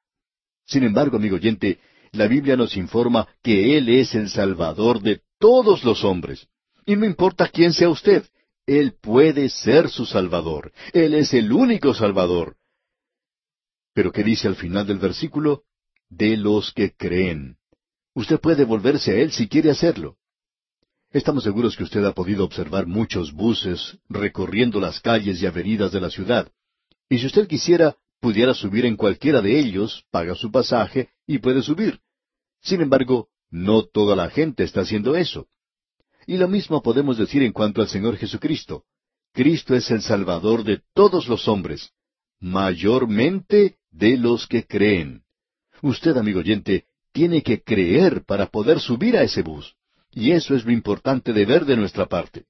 Sin 0.66 0.84
embargo, 0.84 1.18
amigo 1.18 1.38
oyente, 1.38 1.80
la 2.16 2.28
Biblia 2.28 2.56
nos 2.56 2.76
informa 2.78 3.28
que 3.44 3.78
Él 3.78 3.90
es 3.90 4.16
el 4.16 4.30
Salvador 4.30 5.02
de 5.02 5.22
todos 5.40 5.84
los 5.84 6.04
hombres. 6.04 6.48
Y 6.86 6.96
no 6.96 7.06
importa 7.06 7.48
quién 7.48 7.74
sea 7.74 7.90
usted, 7.90 8.26
Él 8.66 8.94
puede 9.02 9.50
ser 9.50 9.90
su 9.90 10.06
Salvador. 10.06 10.72
Él 10.94 11.14
es 11.14 11.34
el 11.34 11.52
único 11.52 11.94
Salvador. 11.94 12.56
Pero 13.94 14.12
¿qué 14.12 14.24
dice 14.24 14.48
al 14.48 14.56
final 14.56 14.86
del 14.86 15.00
versículo? 15.00 15.64
De 16.10 16.38
los 16.38 16.72
que 16.74 16.94
creen. 16.94 17.58
Usted 18.14 18.40
puede 18.40 18.64
volverse 18.66 19.12
a 19.12 19.16
Él 19.16 19.32
si 19.32 19.48
quiere 19.48 19.72
hacerlo. 19.72 20.18
Estamos 21.12 21.44
seguros 21.44 21.78
que 21.78 21.84
usted 21.84 22.04
ha 22.04 22.14
podido 22.14 22.44
observar 22.44 22.88
muchos 22.88 23.32
buses 23.32 23.98
recorriendo 24.10 24.80
las 24.80 25.00
calles 25.00 25.42
y 25.42 25.46
avenidas 25.46 25.92
de 25.92 26.02
la 26.02 26.10
ciudad. 26.10 26.52
Y 27.10 27.20
si 27.20 27.26
usted 27.28 27.48
quisiera, 27.48 27.96
pudiera 28.26 28.56
subir 28.56 28.88
en 28.88 28.96
cualquiera 28.96 29.40
de 29.40 29.60
ellos, 29.60 30.04
paga 30.10 30.34
su 30.34 30.50
pasaje 30.50 31.10
y 31.28 31.38
puede 31.38 31.62
subir. 31.62 32.00
Sin 32.60 32.82
embargo, 32.82 33.28
no 33.52 33.84
toda 33.84 34.16
la 34.16 34.32
gente 34.32 34.64
está 34.64 34.82
haciendo 34.82 35.16
eso. 35.16 35.46
Y 36.26 36.38
lo 36.38 36.48
mismo 36.48 36.82
podemos 36.82 37.20
decir 37.20 37.44
en 37.44 37.52
cuanto 37.52 37.84
al 37.84 37.88
Señor 37.88 38.18
Jesucristo. 38.18 38.84
Cristo 39.32 39.76
es 39.76 39.92
el 39.92 40.02
Salvador 40.02 40.64
de 40.64 40.82
todos 40.96 41.28
los 41.28 41.48
hombres, 41.48 41.92
mayormente 42.40 43.76
de 43.92 44.18
los 44.18 44.48
que 44.48 44.66
creen. 44.66 45.22
Usted, 45.84 46.18
amigo 46.18 46.40
oyente, 46.40 46.86
tiene 47.12 47.44
que 47.44 47.62
creer 47.62 48.26
para 48.26 48.48
poder 48.48 48.80
subir 48.80 49.18
a 49.18 49.22
ese 49.22 49.44
bus. 49.44 49.76
Y 50.10 50.32
eso 50.32 50.56
es 50.56 50.66
lo 50.66 50.72
importante 50.72 51.32
de 51.32 51.46
ver 51.46 51.64
de 51.66 51.78
nuestra 51.78 52.08
parte. 52.08 52.46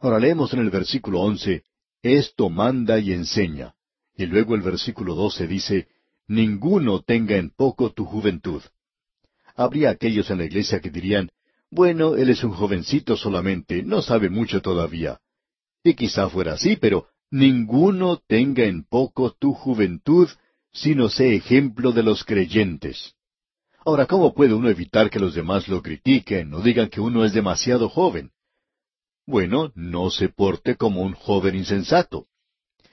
Ahora 0.00 0.18
leemos 0.18 0.52
en 0.52 0.58
el 0.58 0.70
versículo 0.70 1.20
once, 1.20 1.62
Esto 2.02 2.50
manda 2.50 2.98
y 2.98 3.12
enseña. 3.12 3.76
Y 4.16 4.26
luego 4.26 4.54
el 4.54 4.62
versículo 4.62 5.14
doce 5.14 5.46
dice, 5.46 5.88
ninguno 6.26 7.00
tenga 7.02 7.36
en 7.36 7.50
poco 7.50 7.90
tu 7.92 8.04
juventud. 8.04 8.62
Habría 9.54 9.90
aquellos 9.90 10.30
en 10.30 10.38
la 10.38 10.44
iglesia 10.44 10.80
que 10.80 10.90
dirían, 10.90 11.30
bueno, 11.70 12.16
él 12.16 12.28
es 12.28 12.44
un 12.44 12.52
jovencito 12.52 13.16
solamente, 13.16 13.82
no 13.82 14.02
sabe 14.02 14.28
mucho 14.28 14.60
todavía. 14.60 15.20
Y 15.82 15.94
quizá 15.94 16.28
fuera 16.28 16.54
así, 16.54 16.76
pero 16.76 17.08
ninguno 17.30 18.18
tenga 18.26 18.64
en 18.64 18.84
poco 18.84 19.32
tu 19.32 19.54
juventud, 19.54 20.28
sino 20.72 21.08
sé 21.08 21.34
ejemplo 21.34 21.92
de 21.92 22.02
los 22.02 22.24
creyentes. 22.24 23.14
Ahora, 23.84 24.06
¿cómo 24.06 24.32
puede 24.32 24.54
uno 24.54 24.68
evitar 24.68 25.10
que 25.10 25.18
los 25.18 25.34
demás 25.34 25.66
lo 25.66 25.82
critiquen 25.82 26.54
o 26.54 26.60
digan 26.60 26.88
que 26.88 27.00
uno 27.00 27.24
es 27.24 27.32
demasiado 27.32 27.88
joven? 27.88 28.30
Bueno, 29.26 29.72
no 29.74 30.10
se 30.10 30.28
porte 30.28 30.76
como 30.76 31.02
un 31.02 31.14
joven 31.14 31.56
insensato. 31.56 32.26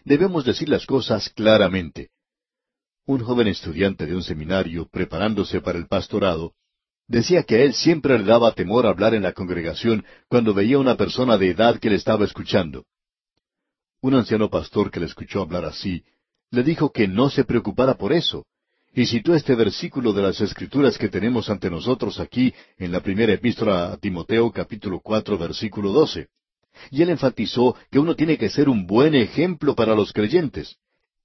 Debemos 0.03 0.45
decir 0.45 0.69
las 0.69 0.85
cosas 0.85 1.29
claramente. 1.29 2.09
Un 3.05 3.21
joven 3.21 3.47
estudiante 3.47 4.05
de 4.05 4.15
un 4.15 4.23
seminario, 4.23 4.87
preparándose 4.89 5.61
para 5.61 5.77
el 5.77 5.87
pastorado, 5.87 6.53
decía 7.07 7.43
que 7.43 7.55
a 7.55 7.63
él 7.63 7.73
siempre 7.73 8.17
le 8.17 8.25
daba 8.25 8.53
temor 8.53 8.85
hablar 8.85 9.13
en 9.13 9.23
la 9.23 9.33
congregación 9.33 10.05
cuando 10.27 10.53
veía 10.53 10.77
una 10.77 10.95
persona 10.95 11.37
de 11.37 11.49
edad 11.49 11.79
que 11.79 11.89
le 11.89 11.95
estaba 11.95 12.23
escuchando. 12.23 12.85
Un 14.01 14.13
anciano 14.15 14.49
pastor 14.49 14.91
que 14.91 14.99
le 14.99 15.07
escuchó 15.07 15.41
hablar 15.41 15.65
así, 15.65 16.03
le 16.51 16.63
dijo 16.63 16.91
que 16.91 17.07
no 17.07 17.29
se 17.29 17.43
preocupara 17.43 17.95
por 17.95 18.13
eso, 18.13 18.45
y 18.93 19.05
citó 19.05 19.35
este 19.35 19.55
versículo 19.55 20.13
de 20.13 20.21
las 20.21 20.41
Escrituras 20.41 20.97
que 20.97 21.09
tenemos 21.09 21.49
ante 21.49 21.69
nosotros 21.69 22.19
aquí 22.19 22.53
en 22.77 22.91
la 22.91 23.01
primera 23.01 23.33
epístola 23.33 23.93
a 23.93 23.97
Timoteo 23.97 24.51
capítulo 24.51 24.99
cuatro 24.99 25.37
versículo 25.37 25.91
doce. 25.91 26.27
Y 26.91 27.01
él 27.01 27.09
enfatizó 27.09 27.75
que 27.91 27.99
uno 27.99 28.15
tiene 28.15 28.37
que 28.37 28.49
ser 28.49 28.69
un 28.69 28.87
buen 28.87 29.15
ejemplo 29.15 29.75
para 29.75 29.95
los 29.95 30.13
creyentes. 30.13 30.77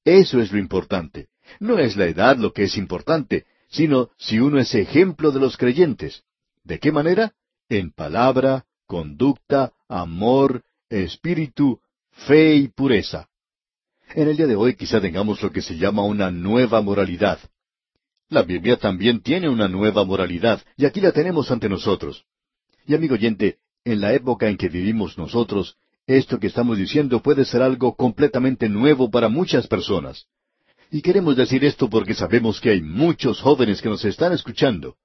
Eso 0.05 0.41
es 0.41 0.53
lo 0.53 0.59
importante. 0.59 1.29
No 1.61 1.79
es 1.79 1.97
la 1.97 2.07
edad 2.07 2.37
lo 2.37 2.53
que 2.53 2.65
es 2.65 2.77
importante, 2.77 3.47
sino 3.69 4.11
si 4.19 4.39
uno 4.39 4.59
es 4.59 4.75
ejemplo 4.75 5.33
de 5.33 5.41
los 5.41 5.57
creyentes. 5.57 6.25
¿De 6.63 6.79
qué 6.79 6.93
manera? 6.93 7.33
En 7.69 7.91
palabra, 7.91 8.65
conducta, 8.87 9.73
amor, 9.89 10.63
espíritu, 10.89 11.81
fe 12.11 12.55
y 12.57 12.69
pureza. 12.69 13.29
En 14.15 14.29
el 14.29 14.37
día 14.37 14.47
de 14.47 14.57
hoy 14.57 14.77
quizá 14.77 15.01
tengamos 15.01 15.43
lo 15.43 15.51
que 15.51 15.63
se 15.63 15.77
llama 15.77 16.05
una 16.05 16.31
nueva 16.31 16.81
moralidad. 16.83 17.39
La 18.29 18.43
Biblia 18.43 18.77
también 18.77 19.23
tiene 19.23 19.49
una 19.49 19.69
nueva 19.69 20.05
moralidad, 20.05 20.63
y 20.77 20.87
aquí 20.87 21.01
la 21.01 21.13
tenemos 21.13 21.51
ante 21.51 21.69
nosotros. 21.69 22.25
Y 22.87 22.95
amigo 22.95 23.15
oyente, 23.15 23.59
en 23.85 24.01
la 24.01 24.13
época 24.15 24.49
en 24.49 24.57
que 24.57 24.69
vivimos 24.69 25.19
nosotros, 25.19 25.77
esto 26.07 26.39
que 26.39 26.49
estamos 26.49 26.79
diciendo 26.79 27.23
puede 27.23 27.45
ser 27.45 27.63
algo 27.63 27.95
completamente 27.95 28.69
nuevo 28.69 29.11
para 29.11 29.29
muchas 29.29 29.67
personas. 29.67 30.27
Y 30.91 31.03
queremos 31.03 31.37
decir 31.37 31.65
esto 31.65 31.89
porque 31.89 32.15
sabemos 32.15 32.61
que 32.61 32.71
hay 32.71 32.83
muchos 32.83 33.41
jóvenes 33.41 33.81
que 33.83 33.89
nos 33.89 34.05
están 34.05 34.33
escuchando. 34.33 34.97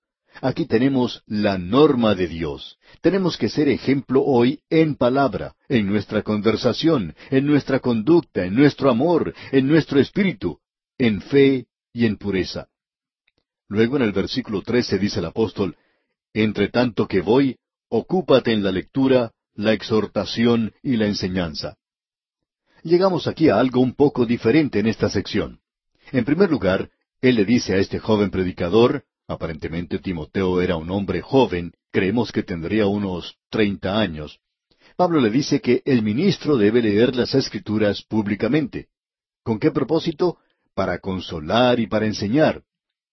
Aquí 0.41 0.65
tenemos 0.65 1.23
la 1.26 1.57
norma 1.57 2.15
de 2.15 2.27
Dios. 2.27 2.77
Tenemos 3.01 3.38
que 3.38 3.49
ser 3.49 3.68
ejemplo 3.68 4.23
hoy 4.23 4.60
en 4.69 4.95
palabra, 4.95 5.56
en 5.68 5.88
nuestra 5.88 6.22
conversación, 6.22 7.15
en 7.30 7.45
nuestra 7.45 7.80
conducta, 7.80 8.45
en 8.45 8.56
nuestro 8.56 8.89
amor, 8.89 9.34
en 9.51 9.68
nuestro 9.68 9.99
espíritu, 9.99 10.60
en 10.97 11.22
fe 11.22 11.65
y 11.91 12.06
en 12.06 12.18
pureza. 12.18 12.68
Luego 13.68 13.97
en 13.97 14.03
el 14.03 14.11
versículo 14.11 14.61
trece 14.61 14.97
dice 14.97 15.19
el 15.19 15.26
apóstol, 15.26 15.76
Entre 16.34 16.69
tanto 16.69 17.07
que 17.07 17.22
voy, 17.22 17.57
ocúpate 17.90 18.53
en 18.53 18.64
la 18.64 18.72
lectura, 18.72 19.32
la 19.56 19.74
exhortación 19.74 20.74
y 20.82 20.98
la 20.98 21.07
enseñanza. 21.07 21.76
Llegamos 22.84 23.28
aquí 23.28 23.49
a 23.49 23.60
algo 23.60 23.82
un 23.82 23.94
poco 23.94 24.26
diferente 24.26 24.80
en 24.80 24.88
esta 24.88 25.10
sección. 25.10 25.60
En 26.11 26.24
primer 26.24 26.49
lugar, 26.49 26.90
él 27.22 27.36
le 27.36 27.45
dice 27.45 27.74
a 27.74 27.78
este 27.78 27.99
joven 27.99 28.32
predicador, 28.32 29.03
aparentemente 29.28 29.99
Timoteo 29.99 30.61
era 30.61 30.78
un 30.78 30.90
hombre 30.90 31.22
joven, 31.22 31.74
creemos 31.91 32.32
que 32.32 32.44
tendría 32.44 32.88
unos 32.88 33.36
treinta 33.49 33.99
años. 33.99 34.40
Pablo 34.95 35.20
le 35.20 35.30
dice 35.30 35.60
que 35.60 35.82
el 35.86 36.03
ministro 36.03 36.57
debe 36.57 36.82
leer 36.82 37.16
las 37.16 37.36
escrituras 37.36 38.03
públicamente. 38.03 38.88
¿Con 39.44 39.60
qué 39.60 39.72
propósito? 39.72 40.38
Para 40.74 40.99
consolar 40.99 41.80
y 41.80 41.88
para 41.88 42.06
enseñar. 42.06 42.64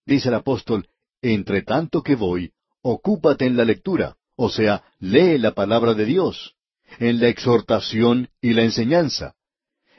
Dice 0.05 0.29
el 0.29 0.35
apóstol, 0.35 0.87
entre 1.21 1.63
tanto 1.63 2.03
que 2.03 2.15
voy, 2.15 2.53
ocúpate 2.81 3.45
en 3.45 3.57
la 3.57 3.65
lectura, 3.65 4.15
o 4.37 4.49
sea, 4.49 4.83
lee 4.99 5.37
la 5.39 5.51
palabra 5.51 5.95
de 5.95 6.05
Dios, 6.05 6.55
en 6.99 7.19
la 7.19 7.27
exhortación 7.27 8.29
y 8.39 8.53
la 8.53 8.63
enseñanza. 8.63 9.33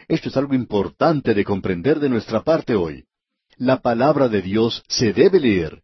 Esto 0.07 0.31
es 0.31 0.37
algo 0.37 0.55
importante 0.55 1.35
de 1.35 1.45
comprender 1.45 1.99
de 1.99 2.09
nuestra 2.09 2.45
parte 2.45 2.75
hoy. 2.75 3.05
La 3.57 3.81
palabra 3.83 4.29
de 4.29 4.41
Dios 4.41 4.85
se 4.89 5.13
debe 5.13 5.41
leer, 5.41 5.83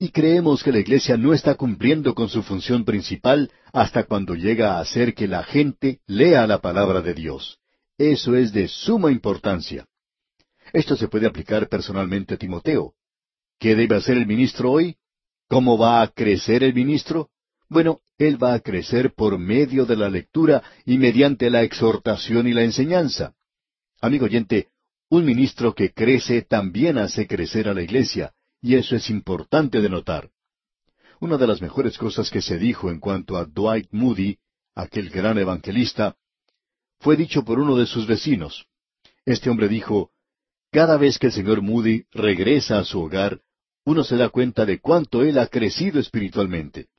y 0.00 0.10
creemos 0.10 0.64
que 0.64 0.72
la 0.72 0.80
Iglesia 0.80 1.16
no 1.16 1.32
está 1.32 1.54
cumpliendo 1.54 2.12
con 2.12 2.28
su 2.28 2.42
función 2.42 2.84
principal 2.84 3.52
hasta 3.72 4.02
cuando 4.02 4.34
llega 4.34 4.74
a 4.74 4.80
hacer 4.80 5.14
que 5.14 5.28
la 5.28 5.44
gente 5.44 6.00
lea 6.06 6.44
la 6.48 6.60
palabra 6.60 7.02
de 7.02 7.14
Dios. 7.14 7.60
Eso 7.96 8.34
es 8.34 8.52
de 8.52 8.66
suma 8.66 9.12
importancia. 9.12 9.86
Esto 10.72 10.96
se 10.96 11.06
puede 11.06 11.28
aplicar 11.28 11.68
personalmente 11.68 12.34
a 12.34 12.36
Timoteo. 12.36 12.94
¿Qué 13.60 13.76
debe 13.76 13.94
hacer 13.94 14.16
el 14.16 14.26
ministro 14.26 14.72
hoy? 14.72 14.96
¿Cómo 15.48 15.78
va 15.78 16.02
a 16.02 16.08
crecer 16.08 16.64
el 16.64 16.74
ministro? 16.74 17.30
Bueno, 17.72 18.00
él 18.18 18.40
va 18.40 18.52
a 18.52 18.60
crecer 18.60 19.14
por 19.14 19.38
medio 19.38 19.86
de 19.86 19.96
la 19.96 20.10
lectura 20.10 20.62
y 20.84 20.98
mediante 20.98 21.48
la 21.48 21.62
exhortación 21.62 22.46
y 22.46 22.52
la 22.52 22.64
enseñanza. 22.64 23.32
Amigo 24.02 24.26
oyente, 24.26 24.68
un 25.08 25.24
ministro 25.24 25.74
que 25.74 25.90
crece 25.90 26.42
también 26.42 26.98
hace 26.98 27.26
crecer 27.26 27.68
a 27.68 27.72
la 27.72 27.80
iglesia, 27.80 28.34
y 28.60 28.74
eso 28.74 28.94
es 28.94 29.08
importante 29.08 29.80
de 29.80 29.88
notar. 29.88 30.28
Una 31.18 31.38
de 31.38 31.46
las 31.46 31.62
mejores 31.62 31.96
cosas 31.96 32.30
que 32.30 32.42
se 32.42 32.58
dijo 32.58 32.90
en 32.90 33.00
cuanto 33.00 33.38
a 33.38 33.46
Dwight 33.46 33.88
Moody, 33.90 34.36
aquel 34.74 35.08
gran 35.08 35.38
evangelista, 35.38 36.16
fue 37.00 37.16
dicho 37.16 37.42
por 37.42 37.58
uno 37.58 37.74
de 37.74 37.86
sus 37.86 38.06
vecinos. 38.06 38.66
Este 39.24 39.48
hombre 39.48 39.68
dijo, 39.68 40.10
Cada 40.70 40.98
vez 40.98 41.18
que 41.18 41.28
el 41.28 41.32
señor 41.32 41.62
Moody 41.62 42.04
regresa 42.12 42.80
a 42.80 42.84
su 42.84 43.00
hogar, 43.00 43.40
uno 43.86 44.04
se 44.04 44.18
da 44.18 44.28
cuenta 44.28 44.66
de 44.66 44.78
cuánto 44.78 45.22
él 45.22 45.38
ha 45.38 45.46
crecido 45.46 45.98
espiritualmente. 45.98 46.91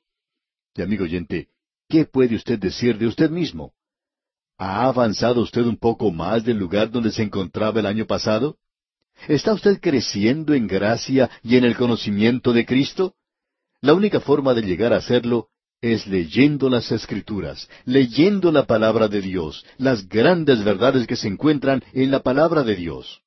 Y 0.76 0.82
amigo 0.82 1.04
oyente, 1.04 1.48
¿qué 1.88 2.04
puede 2.04 2.34
usted 2.34 2.58
decir 2.58 2.98
de 2.98 3.06
usted 3.06 3.30
mismo? 3.30 3.72
¿Ha 4.58 4.86
avanzado 4.86 5.40
usted 5.40 5.62
un 5.62 5.76
poco 5.76 6.10
más 6.10 6.44
del 6.44 6.58
lugar 6.58 6.90
donde 6.90 7.12
se 7.12 7.22
encontraba 7.22 7.80
el 7.80 7.86
año 7.86 8.06
pasado? 8.06 8.56
¿Está 9.28 9.52
usted 9.52 9.80
creciendo 9.80 10.54
en 10.54 10.66
gracia 10.66 11.30
y 11.42 11.56
en 11.56 11.64
el 11.64 11.76
conocimiento 11.76 12.52
de 12.52 12.66
Cristo? 12.66 13.14
La 13.80 13.94
única 13.94 14.20
forma 14.20 14.54
de 14.54 14.62
llegar 14.62 14.92
a 14.92 14.96
hacerlo 14.96 15.48
es 15.80 16.06
leyendo 16.06 16.68
las 16.68 16.90
Escrituras, 16.90 17.68
leyendo 17.84 18.50
la 18.50 18.66
palabra 18.66 19.06
de 19.06 19.20
Dios, 19.20 19.64
las 19.76 20.08
grandes 20.08 20.64
verdades 20.64 21.06
que 21.06 21.14
se 21.14 21.28
encuentran 21.28 21.84
en 21.92 22.10
la 22.10 22.20
palabra 22.20 22.64
de 22.64 22.74
Dios. 22.74 23.22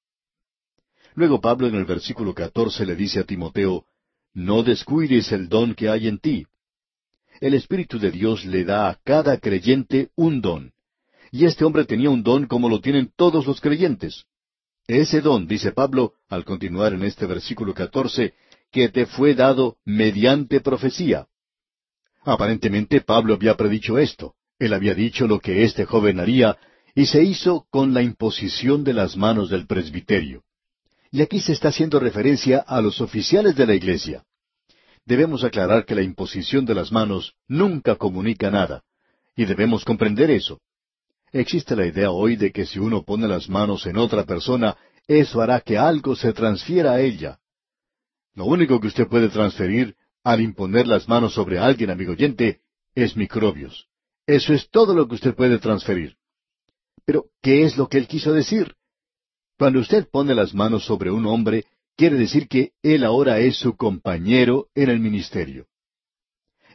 Luego 1.13 1.39
Pablo 1.39 1.67
en 1.67 1.75
el 1.75 1.85
versículo 1.85 2.33
catorce 2.33 2.85
le 2.85 2.95
dice 2.95 3.19
a 3.19 3.23
Timoteo, 3.23 3.85
No 4.33 4.63
descuides 4.63 5.31
el 5.31 5.47
don 5.47 5.75
que 5.75 5.89
hay 5.89 6.07
en 6.07 6.19
ti. 6.19 6.45
El 7.39 7.53
Espíritu 7.53 7.99
de 7.99 8.11
Dios 8.11 8.45
le 8.45 8.63
da 8.63 8.89
a 8.89 8.95
cada 9.03 9.37
creyente 9.37 10.09
un 10.15 10.41
don. 10.41 10.71
Y 11.31 11.45
este 11.45 11.65
hombre 11.65 11.85
tenía 11.85 12.09
un 12.09 12.23
don 12.23 12.47
como 12.47 12.69
lo 12.69 12.79
tienen 12.79 13.11
todos 13.15 13.45
los 13.45 13.61
creyentes. 13.61 14.25
Ese 14.87 15.21
don, 15.21 15.47
dice 15.47 15.71
Pablo, 15.71 16.13
al 16.29 16.45
continuar 16.45 16.93
en 16.93 17.03
este 17.03 17.25
versículo 17.25 17.73
catorce, 17.73 18.33
que 18.71 18.89
te 18.89 19.05
fue 19.05 19.35
dado 19.35 19.77
mediante 19.85 20.61
profecía. 20.61 21.27
Aparentemente 22.23 23.01
Pablo 23.01 23.33
había 23.35 23.55
predicho 23.55 23.97
esto. 23.97 24.35
Él 24.59 24.73
había 24.73 24.95
dicho 24.95 25.27
lo 25.27 25.39
que 25.39 25.63
este 25.63 25.85
joven 25.85 26.19
haría, 26.19 26.57
y 26.95 27.05
se 27.05 27.23
hizo 27.23 27.67
con 27.69 27.93
la 27.93 28.01
imposición 28.01 28.83
de 28.83 28.93
las 28.93 29.15
manos 29.15 29.49
del 29.49 29.67
presbiterio. 29.67 30.43
Y 31.11 31.21
aquí 31.21 31.39
se 31.39 31.53
está 31.53 31.69
haciendo 31.69 31.99
referencia 31.99 32.59
a 32.59 32.81
los 32.81 33.01
oficiales 33.01 33.55
de 33.55 33.67
la 33.67 33.75
iglesia. 33.75 34.23
Debemos 35.07 35.45
aclarar 35.45 35.85
que 35.85 35.95
la 35.95 36.01
imposición 36.01 36.65
de 36.65 36.75
las 36.75 36.91
manos 36.91 37.33
nunca 37.47 37.95
comunica 37.95 38.51
nada, 38.51 38.83
y 39.37 39.45
debemos 39.45 39.85
comprender 39.85 40.29
eso. 40.29 40.59
Existe 41.31 41.77
la 41.77 41.85
idea 41.85 42.11
hoy 42.11 42.35
de 42.35 42.51
que 42.51 42.65
si 42.65 42.77
uno 42.77 43.03
pone 43.03 43.25
las 43.25 43.47
manos 43.47 43.85
en 43.85 43.95
otra 43.95 44.25
persona, 44.25 44.75
eso 45.07 45.39
hará 45.41 45.61
que 45.61 45.77
algo 45.77 46.13
se 46.13 46.33
transfiera 46.33 46.91
a 46.91 46.99
ella. 46.99 47.39
Lo 48.33 48.47
único 48.47 48.81
que 48.81 48.87
usted 48.87 49.07
puede 49.07 49.29
transferir 49.29 49.95
al 50.25 50.41
imponer 50.41 50.87
las 50.87 51.07
manos 51.07 51.33
sobre 51.33 51.57
alguien, 51.57 51.89
amigo 51.89 52.11
oyente, 52.11 52.59
es 52.93 53.15
microbios. 53.15 53.87
Eso 54.25 54.53
es 54.53 54.69
todo 54.69 54.93
lo 54.93 55.07
que 55.07 55.15
usted 55.15 55.33
puede 55.35 55.57
transferir. 55.57 56.17
Pero, 57.05 57.27
¿qué 57.41 57.63
es 57.63 57.77
lo 57.77 57.87
que 57.87 57.97
él 57.97 58.07
quiso 58.09 58.33
decir? 58.33 58.75
Cuando 59.57 59.79
usted 59.79 60.05
pone 60.11 60.35
las 60.35 60.53
manos 60.53 60.83
sobre 60.83 61.11
un 61.11 61.25
hombre, 61.27 61.63
quiere 61.97 62.15
decir 62.15 62.47
que 62.47 62.71
él 62.83 63.03
ahora 63.03 63.39
es 63.39 63.57
su 63.57 63.75
compañero 63.75 64.67
en 64.75 64.89
el 64.89 64.99
ministerio. 64.99 65.65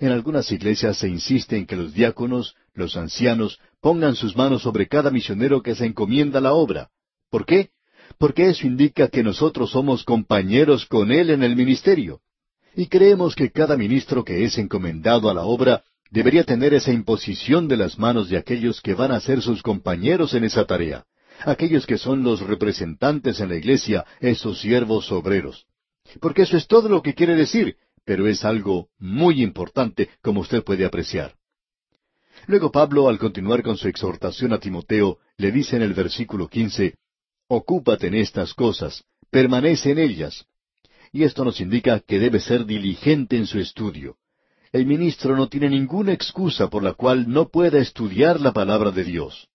En 0.00 0.10
algunas 0.10 0.50
iglesias 0.50 0.98
se 0.98 1.08
insiste 1.08 1.56
en 1.56 1.64
que 1.64 1.76
los 1.76 1.94
diáconos, 1.94 2.56
los 2.74 2.96
ancianos, 2.96 3.60
pongan 3.80 4.16
sus 4.16 4.36
manos 4.36 4.62
sobre 4.62 4.88
cada 4.88 5.12
misionero 5.12 5.62
que 5.62 5.76
se 5.76 5.86
encomienda 5.86 6.40
la 6.40 6.54
obra. 6.54 6.90
¿Por 7.30 7.46
qué? 7.46 7.70
Porque 8.18 8.48
eso 8.48 8.66
indica 8.66 9.08
que 9.08 9.22
nosotros 9.22 9.70
somos 9.70 10.04
compañeros 10.04 10.86
con 10.86 11.12
él 11.12 11.30
en 11.30 11.44
el 11.44 11.54
ministerio. 11.54 12.20
Y 12.74 12.86
creemos 12.86 13.36
que 13.36 13.52
cada 13.52 13.76
ministro 13.76 14.24
que 14.24 14.44
es 14.44 14.58
encomendado 14.58 15.30
a 15.30 15.34
la 15.34 15.44
obra 15.44 15.84
debería 16.10 16.42
tener 16.42 16.74
esa 16.74 16.92
imposición 16.92 17.68
de 17.68 17.76
las 17.76 17.96
manos 17.96 18.28
de 18.28 18.38
aquellos 18.38 18.80
que 18.80 18.94
van 18.94 19.12
a 19.12 19.20
ser 19.20 19.40
sus 19.40 19.62
compañeros 19.62 20.34
en 20.34 20.44
esa 20.44 20.64
tarea 20.64 21.06
aquellos 21.44 21.86
que 21.86 21.98
son 21.98 22.22
los 22.22 22.40
representantes 22.40 23.40
en 23.40 23.48
la 23.48 23.56
iglesia, 23.56 24.04
esos 24.20 24.60
siervos 24.60 25.10
obreros. 25.12 25.66
Porque 26.20 26.42
eso 26.42 26.56
es 26.56 26.66
todo 26.66 26.88
lo 26.88 27.02
que 27.02 27.14
quiere 27.14 27.34
decir, 27.36 27.76
pero 28.04 28.26
es 28.26 28.44
algo 28.44 28.88
muy 28.98 29.42
importante, 29.42 30.10
como 30.22 30.40
usted 30.40 30.62
puede 30.62 30.84
apreciar. 30.84 31.34
Luego 32.46 32.72
Pablo, 32.72 33.08
al 33.08 33.18
continuar 33.18 33.62
con 33.62 33.76
su 33.76 33.88
exhortación 33.88 34.52
a 34.52 34.58
Timoteo, 34.58 35.18
le 35.36 35.52
dice 35.52 35.76
en 35.76 35.82
el 35.82 35.94
versículo 35.94 36.48
quince, 36.48 36.96
Ocúpate 37.48 38.06
en 38.06 38.14
estas 38.14 38.54
cosas, 38.54 39.04
permanece 39.30 39.90
en 39.90 39.98
ellas. 39.98 40.46
Y 41.12 41.24
esto 41.24 41.44
nos 41.44 41.60
indica 41.60 42.00
que 42.00 42.18
debe 42.18 42.40
ser 42.40 42.64
diligente 42.64 43.36
en 43.36 43.46
su 43.46 43.58
estudio. 43.58 44.16
El 44.72 44.86
ministro 44.86 45.36
no 45.36 45.48
tiene 45.48 45.68
ninguna 45.68 46.14
excusa 46.14 46.70
por 46.70 46.82
la 46.82 46.94
cual 46.94 47.28
no 47.28 47.48
pueda 47.48 47.78
estudiar 47.78 48.40
la 48.40 48.52
palabra 48.52 48.90
de 48.90 49.04
Dios. 49.04 49.48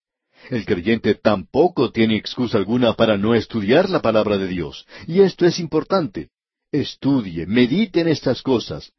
El 0.49 0.65
creyente 0.65 1.15
tampoco 1.15 1.91
tiene 1.91 2.15
excusa 2.15 2.57
alguna 2.57 2.93
para 2.93 3.17
no 3.17 3.35
estudiar 3.35 3.89
la 3.89 4.01
palabra 4.01 4.37
de 4.37 4.47
Dios. 4.47 4.85
Y 5.07 5.21
esto 5.21 5.45
es 5.45 5.59
importante. 5.59 6.29
Estudie, 6.71 7.45
medite 7.45 8.01
en 8.01 8.07
estas 8.07 8.41
cosas. 8.41 8.91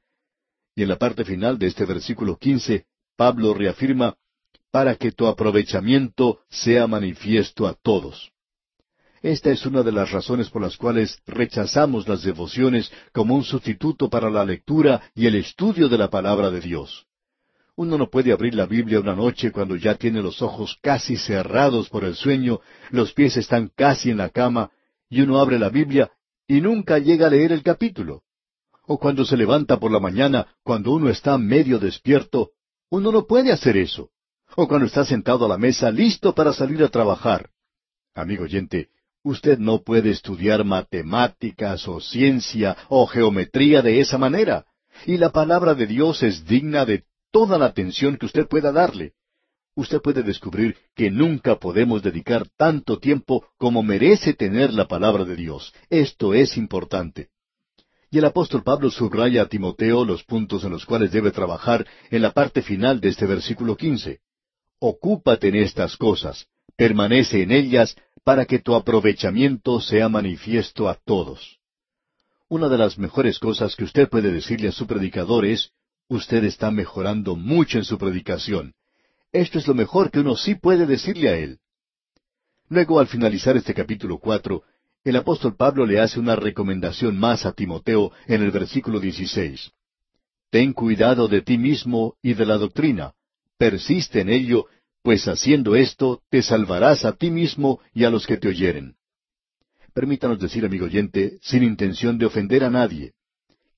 Y 0.74 0.82
en 0.82 0.88
la 0.88 0.96
parte 0.96 1.24
final 1.24 1.58
de 1.58 1.66
este 1.66 1.84
versículo 1.84 2.36
quince, 2.36 2.86
Pablo 3.16 3.54
reafirma, 3.54 4.16
para 4.70 4.94
que 4.96 5.12
tu 5.12 5.26
aprovechamiento 5.26 6.40
sea 6.50 6.86
manifiesto 6.86 7.66
a 7.66 7.74
todos. 7.74 8.30
Esta 9.22 9.50
es 9.50 9.66
una 9.66 9.82
de 9.82 9.90
las 9.90 10.12
razones 10.12 10.48
por 10.50 10.62
las 10.62 10.76
cuales 10.76 11.20
rechazamos 11.26 12.06
las 12.06 12.22
devociones 12.22 12.92
como 13.12 13.34
un 13.34 13.42
sustituto 13.42 14.08
para 14.08 14.30
la 14.30 14.44
lectura 14.44 15.10
y 15.14 15.26
el 15.26 15.34
estudio 15.34 15.88
de 15.88 15.98
la 15.98 16.08
palabra 16.08 16.50
de 16.50 16.60
Dios. 16.60 17.07
Uno 17.78 17.96
no 17.96 18.10
puede 18.10 18.32
abrir 18.32 18.56
la 18.56 18.66
Biblia 18.66 18.98
una 18.98 19.14
noche 19.14 19.52
cuando 19.52 19.76
ya 19.76 19.94
tiene 19.94 20.20
los 20.20 20.42
ojos 20.42 20.76
casi 20.82 21.16
cerrados 21.16 21.88
por 21.88 22.02
el 22.02 22.16
sueño, 22.16 22.58
los 22.90 23.12
pies 23.12 23.36
están 23.36 23.70
casi 23.72 24.10
en 24.10 24.16
la 24.16 24.30
cama, 24.30 24.72
y 25.08 25.20
uno 25.20 25.38
abre 25.38 25.60
la 25.60 25.68
Biblia 25.68 26.10
y 26.48 26.60
nunca 26.60 26.98
llega 26.98 27.28
a 27.28 27.30
leer 27.30 27.52
el 27.52 27.62
capítulo. 27.62 28.24
O 28.88 28.98
cuando 28.98 29.24
se 29.24 29.36
levanta 29.36 29.78
por 29.78 29.92
la 29.92 30.00
mañana, 30.00 30.48
cuando 30.64 30.90
uno 30.90 31.08
está 31.08 31.38
medio 31.38 31.78
despierto, 31.78 32.50
uno 32.90 33.12
no 33.12 33.28
puede 33.28 33.52
hacer 33.52 33.76
eso. 33.76 34.10
O 34.56 34.66
cuando 34.66 34.86
está 34.86 35.04
sentado 35.04 35.44
a 35.44 35.48
la 35.48 35.56
mesa 35.56 35.92
listo 35.92 36.34
para 36.34 36.52
salir 36.52 36.82
a 36.82 36.88
trabajar. 36.88 37.50
Amigo 38.12 38.42
oyente, 38.42 38.88
usted 39.22 39.56
no 39.56 39.82
puede 39.84 40.10
estudiar 40.10 40.64
matemáticas 40.64 41.86
o 41.86 42.00
ciencia 42.00 42.76
o 42.88 43.06
geometría 43.06 43.82
de 43.82 44.00
esa 44.00 44.18
manera. 44.18 44.66
Y 45.06 45.16
la 45.16 45.30
palabra 45.30 45.76
de 45.76 45.86
Dios 45.86 46.24
es 46.24 46.44
digna 46.44 46.84
de 46.84 47.04
toda 47.30 47.58
la 47.58 47.66
atención 47.66 48.16
que 48.16 48.26
usted 48.26 48.46
pueda 48.46 48.72
darle. 48.72 49.12
Usted 49.74 50.00
puede 50.00 50.22
descubrir 50.22 50.76
que 50.96 51.10
nunca 51.10 51.56
podemos 51.56 52.02
dedicar 52.02 52.48
tanto 52.56 52.98
tiempo 52.98 53.46
como 53.58 53.82
merece 53.82 54.34
tener 54.34 54.72
la 54.72 54.88
palabra 54.88 55.24
de 55.24 55.36
Dios. 55.36 55.72
Esto 55.88 56.34
es 56.34 56.56
importante. 56.56 57.28
Y 58.10 58.18
el 58.18 58.24
apóstol 58.24 58.62
Pablo 58.64 58.90
subraya 58.90 59.42
a 59.42 59.48
Timoteo 59.48 60.04
los 60.04 60.24
puntos 60.24 60.64
en 60.64 60.72
los 60.72 60.86
cuales 60.86 61.12
debe 61.12 61.30
trabajar 61.30 61.86
en 62.10 62.22
la 62.22 62.32
parte 62.32 62.62
final 62.62 63.00
de 63.00 63.10
este 63.10 63.26
versículo 63.26 63.76
quince. 63.76 64.20
Ocúpate 64.80 65.48
en 65.48 65.56
estas 65.56 65.96
cosas, 65.96 66.46
permanece 66.76 67.42
en 67.42 67.52
ellas, 67.52 67.96
para 68.24 68.46
que 68.46 68.58
tu 68.58 68.74
aprovechamiento 68.74 69.80
sea 69.80 70.08
manifiesto 70.08 70.88
a 70.88 70.94
todos. 70.94 71.58
Una 72.48 72.68
de 72.68 72.78
las 72.78 72.98
mejores 72.98 73.38
cosas 73.38 73.76
que 73.76 73.84
usted 73.84 74.08
puede 74.08 74.32
decirle 74.32 74.68
a 74.68 74.72
su 74.72 74.86
predicador 74.86 75.44
es, 75.44 75.72
usted 76.08 76.44
está 76.44 76.70
mejorando 76.70 77.36
mucho 77.36 77.78
en 77.78 77.84
su 77.84 77.98
predicación. 77.98 78.74
Esto 79.32 79.58
es 79.58 79.68
lo 79.68 79.74
mejor 79.74 80.10
que 80.10 80.20
uno 80.20 80.36
sí 80.36 80.54
puede 80.54 80.86
decirle 80.86 81.28
a 81.28 81.36
él. 81.36 81.58
Luego, 82.68 82.98
al 82.98 83.06
finalizar 83.06 83.56
este 83.56 83.74
capítulo 83.74 84.18
cuatro, 84.18 84.62
el 85.04 85.16
apóstol 85.16 85.56
Pablo 85.56 85.86
le 85.86 86.00
hace 86.00 86.18
una 86.18 86.36
recomendación 86.36 87.18
más 87.18 87.46
a 87.46 87.52
Timoteo 87.52 88.12
en 88.26 88.42
el 88.42 88.50
versículo 88.50 89.00
16. 89.00 89.70
Ten 90.50 90.72
cuidado 90.72 91.28
de 91.28 91.42
ti 91.42 91.58
mismo 91.58 92.16
y 92.22 92.34
de 92.34 92.46
la 92.46 92.56
doctrina. 92.56 93.12
Persiste 93.58 94.20
en 94.20 94.30
ello, 94.30 94.66
pues 95.02 95.28
haciendo 95.28 95.76
esto 95.76 96.22
te 96.30 96.42
salvarás 96.42 97.04
a 97.04 97.12
ti 97.12 97.30
mismo 97.30 97.80
y 97.94 98.04
a 98.04 98.10
los 98.10 98.26
que 98.26 98.36
te 98.36 98.48
oyeren. 98.48 98.96
Permítanos 99.94 100.38
decir, 100.38 100.64
amigo 100.64 100.86
oyente, 100.86 101.38
sin 101.42 101.62
intención 101.62 102.18
de 102.18 102.26
ofender 102.26 102.64
a 102.64 102.70
nadie, 102.70 103.12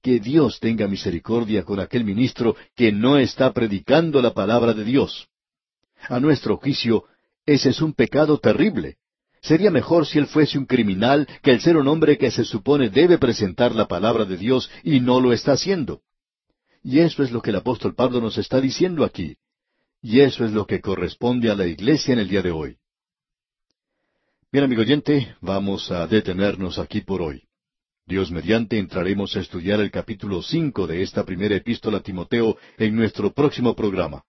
que 0.02 0.20
Dios 0.20 0.60
tenga 0.60 0.89
misericordia 0.89 1.64
con 1.64 1.81
aquel 1.81 2.05
ministro 2.05 2.56
que 2.74 2.93
no 2.93 3.18
está 3.18 3.52
predicando 3.52 4.22
la 4.22 4.32
palabra 4.32 4.72
de 4.72 4.85
Dios. 4.85 5.28
A 6.09 6.20
nuestro 6.20 6.56
juicio, 6.56 7.05
ese 7.44 7.70
es 7.70 7.82
un 7.82 7.93
pecado 7.93 8.39
terrible. 8.39 8.97
Sería 9.43 9.70
mejor 9.70 10.06
si 10.06 10.18
él 10.18 10.27
fuese 10.27 10.59
un 10.59 10.66
criminal 10.66 11.27
que 11.43 11.51
el 11.51 11.60
ser 11.60 11.77
un 11.77 11.89
hombre 11.89 12.18
que 12.18 12.31
se 12.31 12.44
supone 12.44 12.90
debe 12.90 13.18
presentar 13.18 13.74
la 13.74 13.89
palabra 13.89 14.24
de 14.24 14.36
Dios 14.36 14.70
y 14.82 15.01
no 15.01 15.20
lo 15.20 15.32
está 15.32 15.52
haciendo. 15.52 16.02
Y 16.82 17.01
eso 17.01 17.22
es 17.22 17.31
lo 17.31 17.43
que 17.43 17.51
el 17.51 17.56
apóstol 17.56 17.94
Pablo 17.94 18.20
nos 18.20 18.39
está 18.39 18.60
diciendo 18.60 19.05
aquí. 19.05 19.36
Y 20.02 20.20
eso 20.20 20.44
es 20.44 20.52
lo 20.52 20.66
que 20.66 20.81
corresponde 20.81 21.51
a 21.51 21.55
la 21.55 21.66
iglesia 21.66 22.12
en 22.14 22.20
el 22.20 22.28
día 22.28 22.43
de 22.43 22.51
hoy. 22.51 22.77
Bien, 24.51 24.64
amigo 24.64 24.82
oyente, 24.82 25.36
vamos 25.40 25.90
a 25.90 26.06
detenernos 26.06 26.78
aquí 26.78 27.02
por 27.02 27.22
hoy. 27.22 27.49
Dios 28.11 28.32
mediante 28.32 28.77
entraremos 28.77 29.37
a 29.37 29.41
estudiar 29.41 29.78
el 29.78 29.93
capítulo 29.93 30.43
cinco 30.43 30.89
de 30.89 31.01
esta 31.03 31.24
primera 31.24 31.55
epístola 31.55 31.99
a 31.99 32.03
Timoteo 32.03 32.57
en 32.77 32.97
nuestro 32.97 33.32
próximo 33.32 33.77
programa. 33.77 34.24